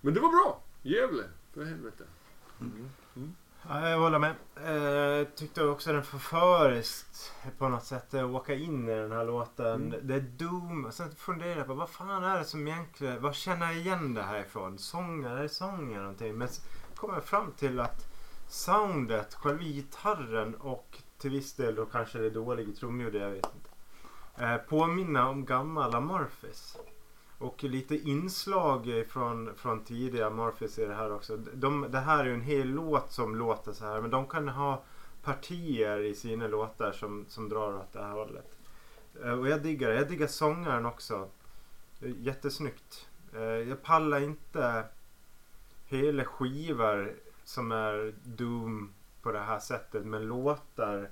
Men 0.00 0.14
det 0.14 0.20
var 0.20 0.28
bra! 0.28 0.62
Gävle, 0.82 1.24
för 1.52 1.64
helvete. 1.64 2.04
Ja, 3.68 3.88
jag 3.88 3.98
håller 3.98 4.18
med. 4.18 4.34
Eh, 4.56 5.26
tyckte 5.36 5.64
också 5.64 5.92
den 5.92 6.02
förföriskt 6.02 7.32
på 7.58 7.68
något 7.68 7.84
sätt 7.84 8.14
att 8.14 8.22
åka 8.22 8.54
in 8.54 8.88
i 8.88 8.94
den 8.94 9.12
här 9.12 9.24
låten. 9.24 9.74
Mm. 9.74 10.06
Det 10.06 10.14
är 10.14 10.20
Doom. 10.20 10.84
Och 10.84 10.94
sen 10.94 11.14
funderar 11.14 11.56
jag 11.56 11.66
på 11.66 11.74
vad 11.74 11.90
fan 11.90 12.24
är 12.24 12.38
det 12.38 12.44
som 12.44 12.68
egentligen, 12.68 13.22
vad 13.22 13.34
känner 13.34 13.66
jag 13.66 13.76
igen 13.76 14.14
det 14.14 14.22
här 14.22 14.40
ifrån? 14.40 14.78
Sången, 14.78 15.24
är 15.24 15.42
det 15.42 15.48
sången 15.48 15.90
eller 15.90 16.00
någonting? 16.00 16.34
Men 16.34 16.48
så 16.48 16.62
kommer 16.94 17.14
jag 17.14 17.24
fram 17.24 17.52
till 17.52 17.80
att 17.80 18.06
soundet, 18.48 19.34
själva 19.34 19.62
gitarren 19.62 20.54
och 20.54 20.98
till 21.18 21.30
viss 21.30 21.54
del 21.54 21.74
då 21.74 21.86
kanske 21.86 22.18
det 22.18 22.30
dåliga 22.30 22.72
trumljudet, 22.72 23.22
jag 23.22 23.30
vet 23.30 23.46
inte. 23.54 23.70
Eh, 24.44 24.56
påminner 24.56 25.26
om 25.26 25.44
gamla 25.44 25.96
Amorphis. 25.96 26.76
Och 27.40 27.64
lite 27.64 27.96
inslag 27.96 29.04
från, 29.08 29.54
från 29.56 29.84
tidiga 29.84 30.30
Murphys 30.30 30.78
i 30.78 30.86
det 30.86 30.94
här 30.94 31.12
också. 31.12 31.36
De, 31.36 31.86
det 31.90 31.98
här 31.98 32.18
är 32.18 32.24
ju 32.24 32.34
en 32.34 32.40
hel 32.40 32.68
låt 32.68 33.12
som 33.12 33.36
låter 33.36 33.72
så 33.72 33.84
här 33.84 34.00
men 34.00 34.10
de 34.10 34.26
kan 34.26 34.48
ha 34.48 34.82
partier 35.22 36.00
i 36.00 36.14
sina 36.14 36.48
låtar 36.48 36.92
som, 36.92 37.24
som 37.28 37.48
drar 37.48 37.74
åt 37.74 37.92
det 37.92 38.02
här 38.02 38.10
hållet. 38.10 38.58
Eh, 39.24 39.38
och 39.38 39.48
jag 39.48 39.62
diggar 39.62 39.88
det. 39.88 39.94
Jag 39.94 40.08
diggar 40.08 40.26
sångaren 40.26 40.86
också. 40.86 41.28
Jättesnyggt. 42.00 43.08
Eh, 43.34 43.40
jag 43.42 43.82
pallar 43.82 44.20
inte 44.20 44.84
hela 45.86 46.24
skivor 46.24 47.14
som 47.44 47.72
är 47.72 48.14
Doom 48.24 48.92
på 49.22 49.32
det 49.32 49.40
här 49.40 49.60
sättet 49.60 50.06
men 50.06 50.26
låtar 50.26 51.08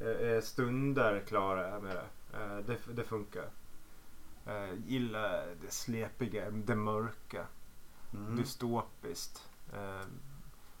eh, 0.00 0.40
stunder 0.42 1.22
klarar 1.26 1.70
jag 1.70 1.82
med 1.82 1.96
det. 1.96 2.04
Det, 2.66 2.78
det 2.92 3.04
funkar. 3.04 3.44
Eh, 4.48 4.74
gillar 4.86 5.46
det 5.62 5.70
slepiga, 5.70 6.50
det 6.50 6.74
mörka, 6.74 7.46
Mm. 8.14 8.36
dystopiskt. 8.36 9.48
Eh, 9.74 10.06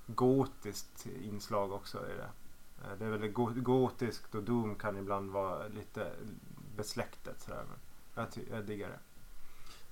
gotiskt 0.06 1.06
inslag 1.22 1.72
också 1.72 1.98
i 1.98 2.16
det. 2.16 2.30
Eh, 2.84 2.98
det 2.98 3.04
är 3.04 3.10
väl 3.10 3.28
go- 3.32 3.52
gotiskt 3.56 4.34
och 4.34 4.42
Doom 4.42 4.74
kan 4.74 4.96
ibland 4.96 5.30
vara 5.30 5.68
lite 5.68 6.12
besläktet 6.76 7.40
sådär. 7.40 7.64
Men 7.68 8.26
jag, 8.34 8.44
jag 8.58 8.66
diggar 8.66 8.88
det. 8.88 8.98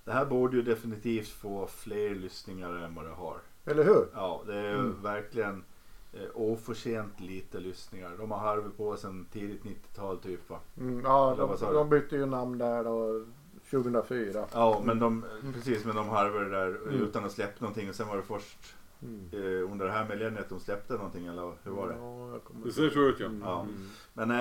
Det 0.04 0.12
här 0.12 0.26
borde 0.26 0.56
ju 0.56 0.62
definitivt 0.62 1.28
få 1.28 1.66
fler 1.66 2.14
lyssningar 2.14 2.70
än 2.74 2.94
vad 2.94 3.04
det 3.04 3.10
har. 3.12 3.36
Eller 3.64 3.84
hur? 3.84 4.08
Ja, 4.14 4.42
det 4.46 4.54
är 4.56 4.62
ju 4.70 4.78
Mm. 4.78 5.02
verkligen 5.02 5.64
eh, 6.12 6.28
oförtjänt 6.34 7.20
lite 7.20 7.60
lyssningar. 7.60 8.12
De 8.18 8.30
har 8.30 8.38
harvat 8.38 8.76
på 8.76 8.96
sedan 8.96 9.26
tidigt 9.32 9.64
90-tal 9.64 10.18
typ 10.18 10.50
va? 10.50 10.58
Mm, 10.78 11.00
ja, 11.04 11.34
de, 11.38 11.56
du? 11.66 11.72
de 11.72 11.88
bytte 11.88 12.16
ju 12.16 12.26
namn 12.26 12.58
där 12.58 12.84
då 12.84 13.24
2004. 13.70 14.46
Ja, 14.52 14.82
men 14.84 14.98
de, 14.98 15.24
precis, 15.54 15.84
men 15.84 15.96
de 15.96 16.08
harvade 16.08 16.50
där 16.50 16.66
Mm. 16.68 16.94
utan 17.02 17.24
att 17.24 17.32
släppa 17.32 17.54
någonting 17.64 17.88
och 17.88 17.94
sen 17.94 18.08
var 18.08 18.16
det 18.16 18.22
först 18.22 18.74
Mm. 19.02 19.28
eh, 19.32 19.70
under 19.72 19.86
det 19.86 19.92
här 19.92 20.08
millenniet 20.08 20.48
de 20.48 20.60
släppte 20.60 20.92
någonting 20.92 21.26
eller 21.26 21.52
hur 21.62 21.70
var 21.72 21.88
det? 21.88 21.94
Ja, 21.94 22.40
Det 22.64 22.72
ser 22.72 22.90
så 22.90 22.98
ut 23.00 23.20
ja. 23.20 23.26
Mm. 23.26 23.42
Ja. 23.44 23.66
Men 24.12 24.30
äh, 24.30 24.40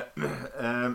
äh, 0.59 0.91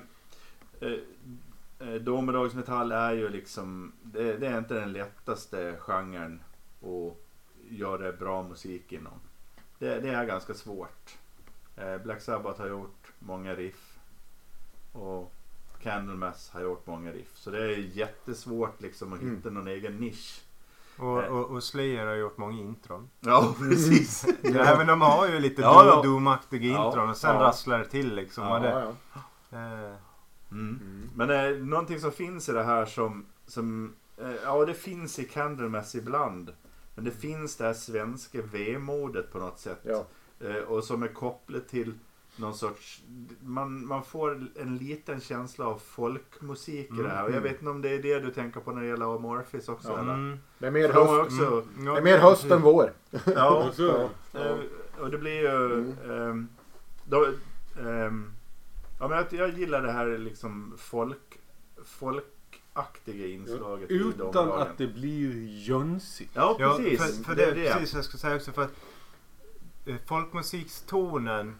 äh, 1.88 1.94
domedagsmetall 1.94 2.92
är 2.92 3.12
ju 3.12 3.28
liksom, 3.28 3.92
det, 4.02 4.36
det 4.36 4.46
är 4.46 4.58
inte 4.58 4.74
den 4.74 4.92
lättaste 4.92 5.76
genren 5.78 6.42
att 6.82 7.16
göra 7.70 8.12
bra 8.12 8.42
musik 8.42 8.92
inom. 8.92 9.12
Det, 9.78 10.00
det 10.00 10.08
är 10.08 10.24
ganska 10.24 10.54
svårt. 10.54 11.18
Eh, 11.76 11.98
Black 11.98 12.20
Sabbath 12.22 12.60
har 12.60 12.68
gjort 12.68 13.12
många 13.18 13.54
riff 13.54 13.98
och 14.92 15.32
Candlemass 15.82 16.50
har 16.50 16.60
gjort 16.60 16.86
många 16.86 17.12
riff. 17.12 17.30
Så 17.34 17.50
det 17.50 17.58
är 17.58 17.76
jättesvårt 17.78 18.80
liksom 18.82 19.12
att 19.12 19.20
Mm. 19.20 19.36
hitta 19.36 19.50
någon 19.50 19.68
egen 19.68 19.96
nisch. 19.96 20.40
Och, 20.98 21.18
och, 21.24 21.50
och 21.50 21.62
Slayer 21.62 22.06
har 22.06 22.14
gjort 22.14 22.38
många 22.38 22.58
intron. 22.58 23.10
Ja, 23.20 23.54
precis. 23.58 24.26
Ja, 24.42 24.74
men 24.78 24.86
de 24.86 25.00
har 25.00 25.28
ju 25.28 25.38
lite 25.40 25.62
Ja, 25.62 25.86
ja. 25.86 26.02
Doom-aktiga 26.02 26.62
intron 26.86 27.10
och 27.10 27.16
sen 27.16 27.34
ja. 27.34 27.40
rasslar 27.40 27.78
det 27.78 27.84
till 27.84 28.14
liksom. 28.14 28.44
Ja, 28.44 28.58
det, 28.58 29.56
eh, 29.58 29.94
Mm. 30.52 31.10
Men 31.14 31.30
eh, 31.30 31.58
någonting 31.66 32.00
som 32.00 32.12
finns 32.12 32.48
i 32.48 32.52
det 32.52 32.62
här 32.62 32.86
som, 32.86 33.26
som 33.46 33.94
eh, 34.22 34.30
ja 34.44 34.64
det 34.64 34.74
finns 34.74 35.18
i 35.18 35.24
Candlemass 35.24 35.94
ibland. 35.94 36.52
Men 36.94 37.04
det 37.04 37.10
finns 37.10 37.56
det 37.56 37.64
här 37.64 37.72
svenska 37.74 38.42
vemodet 38.42 39.32
på 39.32 39.38
något 39.38 39.58
sätt. 39.58 39.80
Ja. 39.82 40.04
Eh, 40.40 40.54
och 40.56 40.84
som 40.84 41.02
är 41.02 41.08
kopplat 41.08 41.68
till 41.68 41.94
någon 42.40 42.54
sorts, 42.54 43.02
man, 43.42 43.86
man 43.86 44.04
får 44.04 44.46
en 44.60 44.76
liten 44.76 45.20
känsla 45.20 45.64
av 45.66 45.78
folkmusik 45.78 46.90
i 46.98 47.02
det 47.02 47.08
här. 47.08 47.24
Och 47.24 47.30
jag 47.30 47.40
vet 47.40 47.52
inte 47.58 47.70
om 47.70 47.82
det 47.82 47.88
är 47.88 48.02
det 48.02 48.18
du 48.20 48.30
tänker 48.30 48.60
på 48.60 48.72
när 48.72 48.82
det 48.82 48.88
gäller 48.88 49.14
Amorphis 49.14 49.68
också 49.68 49.88
Ja. 49.88 49.98
eller? 49.98 50.14
mm, 50.14 50.38
Det 50.58 50.66
är 50.66 50.70
mer 50.70 50.88
För 50.88 50.94
de 50.94 51.08
höst, 51.08 51.20
också, 51.40 51.44
mm, 51.74 51.86
ja, 51.86 51.92
det 51.92 51.98
är 51.98 52.02
mer 52.04 52.18
höst 52.18 52.44
än 52.44 52.62
vår. 52.62 52.92
ja, 53.34 53.64
Och 53.68 53.74
så, 53.74 54.10
Eh, 54.34 54.56
och 54.98 55.10
det 55.10 55.18
blir 55.18 55.32
ju... 55.40 55.72
Mm. 55.72 55.94
ehm, 56.10 56.48
då, 57.04 57.26
ehm, 57.80 58.32
ja, 59.00 59.08
men 59.08 59.18
jag, 59.18 59.26
jag 59.32 59.58
gillar 59.58 59.82
det 59.82 59.92
här 59.92 60.18
liksom 60.18 60.74
folk, 60.78 61.38
folkaktiga 61.84 63.26
inslaget 63.26 63.90
i 63.90 63.94
utan 63.94 64.18
domlagen. 64.32 64.62
att 64.62 64.78
det 64.78 64.86
blir 64.86 65.46
jönsigt. 65.68 66.30
Ja, 66.34 66.56
Ja, 66.58 66.76
precis. 66.78 67.16
för, 67.16 67.24
för 67.24 67.34
det, 67.36 67.44
det, 67.46 67.50
är 67.50 67.54
det. 67.54 67.72
precis 67.80 67.94
jag 67.94 68.04
ska 68.04 68.18
säga 68.18 68.36
också 68.36 68.52
för 68.52 68.62
att 68.62 68.72
eh, 69.86 69.96
folkmusikstonen 70.06 71.54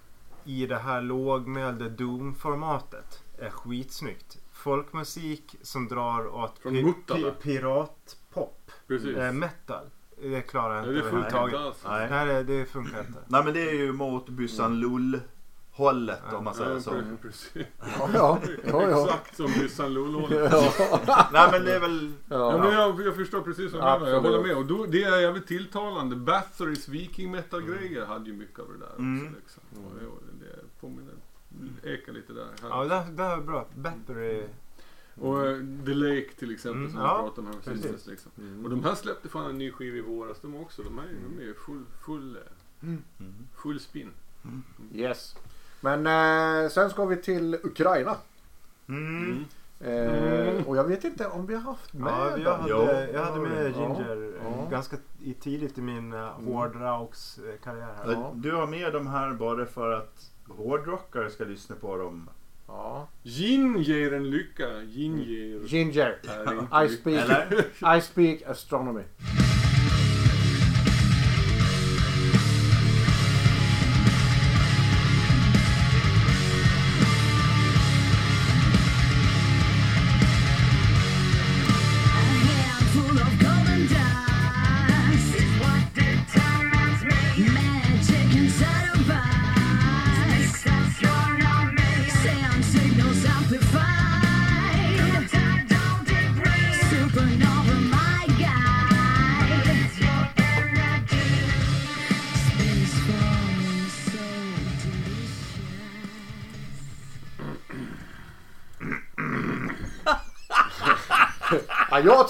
i 0.51 0.67
det 0.67 0.79
här 0.79 1.03
lågmälda 1.03 1.89
Doom-formatet 1.89 3.23
är 3.39 3.51
skitsnyggt. 3.51 4.39
Folkmusik 4.53 5.57
som 5.63 5.89
drar 5.89 6.35
åt 6.35 6.59
Från 6.59 6.73
Muttala. 6.83 7.31
piratpop, 7.31 8.71
Precis. 8.87 9.17
eh, 9.17 9.33
metal. 9.33 9.85
Det 10.23 10.41
klarar 10.41 10.75
jag 10.77 10.87
Ja, 10.87 10.91
inte 10.91 11.05
det 11.05 11.11
funkar 11.11 11.39
alls. 11.59 11.77
Nej. 11.89 12.11
Nej, 12.11 12.45
det, 12.45 12.67
funkar 12.67 13.01
inte. 13.01 13.19
Nej, 13.27 13.45
men 13.45 13.55
det 13.55 13.71
är 13.71 13.75
ju 13.75 13.93
mot 13.93 14.29
Byssan 14.29 14.81
Lull 14.81 15.21
hållet 15.73 16.33
om 16.33 16.45
man 16.45 16.55
säger 16.55 16.71
Ja, 16.75 16.81
så. 16.81 16.91
pre- 16.91 17.17
precis. 17.23 17.67
Ja, 17.99 18.09
ja. 18.15 18.39
ja, 18.67 18.83
ja. 18.91 19.05
Exakt 19.05 19.37
som 19.37 19.47
Byssan 19.47 19.95
Lolo. 19.95 20.21
Nej, 21.33 21.49
men 21.53 21.65
det 21.65 21.75
är 21.75 21.81
väl... 21.81 22.13
Ja, 22.29 22.59
men 22.59 22.73
jag, 22.73 23.01
jag 23.07 23.17
förstår 23.17 23.41
precis 23.41 23.73
vad 23.73 23.83
du 23.83 23.87
menar. 24.01 24.09
Jag 24.15 24.21
håller 24.21 24.43
med. 24.43 24.57
Och 24.57 24.67
då, 24.67 24.87
det 24.87 25.03
är 25.05 25.21
jävligt 25.21 25.47
tilltalande. 25.47 26.17
Bathory's 26.17 26.91
viking 26.91 27.31
metal 27.31 27.63
grejer 27.63 28.07
hade 28.07 28.27
ju 28.31 28.37
mycket 28.37 28.59
av 28.59 28.67
det 28.73 28.79
där 28.79 28.95
Mm. 28.99 29.27
också. 29.27 29.37
Liksom. 29.41 29.85
Och, 29.85 29.93
det 30.01 30.05
påminner, 30.81 31.15
ekar 31.85 32.13
lite 32.13 32.33
där. 32.33 32.49
Ja, 32.63 32.85
det, 32.85 33.05
det 33.17 33.23
är 33.23 33.37
bra. 33.41 33.67
Battery. 33.75 34.43
Och 35.21 35.47
eh, 35.47 35.57
The 35.87 35.95
Lake 35.95 36.29
till 36.39 36.53
exempel 36.55 36.81
Mm, 36.81 36.93
som 36.93 37.01
ja, 37.01 37.17
vi 37.17 37.23
pratade 37.29 37.49
om 37.49 37.55
här 37.67 37.73
precis. 37.75 38.07
Liksom. 38.07 38.33
Och 38.65 38.71
de 38.71 38.85
här 38.85 38.95
släppte 38.95 39.29
fan 39.29 39.51
en 39.51 39.59
ny 39.59 39.71
skiva 39.73 39.97
i 39.97 40.01
våras 40.01 40.41
de 40.41 40.57
också. 40.57 40.83
De, 40.83 40.99
här, 40.99 41.07
de 41.31 41.43
är 41.43 41.47
ju 41.47 41.55
full, 41.55 41.85
full, 42.07 42.37
eh, 42.37 42.43
Mm. 42.83 43.03
full 43.63 43.81
spin. 43.81 44.11
Yes. 44.95 45.37
Men 45.81 46.07
eh, 46.07 46.69
sen 46.71 46.91
ska 46.91 47.05
vi 47.07 47.17
till 47.17 47.55
Ukraina. 47.63 48.17
Mm. 48.89 49.45
Eh, 49.81 50.67
Och 50.67 50.77
jag 50.77 50.85
vet 50.85 51.05
inte 51.05 51.27
om 51.29 51.47
vi 51.47 51.55
har 51.55 51.61
haft 51.63 51.93
med 51.93 52.13
Ja, 52.13 52.39
jag. 52.39 52.65
Jo. 52.69 52.77
hade, 52.77 53.11
jag 53.11 53.25
hade 53.25 53.41
med 53.41 53.77
Ginger 53.77 54.35
eh, 54.37 54.43
ja. 54.45 54.69
ganska 54.71 54.97
i, 55.21 55.35
tidigt 55.35 55.79
i 55.79 55.83
min 55.83 56.13
uh, 56.13 56.21
hårdrockskarriär 56.31 57.95
här. 58.05 58.13
Ja. 58.13 58.33
Du 58.35 58.53
har 58.53 58.67
med 58.67 58.93
de 58.93 59.07
här 59.07 59.33
bara 59.35 59.67
för 59.67 59.91
att 59.91 60.31
hårdrockare 60.57 61.31
ska 61.31 61.45
lyssna 61.45 61.77
på 61.77 61.97
dem. 61.97 62.31
Ja. 62.67 63.09
Gin 63.23 63.83
ger 63.83 64.13
en 64.13 64.31
lycka. 64.31 64.69
Gin 64.83 65.19
ger... 65.19 65.67
Ginger. 65.67 66.17
inte 66.51 66.85
I 66.85 66.89
speak, 66.89 67.31
Eller? 67.31 67.97
I 67.97 68.01
speak 68.01 68.43
astronomy. 68.43 69.03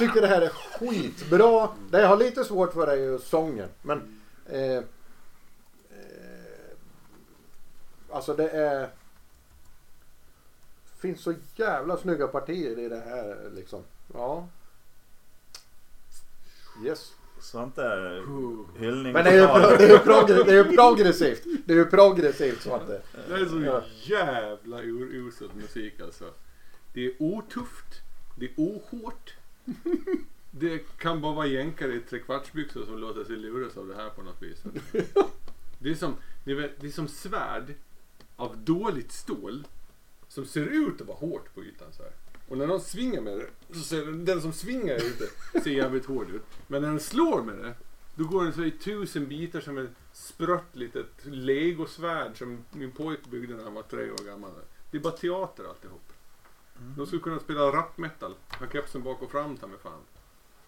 Tycker 0.06 0.20
det 0.20 0.26
här 0.26 0.40
är 0.42 0.48
skitbra. 0.48 1.68
Det 1.90 2.00
jag 2.00 2.08
har 2.08 2.16
lite 2.16 2.44
svårt 2.44 2.72
för 2.72 2.86
är 2.86 2.96
ju 2.96 3.18
sången. 3.18 3.68
Men... 3.82 4.20
Eh, 4.46 4.76
eh, 4.76 4.82
alltså 8.10 8.34
det 8.34 8.48
är... 8.50 8.88
finns 11.00 11.20
så 11.22 11.34
jävla 11.56 11.96
snygga 11.96 12.26
partier 12.28 12.78
i 12.78 12.88
det 12.88 13.00
här 13.00 13.50
liksom. 13.54 13.82
Ja. 14.14 14.48
Yes. 16.84 17.12
Svante 17.40 17.82
är 17.82 18.22
hyllning. 18.80 19.12
Men 19.12 19.24
det 19.24 19.30
är 19.30 19.34
ju, 19.34 19.76
det 19.78 19.84
är 19.84 19.88
ju, 19.88 19.96
progr- 19.98 20.44
det 20.44 20.52
är 20.52 20.64
ju 20.64 20.76
progressivt. 20.76 21.42
Det 21.66 21.72
är 21.72 21.76
ju 21.76 21.84
progressivt 21.86 22.62
Svante. 22.62 23.02
Det 23.28 23.34
är 23.34 23.46
så 23.46 23.60
Ja. 23.60 23.82
jävla 24.02 24.82
usel 24.82 25.48
musik 25.54 26.00
alltså. 26.00 26.24
Det 26.92 27.06
är 27.06 27.12
otufft. 27.18 28.00
Det 28.36 28.44
är 28.46 28.52
ohårt. 28.56 29.34
Det 30.50 30.78
kan 30.78 31.20
bara 31.20 31.34
vara 31.34 31.46
jänkare 31.46 31.94
i 31.94 32.00
trekvartsbyxor 32.00 32.84
som 32.84 32.98
låter 32.98 33.24
sig 33.24 33.36
luras 33.36 33.76
av 33.76 33.88
det 33.88 33.94
här 33.94 34.10
på 34.10 34.22
något 34.22 34.42
vis. 34.42 34.62
Det 35.82 35.90
är 35.90 35.94
som, 35.94 36.16
ni 36.44 36.54
vet, 36.54 36.80
det 36.80 36.86
är 36.86 36.90
som 36.90 37.08
svärd 37.08 37.74
av 38.36 38.58
dåligt 38.58 39.12
stål 39.12 39.66
som 40.28 40.46
ser 40.46 40.66
ut 40.66 41.00
att 41.00 41.06
vara 41.06 41.18
hårt 41.18 41.54
på 41.54 41.64
ytan 41.64 41.88
så 41.92 42.02
här. 42.02 42.12
Och 42.48 42.58
när 42.58 42.66
någon 42.66 42.80
svingar 42.80 43.20
med 43.20 43.38
det, 43.38 43.74
så 43.74 43.80
ser 43.80 44.06
den, 44.06 44.24
den 44.24 44.40
som 44.40 44.52
svingar 44.52 44.94
ute 44.94 45.24
ser 45.62 45.70
jävligt 45.70 46.06
hård 46.06 46.30
ut. 46.30 46.42
Men 46.66 46.82
när 46.82 46.88
den 46.88 47.00
slår 47.00 47.42
med 47.42 47.58
det, 47.58 47.74
då 48.14 48.24
går 48.24 48.44
den 48.44 48.52
så 48.52 48.64
i 48.64 48.70
tusen 48.70 49.28
bitar 49.28 49.60
som 49.60 49.78
ett 49.78 49.90
sprött 50.12 50.76
litet 50.76 51.12
legosvärd 51.24 52.38
som 52.38 52.64
min 52.70 52.92
pojk 52.92 53.26
byggde 53.30 53.54
när 53.54 53.64
han 53.64 53.74
var 53.74 53.82
tre 53.82 54.10
år 54.10 54.26
gammal. 54.26 54.50
Det 54.90 54.96
är 54.96 55.02
bara 55.02 55.16
teater 55.16 55.64
alltihop. 55.64 56.09
De 56.96 57.06
skulle 57.06 57.22
kunna 57.22 57.38
spela 57.40 57.60
rap 57.60 57.98
metal. 57.98 58.34
Ha 58.58 58.66
kepsen 58.72 59.02
bak 59.02 59.22
och 59.22 59.30
fram 59.30 59.56
ta 59.56 59.66
mig 59.66 59.78
fan. 59.82 59.92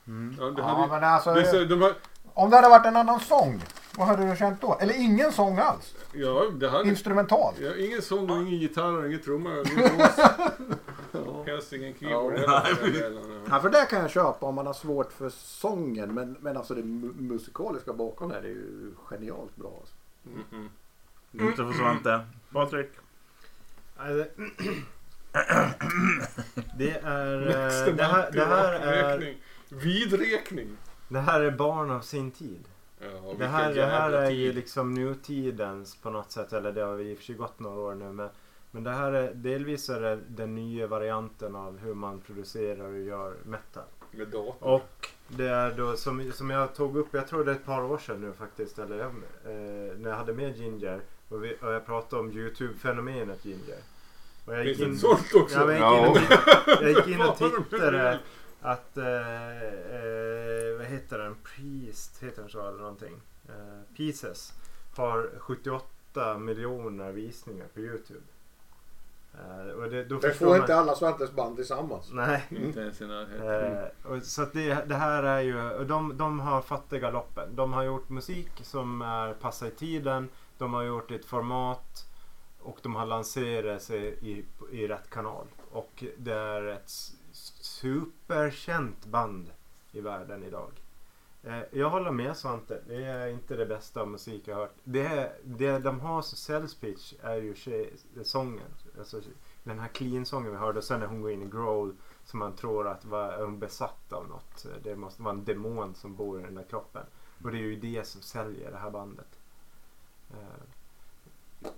Mm. 0.06 0.36
Ja, 0.40 0.44
det 0.44 0.60
Ja, 0.62 0.66
hade, 0.68 0.88
men 0.92 1.04
alltså, 1.04 1.34
det 1.34 1.44
så, 1.46 1.64
de 1.64 1.80
var, 1.80 1.94
om 2.34 2.50
det 2.50 2.56
hade 2.56 2.68
varit 2.68 2.86
en 2.86 2.96
annan 2.96 3.20
sång, 3.20 3.62
vad 3.96 4.06
hade 4.06 4.30
du 4.30 4.36
känt 4.36 4.60
då? 4.60 4.78
Eller 4.80 4.94
ingen 4.94 5.32
sång 5.32 5.58
alls? 5.58 5.94
ja, 6.12 6.44
det 6.54 6.68
hade, 6.68 6.88
Instrumental? 6.88 7.54
ja, 7.60 7.76
ingen 7.76 8.02
sång 8.02 8.30
och 8.30 8.36
ingen 8.36 8.58
gitarr 8.58 8.92
och 8.98 9.06
ingen 9.06 9.22
trumma 9.22 9.50
ingen 9.50 9.96
blås. 9.96 11.46
Helst 11.46 11.72
ingen 11.72 11.94
keyboard 11.94 12.34
Ja. 12.46 12.58
heller. 12.58 13.42
Ja, 13.50 13.60
för 13.60 13.70
det 13.70 13.86
kan 13.90 14.00
jag 14.00 14.10
köpa 14.10 14.46
om 14.46 14.54
man 14.54 14.66
har 14.66 14.72
svårt 14.72 15.12
för 15.12 15.28
sången. 15.30 16.14
Men, 16.14 16.36
men 16.40 16.56
alltså 16.56 16.74
det 16.74 16.82
mu- 16.82 17.20
musikaliska 17.20 17.92
bakom 17.92 18.28
det 18.28 18.34
här 18.34 18.42
är 18.42 18.46
ju 18.48 18.94
genialt 19.04 19.56
bra. 19.56 19.72
Alltså. 19.80 19.94
Mm, 20.26 20.42
mm. 21.32 21.48
Inte 21.48 21.56
för 21.64 21.72
Svante. 21.72 22.20
Patrik. 22.52 22.90
Det- 26.78 27.00
är... 27.04 27.46
Eh, 27.48 27.94
Det 27.94 28.02
här, 28.04 28.30
det, 28.32 28.44
här 28.44 28.72
är, 28.74 29.18
räkning. 29.18 29.36
Vidräkning. 29.68 30.76
det 31.08 31.18
här 31.20 31.40
är 31.40 31.50
barn 31.50 31.90
av 31.90 32.00
sin 32.00 32.30
tid. 32.30 32.64
Ja, 33.00 33.34
Det 33.38 33.46
här, 33.46 33.74
det 33.74 33.86
här 33.86 34.12
är 34.12 34.30
ju 34.30 34.52
liksom 34.52 34.94
nutidens 34.94 35.96
på 35.96 36.10
något 36.10 36.30
sätt. 36.32 36.52
Eller 36.52 36.72
det 36.72 36.80
har 36.80 36.98
i 36.98 37.14
och 37.14 37.18
för 37.18 37.24
sig 37.24 37.34
gått 37.34 37.60
några 37.60 37.80
år 37.80 37.94
nu. 37.94 38.12
Men, 38.12 38.28
men 38.70 38.84
det 38.84 38.90
här 38.90 39.12
är 39.12 39.34
delvis 39.34 39.88
är 39.88 40.00
det 40.00 40.18
den 40.28 40.54
nya 40.54 40.86
varianten 40.86 41.56
av 41.56 41.78
hur 41.78 41.94
man 41.94 42.20
producerar 42.20 42.84
och 42.84 42.98
gör 43.00 43.34
metal. 43.44 43.82
Med 44.10 44.28
datorn. 44.28 44.54
Och 44.60 45.08
det 45.28 45.48
är 45.48 45.70
då 45.70 45.96
som, 45.96 46.32
som 46.32 46.50
jag 46.50 46.74
tog 46.74 46.96
upp, 46.96 47.08
jag 47.14 47.28
tror 47.28 47.44
det 47.44 47.50
är 47.50 47.54
ett 47.54 47.64
par 47.66 47.82
år 47.82 47.98
sedan 47.98 48.20
nu 48.20 48.32
faktiskt. 48.32 48.78
Eller, 48.78 49.00
eh, 49.00 49.08
när 49.98 50.10
jag 50.10 50.16
hade 50.16 50.32
med 50.32 50.56
Ginger. 50.56 51.00
Och, 51.28 51.44
vi, 51.44 51.56
och 51.62 51.72
jag 51.72 51.86
pratade 51.86 52.20
om 52.22 52.32
YouTube-fenomenet 52.32 53.44
Ginger. 53.44 53.78
Och 54.44 54.54
jag 54.54 54.64
Finns 54.64 54.78
det 54.78 54.84
in- 54.84 54.92
ett 54.92 54.98
sånt 55.00 55.34
också? 55.34 55.72
Ja, 55.72 55.72
jag, 55.72 56.08
gick 56.08 56.16
in 56.26 56.60
och, 56.70 56.82
jag 56.82 56.90
gick 56.90 57.06
in 57.06 57.20
och 57.22 57.36
tittade 57.70 58.18
att, 58.60 58.96
eh, 58.96 59.04
eh, 59.06 60.76
vad 60.78 60.86
heter 60.86 61.18
den? 61.18 61.36
Priest 61.42 62.22
heter 62.22 62.40
den 62.42 62.50
så 62.50 62.68
eller 62.68 62.78
någonting. 62.78 63.20
Eh, 63.48 63.96
Pieces 63.96 64.52
har 64.96 65.30
78 65.38 66.38
miljoner 66.38 67.12
visningar 67.12 67.66
på 67.74 67.80
Youtube. 67.80 68.20
Och 69.76 69.90
det, 69.90 70.04
då 70.04 70.18
Det 70.18 70.32
får 70.34 70.46
man- 70.46 70.56
inte 70.60 70.74
alla 70.76 70.94
Svantes 70.94 71.32
band 71.32 71.56
tillsammans. 71.56 72.08
Nej. 72.12 72.42
Inte 72.50 72.80
ens 72.80 73.00
i 73.00 73.06
närheten. 73.06 73.90
Och 74.04 74.22
så 74.22 74.42
att 74.42 74.52
det, 74.52 74.88
det 74.88 74.94
här 74.94 75.22
är 75.22 75.40
ju, 75.40 75.70
och 75.70 75.86
de, 75.86 76.16
de 76.16 76.40
har 76.40 76.62
fattat 76.62 77.00
galoppen. 77.00 77.56
De 77.56 77.72
har 77.72 77.82
gjort 77.82 78.08
musik 78.08 78.50
som 78.62 79.02
är 79.02 79.32
passar 79.32 79.66
i 79.66 79.70
tiden. 79.70 80.28
De 80.58 80.74
har 80.74 80.82
gjort 80.82 81.10
ett 81.10 81.24
format 81.24 82.06
och 82.62 82.78
de 82.82 82.94
har 82.94 83.06
lanserat 83.06 83.82
sig 83.82 84.18
i, 84.20 84.44
i 84.72 84.86
rätt 84.86 85.10
kanal. 85.10 85.46
Och 85.70 86.04
det 86.18 86.32
är 86.34 86.66
ett 86.66 86.90
superkänt 87.60 89.06
band 89.06 89.50
i 89.92 90.00
världen 90.00 90.44
idag. 90.44 90.70
Eh, 91.42 91.62
jag 91.70 91.90
håller 91.90 92.10
med 92.10 92.36
Svante. 92.36 92.82
Det 92.86 93.04
är 93.04 93.28
inte 93.28 93.56
det 93.56 93.66
bästa 93.66 94.00
av 94.00 94.08
musik 94.08 94.48
jag 94.48 94.54
har 94.54 94.62
hört. 94.62 94.74
Det, 94.84 95.32
det 95.44 95.78
de 95.78 96.00
har 96.00 96.22
som 96.22 96.36
sales 96.38 96.74
pitch 96.74 97.14
är 97.22 97.36
ju 97.36 97.54
tjej, 97.54 97.92
eh, 98.16 98.22
sången. 98.22 98.70
Alltså, 98.98 99.20
den 99.64 99.78
här 99.78 99.88
clean-sången 99.88 100.50
vi 100.50 100.56
hörde 100.56 100.78
och 100.78 100.84
sen 100.84 101.00
när 101.00 101.06
hon 101.06 101.22
går 101.22 101.30
in 101.30 101.42
i 101.42 101.46
growl 101.46 101.96
som 102.24 102.38
man 102.38 102.56
tror 102.56 102.88
att 102.88 103.04
var 103.04 103.32
är 103.32 103.44
hon 103.44 103.58
besatt 103.58 104.12
av 104.12 104.28
något. 104.28 104.66
Det 104.82 104.96
måste 104.96 105.22
vara 105.22 105.34
en 105.34 105.44
demon 105.44 105.94
som 105.94 106.16
bor 106.16 106.40
i 106.40 106.42
den 106.42 106.54
där 106.54 106.64
kroppen. 106.70 107.02
Och 107.44 107.50
det 107.50 107.56
är 107.56 107.62
ju 107.62 107.76
det 107.76 108.06
som 108.06 108.22
säljer 108.22 108.70
det 108.70 108.78
här 108.78 108.90
bandet. 108.90 109.38
Eh, 110.30 110.62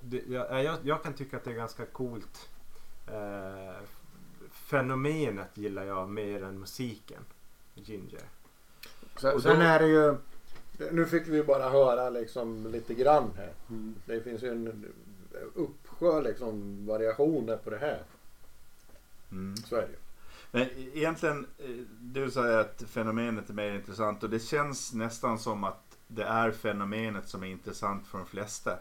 det, 0.00 0.22
jag, 0.28 0.64
jag, 0.64 0.78
jag 0.82 1.02
kan 1.02 1.12
tycka 1.12 1.36
att 1.36 1.44
det 1.44 1.50
är 1.50 1.54
ganska 1.54 1.86
coolt. 1.86 2.48
Eh, 3.06 3.74
fenomenet 4.50 5.50
gillar 5.58 5.84
jag 5.84 6.08
mer 6.08 6.44
än 6.44 6.58
musiken. 6.60 7.22
Ginger. 7.74 8.22
Sen, 9.16 9.34
Och 9.34 9.42
sen 9.42 9.58
då- 9.58 9.64
är 9.64 9.78
det 9.80 9.86
ju... 9.86 10.16
Nu 10.92 11.06
fick 11.06 11.28
vi 11.28 11.42
bara 11.42 11.68
höra 11.70 12.10
liksom 12.10 12.66
lite 12.66 12.94
grann 12.94 13.30
här. 13.36 13.52
Mm. 13.70 13.94
Det 14.06 14.20
finns 14.20 14.42
ju 14.42 14.48
en 14.50 14.92
uppsjö 15.54 16.20
liksom 16.22 16.86
variationer 16.86 17.56
på 17.56 17.70
det 17.70 17.78
här. 17.78 18.02
Mm. 19.32 19.56
Så 19.56 19.76
är 19.76 19.80
det 19.80 19.88
ju. 19.88 19.96
Men 20.50 20.68
egentligen, 20.94 21.46
eh, 21.58 21.70
du 22.00 22.30
säger 22.30 22.58
att 22.58 22.82
fenomenet 22.86 23.50
är 23.50 23.54
mer 23.54 23.72
intressant 23.74 24.22
och 24.22 24.30
det 24.30 24.40
känns 24.40 24.92
nästan 24.92 25.38
som 25.38 25.64
att 25.64 25.98
det 26.06 26.22
är 26.22 26.50
fenomenet 26.50 27.28
som 27.28 27.42
är 27.42 27.46
intressant 27.46 28.06
för 28.06 28.18
de 28.18 28.26
flesta. 28.26 28.78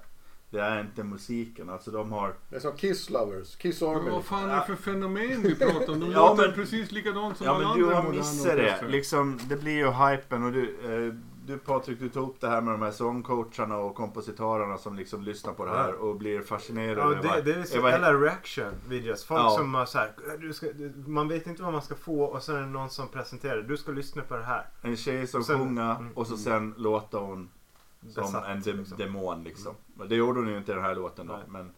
Det 0.53 0.61
är 0.61 0.81
inte 0.81 1.03
musiken. 1.03 1.69
Alltså 1.69 1.91
de 1.91 2.11
har... 2.11 2.35
Det 2.49 2.55
är 2.55 2.59
som 2.59 2.75
Kiss 2.77 3.09
Lovers, 3.09 3.55
Kiss 3.55 3.81
Men 3.81 3.89
Army. 3.89 4.09
vad 4.09 4.25
fan 4.25 4.49
är 4.49 4.55
det 4.55 4.61
för 4.65 4.75
fenomen 4.75 5.41
vi 5.43 5.55
pratar 5.55 5.93
om? 5.93 5.99
De 5.99 6.11
Ja, 6.11 6.29
låter 6.29 6.47
men- 6.47 6.55
precis 6.55 6.91
likadant 6.91 7.37
som 7.37 7.45
Ja 7.45 7.55
alla 7.55 7.67
men 7.67 7.77
du 7.77 7.85
andra 7.85 8.01
har 8.01 8.11
missat 8.11 8.55
det. 8.55 8.85
Liksom, 8.87 9.39
det 9.49 9.55
blir 9.55 9.73
ju 9.73 9.91
hypen 9.91 10.43
och 10.43 10.51
du... 10.51 10.77
Eh, 11.07 11.13
du 11.45 11.57
Patrik, 11.57 11.99
du 11.99 12.09
tog 12.09 12.29
upp 12.29 12.41
det 12.41 12.47
här 12.47 12.61
med 12.61 12.73
de 12.73 12.81
här 12.81 12.91
sångcoacherna 12.91 13.77
och 13.77 13.95
kompositörerna 13.95 14.77
som 14.77 14.95
liksom 14.95 15.23
lyssnar 15.23 15.53
på 15.53 15.65
det 15.65 15.71
här 15.71 15.93
och 15.93 16.15
blir 16.15 16.41
fascinerade 16.41 17.15
Ja, 17.23 17.35
det, 17.35 17.41
det 17.41 17.59
är 17.59 17.63
så 17.63 17.77
jävla 17.77 18.13
reaction 18.13 18.73
videos. 18.87 19.25
Folk 19.25 19.41
Ja. 19.41 19.49
som 19.49 19.73
har 19.73 19.85
så 19.85 19.97
här, 19.97 20.11
du 20.39 20.53
ska, 20.53 20.67
man 21.07 21.27
vet 21.27 21.47
inte 21.47 21.63
vad 21.63 21.73
man 21.73 21.81
ska 21.81 21.95
få 21.95 22.23
och 22.23 22.43
sen 22.43 22.55
är 22.55 22.59
det 22.61 22.67
någon 22.67 22.89
som 22.89 23.07
presenterar. 23.07 23.61
Du 23.61 23.77
ska 23.77 23.91
lyssna 23.91 24.21
på 24.21 24.35
det 24.35 24.43
här. 24.43 24.69
En 24.81 24.97
tjej 24.97 25.27
som 25.27 25.43
sjunger 25.43 25.95
mm. 25.95 26.11
och 26.13 26.27
så 26.27 26.37
sen 26.37 26.73
låter 26.77 27.17
hon 27.17 27.49
som 28.09 28.23
Besatt, 28.23 28.45
en 28.47 28.61
de- 28.61 28.71
liksom. 28.73 28.97
demon 28.97 29.43
liksom. 29.43 29.75
Men 29.93 30.09
Det 30.09 30.15
gjorde 30.15 30.39
hon 30.39 30.49
ju 30.49 30.57
inte 30.57 30.71
i 30.71 30.75
den 30.75 30.83
här 30.83 30.95
låten 30.95 31.27
då. 31.27 31.33
Nej. 31.33 31.43
Men, 31.47 31.71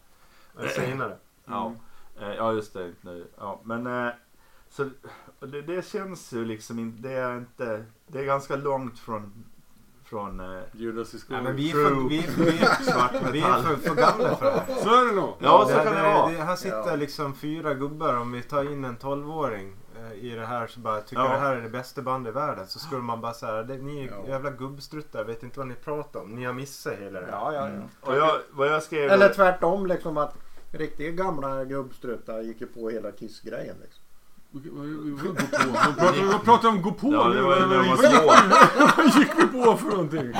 Eller 0.59 0.69
Senare. 0.69 1.17
ja. 1.45 1.73
Eh, 2.21 2.33
ja 2.33 2.53
just 2.53 2.73
det. 2.73 2.91
Nu. 3.01 3.27
Ja, 3.37 3.61
men 3.63 3.87
eh, 3.87 4.13
så 4.69 4.89
det, 5.39 5.61
det 5.61 5.85
känns 5.87 6.33
ju 6.33 6.45
liksom 6.45 6.79
inte, 6.79 7.01
det 7.07 7.13
är 7.13 7.37
inte, 7.37 7.85
det 8.07 8.19
är 8.19 8.23
ganska 8.25 8.55
långt 8.55 8.99
från, 8.99 9.43
från 10.03 10.39
eh, 10.39 10.61
Judas 10.73 11.13
Ja, 11.13 11.17
Iscariot. 11.17 11.43
men 11.43 11.55
vi 11.55 11.69
är 11.69 11.73
för, 11.73 12.09
vi, 12.09 12.17
är- 12.17 12.31
vi, 12.37 12.47
är- 12.47 13.31
vi 13.31 13.39
är 13.41 13.61
för, 13.61 13.75
för 13.75 13.95
gamla 13.95 14.35
för 14.35 14.45
det 14.45 14.51
här. 14.67 14.75
Så 14.83 14.89
är 15.01 15.05
det 15.05 15.21
nog. 15.21 15.33
Ja, 15.39 15.65
så 15.69 15.75
kan 15.75 15.85
det 15.95 16.01
vara. 16.01 16.27
här 16.43 16.55
sitter 16.55 16.89
Ja. 16.89 16.95
liksom 16.95 17.33
fyra 17.35 17.73
gubbar. 17.73 18.17
Om 18.17 18.31
vi 18.31 18.41
tar 18.41 18.71
in 18.71 18.83
en 18.85 18.95
tolvåring 18.95 19.75
i 20.13 20.29
det 20.29 20.45
här 20.45 20.67
så 20.67 20.79
bara 20.79 21.01
tycker 21.01 21.21
Ja. 21.23 21.29
det 21.31 21.37
här 21.37 21.55
är 21.55 21.61
det 21.61 21.69
bästa 21.69 22.01
bandet 22.01 22.31
i 22.31 22.33
världen. 22.33 22.67
Så 22.67 22.79
skulle 22.79 23.01
man 23.01 23.21
bara 23.21 23.33
säga 23.33 23.63
ni 23.63 24.03
är 24.05 24.11
Ja. 24.11 24.27
jävla 24.27 24.49
gubbstruttar, 24.49 25.23
vet 25.23 25.43
inte 25.43 25.59
vad 25.59 25.67
ni 25.67 25.75
pratar 25.75 26.19
om. 26.19 26.29
Ni 26.35 26.45
har 26.45 26.53
missat 26.53 26.93
hela 26.93 27.21
det. 27.21 27.27
Ja, 27.31 27.53
ja, 27.53 27.59
ja. 27.59 27.65
Mm. 27.67 27.83
Och 28.01 28.15
jag, 28.15 28.31
vad 28.51 28.67
jag 28.67 28.83
skrev... 28.83 29.11
Eller 29.11 29.29
tvärtom 29.33 29.85
liksom 29.85 30.17
att 30.17 30.33
riktigt 30.71 31.15
gamla 31.15 31.63
gubbstruttar 31.65 32.41
gick 32.41 32.61
ju 32.61 32.67
på 32.67 32.89
hela 32.89 33.11
Kiss-grejen 33.11 33.75
liksom. 33.81 34.01
Vad 36.31 36.43
pratar- 36.43 36.69
om 36.69 36.81
gå 36.81 36.91
på 36.91 37.13
Ja, 37.13 37.27
nu? 37.27 37.35
det 37.35 37.41
var 37.41 37.59
när 37.59 37.77
de 37.77 37.97
små. 37.97 38.27
Vad 38.97 39.05
gick 39.15 39.29
vi 39.37 39.47
på 39.47 39.77
för 39.77 39.87
någonting? 39.87 40.31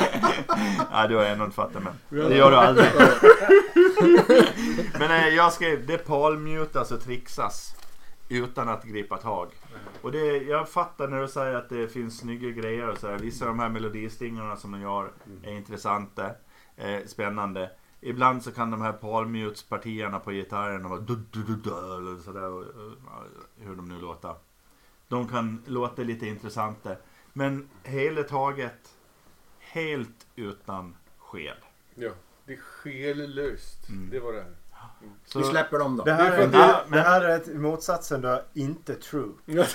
Nej, 0.92 1.08
du 1.10 1.16
har 1.16 1.24
ändå 1.24 1.46
inte 1.46 1.56
fattat 1.56 1.84
men. 1.84 2.20
Ja. 2.22 2.28
Det 2.30 2.36
gör 2.38 2.52
du 2.52 2.58
aldrig. 2.58 2.88
men 5.00 5.12
eh, 5.12 5.28
jag 5.28 5.54
skrev, 5.54 5.86
det 5.86 5.98
palmutas 5.98 6.92
och 6.92 7.02
trixas. 7.04 7.76
Utan 8.30 8.70
att 8.70 8.84
gripa 8.84 9.18
tag. 9.18 9.52
Och 10.02 10.12
det, 10.12 10.38
jag 10.38 10.70
fattar 10.70 11.08
när 11.08 11.22
du 11.22 11.28
säger 11.28 11.56
att 11.56 11.70
det 11.70 11.88
finns 11.88 12.18
snygga 12.18 12.50
grejer 12.50 12.90
och 12.90 12.98
så 12.98 13.08
här. 13.08 13.20
Vissa 13.20 13.46
av 13.46 13.52
de 13.52 13.60
här 13.60 13.70
melodistingarna 13.70 14.56
som 14.56 14.72
de 14.72 14.82
gör 14.82 15.12
är 15.44 15.52
intressanta. 15.52 16.32
Eh, 16.76 17.06
spännande. 17.06 17.72
Ibland 18.02 18.44
så 18.44 18.52
kan 18.52 18.72
de 18.72 18.82
här 18.82 18.94
palmutspartierna 18.94 20.20
på 20.20 20.32
gitarren 20.32 20.90
vara 20.90 21.00
du, 21.00 21.16
du, 21.32 21.72
och, 21.72 22.64
Hur 23.58 23.76
de 23.76 23.90
nu 23.90 24.02
låter. 24.02 24.36
De 25.08 25.28
kan 25.28 25.64
låta 25.66 26.02
lite 26.02 26.28
intressanta. 26.28 26.96
Men 27.34 27.70
hela 27.84 28.24
taget 28.24 28.96
helt 29.60 30.28
utan 30.36 30.96
skel. 31.18 31.58
Ja, 31.96 32.12
det 32.46 32.54
är 32.54 32.58
själlöst. 32.58 33.90
Mm. 33.90 34.10
Det 34.10 34.20
var 34.20 34.34
det 34.34 34.42
här. 34.42 34.56
Så, 35.26 35.40
Vi 35.40 35.46
släpper 35.46 35.80
dem 35.80 35.98
då. 35.98 36.04
Det 36.04 36.14
här, 36.14 36.38
Det 36.38 36.44
är 36.44 36.48
det, 36.48 36.58
Ja, 36.58 36.82
men- 36.88 36.98
det 37.00 37.06
här 37.10 37.22
är 37.22 37.36
ett, 37.36 37.56
motsatsen 37.56 38.22
då, 38.22 38.42
inte 38.54 38.96
true. 38.96 39.30
Nej, 39.46 39.66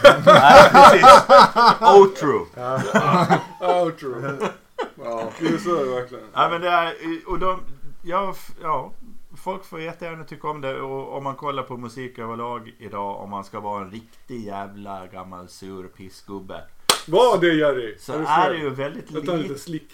precis. 0.72 1.06
Oh 1.80 2.06
true. 2.06 2.46
Outro. 3.60 4.14
Ja, 5.04 5.30
det 5.40 5.46
är 5.46 5.58
så 5.58 5.94
verkligen. 5.94 6.24
Ja, 6.34 6.48
men 6.50 6.60
det 6.60 6.68
är, 6.68 6.94
och 7.26 7.38
de, 7.38 7.60
ja, 8.02 8.34
ja, 8.62 8.92
folk 9.36 9.64
får 9.64 9.80
jättegärna 9.80 10.24
tycka 10.24 10.48
om 10.48 10.60
det 10.60 10.80
och 10.80 11.16
om 11.16 11.24
man 11.24 11.34
kollar 11.34 11.62
på 11.62 11.76
musik 11.76 12.18
överlag 12.18 12.74
idag 12.78 13.16
om 13.20 13.30
man 13.30 13.44
ska 13.44 13.60
vara 13.60 13.84
en 13.84 13.90
riktig 13.90 14.44
jävla 14.44 15.06
gammal 15.06 15.48
sur 15.48 15.84
pissgubbe. 15.88 16.60
Vad 17.06 17.40
det 17.40 17.54
Jerry? 17.54 17.96
Så 17.98 18.12
Är 18.12 18.18
du 18.18 18.24
är 18.26 18.50
det 18.50 18.56
ju 18.58 18.70
väldigt 18.70 19.10
Jag 19.10 19.26
tar 19.26 19.36
lite 19.36 19.48
lite. 19.48 19.60
slick. 19.60 19.92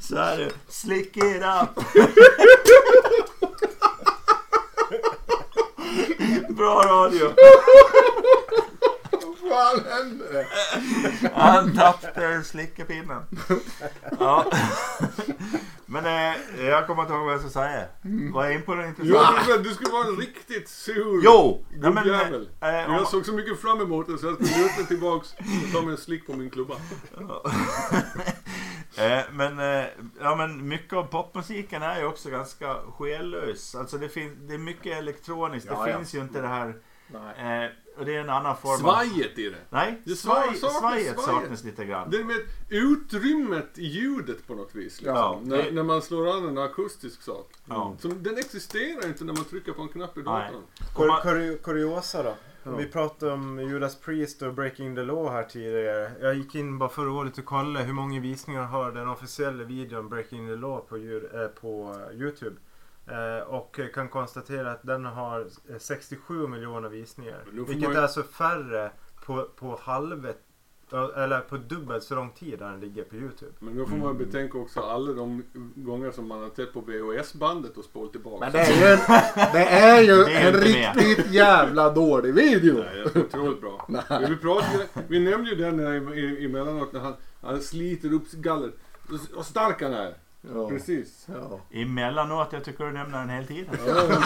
så 0.00 0.16
är 0.16 0.38
det. 0.38 0.50
Slick 0.68 1.16
it 1.16 1.42
up. 1.42 1.84
Bra 6.56 6.82
radio. 6.82 7.32
Vad 9.12 9.38
fan 9.50 9.84
hände? 9.90 10.46
Han 11.34 11.76
tappade 11.76 12.44
slickepinnen. 12.44 13.22
Ja. 14.18 14.44
Men 15.86 16.06
eh, 16.06 16.66
jag 16.66 16.86
kommer 16.86 17.02
inte 17.02 17.14
ihåg 17.14 17.24
vad 17.24 17.32
jag 17.34 17.40
ska 17.40 17.50
säga. 17.50 17.84
Jag 18.34 18.52
in 18.52 18.62
på 18.62 18.74
det 18.74 18.82
Jo, 18.82 18.88
intressant? 18.88 19.48
men 19.48 19.62
du 19.62 19.74
skulle 19.74 19.90
vara 19.90 20.06
en 20.06 20.16
riktigt 20.16 20.68
sur 20.68 21.20
Jo! 21.24 21.64
Nej, 21.70 21.90
men, 21.90 22.04
gubbjävel. 22.04 22.48
eh, 22.60 22.68
om- 22.68 22.94
Jag 22.94 23.08
såg 23.08 23.26
så 23.26 23.32
mycket 23.32 23.60
fram 23.60 23.80
emot 23.80 24.06
det 24.06 24.18
så 24.18 24.26
jag 24.26 24.34
skulle 24.34 24.62
luta 24.62 24.76
mig 24.76 24.86
tillbaks 24.86 25.32
och 25.66 25.72
ta 25.72 25.82
mig 25.82 25.90
en 25.90 25.96
slick 25.96 26.26
på 26.26 26.32
min 26.32 26.50
klubba. 26.50 26.74
Eh, 28.98 29.22
men, 29.32 29.58
eh, 29.58 29.84
ja, 30.20 30.36
men 30.36 30.68
mycket 30.68 30.92
av 30.92 31.02
popmusiken 31.02 31.82
är 31.82 31.98
ju 32.00 32.06
också 32.06 32.30
ganska 32.30 32.74
själlös. 32.98 33.74
Alltså 33.74 33.98
det, 33.98 34.08
finns, 34.08 34.32
det 34.48 34.54
är 34.54 34.58
mycket 34.58 34.98
elektroniskt. 34.98 35.68
Ja, 35.70 35.84
det 35.84 35.90
ja. 35.90 35.96
finns 35.96 36.14
ju 36.14 36.18
inte 36.20 36.40
det 36.40 36.48
här. 36.48 36.74
Nej. 37.08 37.64
Eh, 37.64 37.70
och 37.98 38.04
det 38.04 38.16
är 38.16 38.20
en 38.20 38.30
annan 38.30 38.56
form 38.56 38.72
av... 38.72 38.78
Svajet 38.78 39.38
i 39.38 39.50
det. 39.50 39.56
Nej, 39.70 40.02
Det 40.04 40.16
svaj, 40.16 40.54
saknas 40.56 40.78
svajet 40.78 41.20
saknas 41.20 41.64
lite 41.64 41.84
grann. 41.84 42.10
Det 42.10 42.24
med 42.24 42.36
utrymmet 42.68 43.78
i 43.78 43.84
ljudet 43.86 44.46
på 44.46 44.54
något 44.54 44.74
vis. 44.74 45.00
Liksom. 45.00 45.16
Ja, 45.16 45.40
när, 45.44 45.56
det- 45.56 45.70
när 45.70 45.82
man 45.82 46.02
slår 46.02 46.36
an 46.36 46.48
en 46.48 46.58
akustisk 46.58 47.22
sak. 47.22 47.52
Ja. 47.64 47.96
Som, 47.98 48.22
den 48.22 48.38
existerar 48.38 49.06
inte 49.06 49.24
när 49.24 49.32
man 49.32 49.44
trycker 49.44 49.72
på 49.72 49.82
en 49.82 49.88
knapp 49.88 50.18
i 50.18 50.22
datorn. 50.22 50.62
Kur, 50.96 51.22
kur, 51.22 51.56
kuriosa 51.56 52.22
då. 52.22 52.34
Ja. 52.66 52.76
Vi 52.76 52.86
pratade 52.86 53.32
om 53.32 53.58
Judas 53.58 54.00
Priest 54.00 54.42
och 54.42 54.54
Breaking 54.54 54.94
the 54.96 55.02
Law 55.02 55.30
här 55.32 55.42
tidigare. 55.44 56.12
Jag 56.20 56.34
gick 56.34 56.54
in 56.54 56.78
bara 56.78 56.88
förra 56.88 57.10
året 57.12 57.38
och 57.38 57.44
kollade 57.44 57.84
hur 57.84 57.92
många 57.92 58.20
visningar 58.20 58.62
har 58.62 58.92
den 58.92 59.08
officiella 59.08 59.64
videon 59.64 60.08
Breaking 60.08 60.46
the 60.48 60.56
Law 60.56 60.80
på, 60.88 60.96
eh, 60.96 61.46
på 61.60 61.94
eh, 62.10 62.16
Youtube. 62.20 62.56
Eh, 63.06 63.46
och 63.48 63.78
eh, 63.80 63.86
kan 63.88 64.08
konstatera 64.08 64.70
att 64.72 64.82
den 64.82 65.04
har 65.04 65.40
eh, 65.70 65.78
67 65.78 66.46
miljoner 66.46 66.88
visningar. 66.88 67.44
Vilket 67.52 67.90
ju- 67.90 67.94
är 67.94 68.02
alltså 68.02 68.22
färre 68.22 68.90
på, 69.26 69.42
på 69.56 69.78
halvet 69.82 70.38
eller 70.92 71.40
på 71.40 71.56
dubbelt 71.56 72.04
så 72.04 72.14
lång 72.14 72.30
tid 72.30 72.58
där 72.58 72.70
den 72.70 72.80
ligger 72.80 73.02
på 73.02 73.16
Youtube. 73.16 73.52
Men 73.58 73.78
då 73.78 73.86
får 73.86 73.96
man 73.96 74.18
betänka 74.18 74.58
också 74.58 74.80
alla 74.80 75.12
de 75.12 75.42
gånger 75.74 76.10
som 76.10 76.28
man 76.28 76.42
har 76.42 76.48
tittat 76.48 76.72
på 76.72 76.80
VHS-bandet 76.80 77.76
och 77.76 77.84
spolat 77.84 78.12
tillbaka. 78.12 78.38
Men 78.40 78.52
det 78.52 78.60
är 78.60 78.90
ju, 78.90 78.96
det 79.52 79.68
är 79.68 80.02
ju 80.02 80.24
Det 80.24 80.32
är 80.32 80.52
en 80.52 80.60
riktigt 80.60 81.32
jävla 81.32 81.90
dålig 81.90 82.34
video. 82.34 82.74
Nej, 82.74 83.04
det 83.04 83.18
är 83.18 83.24
otroligt 83.24 83.60
bra. 83.60 83.86
Men 83.88 84.30
vi, 84.30 84.36
pratade, 84.36 84.86
vi 85.08 85.20
nämnde 85.20 85.50
ju 85.50 85.56
den 85.56 85.80
emellanåt 86.44 86.92
när 86.92 87.00
han, 87.00 87.14
han 87.42 87.60
sliter 87.60 88.12
upp 88.12 88.30
gallret. 88.30 88.74
Och 89.36 89.46
stark 89.46 89.82
han 89.82 89.94
är. 89.94 90.14
Ja. 90.54 90.68
Precis. 90.68 91.26
Ja. 91.28 91.60
Emellanåt, 91.70 92.48
jag 92.52 92.64
tycker 92.64 92.84
du 92.84 92.92
nämner 92.92 93.18
den 93.18 93.30
hela 93.30 93.46
tiden. 93.46 93.78
Ja, 93.86 93.94
det. 93.94 94.18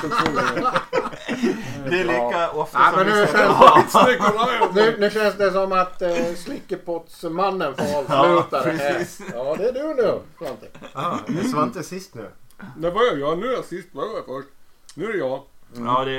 Det 1.91 2.01
är 2.01 2.05
lika 2.05 2.51
ofta 2.51 2.79
Ja, 2.79 2.91
som 2.91 2.97
men 2.97 3.07
vi 3.07 3.13
nu 3.21 3.27
säger 3.27 3.49
känns-. 3.49 4.71
Nu, 4.75 4.97
nu 4.99 5.11
känns 5.11 5.37
det 5.37 5.53
som 5.53 5.73
att 5.73 6.03
eh, 6.03 6.35
Slickepottsmannen 6.37 7.75
får 7.77 7.85
avsluta 8.15 8.63
det 8.65 8.73
här. 8.73 8.95
precis. 8.95 9.21
Ja, 9.35 9.55
det 9.59 9.69
är 9.69 9.73
du 9.73 9.95
nu 9.95 10.21
Svante. 10.39 10.67
Ah, 10.93 11.19
är 11.27 11.49
Svante 11.49 11.83
sist 11.83 12.15
nu? 12.15 12.31
Där 12.77 12.91
var 12.91 13.03
jag. 13.05 13.19
Ja, 13.21 13.35
nu 13.35 13.47
är 13.47 13.53
jag 13.53 13.65
sist. 13.65 13.89
Var 13.93 14.05
jag 14.05 14.25
först. 14.27 14.49
Nu 14.95 15.05
är 15.09 15.13
det 15.13 15.19
jag. 15.19 15.43
Ja, 15.77 16.05
det 16.05 16.17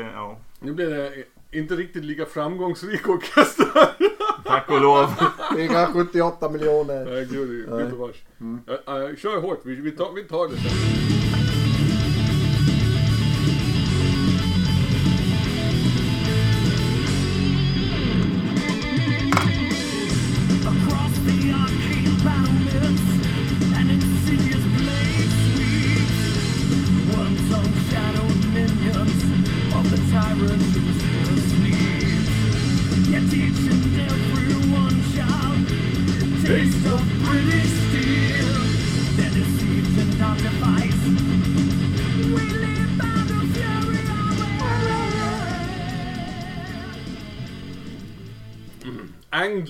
eh, 0.00 0.06
Ja. 0.14 0.36
Nu 0.60 0.72
blir 0.72 0.90
det 0.90 1.24
inte 1.58 1.74
riktigt 1.74 2.04
lika 2.04 2.26
framgångsrik 2.26 3.08
orkester. 3.08 3.66
Tack 4.44 4.70
och 4.70 4.80
lov. 4.80 5.04
Har 5.06 5.92
78 5.92 6.48
miljoner. 6.48 7.04
Nej, 7.04 7.26
gud, 7.30 7.68
Nej. 7.68 7.84
gubevars. 7.84 8.16
Mm. 8.40 8.60
Äh, 8.66 8.94
äh, 8.94 9.16
kör 9.16 9.40
hårt. 9.40 9.60
Vi, 9.64 9.74
vi, 9.74 9.90
tar, 9.90 10.12
vi 10.14 10.22
tar 10.22 10.48
det 10.48 10.56
sen. 10.56 11.23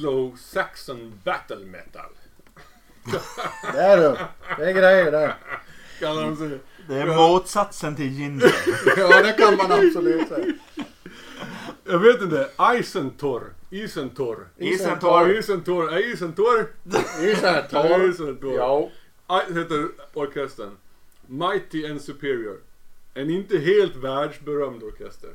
Anglo-Saxon 0.04 1.12
Battle 1.24 1.64
Metal. 1.66 2.10
Det 3.72 3.78
är 3.78 3.96
du. 3.96 4.16
Det 4.58 4.70
är 4.70 4.72
grejer 4.72 5.12
det. 5.12 5.34
Kallar 6.00 6.22
de 6.22 6.36
sig. 6.36 6.58
Det 6.88 6.94
är 6.94 7.06
motsatsen 7.06 7.96
till 7.96 8.12
ginger. 8.12 8.54
Ja, 8.96 9.22
det 9.22 9.32
kan 9.32 9.56
man 9.56 9.72
absolut 9.72 10.28
säga. 10.28 10.52
Jag 11.84 11.98
vet 11.98 12.22
inte. 12.22 12.50
Eisentor. 12.58 13.52
Isentorr. 13.70 14.48
Isentorr. 14.56 15.38
Isentorr. 15.38 15.92
Är 15.92 16.12
Isentorr? 16.12 16.66
Isentorr. 17.20 18.10
Isentorr. 18.10 18.56
Ja. 18.56 18.90
Heter 19.48 19.88
orkestern. 20.14 20.76
Mighty 21.26 21.90
and 21.90 22.00
Superior. 22.00 22.56
En 23.14 23.30
inte 23.30 23.58
helt 23.58 23.96
världsberömd 23.96 24.82
orkester. 24.82 25.30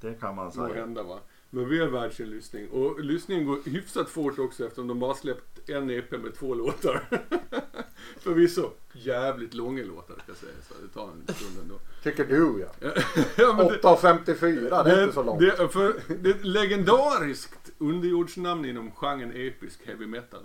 Det 0.00 0.20
kan 0.20 0.34
man 0.34 0.52
säga. 0.52 0.68
Måhända 0.68 1.02
va. 1.02 1.18
Men 1.54 1.68
väl 1.68 1.90
värd 1.90 2.12
sin 2.12 2.30
lyssning. 2.30 2.68
Och 2.68 3.04
lyssningen 3.04 3.44
går 3.44 3.58
hyfsat 3.64 4.08
fort 4.08 4.38
också 4.38 4.64
eftersom 4.64 4.88
de 4.88 4.98
bara 4.98 5.14
släppt 5.14 5.68
en 5.70 5.90
EP 5.90 6.10
med 6.10 6.34
två 6.34 6.54
låtar. 6.54 7.08
Förvisso 8.18 8.70
jävligt 8.92 9.54
långa 9.54 9.84
låtar 9.84 10.14
kan 10.14 10.24
jag 10.26 10.36
säga. 10.36 10.52
Så 10.68 10.74
det 10.82 10.88
tar 10.88 11.08
en 11.08 11.34
stund 11.34 11.58
ändå. 11.62 11.74
Tycker 12.02 12.24
du 12.24 12.60
ja. 12.60 12.90
ja, 13.36 13.54
men 13.56 13.66
det, 13.66 13.80
8.54, 13.80 14.84
det 14.84 14.90
är 14.90 15.02
inte 15.02 15.14
så 15.14 15.22
långt. 15.22 15.40
Det, 15.40 15.68
för, 15.68 15.94
det 16.22 16.30
är 16.30 16.34
ett 16.34 16.44
legendariskt 16.44 17.70
underjordsnamn 17.78 18.64
inom 18.64 18.90
genren 18.90 19.32
episk 19.34 19.86
heavy 19.86 20.06
metal. 20.06 20.40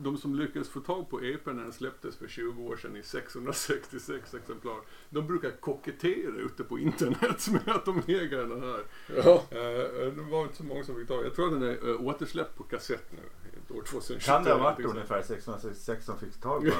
De 0.00 0.18
som 0.18 0.34
lyckades 0.34 0.68
få 0.68 0.80
tag 0.80 1.10
på 1.10 1.24
EPn 1.24 1.50
när 1.50 1.62
den 1.62 1.72
släpptes 1.72 2.16
för 2.16 2.28
20 2.28 2.62
år 2.62 2.76
sedan 2.76 2.96
i 2.96 3.02
666 3.02 4.34
exemplar. 4.34 4.76
De 5.10 5.26
brukar 5.26 5.50
kokettera 5.50 6.36
ute 6.36 6.64
på 6.64 6.78
internet 6.78 7.48
med 7.66 7.76
att 7.76 7.84
de 7.84 8.02
äger 8.06 8.46
den 8.46 8.62
här. 8.62 8.82
Ja. 9.16 9.44
Eh, 9.50 10.12
det 10.12 10.30
var 10.30 10.42
inte 10.42 10.56
så 10.56 10.64
många 10.64 10.84
som 10.84 10.96
fick 10.96 11.08
tag. 11.08 11.24
Jag 11.24 11.34
tror 11.34 11.46
att 11.46 11.60
den 11.60 11.70
är 11.70 11.88
uh, 11.88 12.06
återsläppt 12.06 12.56
på 12.56 12.62
kassett 12.62 13.12
nu. 13.12 13.47
År 13.70 13.82
2023. 13.82 14.32
Kan 14.32 14.44
det 14.44 14.50
ha 14.52 14.58
varit 14.58 14.78
någonting 14.78 15.02
ungefär 15.02 15.22
666 15.22 16.04
som 16.04 16.18
fick 16.18 16.40
tag 16.40 16.72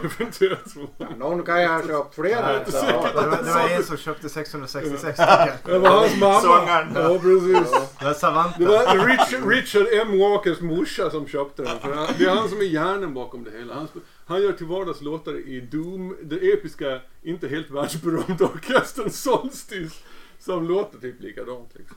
på 0.98 1.04
den? 1.04 1.18
Någon 1.18 1.42
kan 1.42 1.62
ju 1.62 1.68
ha 1.68 1.86
köpt 1.86 2.14
flera. 2.14 2.52
Det, 2.52 2.72
var, 2.72 3.44
det 3.44 3.52
var 3.52 3.68
en 3.68 3.84
som 3.84 3.96
köpte 3.96 4.28
666 4.28 5.18
tycker 5.18 5.28
jag. 5.28 5.48
Det 5.64 5.78
var 5.78 5.90
hans 5.90 6.16
mamma. 6.20 6.40
Sångaren. 6.40 6.88
Ja, 6.94 7.18
precis. 7.18 7.72
Det 7.98 8.04
var 8.04 8.14
Savanten. 8.14 8.64
Det 8.64 8.70
var 8.70 9.06
Richard, 9.06 9.48
Richard 9.48 9.86
M. 9.92 10.18
Walkers 10.18 10.60
morsa 10.60 11.10
som 11.10 11.26
köpte 11.26 11.62
den. 11.62 11.78
För 11.78 11.92
han, 11.94 12.08
det 12.18 12.24
är 12.24 12.30
han 12.30 12.48
som 12.48 12.58
är 12.58 12.64
hjärnan 12.64 13.14
bakom 13.14 13.44
det 13.44 13.50
hela. 13.50 13.74
Han, 13.74 13.88
han 14.26 14.42
gör 14.42 14.52
till 14.52 14.66
vardags 14.66 15.00
låtar 15.00 15.48
i 15.48 15.60
Doom, 15.60 16.16
den 16.22 16.38
episka, 16.42 17.00
inte 17.22 17.48
helt 17.48 17.70
världsberömda 17.70 18.44
orkestern 18.44 19.10
Solstice. 19.10 19.96
Som 20.40 20.68
låter 20.68 20.98
typ 20.98 21.20
likadant 21.22 21.70
liksom. 21.74 21.96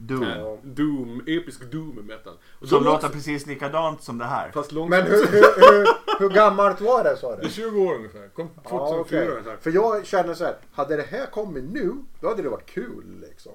Doom. 0.00 0.22
Äh, 0.22 0.58
Doom, 0.62 1.22
episk 1.26 1.70
Doom 1.70 1.94
metal. 2.06 2.32
Och 2.60 2.68
Som 2.68 2.84
låter 2.84 2.96
också- 2.96 3.08
precis 3.08 3.46
likadant 3.46 4.02
som 4.02 4.18
det 4.18 4.24
här. 4.24 4.50
Fast 4.54 4.72
långsamt. 4.72 5.04
Men 5.04 5.12
hur, 5.12 5.26
hur, 5.26 5.72
hur, 5.72 5.86
hur 6.18 6.28
gammalt 6.28 6.80
var 6.80 7.04
det 7.04 7.16
sa 7.16 7.36
Det 7.36 7.40
du? 7.42 7.46
är 7.46 7.50
20 7.50 7.80
år 7.80 7.94
ungefär. 7.94 8.28
Kom 8.28 8.48
2004 8.68 9.24
Ja, 9.24 9.30
ungefär. 9.30 9.56
För 9.56 9.70
jag 9.70 10.06
känner 10.06 10.34
så 10.34 10.44
här, 10.44 10.56
hade 10.72 10.96
det 10.96 11.02
här 11.10 11.26
kommit 11.26 11.64
nu, 11.72 11.92
då 12.20 12.28
hade 12.28 12.42
det 12.42 12.48
varit 12.48 12.66
kul 12.70 13.04
liksom. 13.28 13.52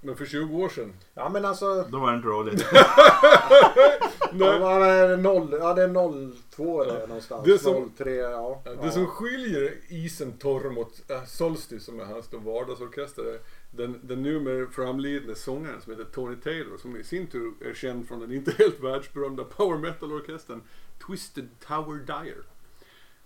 Men 0.00 0.16
för 0.16 0.24
20 0.24 0.56
år 0.56 0.68
sedan. 0.68 0.92
Ja 1.14 1.28
men 1.28 1.44
alltså, 1.44 1.84
Då 1.88 1.98
var 1.98 2.10
det 2.10 2.16
inte 2.16 2.28
roligt. 2.28 2.58
det 4.32 4.58
var 4.58 5.16
noll, 5.16 5.56
ja 5.60 5.74
det 5.74 5.82
är 5.82 6.32
02 6.56 6.84
där 6.84 7.06
någonstans. 7.06 7.44
Det 7.44 7.58
som- 7.58 7.92
03, 7.98 8.14
ja. 8.14 8.60
Det 8.64 8.76
ja. 8.82 8.90
som 8.90 9.06
skiljer 9.06 9.74
isen 9.88 10.32
torr 10.32 10.70
mot 10.70 11.10
äh, 11.10 11.24
Solstice 11.24 11.84
som 11.84 12.00
är 12.00 12.04
hans 12.04 12.28
då 12.28 12.38
vardagsorkester 12.38 13.38
den, 13.70 14.00
den 14.02 14.22
numera 14.22 14.66
framlidne 14.70 15.34
sångaren 15.34 15.80
som 15.82 15.92
heter 15.92 16.04
Tony 16.04 16.36
Taylor 16.36 16.76
som 16.76 16.96
i 16.96 17.04
sin 17.04 17.26
tur 17.26 17.52
är 17.60 17.74
känd 17.74 18.08
från 18.08 18.20
den 18.20 18.32
inte 18.32 18.50
helt 18.58 18.80
världsberömda 18.80 19.44
power 19.44 19.78
metal-orkestern 19.78 20.62
Twisted 21.06 21.48
Tower 21.66 21.94
Dire. 22.22 22.42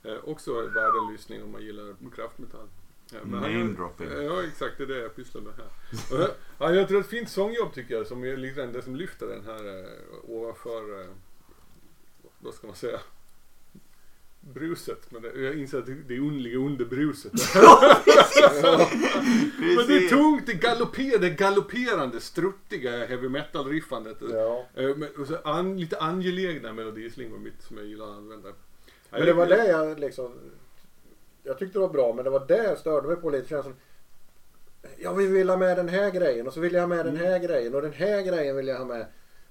Eh, 0.02 0.24
också 0.24 0.54
värd 0.54 0.92
en 1.06 1.12
lyssning 1.12 1.42
om 1.42 1.52
man 1.52 1.62
gillar 1.62 1.94
kraftmetall. 2.16 2.68
Ja, 3.12 3.18
gör- 3.18 3.24
Namedropping. 3.26 4.08
Ja 4.10 4.42
exakt, 4.44 4.78
det 4.78 4.84
är 4.84 4.88
det 4.88 4.98
jag 4.98 5.16
pysslar 5.16 5.42
med 5.42 5.52
här. 5.54 6.20
Eh, 6.22 6.28
Han 6.58 6.74
gör 6.74 7.00
ett 7.00 7.06
fint 7.06 7.28
sångjobb 7.28 7.72
tycker 7.74 7.94
jag 7.94 8.06
som 8.06 8.24
är 8.24 8.36
lite 8.36 8.66
det 8.66 8.82
som 8.82 8.96
lyfter 8.96 9.26
den 9.26 9.44
här 9.44 9.78
eh, 9.78 10.30
ovanför, 10.30 11.00
eh, 11.00 11.06
vad 12.40 12.54
ska 12.54 12.66
man 12.66 12.76
säga, 12.76 13.00
bruset. 14.54 15.10
Men 15.12 15.22
det, 15.22 15.40
jag 15.40 15.54
inser 15.58 15.78
att 15.78 15.86
det, 15.86 15.94
det 15.94 16.14
är 16.14 16.18
underliga 16.20 16.58
under 16.58 16.84
bruset. 16.84 17.32
Men 19.58 19.86
det 19.86 19.96
är 19.96 20.08
tungt, 20.08 20.46
det 20.46 20.54
galopper, 20.54 21.18
det 21.18 21.30
galopperande, 21.30 22.20
struttiga 22.20 23.06
heavy 23.06 23.28
metal 23.28 23.66
riffandet. 23.68 24.16
Ja. 24.32 24.66
Eh, 24.74 24.96
men- 24.96 25.08
Och 25.18 25.26
så 25.26 25.36
an, 25.44 25.80
lite 25.80 25.98
angelägna 25.98 26.72
melodislingor 26.72 27.38
mitt 27.38 27.62
som 27.62 27.76
jag 27.76 27.86
gillar 27.86 28.06
att 28.10 28.16
använda. 28.16 28.48
Men 29.10 29.26
det 29.26 29.32
var 29.32 29.46
det 29.46 29.66
jag 29.68 30.00
liksom, 30.00 30.32
jag 31.42 31.58
tyckte 31.58 31.78
det 31.78 31.80
var 31.86 31.92
bra 31.92 32.12
men 32.14 32.24
det 32.24 32.30
var 32.30 32.46
det 32.48 32.64
jag 32.64 32.78
störde 32.78 33.08
mig 33.08 33.16
på 33.16 33.30
lite. 33.30 33.62
Ja 34.98 35.12
vi 35.12 35.26
vill 35.26 35.48
ha 35.50 35.56
med 35.56 35.76
den 35.76 35.88
här 35.88 36.10
grejen 36.10 36.46
och 36.46 36.52
så 36.52 36.60
vill 36.60 36.72
jag 36.72 36.80
ha 36.80 36.86
med 36.86 37.06
den 37.06 37.16
här 37.16 37.38
grejen 37.38 37.74
och 37.74 37.82
den 37.82 37.92
här 37.92 38.22
grejen 38.22 38.56
vill 38.56 38.66
jag 38.68 38.78
ha 38.78 38.84
med. 38.84 39.06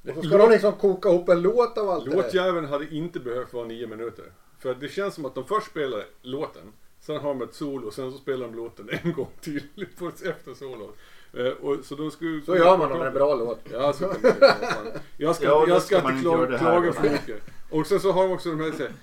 Och 0.08 0.16
så 0.16 0.22
ska 0.22 0.38
Låt- 0.38 0.48
de 0.48 0.54
liksom 0.54 0.74
koka 0.74 1.10
ihop 1.10 1.30
en 1.30 1.42
låt 1.42 1.78
av 1.78 1.90
allt. 1.90 2.06
Låtjäveln 2.08 2.66
hade 2.66 2.96
inte 2.96 3.20
behövt 3.20 3.54
vara 3.54 3.66
nio 3.66 3.88
minuter. 3.88 4.26
För 4.62 4.76
det 4.76 4.90
känns 4.90 5.16
som 5.16 5.26
att 5.26 5.36
de 5.36 5.46
först 5.46 5.68
spelar 5.68 6.06
låten, 6.22 6.74
sen 7.00 7.18
har 7.18 7.30
de 7.30 7.42
ett 7.42 7.54
solo, 7.54 7.92
sen 7.92 8.12
så 8.12 8.18
spelar 8.18 8.48
de 8.48 8.56
låten 8.56 8.90
en 9.04 9.14
gång 9.14 9.30
till 9.42 9.64
efter 10.26 10.54
solot. 10.54 10.98
Eh, 11.34 11.46
och, 11.48 11.86
så, 11.86 11.96
de 11.96 12.12
skulle, 12.12 12.42
Så 12.42 12.58
gör 12.58 12.78
man 12.78 12.92
är 12.92 13.06
en 13.06 13.14
bra 13.14 13.36
låt. 13.36 13.60
Ja, 13.72 13.94
så 13.94 14.08
kan 14.08 14.40
man. 14.40 14.94
Jag 15.18 15.36
ska, 15.36 15.46
Ja, 15.46 15.66
jag 15.68 15.82
ska 15.82 16.00
ska 16.00 16.10
inte 16.10 16.22
klaga, 16.22 16.58
klaga 16.58 16.94
för 16.94 17.10
mycket. 17.10 17.42
Och 17.70 17.88
sen 17.88 18.00
så 18.00 18.12
har 18.12 18.24
de 18.24 18.34
också 18.34 18.50
de 18.50 18.60
här, 18.60 18.72
så 18.72 18.78
här 18.78 18.94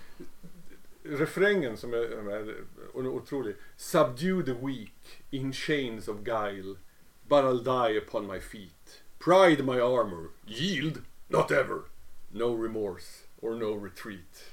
refrängen 1.03 1.77
som 1.77 1.93
är, 1.93 2.31
är 2.33 2.55
otrolig. 2.95 3.57
Subdue 3.77 4.45
the 4.45 4.53
weak 4.67 5.23
in 5.31 5.53
chains 5.53 6.09
of 6.09 6.17
guile. 6.17 6.75
But 7.29 7.45
I'll 7.45 7.89
die 7.89 7.99
upon 7.99 8.27
my 8.27 8.41
feet. 8.41 9.03
Pride 9.19 9.63
my 9.63 9.81
armor. 9.81 10.31
Yield, 10.47 10.99
not 11.29 11.51
ever. 11.51 11.79
No 12.31 12.63
remorse 12.63 13.25
or 13.41 13.55
no 13.55 13.85
retreat. 13.85 14.45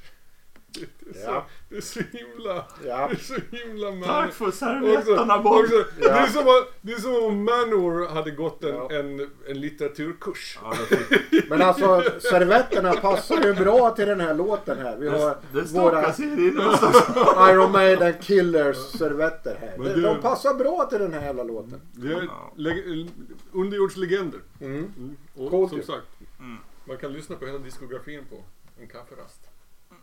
Det 1.00 1.10
är 1.10 1.14
så, 1.14 1.20
Ja. 1.32 1.46
det 1.70 1.76
är 1.78 1.82
så 1.82 2.00
himla, 2.12 2.66
Ja. 2.86 3.08
det 3.08 3.14
är 3.16 3.20
så 3.20 3.36
himla 3.52 3.92
man- 3.92 4.04
Tack 4.04 4.34
för 4.34 4.52
servetterna 4.52 5.38
Bob! 5.42 5.54
också, 5.54 5.86
det, 6.00 6.06
är 6.10 6.28
som 6.28 6.42
att, 6.42 6.74
det 6.82 6.92
är 6.94 7.00
som 7.00 7.16
om 7.26 7.44
Manowar 7.46 8.08
hade 8.14 8.32
gått 8.32 8.64
en, 8.64 8.76
Ja. 8.76 8.92
en, 8.92 9.20
en 9.48 9.60
litteraturkurs. 9.62 10.60
Ja, 10.64 10.74
det, 10.90 11.50
Men 11.50 11.62
alltså 11.62 12.04
servetterna 12.20 12.94
passar 12.94 13.44
ju 13.44 13.54
bra 13.54 13.90
till 13.92 14.08
den 14.08 14.20
här 14.20 14.34
låten 14.34 14.78
här. 14.78 14.98
Vi 14.98 15.06
det, 15.10 15.18
har 15.20 15.38
det 15.52 15.72
våra 15.74 16.14
in 16.18 16.54
någonstans. 16.56 16.96
Iron 17.50 17.72
Maiden 17.72 18.14
Killers 18.22 18.78
servetter 18.78 19.58
här. 19.62 19.74
Men 19.78 19.88
De, 19.88 19.94
det- 19.94 20.02
de 20.02 20.22
passar 20.22 20.54
bra 20.54 20.86
till 20.90 21.00
den 21.00 21.14
här 21.14 21.22
jävla 21.22 21.44
låten. 21.44 21.82
Det 21.94 22.08
är 22.14 22.22
Ja. 22.24 22.54
leg- 22.56 23.10
underjordslegender. 23.54 24.40
Mm. 24.62 24.78
Mm. 24.98 25.18
Och 25.36 25.52
Coolt 25.52 25.70
som 25.70 25.78
ju. 25.80 25.84
sagt, 25.86 26.08
Mm. 26.40 26.58
man 26.86 26.98
kan 26.98 27.14
lyssna 27.14 27.36
på 27.36 27.46
hela 27.46 27.58
diskografin 27.60 28.26
på 28.30 28.44
en 28.82 28.88
kafferast. 28.88 29.40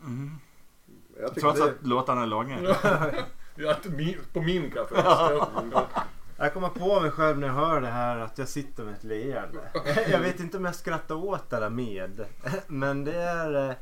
Mm. 0.05 0.31
Jag 1.19 1.35
Trots 1.35 1.59
det, 1.59 1.65
att 1.65 1.87
låtarna 1.87 2.21
är 2.21 2.27
långa. 2.27 2.59
Ja, 3.55 3.75
inte 3.75 3.89
min, 3.89 4.17
på 4.33 4.41
min. 4.41 4.73
Ja. 4.95 5.49
Jag 6.37 6.53
kommer 6.53 6.69
på 6.69 6.99
mig 6.99 7.11
själv 7.11 7.39
när 7.39 7.47
jag 7.47 7.53
hör 7.53 7.81
det 7.81 7.87
här 7.87 8.17
att 8.17 8.37
jag 8.37 8.47
sitter 8.47 8.83
med 8.83 8.93
ett 8.93 9.03
leende. 9.03 9.59
Jag 10.11 10.19
vet 10.19 10.39
inte 10.39 10.57
om 10.57 10.65
jag 10.65 10.75
skrattar 10.75 11.15
åt 11.15 11.53
eller 11.53 11.69
med. 11.69 12.25
Men 12.67 13.03
det 13.03 13.15
är... 13.15 13.75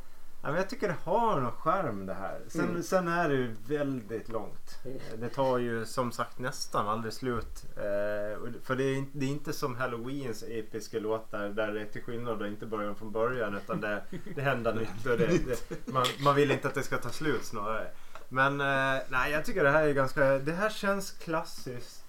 Ja, 0.43 0.47
men 0.47 0.55
jag 0.55 0.69
tycker 0.69 0.87
det 0.87 0.95
har 1.03 1.41
någon 1.41 1.51
charm 1.51 2.05
det 2.05 2.13
här. 2.13 2.39
Sen, 2.47 2.69
Mm. 2.69 2.83
sen 2.83 3.07
är 3.07 3.29
det 3.29 3.35
ju 3.35 3.55
väldigt 3.67 4.29
långt. 4.29 4.79
Det 5.17 5.29
tar 5.29 5.57
ju 5.57 5.85
som 5.85 6.11
sagt 6.11 6.39
nästan 6.39 6.87
aldrig 6.87 7.13
slut. 7.13 7.65
Eh, 7.77 8.51
för 8.63 8.75
det 8.75 8.83
är, 8.83 8.95
inte- 8.95 9.17
det 9.17 9.25
är 9.25 9.29
inte 9.29 9.53
som 9.53 9.75
Halloweens 9.75 10.43
episka 10.47 10.99
låtar 10.99 11.49
där 11.49 11.71
det 11.73 11.85
till 11.85 12.03
skillnad 12.03 12.45
inte 12.47 12.65
börjar 12.65 12.93
från 12.93 13.11
början 13.11 13.55
utan 13.57 13.81
det, 13.81 14.03
det 14.35 14.41
händer 14.41 14.73
nytt. 14.73 15.05
Och 15.05 15.17
det, 15.17 15.27
det, 15.27 15.87
man, 15.93 16.05
man 16.23 16.35
vill 16.35 16.51
inte 16.51 16.67
att 16.67 16.73
det 16.75 16.83
ska 16.83 16.97
ta 16.97 17.09
slut 17.09 17.43
snarare. 17.45 17.87
Men 18.29 18.61
eh, 18.61 19.01
nej, 19.09 19.31
jag 19.31 19.45
tycker 19.45 19.63
det 19.63 19.71
här 19.71 19.87
är 19.87 19.93
ganska... 19.93 20.25
Det 20.39 20.51
här 20.51 20.69
känns 20.69 21.11
klassiskt. 21.11 22.05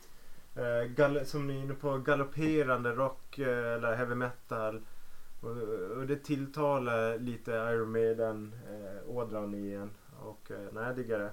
Eh, 0.56 1.24
som 1.24 1.46
ni 1.46 1.54
är 1.58 1.62
inne 1.62 1.74
på, 1.74 1.98
galopperande 1.98 2.90
rock 2.92 3.38
eh, 3.38 3.72
eller 3.74 3.94
heavy 3.96 4.14
metal. 4.14 4.82
Och, 5.42 5.50
och 5.98 6.06
det 6.06 6.16
tilltalar 6.16 7.18
lite 7.18 7.50
Iron 7.50 7.92
Maiden 7.92 8.54
eh, 8.68 9.54
i 9.54 9.74
en. 9.74 9.90
Och 10.20 10.50
eh, 10.50 10.56
nej, 10.72 10.84
jag 10.84 10.96
diggar 10.96 11.18
det. 11.18 11.30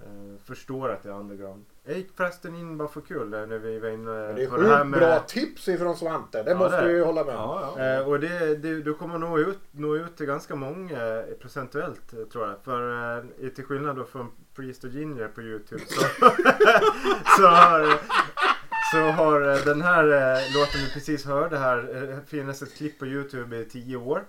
Eh, 0.00 0.38
förstår 0.44 0.88
att 0.88 1.02
det 1.02 1.08
är 1.08 1.12
underground. 1.12 1.64
Jag 1.84 1.96
gick 1.96 2.16
förresten 2.16 2.54
in 2.54 2.78
bara 2.78 2.88
för 2.88 3.00
kul 3.00 3.34
eh, 3.34 3.46
när 3.46 3.58
vi 3.58 3.78
var 3.78 3.88
inne 3.88 4.10
men 4.10 4.34
det 4.34 4.42
är 4.42 4.48
på 4.48 4.56
det 4.56 4.68
här 4.68 4.78
sjukt 4.78 4.90
med... 4.90 5.00
bra 5.00 5.18
tips 5.18 5.68
ifrån 5.68 5.96
Svante. 5.96 6.42
Det 6.42 6.50
Ja, 6.50 6.58
måste 6.58 6.76
det 6.76 6.82
är 6.82 6.86
vi 6.86 6.94
ju 6.94 7.04
hålla 7.04 7.24
med 7.24 7.36
om. 7.36 7.40
Ja, 7.40 7.74
ja. 7.76 7.84
Eh, 7.84 8.08
och 8.08 8.20
det, 8.20 8.56
det, 8.56 8.82
du 8.82 8.94
kommer 8.94 9.18
nå 9.18 9.38
ut, 9.38 9.60
nå 9.70 9.96
ut 9.96 10.16
till 10.16 10.26
ganska 10.26 10.54
många 10.54 11.24
procentuellt 11.40 12.12
eh, 12.12 12.24
tror 12.24 12.46
jag. 12.48 12.56
För 12.62 13.16
eh, 13.42 13.48
till 13.48 13.64
skillnad 13.64 13.96
då 13.96 14.04
från 14.04 14.30
Priest 14.54 14.84
och 14.84 14.90
Ginger 14.90 15.28
på 15.28 15.42
Youtube 15.42 15.82
så, 15.88 16.00
så 17.36 17.46
har, 17.46 18.00
så 18.90 18.98
har 18.98 19.50
eh, 19.50 19.64
den 19.64 19.82
här 19.82 20.04
eh, 20.04 20.54
låten 20.54 20.80
vi 20.80 20.90
precis 20.92 21.24
hörde 21.24 21.58
här 21.58 22.10
eh, 22.12 22.18
finns 22.26 22.62
ett 22.62 22.76
klipp 22.76 22.98
på 22.98 23.06
Youtube 23.06 23.56
i 23.56 23.64
10 23.64 23.96
år. 23.96 24.24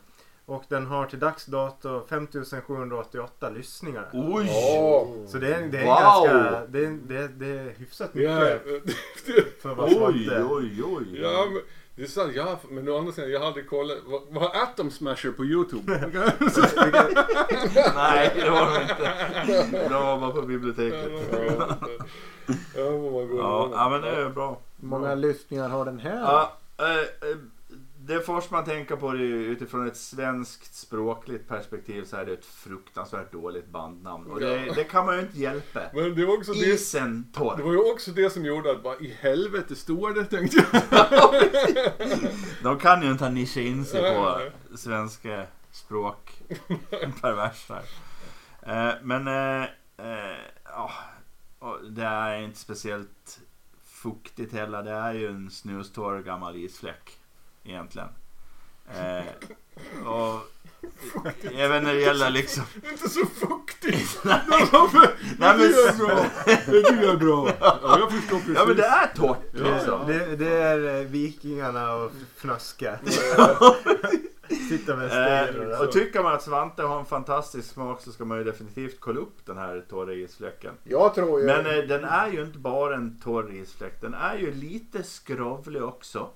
Och 0.50 0.64
den 0.68 0.86
har 0.86 1.06
till 1.06 1.20
dags 1.20 1.46
dato 1.46 2.06
5788 2.10 3.50
lyssningar. 3.50 4.10
Oj! 4.14 4.46
Ja. 4.48 5.08
Så 5.28 5.38
det 5.38 5.56
är, 5.56 5.62
det 5.68 5.78
är 5.78 5.86
Wow! 5.86 6.28
ganska, 6.28 6.66
det 6.68 6.86
är, 6.86 6.98
det, 7.08 7.18
är, 7.18 7.28
det 7.28 7.48
är 7.48 7.74
hyfsat 7.78 8.14
mycket 8.14 8.32
Ja, 9.28 9.42
för 9.62 9.76
vara 9.76 9.88
Oj, 9.90 10.30
oj, 10.50 10.84
oj. 10.84 11.20
ja, 11.22 11.48
men 11.52 11.62
Det 11.96 12.04
är 12.04 12.08
sant, 12.08 12.32
jag 12.36 12.44
har, 12.44 12.58
men 12.70 12.90
å 12.90 12.98
andra 12.98 13.12
sidan, 13.12 13.32
jag 13.32 13.40
har 13.40 13.48
aldrig 13.48 13.70
kollat. 13.70 13.98
Vad, 14.06 14.22
vad 14.30 14.44
har 14.44 14.62
Atom 14.64 14.92
Smasher 14.92 15.32
på 15.32 15.46
YouTube? 15.46 15.92
Nej, 17.96 18.32
det 18.36 18.50
var 18.50 18.74
det 18.74 18.82
inte. 18.82 19.14
Det 19.90 19.94
var 19.94 20.20
bara 20.20 20.32
på 20.32 20.42
biblioteket. 20.42 21.12
Vad 22.76 23.72
ja 23.74 23.90
men 23.90 24.02
det 24.02 24.10
är 24.10 24.30
bra. 24.30 24.60
Hur 24.82 24.88
många 24.88 25.16
lyssningar 25.16 25.70
har 25.70 25.86
den 25.86 26.00
här? 26.00 26.22
Ja, 26.22 26.58
eh, 26.78 26.86
eh, 27.30 27.38
det 28.10 28.20
första 28.22 28.56
man 28.56 28.66
tänker 28.66 28.96
på 28.96 29.12
det 29.14 29.24
utifrån 29.24 29.88
ett 29.88 29.98
svenskt 29.98 30.76
språkligt 30.76 31.48
perspektiv 31.48 32.04
så 32.04 32.16
är 32.18 32.26
det 32.26 32.34
ett 32.34 32.46
fruktansvärt 32.46 33.32
dåligt 33.32 33.68
bandnamn. 33.68 34.32
Och 34.32 34.40
det, 34.40 34.66
Ja. 34.66 34.74
det 34.74 34.84
kan 34.84 35.06
man 35.06 35.16
ju 35.16 35.22
inte 35.22 35.40
hjälpa. 35.40 35.82
Men 35.94 36.16
det 36.16 36.26
var 36.26 36.38
också 36.38 36.54
det, 36.54 36.60
Isen 36.60 37.28
det 37.34 37.40
torr. 37.40 37.58
var 37.64 37.72
ju 37.72 37.92
också 37.92 38.12
det 38.12 38.30
som 38.30 38.46
gjorde 38.46 38.72
att 38.72 38.84
bara 38.84 38.98
i 39.00 39.18
helvete 39.22 39.76
står 39.76 40.14
det 40.14 40.26
tänkte 40.26 40.66
jag. 40.72 40.82
De 42.64 42.80
kan 42.80 43.02
ju 43.02 43.12
inte 43.12 43.24
ha 43.24 43.32
nischat 43.32 43.64
in 43.64 43.86
sig 43.86 44.16
på 44.16 44.42
svenska 44.78 45.46
språk. 45.72 46.42
Perversar. 47.22 47.82
Eh, 48.62 48.92
men 49.04 49.28
eh, 49.28 49.64
eh, 49.98 50.38
ja, 50.66 50.92
det 51.90 52.04
är 52.04 52.42
inte 52.42 52.60
speciellt 52.60 53.40
fuktigt 53.84 54.54
heller. 54.54 54.84
Det 54.84 54.92
är 54.92 55.14
ju 55.14 55.28
en 55.28 55.50
snustorr 55.52 56.22
gammal 56.22 56.56
isfläck 56.56 57.19
egentligen. 57.70 58.08
Eh, 58.96 60.06
och 60.08 60.40
även 61.56 61.84
när 61.84 61.94
det 61.94 62.00
gäller 62.00 62.30
liksom... 62.30 62.64
Inte 62.92 63.10
så 63.10 63.26
fuktigt. 63.26 64.20
Nej, 64.24 64.40
Det 64.72 65.10
Nej, 65.40 65.58
men- 65.58 65.72
jag 65.72 65.88
är 65.88 65.98
bra. 65.98 66.26
Det 66.46 66.56
tycker 66.84 67.04
jag 67.04 67.14
är 67.14 67.18
bra. 67.18 67.50
Ja, 67.60 67.98
jag 68.00 68.12
förstår 68.12 68.38
precis. 68.40 68.56
Ja 68.58 68.66
men 68.66 68.76
det 68.78 68.84
är 68.86 69.08
torrt 69.16 69.38
Ja. 69.54 69.76
liksom. 69.76 70.08
Det, 70.08 70.36
det 70.36 70.54
är 70.54 71.00
eh, 71.02 71.08
vikingarna 71.08 71.96
och 71.96 72.12
fnöska. 72.38 73.00
Sitta 74.70 74.96
med 74.96 75.10
sten 75.10 75.56
och 75.60 75.64
Eh, 75.64 75.70
där. 75.70 75.82
och 75.88 75.92
tycker 75.92 76.24
man 76.24 76.34
att 76.34 76.44
Svante 76.44 76.84
har 76.84 77.00
en 77.00 77.06
fantastisk 77.06 77.70
smak 77.74 78.02
så 78.02 78.12
ska 78.12 78.26
man 78.26 78.38
ju 78.38 78.44
definitivt 78.44 79.00
kolla 79.00 79.20
upp 79.20 79.46
den 79.46 79.58
här 79.58 79.86
torra 79.90 80.14
isfläcken. 80.14 80.74
Jag 80.84 81.16
tror 81.16 81.40
ju... 81.40 81.46
Men 81.46 81.66
eh, 81.66 81.84
den 81.84 82.04
är 82.06 82.28
ju 82.32 82.44
inte 82.44 82.60
bara 82.60 82.96
en 82.96 83.20
torr 83.24 83.52
isfläck. 83.54 84.02
Den 84.02 84.14
är 84.14 84.38
ju 84.38 84.52
lite 84.54 85.04
skrovlig 85.04 85.84
också. 85.84 86.30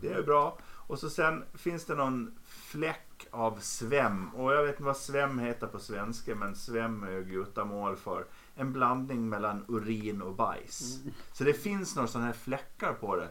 Det 0.00 0.12
är 0.12 0.22
bra. 0.22 0.58
Och 0.86 0.98
så 0.98 1.10
sen 1.10 1.44
finns 1.54 1.84
det 1.84 1.94
någon 1.94 2.34
fläck 2.46 3.26
av 3.30 3.58
svem. 3.60 4.34
Och 4.34 4.52
jag 4.52 4.62
vet 4.62 4.70
inte 4.74 4.82
vad 4.82 4.96
svem 4.96 5.38
heter 5.38 5.66
på 5.66 5.78
svenska 5.78 6.34
men 6.34 6.54
svem 6.56 7.02
är 7.02 7.10
ju 7.10 7.24
gutamål 7.24 7.96
för 7.96 8.24
en 8.54 8.72
blandning 8.72 9.28
mellan 9.28 9.64
urin 9.68 10.22
och 10.22 10.34
bajs. 10.34 10.98
Så 11.32 11.44
det 11.44 11.52
finns 11.52 11.96
några 11.96 12.08
sådana 12.08 12.26
här 12.26 12.34
fläckar 12.34 12.92
på 12.92 13.16
det. 13.16 13.28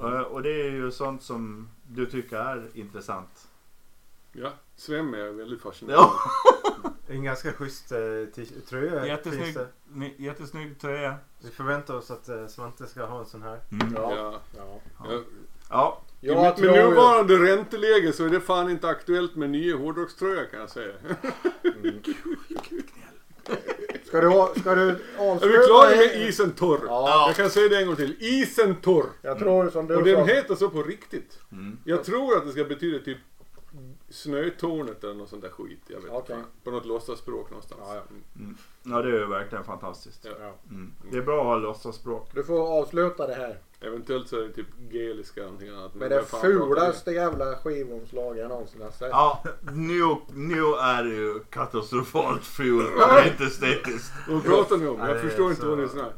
Eh, 0.00 0.20
Och 0.20 0.42
det 0.42 0.50
är 0.66 0.70
ju 0.70 0.90
sånt 0.90 1.22
som 1.22 1.68
du 1.88 2.06
tycker 2.06 2.36
är 2.36 2.70
intressant. 2.74 3.48
Ja, 4.32 4.52
Svem 4.76 5.14
är 5.14 5.30
väldigt 5.30 5.62
fascinerande. 5.62 6.06
Ja. 6.06 6.30
En 7.08 7.22
ganska 7.24 7.52
schysst 7.52 7.92
eh, 7.92 7.98
tröja. 8.68 9.06
Jättesnygg, 9.06 10.20
jättesnygg 10.20 10.80
tröja. 10.80 11.14
Vi 11.40 11.50
förväntar 11.50 11.94
oss 11.94 12.10
att 12.10 12.28
eh, 12.28 12.46
Svante 12.46 12.86
ska 12.86 13.06
ha 13.06 13.18
en 13.18 13.26
sån 13.26 13.42
här. 13.42 13.60
Mm. 13.72 13.92
Ja. 13.94 14.14
Ja. 14.16 14.40
ja. 14.56 14.80
Ja. 15.04 15.20
Ja, 15.70 16.00
Jag 16.24 16.60
med, 16.60 16.72
nuvarande 16.72 17.36
ränteläge 17.36 18.12
så 18.12 18.24
är 18.24 18.28
det 18.28 18.40
fan 18.40 18.70
inte 18.70 18.88
aktuellt 18.88 19.36
med 19.36 19.50
nya 19.50 19.76
hårdrockströjor 19.76 20.44
kan 20.50 20.60
jag 20.60 20.70
säga. 20.70 20.92
Ska 24.04 24.20
du, 24.20 24.26
ha- 24.28 24.54
ska 24.60 24.74
du 24.74 24.88
Är 24.88 24.96
avsluta? 25.18 25.58
vi 25.58 25.64
klara 25.66 25.88
med 25.96 26.28
isen 26.28 26.50
torr? 26.50 26.80
Ja. 26.86 27.24
Jag 27.28 27.36
kan 27.36 27.50
säga 27.50 27.68
det 27.68 27.76
en 27.80 27.86
gång 27.86 27.96
till. 27.96 28.16
Isen 28.20 28.74
torr. 28.76 29.06
Jag 29.22 29.38
tror 29.38 29.70
som 29.70 29.86
du 29.86 29.96
Och 29.96 30.04
den 30.04 30.26
sa. 30.26 30.34
heter 30.34 30.54
så 30.54 30.68
på 30.70 30.82
riktigt. 30.82 31.38
Mm. 31.52 31.78
Jag 31.84 32.04
tror 32.04 32.36
att 32.36 32.46
det 32.46 32.52
ska 32.52 32.64
betyda 32.64 33.04
typ 33.04 33.18
Snötornet 34.12 35.04
eller 35.04 35.14
något 35.14 35.28
sånt 35.28 35.42
där 35.42 35.50
skit. 35.50 35.80
Jag 35.86 36.00
vet 36.00 36.10
Okej. 36.12 36.36
inte. 36.36 36.48
På 36.64 36.70
något 36.70 36.86
låtsasspråk 36.86 37.50
någonstans. 37.50 37.80
Ja, 37.84 37.94
ja. 37.94 38.02
Mm. 38.36 38.56
ja 38.82 39.02
det 39.02 39.08
är 39.08 39.20
ju 39.20 39.26
verkligen 39.26 39.64
fantastiskt. 39.64 40.26
Ja. 40.40 40.54
Mm. 40.70 40.92
Det 41.10 41.18
är 41.18 41.22
bra 41.22 41.40
att 41.40 41.46
ha 41.46 41.56
låtsasspråk. 41.56 42.28
Du 42.34 42.44
får 42.44 42.78
avsluta 42.80 43.26
det 43.26 43.34
här 43.34 43.58
Eventuellt 43.80 44.28
så 44.28 44.36
är 44.36 44.42
det 44.42 44.52
typ 44.52 44.66
geliska 44.90 45.40
eller 45.40 45.50
någonting 45.50 45.68
annat. 45.70 45.94
med 45.94 46.10
Men 46.10 46.18
det 46.18 46.24
fulaste 46.24 47.10
jävla 47.10 47.54
skivomslag 47.56 48.38
jag 48.38 48.48
någonsin 48.48 48.82
har 48.82 48.90
sett. 48.90 49.08
Ja, 49.10 49.44
nu, 49.72 50.16
nu 50.32 50.60
är 50.74 51.04
det 51.04 51.10
ju 51.14 51.38
katastrofalt 51.50 52.44
ful 52.44 52.86
och 52.96 53.26
inte 53.26 53.44
estetiskt. 53.44 54.12
vi. 54.28 54.34
Vad 54.34 54.44
pratar 54.44 54.76
ni 54.76 54.86
om? 54.86 54.98
Jag 54.98 55.08
det 55.16 55.20
förstår 55.20 55.44
så- 55.44 55.50
inte 55.50 55.66
vad 55.66 55.78
ni 55.78 55.88
snackar. 55.88 56.12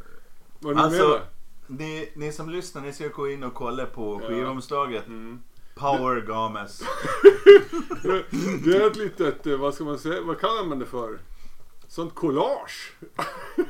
Vad 0.61 0.77
ni 0.77 0.83
Alltså, 0.83 1.03
menar? 1.03 1.21
ni, 1.67 2.13
ni 2.15 2.33
som 2.33 2.51
lyssnar, 2.51 2.83
ni 2.83 2.93
ska 2.93 3.09
gå 3.09 3.29
in 3.29 3.43
och 3.45 3.55
kolla 3.55 3.87
på 3.87 4.21
Ja. 4.23 4.29
skivomslaget. 4.29 5.07
Mm. 5.07 5.41
Power 5.75 6.21
Games. 6.21 6.83
Det- 8.65 8.77
är 8.77 8.87
ett 8.91 8.97
litet, 8.97 9.47
eh, 9.47 9.57
vad 9.57 9.75
ska 9.75 9.85
man 9.85 9.99
säga, 9.99 10.21
vad 10.23 10.41
kallar 10.41 10.65
man 10.65 10.79
det 10.79 10.87
för? 10.87 11.19
Sånt 11.89 12.15
collage. 12.15 12.93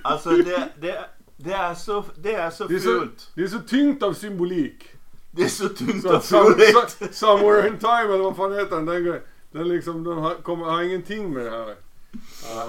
Alltså 0.02 0.30
det, 0.30 0.68
det, 0.80 1.04
det, 1.36 1.52
är 1.52 1.74
så, 1.74 2.04
det 2.16 2.34
är 2.34 2.50
så 2.50 2.64
Det 2.64 2.74
är 2.74 2.78
så, 2.78 2.84
fult. 3.00 3.30
det 3.34 3.42
är 3.42 3.48
så 3.48 3.58
tyngt 3.58 4.02
av 4.02 4.12
symbolik. 4.12 4.88
Det 5.30 5.42
är 5.42 5.48
så 5.48 5.68
Så 5.68 6.20
some, 6.20 6.44
fult. 6.54 6.98
so- 7.00 7.12
somewhere 7.12 7.68
in 7.68 7.78
time 7.78 8.14
eller 8.14 8.18
vad 8.24 8.36
fan 8.36 8.52
heter 8.52 8.76
den? 8.76 8.86
Den, 8.86 9.04
grejen, 9.04 9.22
den 9.52 9.68
liksom, 9.68 10.04
den 10.04 10.18
har, 10.18 10.34
kommer, 10.34 10.64
har 10.64 10.82
ingenting 10.82 11.32
med 11.32 11.44
det 11.46 11.50
här. 11.50 11.76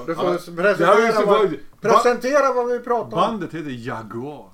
Du 0.05 0.15
får 0.15 0.25
Ja. 0.25 0.31
presentera, 0.31 0.73
Det 0.73 0.85
här 0.85 1.01
är 1.01 1.07
ju 1.07 1.13
så 1.13 1.25
vad, 1.25 1.55
presentera 1.81 2.53
vad 2.53 2.67
vi 2.67 2.79
pratar 2.79 3.03
om. 3.03 3.09
Bandet 3.09 3.53
heter 3.53 3.69
Jaguar. 3.87 4.49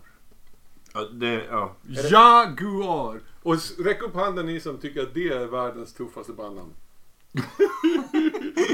Ja, 0.94 1.02
det, 1.12 1.46
ja. 1.50 1.76
Jaguar! 2.12 3.20
Och 3.44 3.56
räck 3.80 4.02
upp 4.02 4.16
handen 4.16 4.46
ni 4.46 4.60
som 4.60 4.78
tycker 4.78 5.02
att 5.02 5.14
det 5.14 5.28
är 5.30 5.46
världens 5.46 5.94
tuffaste 5.94 6.32
bandnamn. 6.34 6.74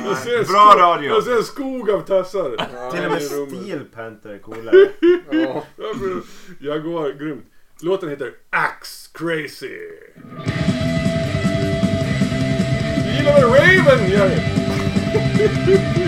Jag 0.06 0.18
ser 0.18 0.40
en 0.40 0.46
Bra 0.46 0.70
skog- 0.72 0.82
radio. 0.82 1.10
Jag 1.10 1.24
ser 1.24 1.38
en 1.38 1.44
skog 1.44 1.90
av 1.90 2.02
tassar. 2.02 2.56
Ja, 2.74 2.92
Till 2.92 3.06
och 3.06 3.12
med. 3.12 3.22
Steel 3.22 3.86
Panther 3.96 4.30
är 4.30 4.38
coolare. 4.40 4.90
Ja. 5.32 5.64
Ja, 5.76 5.94
men 6.02 6.24
Jaguar, 6.60 7.12
grymt. 7.12 7.46
Låten 7.82 8.10
heter 8.10 8.32
Axe 8.50 9.10
Crazy. 9.14 9.78
Du 13.06 13.12
gillar 13.18 13.34
väl 13.34 13.44
Raven, 13.44 14.10
Jerry? 14.12 14.42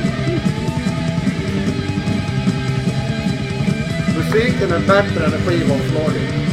Musiken 4.18 4.72
är 4.72 4.80
bättre 4.88 5.26
än 5.26 5.32
skivomslaget. 5.32 6.49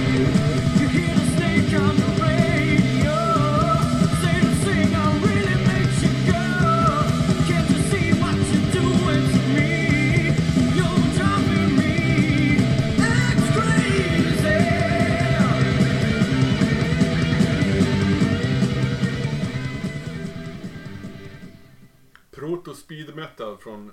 Proto 22.46 22.74
speed 22.74 23.16
metal 23.16 23.56
från 23.56 23.92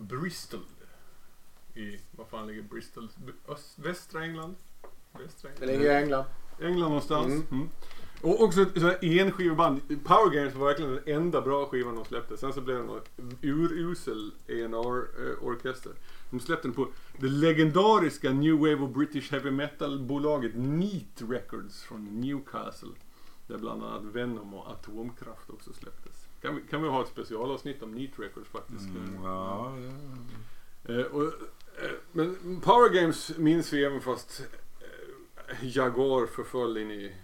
Bristol. 0.00 0.60
I, 1.74 2.00
vad 2.10 2.26
fan 2.28 2.46
ligger 2.46 2.62
Bristol? 2.62 3.08
Öst, 3.48 3.78
västra 3.78 4.24
England? 4.24 4.54
Västra 5.12 5.50
Det 5.50 5.64
England? 5.64 5.78
ligger 5.78 5.92
i 5.92 6.02
England. 6.02 6.24
England 6.60 6.88
någonstans. 6.88 7.26
Mm. 7.32 7.46
Mm. 7.50 7.68
Och 8.22 8.42
också 8.42 8.62
ett 8.62 8.68
sånt 8.72 8.84
här 8.84 8.98
enskiveband. 9.20 9.80
Power 10.04 10.30
Games 10.34 10.54
var 10.54 10.66
verkligen 10.66 10.94
den 10.94 11.14
enda 11.16 11.40
bra 11.40 11.66
skivan 11.66 11.94
de 11.94 12.04
släppte. 12.04 12.36
Sen 12.36 12.52
så 12.52 12.60
blev 12.60 12.76
det 12.76 12.84
något 12.84 13.10
urusel 13.42 14.32
A&R-orkester. 14.48 15.92
De 16.30 16.40
släppte 16.40 16.68
den 16.68 16.74
på 16.74 16.88
det 17.18 17.28
legendariska 17.28 18.32
New 18.32 18.54
Wave 18.58 18.74
of 18.80 18.90
British 18.90 19.30
Heavy 19.30 19.50
Metal-bolaget 19.50 20.52
Neat 20.54 21.22
Records 21.30 21.82
från 21.82 22.20
Newcastle. 22.20 22.88
Där 23.46 23.58
bland 23.58 23.84
annat 23.84 24.04
Venom 24.04 24.54
och 24.54 24.70
Atomkraft 24.70 25.50
också 25.50 25.72
släpptes. 25.72 26.17
Kan 26.42 26.56
vi, 26.56 26.62
kan 26.62 26.82
vi 26.82 26.88
ha 26.88 27.02
ett 27.02 27.08
specialavsnitt 27.08 27.82
om 27.82 27.92
Neat 27.92 28.18
Records 28.18 28.48
faktiskt? 28.48 28.88
Mm, 28.88 29.24
ja, 29.24 29.74
Eh, 30.88 31.00
och, 31.00 31.24
eh, 31.24 31.90
men 32.12 32.60
Power 32.60 32.88
Games 32.88 33.38
minns 33.38 33.72
vi 33.72 33.84
även 33.84 34.00
fast 34.00 34.40
eh, 34.80 35.66
Jaguar 35.76 36.26
förföll 36.26 36.76
in 36.76 36.90
i 36.90 37.14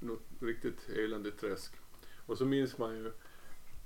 något 0.00 0.22
riktigt 0.40 0.88
eländigt 0.88 1.40
träsk. 1.40 1.72
Och 2.26 2.38
så 2.38 2.44
minns 2.44 2.78
man 2.78 2.94
ju 2.96 3.12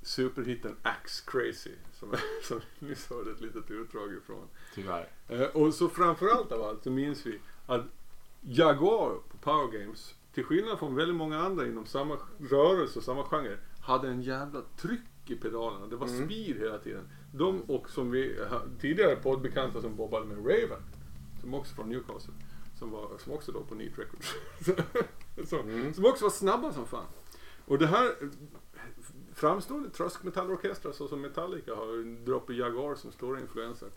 superhitten 0.02 0.76
Axe 0.82 1.24
Crazy 1.26 1.72
som, 1.92 2.14
som 2.42 2.60
vi 2.78 2.88
nyss 2.88 3.10
hörde 3.10 3.30
ett 3.30 3.40
litet 3.40 3.70
utdrag 3.70 4.14
ifrån. 4.14 4.48
tyvärr. 4.74 5.08
Eh, 5.28 5.42
och 5.42 5.74
så 5.74 5.88
framförallt 5.88 6.52
av 6.52 6.62
allt 6.62 6.82
så 6.82 6.90
minns 6.90 7.26
vi 7.26 7.40
att 7.66 7.84
Jaguar 8.40 9.14
på 9.30 9.36
Power 9.40 9.78
Games, 9.78 10.14
till 10.34 10.44
skillnad 10.44 10.78
från 10.78 10.94
väldigt 10.94 11.16
många 11.16 11.38
andra 11.40 11.66
inom 11.66 11.86
samma 11.86 12.18
rörelse 12.50 12.98
och 12.98 13.04
samma 13.04 13.24
genre, 13.24 13.58
hade 13.86 14.08
en 14.08 14.22
jävla 14.22 14.62
tryck 14.76 15.00
i 15.30 15.34
pedalerna. 15.36 15.86
Det 15.86 15.96
var 15.96 16.06
Mm. 16.08 16.24
speed 16.24 16.56
hela 16.56 16.78
tiden. 16.78 17.08
De 17.34 17.60
och 17.62 17.90
som 17.90 18.10
vi 18.10 18.44
ha- 18.50 18.62
tidigare 18.80 19.16
poddbekanta 19.16 19.80
som 19.80 19.96
bobbade 19.96 20.26
med 20.26 20.36
Raven, 20.38 20.82
som 21.40 21.54
också 21.54 21.74
från 21.74 21.88
Newcastle, 21.88 22.34
som, 22.78 22.90
var, 22.90 23.18
som 23.18 23.32
också 23.32 23.52
låg 23.52 23.68
på 23.68 23.74
Neat 23.74 23.98
Records. 23.98 24.34
Så, 25.50 25.60
Mm. 25.60 25.94
Som 25.94 26.04
också 26.04 26.24
var 26.24 26.30
snabba 26.30 26.72
som 26.72 26.86
fan. 26.86 27.06
Och 27.64 27.78
det 27.78 27.86
här 27.86 28.06
eh, 28.06 28.28
framstående 29.34 29.90
tröskmetallorkestrar 29.90 30.92
såsom 30.92 31.20
Metallica 31.20 31.74
har 31.74 32.38
på 32.40 32.52
Jaguar 32.52 32.94
som 32.94 33.12
stora 33.12 33.40
influenser. 33.40 33.88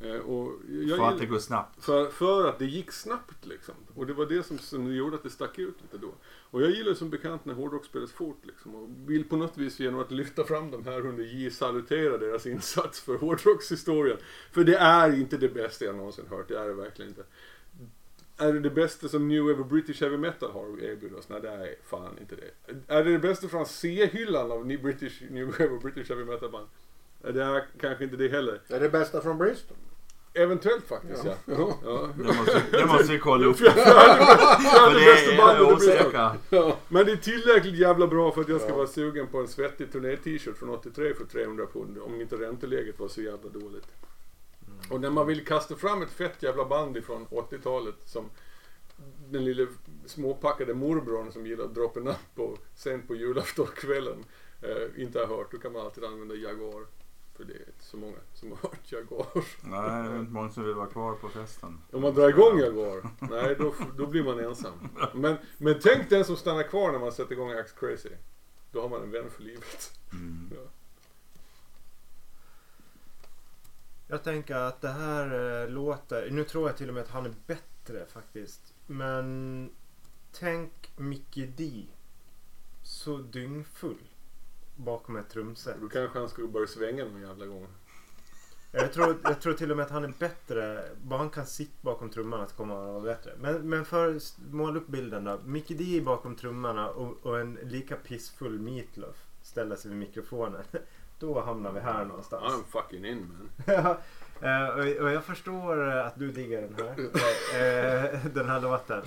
Eh, 0.00 0.16
och 0.16 0.52
jag 0.68 0.98
För 0.98 1.08
att 1.08 1.18
det 1.18 1.26
går 1.26 1.38
snabbt. 1.38 1.84
för, 1.84 2.10
för 2.10 2.48
att 2.48 2.58
det 2.58 2.66
gick 2.66 2.92
snabbt 2.92 3.46
liksom. 3.46 3.74
Och 3.94 4.06
det 4.06 4.12
var 4.12 4.26
det 4.26 4.42
som, 4.42 4.58
som 4.58 4.94
gjorde 4.94 5.16
att 5.16 5.22
det 5.22 5.30
stack 5.30 5.58
ut 5.58 5.74
lite 5.82 5.98
då. 5.98 6.14
Och 6.50 6.62
jag 6.62 6.70
gillar 6.70 6.94
som 6.94 7.10
bekant 7.10 7.44
när 7.44 7.54
hårdrock 7.54 7.84
spelas 7.84 8.12
fort 8.12 8.40
liksom. 8.42 8.74
Och 8.74 8.88
vill 9.06 9.24
på 9.24 9.36
något 9.36 9.58
vis 9.58 9.80
genom 9.80 10.00
att 10.00 10.10
lyfta 10.10 10.44
fram 10.44 10.70
de 10.70 10.84
här 10.84 11.06
under 11.06 11.24
J 11.24 11.50
salutera 11.50 12.18
deras 12.18 12.46
insats 12.46 13.00
för 13.00 13.16
hårdrockshistorien. 13.16 14.16
För 14.52 14.64
det 14.64 14.76
är 14.76 15.14
inte 15.20 15.36
det 15.36 15.48
bästa 15.48 15.84
jag 15.84 15.94
någonsin 15.94 16.24
hört, 16.30 16.48
det 16.48 16.58
är 16.58 16.68
det 16.68 16.74
verkligen 16.74 17.08
inte. 17.08 17.24
Är 18.36 18.52
det 18.52 18.60
det 18.60 18.70
bästa 18.70 19.08
som 19.08 19.28
New 19.28 19.50
Ever 19.50 19.64
British 19.64 20.00
Heavy 20.00 20.16
Metal 20.16 20.50
har 20.50 20.72
att 20.72 20.78
erbjuda 20.78 21.16
oss? 21.16 21.28
Nej, 21.28 21.40
det 21.40 21.48
är 21.48 21.74
fan 21.84 22.18
inte 22.20 22.36
det. 22.36 22.94
Är 22.94 23.04
det 23.04 23.12
det 23.12 23.18
bästa 23.18 23.48
från 23.48 23.66
C-hyllan 23.66 24.52
av 24.52 24.66
New, 24.66 24.82
British, 24.82 25.22
New 25.30 25.60
Ever 25.60 25.78
British 25.78 26.08
Heavy 26.08 26.24
Metal 26.24 26.50
band? 26.50 26.66
Det 27.22 27.42
är 27.42 27.66
kanske 27.80 28.04
inte 28.04 28.16
det 28.16 28.28
heller. 28.28 28.60
Det 28.68 28.74
är 28.74 28.80
det 28.80 28.88
bästa 28.88 29.20
från 29.20 29.38
Bristol. 29.38 29.76
Eventuellt 30.34 30.84
faktiskt 30.86 31.24
ja. 31.24 31.34
Ja. 31.44 31.78
ja. 31.84 32.08
Det 32.18 32.24
måste, 32.24 32.62
det 32.72 32.86
måste 32.86 33.12
vi 33.12 33.18
kolla 33.18 33.46
upp. 33.46 33.56
För 33.58 33.64
det 34.94 35.10
är. 35.90 36.38
Ja, 36.50 36.76
men 36.88 37.06
det 37.06 37.12
är 37.12 37.16
tillräckligt 37.16 37.74
jävla 37.78 38.06
bra 38.06 38.32
för 38.32 38.40
att 38.40 38.48
jag 38.48 38.60
ska 38.60 38.70
Ja. 38.70 38.76
vara 38.76 38.86
sugen 38.86 39.26
på 39.26 39.38
en 39.38 39.48
svettig 39.48 39.92
turné-t-shirt 39.92 40.56
från 40.58 40.70
83 40.70 41.14
för 41.14 41.24
300 41.24 41.66
pund. 41.72 41.98
Om 41.98 42.20
inte 42.20 42.36
ränteläget 42.36 42.98
var 43.00 43.08
så 43.08 43.22
jävla 43.22 43.50
dåligt. 43.50 43.86
Och 44.90 45.00
när 45.00 45.10
man 45.10 45.26
vill 45.26 45.44
kasta 45.46 45.76
fram 45.76 46.02
ett 46.02 46.10
fett 46.10 46.42
jävla 46.42 46.64
band 46.64 46.96
ifrån 46.96 47.26
80-talet 47.30 47.94
som 48.04 48.30
den 49.30 49.44
lille 49.44 49.66
småpackade 50.06 50.74
morbrorn 50.74 51.32
som 51.32 51.46
gillar 51.46 51.64
att 51.64 51.74
droppa 51.74 52.00
napp 52.00 52.34
på 52.34 52.56
sen 52.74 53.02
på 53.06 53.14
julaftonskvällen 53.14 54.24
eh, 54.62 55.02
inte 55.02 55.18
har 55.18 55.26
hört, 55.26 55.52
då 55.52 55.58
kan 55.58 55.72
man 55.72 55.82
alltid 55.82 56.04
använda 56.04 56.34
Jaguar. 56.34 56.82
För 57.40 57.46
det 57.46 57.52
är 57.54 57.68
inte 57.68 57.84
så 57.84 57.96
många 57.96 58.16
som 58.34 58.50
har 58.50 58.56
hört 58.56 58.92
Jaguar. 58.92 59.44
Nej, 59.62 60.02
det 60.02 60.16
är 60.16 60.18
inte 60.18 60.32
många 60.32 60.50
som 60.50 60.64
vill 60.64 60.74
vara 60.74 60.86
kvar 60.86 61.14
på 61.14 61.28
festen. 61.28 61.80
Om 61.92 62.02
man 62.02 62.14
drar 62.14 62.28
igång 62.28 62.58
Jaguar, 62.58 63.10
nej 63.20 63.56
då, 63.58 63.74
då 63.96 64.06
blir 64.06 64.24
man 64.24 64.40
ensam. 64.40 64.88
Men, 65.14 65.36
men 65.58 65.80
tänk 65.82 66.10
den 66.10 66.24
som 66.24 66.36
stannar 66.36 66.62
kvar 66.62 66.92
när 66.92 66.98
man 66.98 67.12
sätter 67.12 67.32
igång 67.32 67.50
Axe 67.50 67.74
Crazy. 67.76 68.08
Då 68.72 68.80
har 68.80 68.88
man 68.88 69.02
en 69.02 69.10
vän 69.10 69.30
för 69.30 69.42
livet. 69.42 70.00
Mm. 70.12 70.50
Ja. 70.54 70.70
Jag 74.08 74.22
tänker 74.24 74.54
att 74.54 74.80
det 74.80 74.88
här 74.88 75.62
eh, 75.62 75.68
låter, 75.68 76.30
nu 76.30 76.44
tror 76.44 76.68
jag 76.68 76.76
till 76.76 76.88
och 76.88 76.94
med 76.94 77.02
att 77.02 77.10
han 77.10 77.26
är 77.26 77.34
bättre 77.46 78.06
faktiskt. 78.06 78.74
Men 78.86 79.70
tänk 80.32 80.92
Mickey 80.96 81.46
D. 81.46 81.86
Så 82.82 83.16
dyngfull 83.16 84.09
bakom 84.84 85.16
ett 85.16 85.28
trumset. 85.28 85.76
Då 85.80 85.88
kanske 85.88 86.18
han 86.18 86.28
skulle 86.28 86.48
börja 86.48 86.66
svänga 86.66 87.04
någon 87.04 87.20
jävla 87.20 87.46
gång. 87.46 87.66
Jag 88.72 88.92
tror, 88.92 89.16
jag 89.22 89.40
tror 89.40 89.52
till 89.52 89.70
och 89.70 89.76
med 89.76 89.86
att 89.86 89.92
han 89.92 90.04
är 90.04 90.12
bättre. 90.18 90.84
Bara 91.02 91.18
han 91.18 91.30
kan 91.30 91.46
sitta 91.46 91.78
bakom 91.80 92.10
trummorna 92.10 92.46
så 92.46 92.54
kommer 92.54 92.74
han 92.74 92.84
att 92.84 92.90
vara 92.90 93.14
bättre. 93.14 93.32
Men, 93.40 93.68
men 93.68 93.84
för 93.84 94.18
måla 94.52 94.78
upp 94.78 94.86
bilden 94.86 95.24
då. 95.24 95.38
Mickey 95.44 95.74
D 95.74 96.00
bakom 96.04 96.36
trummorna 96.36 96.90
och, 96.90 97.26
och 97.26 97.40
en 97.40 97.58
lika 97.62 97.96
pissfull 97.96 98.58
Meatloaf 98.60 99.16
ställer 99.42 99.76
sig 99.76 99.90
vid 99.90 99.98
mikrofonen. 99.98 100.62
Då 101.18 101.40
hamnar 101.40 101.72
vi 101.72 101.80
här 101.80 102.04
någonstans. 102.04 102.54
I'm 102.54 102.82
fucking 102.82 103.04
in 103.04 103.32
man. 103.66 103.96
Eh, 104.42 104.68
och, 104.68 105.04
och 105.04 105.10
jag 105.10 105.24
förstår 105.24 105.88
att 105.88 106.18
du 106.18 106.32
diggar 106.32 106.60
den 106.60 106.74
här. 106.74 106.90
eh, 108.14 108.20
Den 108.34 108.48
här 108.48 108.60
låten. 108.60 109.02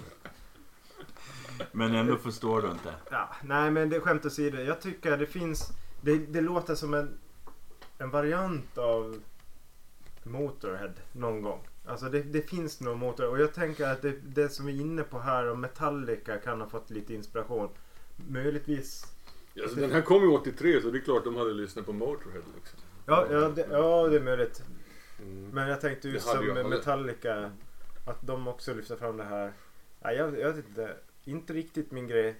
Men 1.71 1.95
ändå 1.95 2.17
förstår 2.17 2.61
du 2.61 2.67
inte. 2.67 2.93
Ja, 3.11 3.29
nej 3.43 3.71
men 3.71 3.89
det 3.89 3.99
skämt 3.99 4.25
åsido. 4.25 4.57
Jag 4.57 4.81
tycker 4.81 5.17
det 5.17 5.25
finns. 5.25 5.69
Det, 6.01 6.17
det 6.17 6.41
låter 6.41 6.75
som 6.75 6.93
en, 6.93 7.17
en 7.97 8.09
variant 8.09 8.77
av 8.77 9.21
Motorhead 10.23 10.93
någon 11.11 11.41
gång. 11.41 11.67
Alltså 11.85 12.09
det, 12.09 12.21
det 12.21 12.41
finns 12.41 12.81
nog 12.81 12.97
Motorhead. 12.97 13.31
Och 13.31 13.39
jag 13.39 13.53
tänker 13.53 13.87
att 13.87 14.01
det, 14.01 14.15
det 14.23 14.49
som 14.49 14.65
vi 14.65 14.77
är 14.77 14.81
inne 14.81 15.03
på 15.03 15.19
här 15.19 15.45
och 15.49 15.59
Metallica 15.59 16.37
kan 16.37 16.61
ha 16.61 16.69
fått 16.69 16.89
lite 16.89 17.13
inspiration. 17.13 17.69
Möjligtvis. 18.15 19.05
Ja, 19.53 19.67
så 19.67 19.75
den 19.75 19.91
här 19.91 20.01
kom 20.01 20.21
ju 20.21 20.27
83 20.27 20.81
så 20.81 20.89
det 20.89 20.97
är 20.97 21.01
klart 21.01 21.23
de 21.23 21.35
hade 21.35 21.53
lyssnat 21.53 21.85
på 21.85 21.93
Motorhead 21.93 22.43
liksom. 22.55 22.79
Ja, 23.05 23.27
ja, 23.31 23.49
det, 23.49 23.67
ja 23.71 24.07
det 24.07 24.15
är 24.15 24.21
möjligt. 24.21 24.63
Mm. 25.19 25.49
Men 25.49 25.69
jag 25.69 25.81
tänkte 25.81 26.09
just 26.09 26.27
som. 26.27 26.45
Metallica. 26.69 27.51
Att 28.05 28.21
de 28.21 28.47
också 28.47 28.73
lyfter 28.73 28.95
fram 28.95 29.17
det 29.17 29.23
här. 29.23 29.53
Ja, 30.01 30.11
jag, 30.11 30.39
jag 30.39 30.53
vet 30.53 30.67
inte. 30.67 30.95
Inte 31.25 31.53
riktigt 31.53 31.91
min 31.91 32.07
grej. 32.07 32.35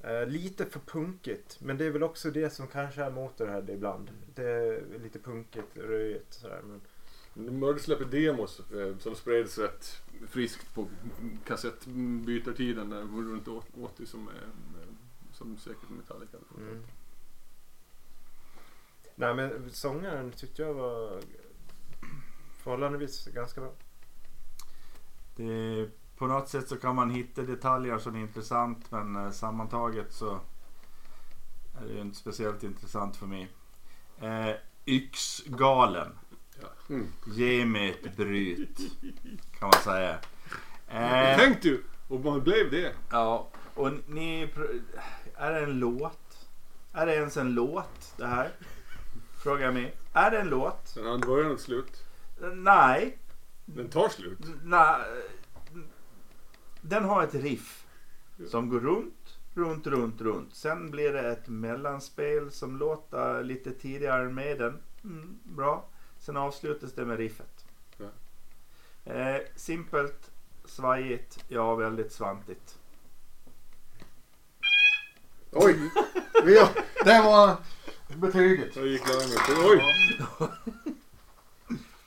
Eh, 0.00 0.26
lite 0.26 0.66
för 0.66 0.80
punkigt. 0.80 1.60
Men 1.60 1.78
det 1.78 1.84
är 1.84 1.90
väl 1.90 2.02
också 2.02 2.30
det 2.30 2.50
som 2.50 2.66
kanske 2.68 3.02
är 3.02 3.10
Motorhead 3.10 3.64
ibland. 3.68 4.10
Det 4.34 4.44
är 4.44 4.98
lite 5.02 5.18
punkigt, 5.18 5.76
röjigt 5.76 6.34
sådär. 6.34 6.62
Men, 6.64 6.80
Murder 7.58 7.80
släpper 7.80 8.04
demos 8.04 8.60
eh, 8.60 8.98
som 8.98 9.14
spreds 9.14 9.58
rätt 9.58 10.02
friskt 10.28 10.74
på 10.74 10.88
kassettbytartiden 11.46 12.90
där 12.90 13.02
runt 13.02 13.48
80 13.82 14.06
som, 14.06 14.28
eh, 14.28 14.88
som 15.32 15.56
säkert 15.56 15.90
Metallica 15.90 16.32
hade 16.32 16.44
fått. 16.44 16.58
mm. 16.58 16.82
Nej 19.14 19.34
men 19.34 19.70
sångaren 19.70 20.32
tyckte 20.32 20.62
jag 20.62 20.74
var 20.74 21.20
förhållandevis 22.58 23.26
ganska 23.26 23.60
bra. 23.60 23.72
Det, 25.36 25.88
på 26.18 26.26
något 26.26 26.48
sätt 26.48 26.68
så 26.68 26.76
kan 26.76 26.94
man 26.94 27.10
hitta 27.10 27.42
detaljer 27.42 27.98
som 27.98 28.14
är 28.16 28.20
intressant 28.20 28.90
men 28.90 29.16
eh, 29.16 29.30
sammantaget 29.30 30.12
så 30.12 30.40
är 31.80 31.86
det 31.86 31.92
ju 31.92 32.00
inte 32.00 32.16
speciellt 32.18 32.62
intressant 32.62 33.16
för 33.16 33.26
mig. 33.26 33.48
Eh, 34.20 34.54
Yxgalen. 34.86 36.08
Ja. 36.62 36.68
Mm. 36.94 37.06
Ge 37.26 37.64
mig 37.64 37.90
ett 38.04 38.16
bryt. 38.16 38.78
Kan 39.58 39.68
man 39.68 39.80
säga. 39.84 40.18
Eh, 40.88 41.36
Tänk 41.38 41.62
du! 41.62 41.84
Och 42.08 42.20
man 42.20 42.42
blev 42.42 42.70
det. 42.70 42.92
ja, 43.10 43.48
och 43.74 43.90
ni... 44.06 44.50
Är 45.36 45.52
det 45.52 45.60
en 45.60 45.78
låt? 45.78 46.46
Är 46.92 47.06
det 47.06 47.14
ens 47.14 47.36
en 47.36 47.54
låt 47.54 48.14
det 48.16 48.26
här? 48.26 48.50
Frågar 49.42 49.64
jag 49.64 49.74
mig. 49.74 49.94
Är 50.12 50.30
det 50.30 50.40
en 50.40 50.48
låt? 50.48 50.80
Sen 50.88 51.06
hade 51.06 51.26
början 51.26 51.52
och 51.52 51.60
slut. 51.60 52.04
Nej. 52.54 53.18
Den 53.64 53.88
tar 53.88 54.08
slut. 54.08 54.38
Nej. 54.62 55.00
Den 56.88 57.04
har 57.04 57.22
ett 57.22 57.34
riff 57.34 57.86
som 58.48 58.68
går 58.68 58.80
runt, 58.80 59.38
runt, 59.54 59.86
runt, 59.86 60.20
runt. 60.20 60.54
Sen 60.54 60.90
blir 60.90 61.12
det 61.12 61.32
ett 61.32 61.48
mellanspel 61.48 62.50
som 62.50 62.76
låter 62.76 63.42
lite 63.44 63.72
tidigare 63.72 64.28
med 64.28 64.58
den. 64.58 64.78
Mm, 65.04 65.38
bra. 65.44 65.84
Sen 66.18 66.36
avslutas 66.36 66.92
det 66.92 67.04
med 67.04 67.18
riffet. 67.18 67.66
Ja. 67.96 68.08
Eh, 69.12 69.40
simpelt, 69.56 70.30
svajigt, 70.64 71.44
ja 71.48 71.74
väldigt 71.74 72.12
svantigt. 72.12 72.78
Oj! 75.52 75.90
Ja, 76.46 76.68
det 77.04 77.22
var 77.22 77.56
betyget. 78.16 78.74
Så 78.74 78.86
gick 78.86 79.02
larmet. 79.08 79.58
Oj! 79.70 79.82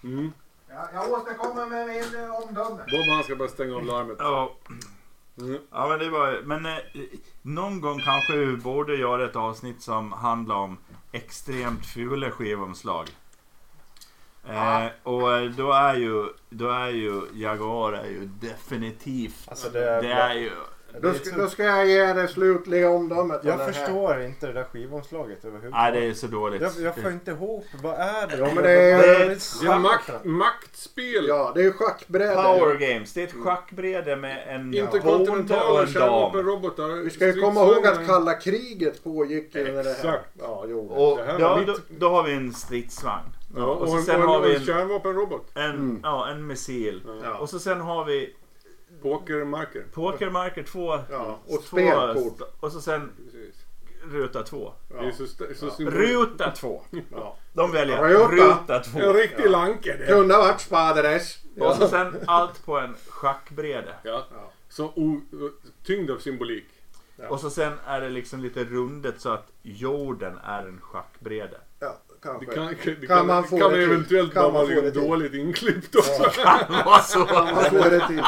Mm. 0.04 0.32
Ja, 0.80 0.88
jag 0.94 1.12
återkommer 1.12 1.66
med 1.66 1.88
min 1.88 2.24
eh, 2.24 2.36
omdöme. 2.36 2.84
Bob 2.92 3.10
han 3.16 3.24
ska 3.24 3.36
bara 3.36 3.48
stänga 3.50 3.76
av 3.76 3.86
larmet. 3.86 4.16
Ja, 4.20 4.56
Mm. 5.38 5.60
ja 5.72 5.88
men 5.90 6.00
det 6.00 6.10
var 6.10 6.42
Men 6.46 6.66
eh, 6.66 6.78
någon 7.42 7.82
gång 7.82 8.00
kanske 8.00 8.34
vi 8.38 8.56
borde 8.58 8.96
göra 8.96 9.26
ett 9.26 9.36
avsnitt 9.36 9.82
som 9.82 10.12
handlar 10.12 10.56
om 10.56 10.78
extremt 11.12 11.86
fula 11.86 12.32
skivomslag. 12.32 13.08
Eh, 14.50 14.86
och 15.04 15.38
eh, 15.38 15.50
då 15.52 15.72
är 15.72 15.96
ju, 15.96 16.26
då 16.50 16.70
är 16.70 16.90
ju 16.90 17.22
Jaguar 17.34 17.94
är 17.94 18.06
ju 18.10 18.26
definitivt. 18.26 19.48
Alltså 19.48 19.70
det 19.70 19.90
är, 19.90 20.02
Det 20.02 20.12
är 20.14 20.34
ju... 20.34 20.52
Då 21.02 21.14
ska, 21.14 21.38
då 21.38 21.48
ska 21.48 21.64
jag 21.64 21.88
ge 21.88 22.14
det 22.14 22.28
slutliga 22.28 22.90
omdömet. 22.90 23.40
Jag 23.44 23.58
den 23.58 23.66
här. 23.66 23.72
förstår 23.74 24.22
inte 24.22 24.48
det 24.48 24.54
där 24.54 24.64
skivomslaget 24.64 25.38
Nej 25.44 25.50
överhuvudtaget. 25.52 25.94
det 25.94 26.06
är 26.08 26.14
så 26.14 26.28
dåligt. 26.28 26.62
jag, 26.62 26.72
jag 26.80 26.96
får 26.96 27.12
inte 27.12 27.32
ihop, 27.32 27.66
vad 27.84 27.94
är 27.94 28.28
det? 28.28 28.38
Ja, 28.38 28.52
men 28.56 28.64
det 28.64 28.72
är- 28.72 28.98
Det 28.98 29.68
är 29.68 29.74
är 29.76 29.80
makt, 29.80 30.12
maktspel. 30.26 31.26
Ja, 31.28 31.52
det 31.56 31.60
är 31.62 31.64
ju 31.64 31.72
schackbräde. 31.74 32.34
Power 32.36 32.76
games. 32.76 33.14
Det 33.14 33.22
är 33.24 33.28
ett 33.28 33.34
schackbräde 33.44 34.16
med 34.16 34.44
en 34.48 34.72
bonde 35.04 35.32
och 35.32 35.38
en 35.38 35.46
dam. 35.48 35.88
kärnvapenrobotar. 35.88 37.04
Vi 37.04 37.10
ska 37.10 37.26
ju 37.28 37.42
komma 37.42 37.62
ihåg 37.64 37.88
att 37.88 38.06
kalla 38.08 38.34
kriget 38.34 39.04
pågick 39.04 39.54
när 39.54 39.64
det 39.64 39.72
här. 39.84 39.92
Exakt. 39.92 40.26
Ja, 40.40 40.66
jo. 40.68 40.80
Och 40.88 41.18
Det 41.18 41.24
här 41.24 41.34
var 41.34 41.40
ja, 41.40 41.58
mitt- 41.58 41.68
då, 41.68 41.76
då 42.00 42.10
har 42.10 42.24
vi 42.24 42.34
en 42.34 42.54
stridsvagn. 42.54 43.24
Ja, 43.56 43.64
och, 43.64 43.82
och 43.82 43.98
en, 43.98 44.04
sen 44.04 44.22
och 44.24 44.28
har 44.30 44.36
en, 44.38 44.44
vi 44.44 44.50
en 44.56 44.56
en, 44.62 44.66
kärnvapenrobot. 44.68 45.52
en, 45.56 45.64
Mm. 45.72 46.00
ja, 46.04 46.30
en 46.30 46.48
missil. 46.48 47.02
Ja. 47.24 47.38
Och 47.38 47.50
så 47.50 47.60
sen 47.60 47.82
har 47.82 48.06
vi 48.06 48.36
Pokermarker. 49.02 49.84
pokermarker 49.94 50.64
2. 50.64 51.00
Ja, 51.12 51.40
och 51.48 51.64
spelkort. 51.64 52.42
Och 52.60 52.72
så 52.72 52.82
sen 52.82 53.12
Precis. 53.26 53.56
ruta 54.04 54.44
2. 54.44 54.74
Det 54.90 55.08
är 55.08 55.12
så, 55.12 55.24
st- 55.24 55.56
så 55.56 55.66
Ja. 55.80 55.90
Ruta 55.90 56.52
2. 56.52 56.82
Ja. 57.12 57.36
De 57.54 57.72
väljer 57.72 57.98
Ruta. 58.04 58.28
ruta 58.32 58.80
2. 58.80 59.00
En 59.00 59.14
riktig 59.14 59.50
lanke 59.50 59.98
det. 59.98 60.06
Kunde 60.06 60.36
ha 60.36 60.42
varit 60.42 60.62
spadades. 60.62 61.38
Och 61.60 61.76
så 61.76 61.88
sen 61.88 62.16
allt 62.28 62.66
på 62.66 62.80
en 62.80 62.96
schackbräde. 63.10 63.94
Ja. 64.04 64.26
Ja. 64.34 64.52
Så 64.70 64.86
o, 64.86 65.22
tyngd 65.86 66.12
av 66.12 66.18
symbolik. 66.18 66.66
Och 67.30 67.40
så 67.40 67.50
sen 67.50 67.74
är 67.86 68.02
det 68.02 68.10
liksom 68.10 68.40
lite 68.40 68.64
rundet 68.64 69.22
så 69.22 69.30
att 69.30 69.48
jorden 69.62 70.38
är 70.44 70.66
en 70.66 70.82
schackbräde. 70.82 71.58
Ja, 71.80 71.98
kanske. 72.22 72.46
Det 72.46 72.54
kan, 72.56 72.68
det 72.68 73.08
Kan 73.08 73.18
kan, 73.18 73.28
man 73.28 73.44
få 73.44 73.58
kan 73.60 73.72
det 73.72 73.84
eventuellt 73.84 74.34
Kan 74.34 74.44
man 74.44 74.54
vara 74.54 74.66
få 74.68 74.82
till? 74.82 74.94
dåligt 74.94 75.34
inklippt 75.34 75.96
också. 75.96 76.24
Vad 76.86 77.04
så? 77.06 77.20
Man 77.20 77.64
får 77.66 77.90
det 77.90 78.08
till. 78.08 78.24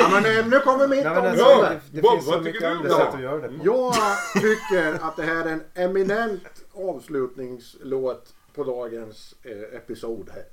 Ja, 0.00 0.08
men 0.12 0.38
eh, 0.38 0.46
nu 0.48 0.60
kommer 0.60 0.88
mitt 0.88 1.04
Nej, 1.04 1.14
men 1.14 1.24
område. 1.24 1.44
alltså, 1.44 1.50
Ja, 1.50 1.68
det, 1.68 1.80
det 1.92 2.02
Bob, 2.02 2.12
finns 2.12 2.24
så 2.26 2.40
mycket 2.40 2.62
andra 2.64 2.90
sätt 2.90 3.14
att 3.14 3.20
göra 3.20 3.48
det 3.48 3.48
på. 3.48 3.64
Jag 3.64 3.94
tycker 4.42 5.04
att 5.06 5.16
det 5.16 5.22
här 5.22 5.44
är 5.46 5.52
en 5.52 5.62
eminent 5.74 6.42
avslutningslåt 6.74 8.34
på 8.54 8.64
dagens 8.64 9.34
eh, 9.42 9.76
episod 9.76 10.30
här. 10.34 10.44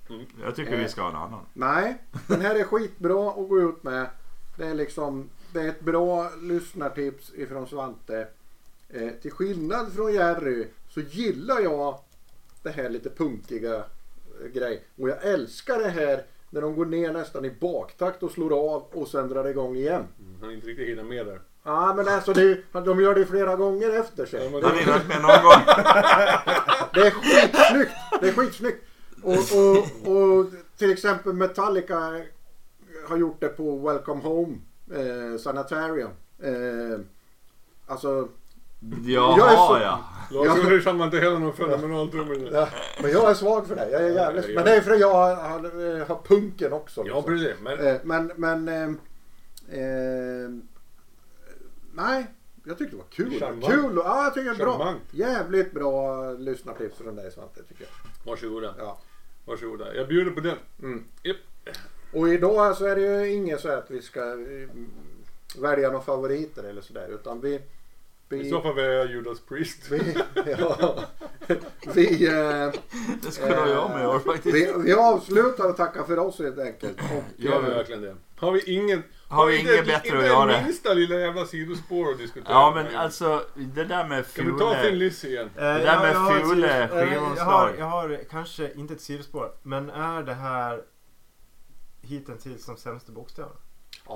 Jag 0.43 0.55
tycker 0.55 0.77
vi 0.77 0.87
ska 0.87 1.01
ha 1.01 1.09
en 1.09 1.15
annan. 1.15 1.45
Nej, 1.53 1.97
den 2.27 2.41
här 2.41 2.55
är 2.55 2.63
skitbra 2.63 3.29
att 3.29 3.49
gå 3.49 3.59
ut 3.59 3.83
med. 3.83 4.09
Det 4.57 4.65
är 4.67 4.73
liksom 4.73 5.29
det 5.53 5.59
är 5.61 5.67
ett 5.69 5.81
bra 5.81 6.29
lyssnartips 6.41 7.31
ifrån 7.35 7.67
Svante. 7.67 8.27
Eh, 8.89 9.09
till 9.21 9.31
skillnad 9.31 9.93
från 9.93 10.13
Jerry 10.13 10.67
så 10.89 11.01
gillar 11.01 11.59
jag 11.59 11.99
det 12.63 12.69
här 12.69 12.89
lite 12.89 13.09
punkiga 13.09 13.75
eh, 13.75 14.47
grej. 14.53 14.83
Och 15.01 15.09
jag 15.09 15.23
älskar 15.25 15.79
det 15.79 15.89
här 15.89 16.23
när 16.53 16.61
de 16.61 16.75
går 16.75 16.85
ner 16.85 17.13
nästan 17.13 17.45
i 17.45 17.51
baktakt 17.51 18.23
och 18.23 18.31
slår 18.31 18.73
av 18.73 18.83
och 18.93 19.07
sen 19.07 19.29
drar 19.29 19.45
igång 19.45 19.75
igen. 19.75 20.03
Han 20.39 20.49
har 20.49 20.55
inte 20.55 20.67
riktigt 20.67 20.87
hinner 20.87 21.03
med 21.03 21.25
där. 21.25 21.41
Ja 21.63 21.93
men 21.97 22.07
alltså 22.07 22.33
det, 22.33 22.57
de 22.71 23.01
gör 23.01 23.15
det 23.15 23.25
flera 23.25 23.55
gånger 23.55 23.99
efter 23.99 24.25
sig. 24.25 24.45
Ja, 24.45 24.67
Har 24.67 24.75
ni 24.75 24.85
varit 24.85 25.07
med 25.07 25.21
någon 25.21 25.43
gång? 25.43 25.61
Det 26.93 27.07
är 27.07 27.11
skitsnyggt. 27.11 27.91
Det 28.21 28.27
är 28.27 28.31
skitsnyggt. 28.33 28.83
Och, 29.23 29.31
och, 29.33 30.15
och 30.15 30.45
till 30.77 30.91
exempel 30.91 31.33
Metallica 31.33 32.21
har 33.07 33.17
gjort 33.17 33.41
det 33.41 33.47
på 33.47 33.77
Welcome 33.77 34.21
Home 34.21 34.57
eh, 34.93 35.37
Sanitarium. 35.39 36.11
Eh, 36.43 36.99
alltså, 37.87 38.27
Jag 39.05 39.39
är 39.51 39.55
så- 39.55 39.77
Jaha 39.77 39.81
ja. 39.81 40.03
Lars 40.31 40.47
Ja. 40.47 40.67
Ulrich 40.67 40.85
heller 40.85 41.39
någon 41.39 41.53
fenomenal 41.53 42.11
trummor. 42.11 42.49
ja, 42.51 42.69
men 43.01 43.11
jag 43.11 43.29
är 43.29 43.33
svag 43.33 43.67
för 43.67 43.75
det. 43.75 43.89
Jag 43.91 44.01
är 44.01 44.09
jävligt, 44.09 44.55
men 44.55 44.65
det 44.65 44.75
är 44.75 44.81
för 44.81 44.91
att 44.91 44.99
jag 44.99 45.13
har, 45.13 45.35
har, 45.35 46.05
har 46.05 46.21
punken 46.27 46.73
också. 46.73 47.01
Ja, 47.01 47.03
liksom. 47.05 47.23
precis. 47.23 47.55
Men 47.61 47.79
Eh, 47.87 47.95
men, 48.03 48.31
men 48.35 48.67
eh, 48.67 48.83
eh, 49.79 50.49
nej, 51.93 52.25
jag 52.63 52.77
tyckte 52.77 52.95
det 52.95 52.97
var 52.97 53.09
kul. 53.09 53.39
Charmant. 53.39 53.65
Kul 53.65 53.97
och, 53.99 54.05
ja, 54.05 54.23
jag 54.23 54.33
tycker 54.33 54.49
det 54.49 54.55
är 54.55 54.65
bra. 54.65 54.77
Charmant. 54.77 55.01
Jävligt 55.11 55.71
bra 55.71 56.31
lyssnartips 56.31 56.97
från 56.97 57.15
dig 57.15 57.31
Svante 57.31 57.63
tycker 57.63 57.83
jag. 57.83 58.31
varsågoda. 58.31 58.73
Ja. 58.77 58.99
Varsågoda. 59.45 59.95
Jag 59.95 60.07
bjuder 60.07 60.31
på 60.31 60.39
den. 60.39 60.57
Mm. 60.81 61.03
Japp. 61.23 61.37
Och 62.13 62.29
idag 62.29 62.77
så 62.77 62.85
är 62.85 62.95
det 62.95 63.01
ju 63.01 63.33
inget 63.33 63.59
så 63.61 63.69
att 63.71 63.91
vi 63.91 64.01
ska 64.01 64.19
eh, 64.31 64.69
välja 65.61 65.89
några 65.91 66.03
favoriter 66.03 66.63
eller 66.63 66.81
sådär 66.81 67.07
utan 67.13 67.41
vi... 67.41 67.61
I 68.31 68.49
så 68.49 68.61
fall 68.61 68.75
väljer 68.75 68.91
jag 68.91 69.11
Judas 69.11 69.39
Priest. 69.39 69.91
vi, 69.91 70.15
ja, 70.59 70.99
vi, 71.95 72.27
eh, 72.27 72.71
Det 73.23 73.31
skulle 73.31 73.55
ha 73.55 73.67
jag 73.67 73.89
med 73.89 74.03
i 74.03 74.07
år 74.07 74.19
faktiskt. 74.19 74.55
vi, 74.55 74.73
vi 74.85 74.93
avslutar 74.93 75.69
och 75.69 75.77
tackar 75.77 76.03
för 76.03 76.19
oss 76.19 76.39
helt 76.39 76.59
enkelt. 76.59 76.97
Och, 76.99 77.23
Gör 77.35 77.61
vi 77.61 77.69
eh, 77.69 77.75
verkligen 77.75 78.01
det? 78.01 78.15
Har 78.37 78.51
vi 78.51 78.73
ingen... 78.73 79.03
Har 79.27 79.45
vi 79.47 79.59
inget 79.59 79.85
bättre 79.85 80.07
inte 80.07 80.17
att 80.17 80.25
göra? 80.25 80.51
Inte 80.53 80.65
minsta 80.65 80.93
lilla 80.93 81.15
jävla 81.19 81.45
sidospår 81.45 82.11
att 82.11 82.17
diskutera. 82.17 82.53
Ja 82.53 82.71
men 82.75 82.95
alltså 82.95 83.43
det 83.55 83.83
där 83.83 84.07
med 84.07 84.33
Kan 84.33 84.45
vi 84.45 84.59
ta 84.59 84.73
Thin 84.73 84.83
Fule. 84.83 84.95
Lizzy 84.95 85.27
igen? 85.27 85.49
Eh, 85.55 85.61
där 85.61 85.85
ja, 85.85 86.01
med 86.01 86.15
jag. 86.15 86.81
Eh, 86.81 87.07
skivomslag. 87.07 87.37
Jag 87.37 87.45
har, 87.45 87.73
jag 87.77 87.85
har 87.85 88.19
kanske 88.29 88.71
inte 88.73 88.93
ett 88.93 89.01
sidospår. 89.01 89.51
Men 89.63 89.89
är 89.89 90.23
det 90.23 90.33
här 90.33 90.81
hittills 92.01 92.65
som 92.65 92.77
sämsta 92.77 93.11
bokstäver? 93.11 93.51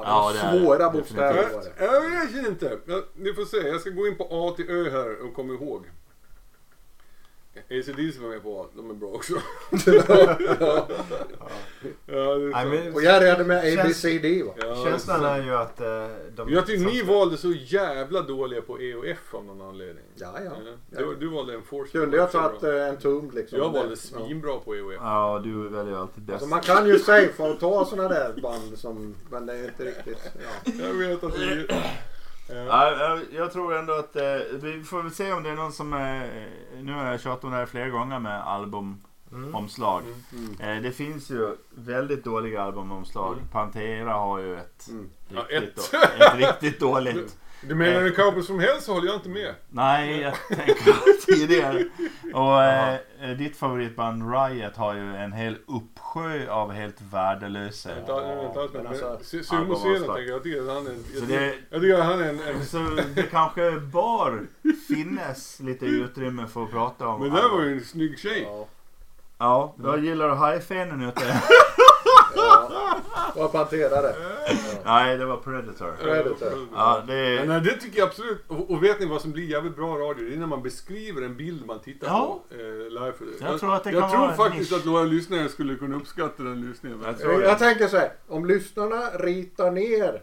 Ja, 0.06 0.32
det 0.34 0.40
är 0.40 0.60
svåra 0.62 0.78
det. 0.78 0.98
bokstäver 0.98 1.34
var 1.34 1.64
Jag, 1.64 1.64
det. 1.64 1.86
jag 1.86 2.28
vet 2.34 2.48
inte. 2.48 2.78
Jag, 2.86 3.04
ni 3.14 3.34
får 3.34 3.46
se. 3.46 3.68
Jag 3.68 3.82
ska 3.82 3.90
gå 3.90 4.08
in 4.08 4.18
på 4.18 4.28
A 4.32 4.54
till 4.56 4.70
Ö 4.70 4.90
här 4.90 5.26
och 5.28 5.34
komma 5.34 5.54
ihåg. 5.54 5.86
ACDC 7.70 8.20
var 8.22 8.30
med 8.30 8.44
på. 8.44 8.68
De 8.76 8.90
är 8.90 8.94
bra 8.94 9.10
också. 9.10 9.34
ja, 12.06 12.16
det 12.16 12.16
är 12.16 12.52
Nej, 12.52 12.66
men 12.66 12.94
Och 12.94 13.04
jag 13.04 13.14
hade 13.14 13.44
med 13.44 13.80
ABCD 13.80 14.46
va? 14.46 14.54
Ja, 14.58 14.86
känslan 14.86 15.22
det 15.22 15.28
är 15.30 15.44
ju 15.44 15.56
att 15.56 15.82
eh, 15.82 16.08
de... 16.36 16.50
Jag 16.50 16.66
tycker 16.66 16.86
ni 16.86 17.02
valde 17.02 17.38
så 17.38 17.52
jävla 17.52 18.22
dåliga 18.22 18.62
på 18.62 18.82
E 18.82 18.96
och 18.96 19.08
F 19.08 19.20
av 19.32 19.46
någon 19.46 19.62
anledning. 19.62 20.04
Ja, 20.16 20.34
ja. 20.46 20.52
Du, 20.90 21.16
du 21.16 21.28
valde 21.28 21.54
en 21.54 21.64
Force. 21.64 21.92
Kunde 21.92 22.18
jag 22.18 22.32
tagit 22.32 22.64
eh, 22.64 22.88
en 22.88 22.98
tum 22.98 23.32
liksom. 23.34 23.58
Jag 23.60 23.70
valde 23.74 23.90
Ja. 23.90 23.96
svinbra 24.26 24.60
på 24.60 24.76
E 24.76 24.82
och 24.82 24.94
F. 24.94 25.00
Ja 25.04 25.42
du 25.44 25.70
väljer 25.70 25.94
ju 25.94 26.00
alltid 26.00 26.24
bäst. 26.24 26.34
Alltså 26.34 26.48
man 26.48 26.62
kan 26.62 26.88
ju 26.88 27.00
safea 27.00 27.46
och 27.52 27.60
ta 27.60 27.86
sådana 27.86 28.10
där 28.10 28.34
band 28.42 28.78
som, 28.78 29.16
men 29.30 29.46
det 29.46 29.54
är 29.54 29.66
inte 29.66 29.86
riktigt, 29.86 30.32
ja. 30.66 30.72
Jag 30.86 30.94
vet 30.94 31.24
att 31.24 31.40
vi... 31.40 31.68
Ja. 32.50 32.56
Ja, 32.56 32.90
jag- 33.32 33.52
tror 33.52 33.76
ändå 33.76 33.94
att 33.94 34.16
eh, 34.16 34.24
vi 34.62 34.84
får 34.84 35.02
väl 35.04 35.12
se 35.12 35.32
om 35.34 35.44
det 35.44 35.50
är 35.50 35.56
någon 35.56 35.72
som 35.72 35.94
eh, 35.94 36.22
Nu 36.82 36.94
har 36.94 37.06
jag 37.06 37.22
tjatat 37.22 37.44
om 37.44 37.52
det 37.52 37.58
här 37.58 37.66
flera 37.66 37.90
gånger 37.90 38.20
med 38.20 38.48
albumomslag. 38.48 40.02
Mm. 40.34 40.56
Eh, 40.78 40.82
det 40.84 40.92
finns 40.92 41.30
ju 41.32 41.56
väldigt 41.76 42.24
dåliga 42.24 42.62
albumomslag. 42.62 43.34
Mm. 43.34 43.48
Pantera 43.48 44.14
har 44.14 44.40
ju 44.40 44.58
ett, 44.58 44.88
Mm. 44.90 45.10
Ja, 45.30 45.42
riktigt, 45.50 45.78
ett. 45.78 45.92
då- 46.20 46.26
ett 46.26 46.36
riktigt 46.38 46.80
dåligt. 46.80 47.38
Du 47.62 47.76
menar 47.76 48.02
en 48.02 48.12
cowboy 48.14 48.44
som 48.44 48.60
helst 48.60 48.86
så 48.86 48.94
håller 48.94 49.08
jag 49.08 49.16
inte 49.16 49.30
med. 49.30 49.54
Nej, 49.70 50.20
jag 50.22 50.34
tänker 50.58 51.26
tidigare. 51.26 51.86
Och 52.34 52.64
eh, 52.64 52.98
ditt 53.38 53.58
favoritband 53.58 54.34
Riot 54.34 54.76
har 54.78 54.94
ju 54.94 55.16
en 55.16 55.34
hel 55.34 55.58
uppsjö 55.68 56.50
av 56.52 56.72
helt 56.72 57.02
värdelösa. 57.12 57.96
Vänta, 57.96 58.22
vänta, 58.36 58.60
vänta, 58.60 58.70
men 58.74 58.84
men 58.84 58.92
alltså- 58.92 59.44
Sumo 59.44 59.76
Sena 59.76 59.96
tänker 60.00 60.12
jag. 60.22 60.28
Jag 60.30 60.44
tycker 60.44 60.62
att 60.62 60.68
han 60.68 60.88
är... 60.88 60.92
Så 60.96 61.20
Jag, 61.20 61.28
det- 61.28 61.50
tycker- 61.50 61.66
jag 61.70 61.82
tycker 61.82 61.98
att 62.00 62.06
han 62.06 62.22
är 62.22 62.30
en... 62.30 62.40
en 62.40 62.66
Så 62.66 62.78
det 63.16 63.24
kanske 63.24 63.72
bör 63.72 64.42
finnas 64.88 65.60
lite 65.60 65.86
utrymme 65.86 66.48
för 66.48 66.64
att 66.64 66.72
prata 66.72 67.08
om 67.08 67.22
men 67.22 67.30
det 67.30 67.42
där 67.42 67.50
var 67.50 67.64
ju 67.64 67.74
en 67.74 67.84
snygg 67.86 68.20
tjej. 68.20 68.44
Ja. 68.50 68.68
Ja, 69.38 69.76
jag 69.84 70.00
gillar 70.06 70.30
hajfenen 70.30 71.02
ute. 71.02 71.22
Vad 73.36 73.52
Pantera 73.52 74.02
det. 74.02 74.16
Nej, 74.86 75.18
det 75.18 75.26
var 75.26 75.38
Predator. 75.38 75.96
Predator. 76.02 76.68
Ja, 76.76 77.04
det 77.08 77.46
nej, 77.48 77.62
det 77.62 77.78
tycker 77.82 78.00
jag 78.00 78.08
absolut. 78.08 78.44
Och, 78.48 78.72
och 78.72 78.84
vet 78.84 79.00
ni 79.00 79.06
vad 79.06 79.22
som 79.22 79.32
blir 79.32 79.44
jävligt 79.46 79.76
bra 79.76 79.96
radio? 79.98 80.30
Det 80.30 80.36
är 80.36 80.40
när 80.40 80.48
man 80.48 80.64
beskriver 80.64 81.22
en 81.22 81.36
bild 81.38 81.66
man 81.66 81.80
tittar 81.80 82.08
Ja. 82.08 82.40
på 82.50 82.56
eh, 82.56 82.62
live. 82.90 83.14
Jag 83.42 83.60
tror 83.60 83.76
att 83.76 83.84
det 83.84 83.92
jag 83.92 84.02
kan 84.02 84.10
tror 84.12 84.20
vara 84.22 84.34
faktiskt 84.36 84.72
nisch. 84.72 84.80
att 84.80 84.86
våra 84.86 85.04
lyssnare 85.04 85.50
skulle 85.50 85.76
kunna 85.76 85.96
uppskatta 85.98 86.44
den 86.44 86.62
lyssningen. 86.70 87.02
Jag 87.06 87.20
tror 87.20 87.44
Jag 87.44 87.60
tänker 87.60 87.88
så 87.88 87.98
här, 87.98 88.12
om 88.28 88.46
lyssnarna 88.46 89.10
ritar 89.14 89.72
ner 89.72 90.22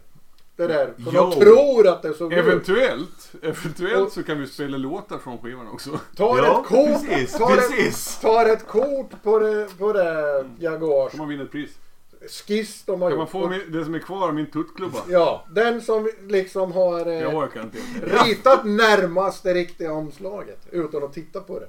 det 0.57 0.67
där, 0.67 0.87
för 0.87 1.13
Jo. 1.15 1.31
de 1.31 1.41
tror 1.41 1.89
att 1.89 2.03
det 2.03 2.15
såg 2.15 2.33
ut. 2.33 2.39
Eventuellt, 2.39 3.33
eventuellt 3.43 4.07
Och- 4.07 4.13
så 4.13 4.23
kan 4.23 4.41
vi 4.41 4.47
spela 4.47 4.77
låtar 4.77 5.19
från 5.19 5.39
skivan 5.39 5.69
också. 5.69 5.91
Tar 6.17 6.39
Ja, 6.39 6.61
ett 6.61 6.67
kort, 6.67 7.09
precis, 7.09 7.39
tar, 7.39 7.57
precis. 7.57 8.17
Ett, 8.17 8.23
tar 8.23 8.47
ett 8.47 8.67
kort 8.69 9.11
på 9.23 9.39
det, 9.39 9.69
på 9.79 9.93
det 9.93 10.45
Jaguars 10.59 11.11
Kan 11.11 11.19
man 11.19 11.29
vinna 11.29 11.43
ett 11.43 11.51
pris? 11.53 11.71
Skiss 12.29 12.83
de 12.85 13.03
har 13.03 13.11
Kan 13.11 13.19
man 13.19 13.25
gjort. 13.27 13.31
få 13.31 13.49
min, 13.49 13.73
det 13.73 13.85
som 13.85 13.95
är 13.95 13.99
kvar 13.99 14.29
av 14.29 14.35
min 14.35 14.51
tuttklubba? 14.51 14.99
Ja, 15.09 15.47
den 15.51 15.81
som 15.83 16.11
liksom 16.29 16.73
har 16.73 17.07
eh, 17.07 17.13
Jag 17.15 17.35
orkar 17.35 17.63
inte. 17.63 17.79
ritat 18.25 18.65
närmast 18.65 19.43
det 19.43 19.55
riktiga 19.55 19.93
omslaget 19.93 20.67
utan 20.71 21.05
att 21.05 21.13
titta 21.13 21.41
på 21.41 21.59
det. 21.61 21.69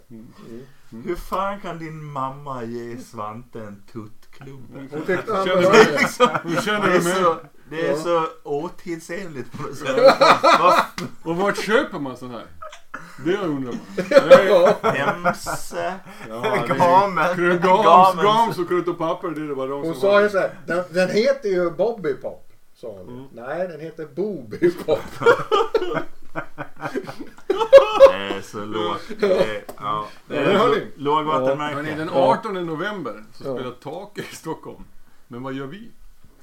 Hur 1.06 1.16
fan 1.16 1.60
kan 1.60 1.80
din 1.80 2.04
mamma 2.06 2.64
ge 2.64 2.98
Svante 2.98 3.60
en 3.60 3.84
tuttklubba? 3.92 4.80
Hon 4.92 5.02
tyckte 5.06 5.34
han 5.34 5.46
Känner 5.48 5.62
behövde. 5.62 6.40
Hur 6.50 6.62
känner 6.62 6.88
Det 6.90 6.96
är 6.96 7.00
du 7.00 7.04
med? 7.04 7.16
så, 7.16 7.36
det 7.70 7.88
är 7.88 7.92
Ja. 7.92 7.98
så 7.98 8.28
otidsenligt 8.44 9.52
på 9.52 9.64
något 9.64 9.78
sätt. 9.78 10.14
Och 11.24 11.36
vart 11.38 11.58
köper 11.58 12.00
man 12.00 12.18
sån 12.18 12.32
här? 12.32 12.46
Det 13.18 13.38
undrar 13.38 13.72
man. 13.72 13.80
Ja. 14.48 14.76
Hemse. 14.90 15.94
Ja, 16.30 16.66
Gamen! 16.68 17.60
Gams, 17.62 18.16
gams 18.24 18.58
och 18.60 18.68
krut 18.68 18.88
och 18.88 18.98
papper, 18.98 19.30
det 19.30 19.56
bara 19.56 19.68
de 19.68 19.82
Hon 19.84 19.94
som 19.94 20.02
sa 20.02 20.22
ju 20.22 20.30
så 20.30 20.38
här, 20.40 20.52
den, 20.68 20.84
den 20.90 21.10
heter 21.10 21.50
ju 21.50 21.70
Bobby 21.72 22.14
Pop. 22.14 22.50
Sa 22.76 22.88
hon. 22.88 23.10
Mm. 23.10 23.26
Nej, 23.34 23.68
den 23.68 23.80
heter 23.80 24.06
Booby 24.16 24.72
Pop. 24.72 25.00
Det 28.10 28.16
är 28.38 28.42
så 28.42 28.66
lågt. 28.66 29.02
Det 29.20 29.62
ja, 29.80 30.08
det 30.28 30.88
lågvattenmärke. 30.96 31.76
Hörni, 31.76 31.96
den 31.96 32.10
Ja. 32.14 32.38
18 32.40 32.66
november 32.66 33.24
så 33.34 33.44
Ja. 33.48 33.56
spelar 33.56 33.72
Take 33.72 34.22
i 34.22 34.36
Stockholm. 34.36 34.84
Men 35.28 35.44
vad 35.44 35.54
gör 35.54 35.66
vi? 35.66 35.92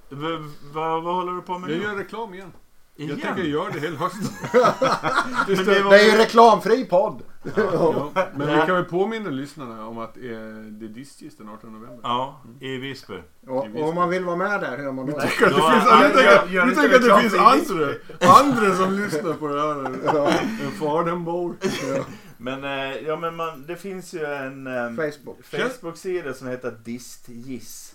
V- 0.08 0.50
vad, 0.72 1.02
vad 1.02 1.14
håller 1.14 1.32
du 1.32 1.42
på 1.42 1.58
med 1.58 1.70
Jag 1.70 1.76
nu? 1.78 1.84
gör 1.84 1.94
reklam 1.94 2.34
igen. 2.34 2.52
Jag 2.96 3.04
Igen? 3.08 3.20
tänker 3.20 3.42
göra 3.42 3.70
det 3.70 3.80
hela 3.80 3.96
hösten. 3.96 4.22
Det 5.66 5.82
var 5.82 5.90
Det 5.90 6.00
är 6.00 6.12
ju 6.12 6.18
reklamfri 6.18 6.84
podd. 6.84 7.22
Ja, 7.56 8.10
men 8.34 8.46
vi 8.46 8.66
kan 8.66 8.74
väl 8.74 8.84
påminna 8.84 9.30
lyssnarna 9.30 9.86
om 9.86 9.98
att 9.98 10.16
eh, 10.16 10.22
det 10.22 10.86
är 10.86 10.88
Distis 10.88 11.36
den 11.36 11.48
18 11.48 11.72
november. 11.72 12.00
Ja, 12.02 12.42
i 12.60 12.76
Visby. 12.76 13.14
Och, 13.46 13.66
och 13.74 13.88
om 13.88 13.94
man 13.94 14.08
vill 14.08 14.24
vara 14.24 14.36
med 14.36 14.60
där, 14.60 14.78
hur 14.78 14.92
man 14.92 15.06
då? 15.06 15.16
att 15.16 15.22
det 15.22 15.28
finns, 15.28 15.52
Ja, 15.56 16.02
jag 16.02 16.14
tänker, 16.14 16.54
jag 16.54 16.68
inte 16.68 16.80
tänker 16.80 16.96
att 16.96 17.02
det 17.02 17.20
finns 17.20 17.34
andra, 17.34 17.94
andra 18.20 18.76
som 18.76 18.92
lyssnar 18.92 19.32
på 19.32 19.48
det 19.48 19.60
här. 19.60 19.84
En 20.64 20.70
fadenbor. 20.70 21.56
Men, 22.36 22.64
eh, 22.64 22.96
ja, 23.06 23.16
men 23.16 23.36
man, 23.36 23.64
det 23.66 23.76
finns 23.76 24.14
ju 24.14 24.24
en 24.24 24.66
eh, 24.66 24.94
Facebook. 24.94 25.38
Facebook-sida 25.44 26.34
som 26.34 26.48
heter 26.48 26.70
Distgiss. 26.84 27.94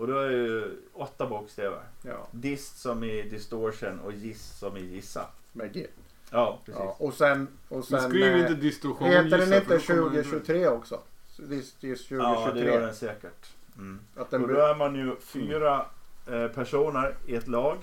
Och 0.00 0.06
då 0.06 0.18
är 0.18 0.28
det 0.30 0.36
ju 0.36 0.76
åtta 0.92 1.26
bokstäver. 1.26 1.82
Ja, 2.02 2.26
Dist 2.30 2.78
som 2.78 3.04
i 3.04 3.22
distortion 3.22 4.00
och 4.00 4.12
giss 4.12 4.58
som 4.58 4.76
i 4.76 4.80
gissa. 4.80 5.26
med 5.52 5.72
G. 5.72 5.86
Ja, 6.30 6.58
precis. 6.64 6.80
Ja, 6.84 6.96
och 6.98 7.14
sen... 7.14 7.48
Och 7.68 7.76
Men 7.76 7.82
sen 7.82 8.10
skriv 8.10 8.22
eh, 8.24 8.40
inte 8.40 8.54
distorsion. 8.54 9.08
heter 9.08 9.38
den 9.38 9.52
inte 9.52 9.78
för 9.78 9.94
då 9.96 10.02
kommer 10.02 10.16
den- 10.16 10.24
2023 10.24 10.68
också? 10.68 11.00
Så 11.28 11.42
This 11.46 11.74
is 11.80 12.10
Ja, 12.10 12.16
det 12.18 12.34
2023. 12.34 12.64
gör 12.72 12.80
den 12.80 12.94
säkert. 12.94 13.46
Mm. 13.76 14.00
att 14.16 14.30
den 14.30 14.42
Och 14.42 14.48
då 14.48 14.60
är 14.60 14.74
man 14.74 14.94
ju 14.94 15.16
fyra 15.20 15.86
eh, 16.26 16.48
personer 16.48 17.14
i 17.26 17.34
ett 17.34 17.48
lag. 17.48 17.76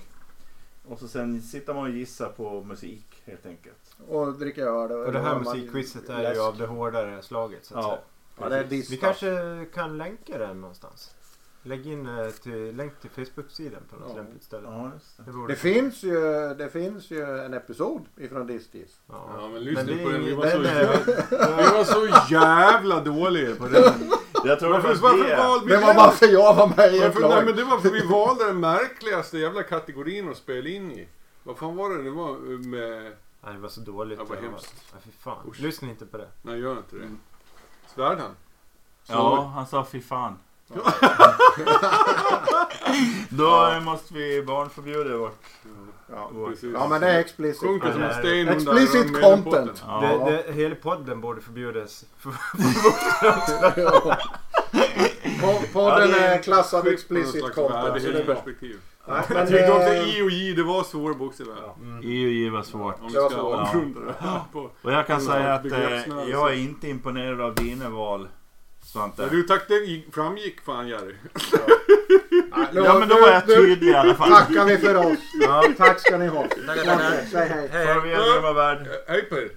Och 0.88 0.98
så 0.98 1.08
sen 1.08 1.42
sitter 1.42 1.74
man 1.74 1.82
och 1.82 1.90
gissar 1.90 2.28
på 2.28 2.64
musik 2.64 3.22
helt 3.24 3.46
enkelt. 3.46 3.96
och 4.08 4.32
dricka 4.32 4.62
öl. 4.62 4.92
Och 4.92 5.12
det 5.12 5.18
här 5.20 5.34
och 5.34 5.42
musikquizet 5.44 6.08
är 6.08 6.22
läsk. 6.22 6.34
ju 6.36 6.42
av 6.42 6.56
det 6.56 6.66
hårdare 6.66 7.22
slaget 7.22 7.64
så 7.64 7.78
att 7.78 7.84
Ja, 7.84 7.90
säga. 7.90 8.00
Ja, 8.40 8.48
det 8.48 8.56
är 8.58 8.64
diss. 8.64 8.90
Vi 8.90 8.96
kanske 8.96 9.66
kan 9.74 9.98
länka 9.98 10.38
den 10.38 10.60
någonstans. 10.60 11.14
Lägg 11.62 11.86
in 11.86 12.06
eh, 12.18 12.30
till, 12.30 12.76
länk 12.76 13.00
till 13.00 13.10
Facebook-sidan 13.10 13.80
på 13.90 13.96
något 13.96 14.08
Ja. 14.10 14.16
lämpligt 14.16 14.42
ställe. 14.44 14.68
Ja, 14.68 14.90
det. 15.16 15.30
Det, 15.32 15.46
Det 15.48 15.56
finns 15.56 16.02
ju, 16.02 16.20
det 16.58 16.68
finns 16.72 17.10
ju 17.10 17.44
en 17.44 17.54
episod 17.54 18.02
ifrån 18.16 18.46
Diss. 18.46 18.68
Ja. 18.72 18.90
Ja, 19.38 19.48
men 19.48 19.64
lyssna 19.64 19.82
på 19.82 20.10
den. 20.10 20.24
Vi 20.24 20.34
var, 20.34 20.46
så 20.50 20.58
vi 21.56 21.76
var 21.76 21.84
så 21.84 22.32
jävla 22.34 23.00
dåliga 23.00 23.54
på 23.56 23.66
den. 23.66 24.10
Jag 24.44 24.58
tror 24.58 24.70
Varför, 24.70 24.88
det 24.88 25.00
var 25.00 25.10
varför 25.10 25.28
det. 25.28 25.36
valde 25.36 25.66
vi 25.66 25.72
Det 25.72 25.80
var 25.86 25.94
varför 25.94 26.26
jag 26.26 26.54
var 26.54 26.66
med 26.76 26.94
i 26.94 27.00
Varför, 27.00 27.28
nej, 27.28 27.44
men 27.44 27.56
det 27.56 27.64
var 27.64 27.78
för 27.78 27.90
vi 27.90 28.06
valde 28.10 28.44
den 28.46 28.60
märkligaste 28.60 29.38
jävla 29.38 29.62
kategorin 29.62 30.28
att 30.30 30.36
spela 30.36 30.68
in 30.68 30.92
i. 30.92 31.08
Vad 31.42 31.56
fan 31.58 31.76
var 31.76 31.90
det? 31.96 32.02
Det 32.02 32.10
var 32.10 32.30
eh, 32.30 32.58
med... 32.58 33.12
Nej, 33.44 33.52
det 33.54 33.58
var 33.58 33.68
så 33.68 33.80
dåligt. 33.80 34.18
Det 34.18 34.24
var. 34.24 34.36
hemskt. 34.36 34.74
Ja, 34.92 34.98
fy 35.04 35.10
fan. 35.10 35.36
Usch. 35.48 35.60
Lyssna 35.60 35.88
inte 35.88 36.06
på 36.06 36.16
det. 36.18 36.28
Nej, 36.42 36.60
gör 36.60 36.76
inte 36.76 36.96
det. 36.96 37.02
Mm. 37.02 37.18
Svärd 37.94 38.18
han? 38.18 38.30
Ja, 39.06 39.42
han 39.54 39.66
sa 39.66 39.84
fy 39.84 40.00
fan. 40.00 40.38
Då 43.28 43.80
måste 43.84 44.14
vi 44.14 44.42
barnförbjuda 44.42 45.16
vårt. 45.16 45.40
Ja. 46.10 46.30
vårt. 46.32 46.54
Ja 46.74 46.88
men 46.88 47.00
det 47.00 47.10
är 47.10 47.18
explicit. 47.18 47.60
Sjunker 47.62 47.92
som 47.92 48.02
en 48.02 48.08
Ja, 48.08 48.14
sten 48.18 48.48
explicit 48.48 49.20
content. 49.22 49.82
Ja. 49.86 50.00
Det, 50.26 50.30
det, 50.46 50.52
hela 50.52 50.74
podden 50.74 51.20
borde 51.20 51.40
förbjudas. 51.40 52.04
Po- 55.40 55.72
Podden 55.72 56.10
Ja, 56.10 56.16
det 56.18 56.26
är 56.26 56.42
klassad 56.42 56.86
explicit 56.88 57.42
content. 57.54 57.56
Det 57.56 57.88
är 57.88 57.90
bra. 57.90 58.12
värdeperspektiv. 58.12 58.76
Nej, 59.08 59.22
Jag 59.28 59.34
men, 59.36 59.46
tyckte 59.46 59.72
också 59.72 59.94
I 59.94 60.22
och 60.22 60.30
J, 60.30 60.52
det 60.56 60.62
var 60.62 60.82
svåra 60.82 61.14
bokstäver. 61.14 61.52
Ja. 61.62 61.76
Mm. 61.82 62.02
I 62.02 62.26
och 62.26 62.30
J 62.32 62.50
var 62.50 62.62
svårt. 62.62 63.00
Om 63.00 63.06
vi 63.08 63.14
Det 63.14 63.20
var 63.20 63.30
svårt. 63.66 64.52
på... 64.52 64.70
Och 64.82 64.92
jag 64.92 65.06
kan 65.06 65.20
säga 65.20 65.54
att 65.54 65.64
eh, 65.72 66.28
jag 66.30 66.50
är 66.52 66.56
inte 66.56 66.88
imponerad 66.88 67.40
av 67.40 67.54
dina 67.54 67.88
val, 67.88 68.28
Svante. 68.92 69.22
Ja, 69.22 69.28
du 69.30 69.42
tack, 69.42 69.68
det 69.68 69.74
gick- 69.74 70.14
framgick 70.14 70.60
fan 70.64 70.88
Jerry. 70.88 71.14
nu- 72.72 72.80
Ja 72.84 72.98
men 72.98 73.08
då 73.08 73.14
var 73.20 73.28
jag 73.28 73.46
tydlig 73.46 73.88
i 73.90 73.94
alla 73.94 74.14
fall. 74.14 74.30
Tackar 74.30 74.64
vi 74.64 74.78
för 74.78 74.94
oss. 74.96 75.18
Ja, 75.40 75.64
tack 75.78 76.00
ska 76.00 76.18
ni 76.18 76.26
ha. 76.26 76.42
Tackar, 76.66 76.84
tackar. 76.84 77.10
Säg 77.32 77.48
hej. 77.48 77.68
Hej. 77.72 77.86
Farväl 77.86 78.32
grymma 78.34 78.52
värld. 78.52 78.78
Hej 79.08 79.22
på 79.22 79.36
er. 79.38 79.48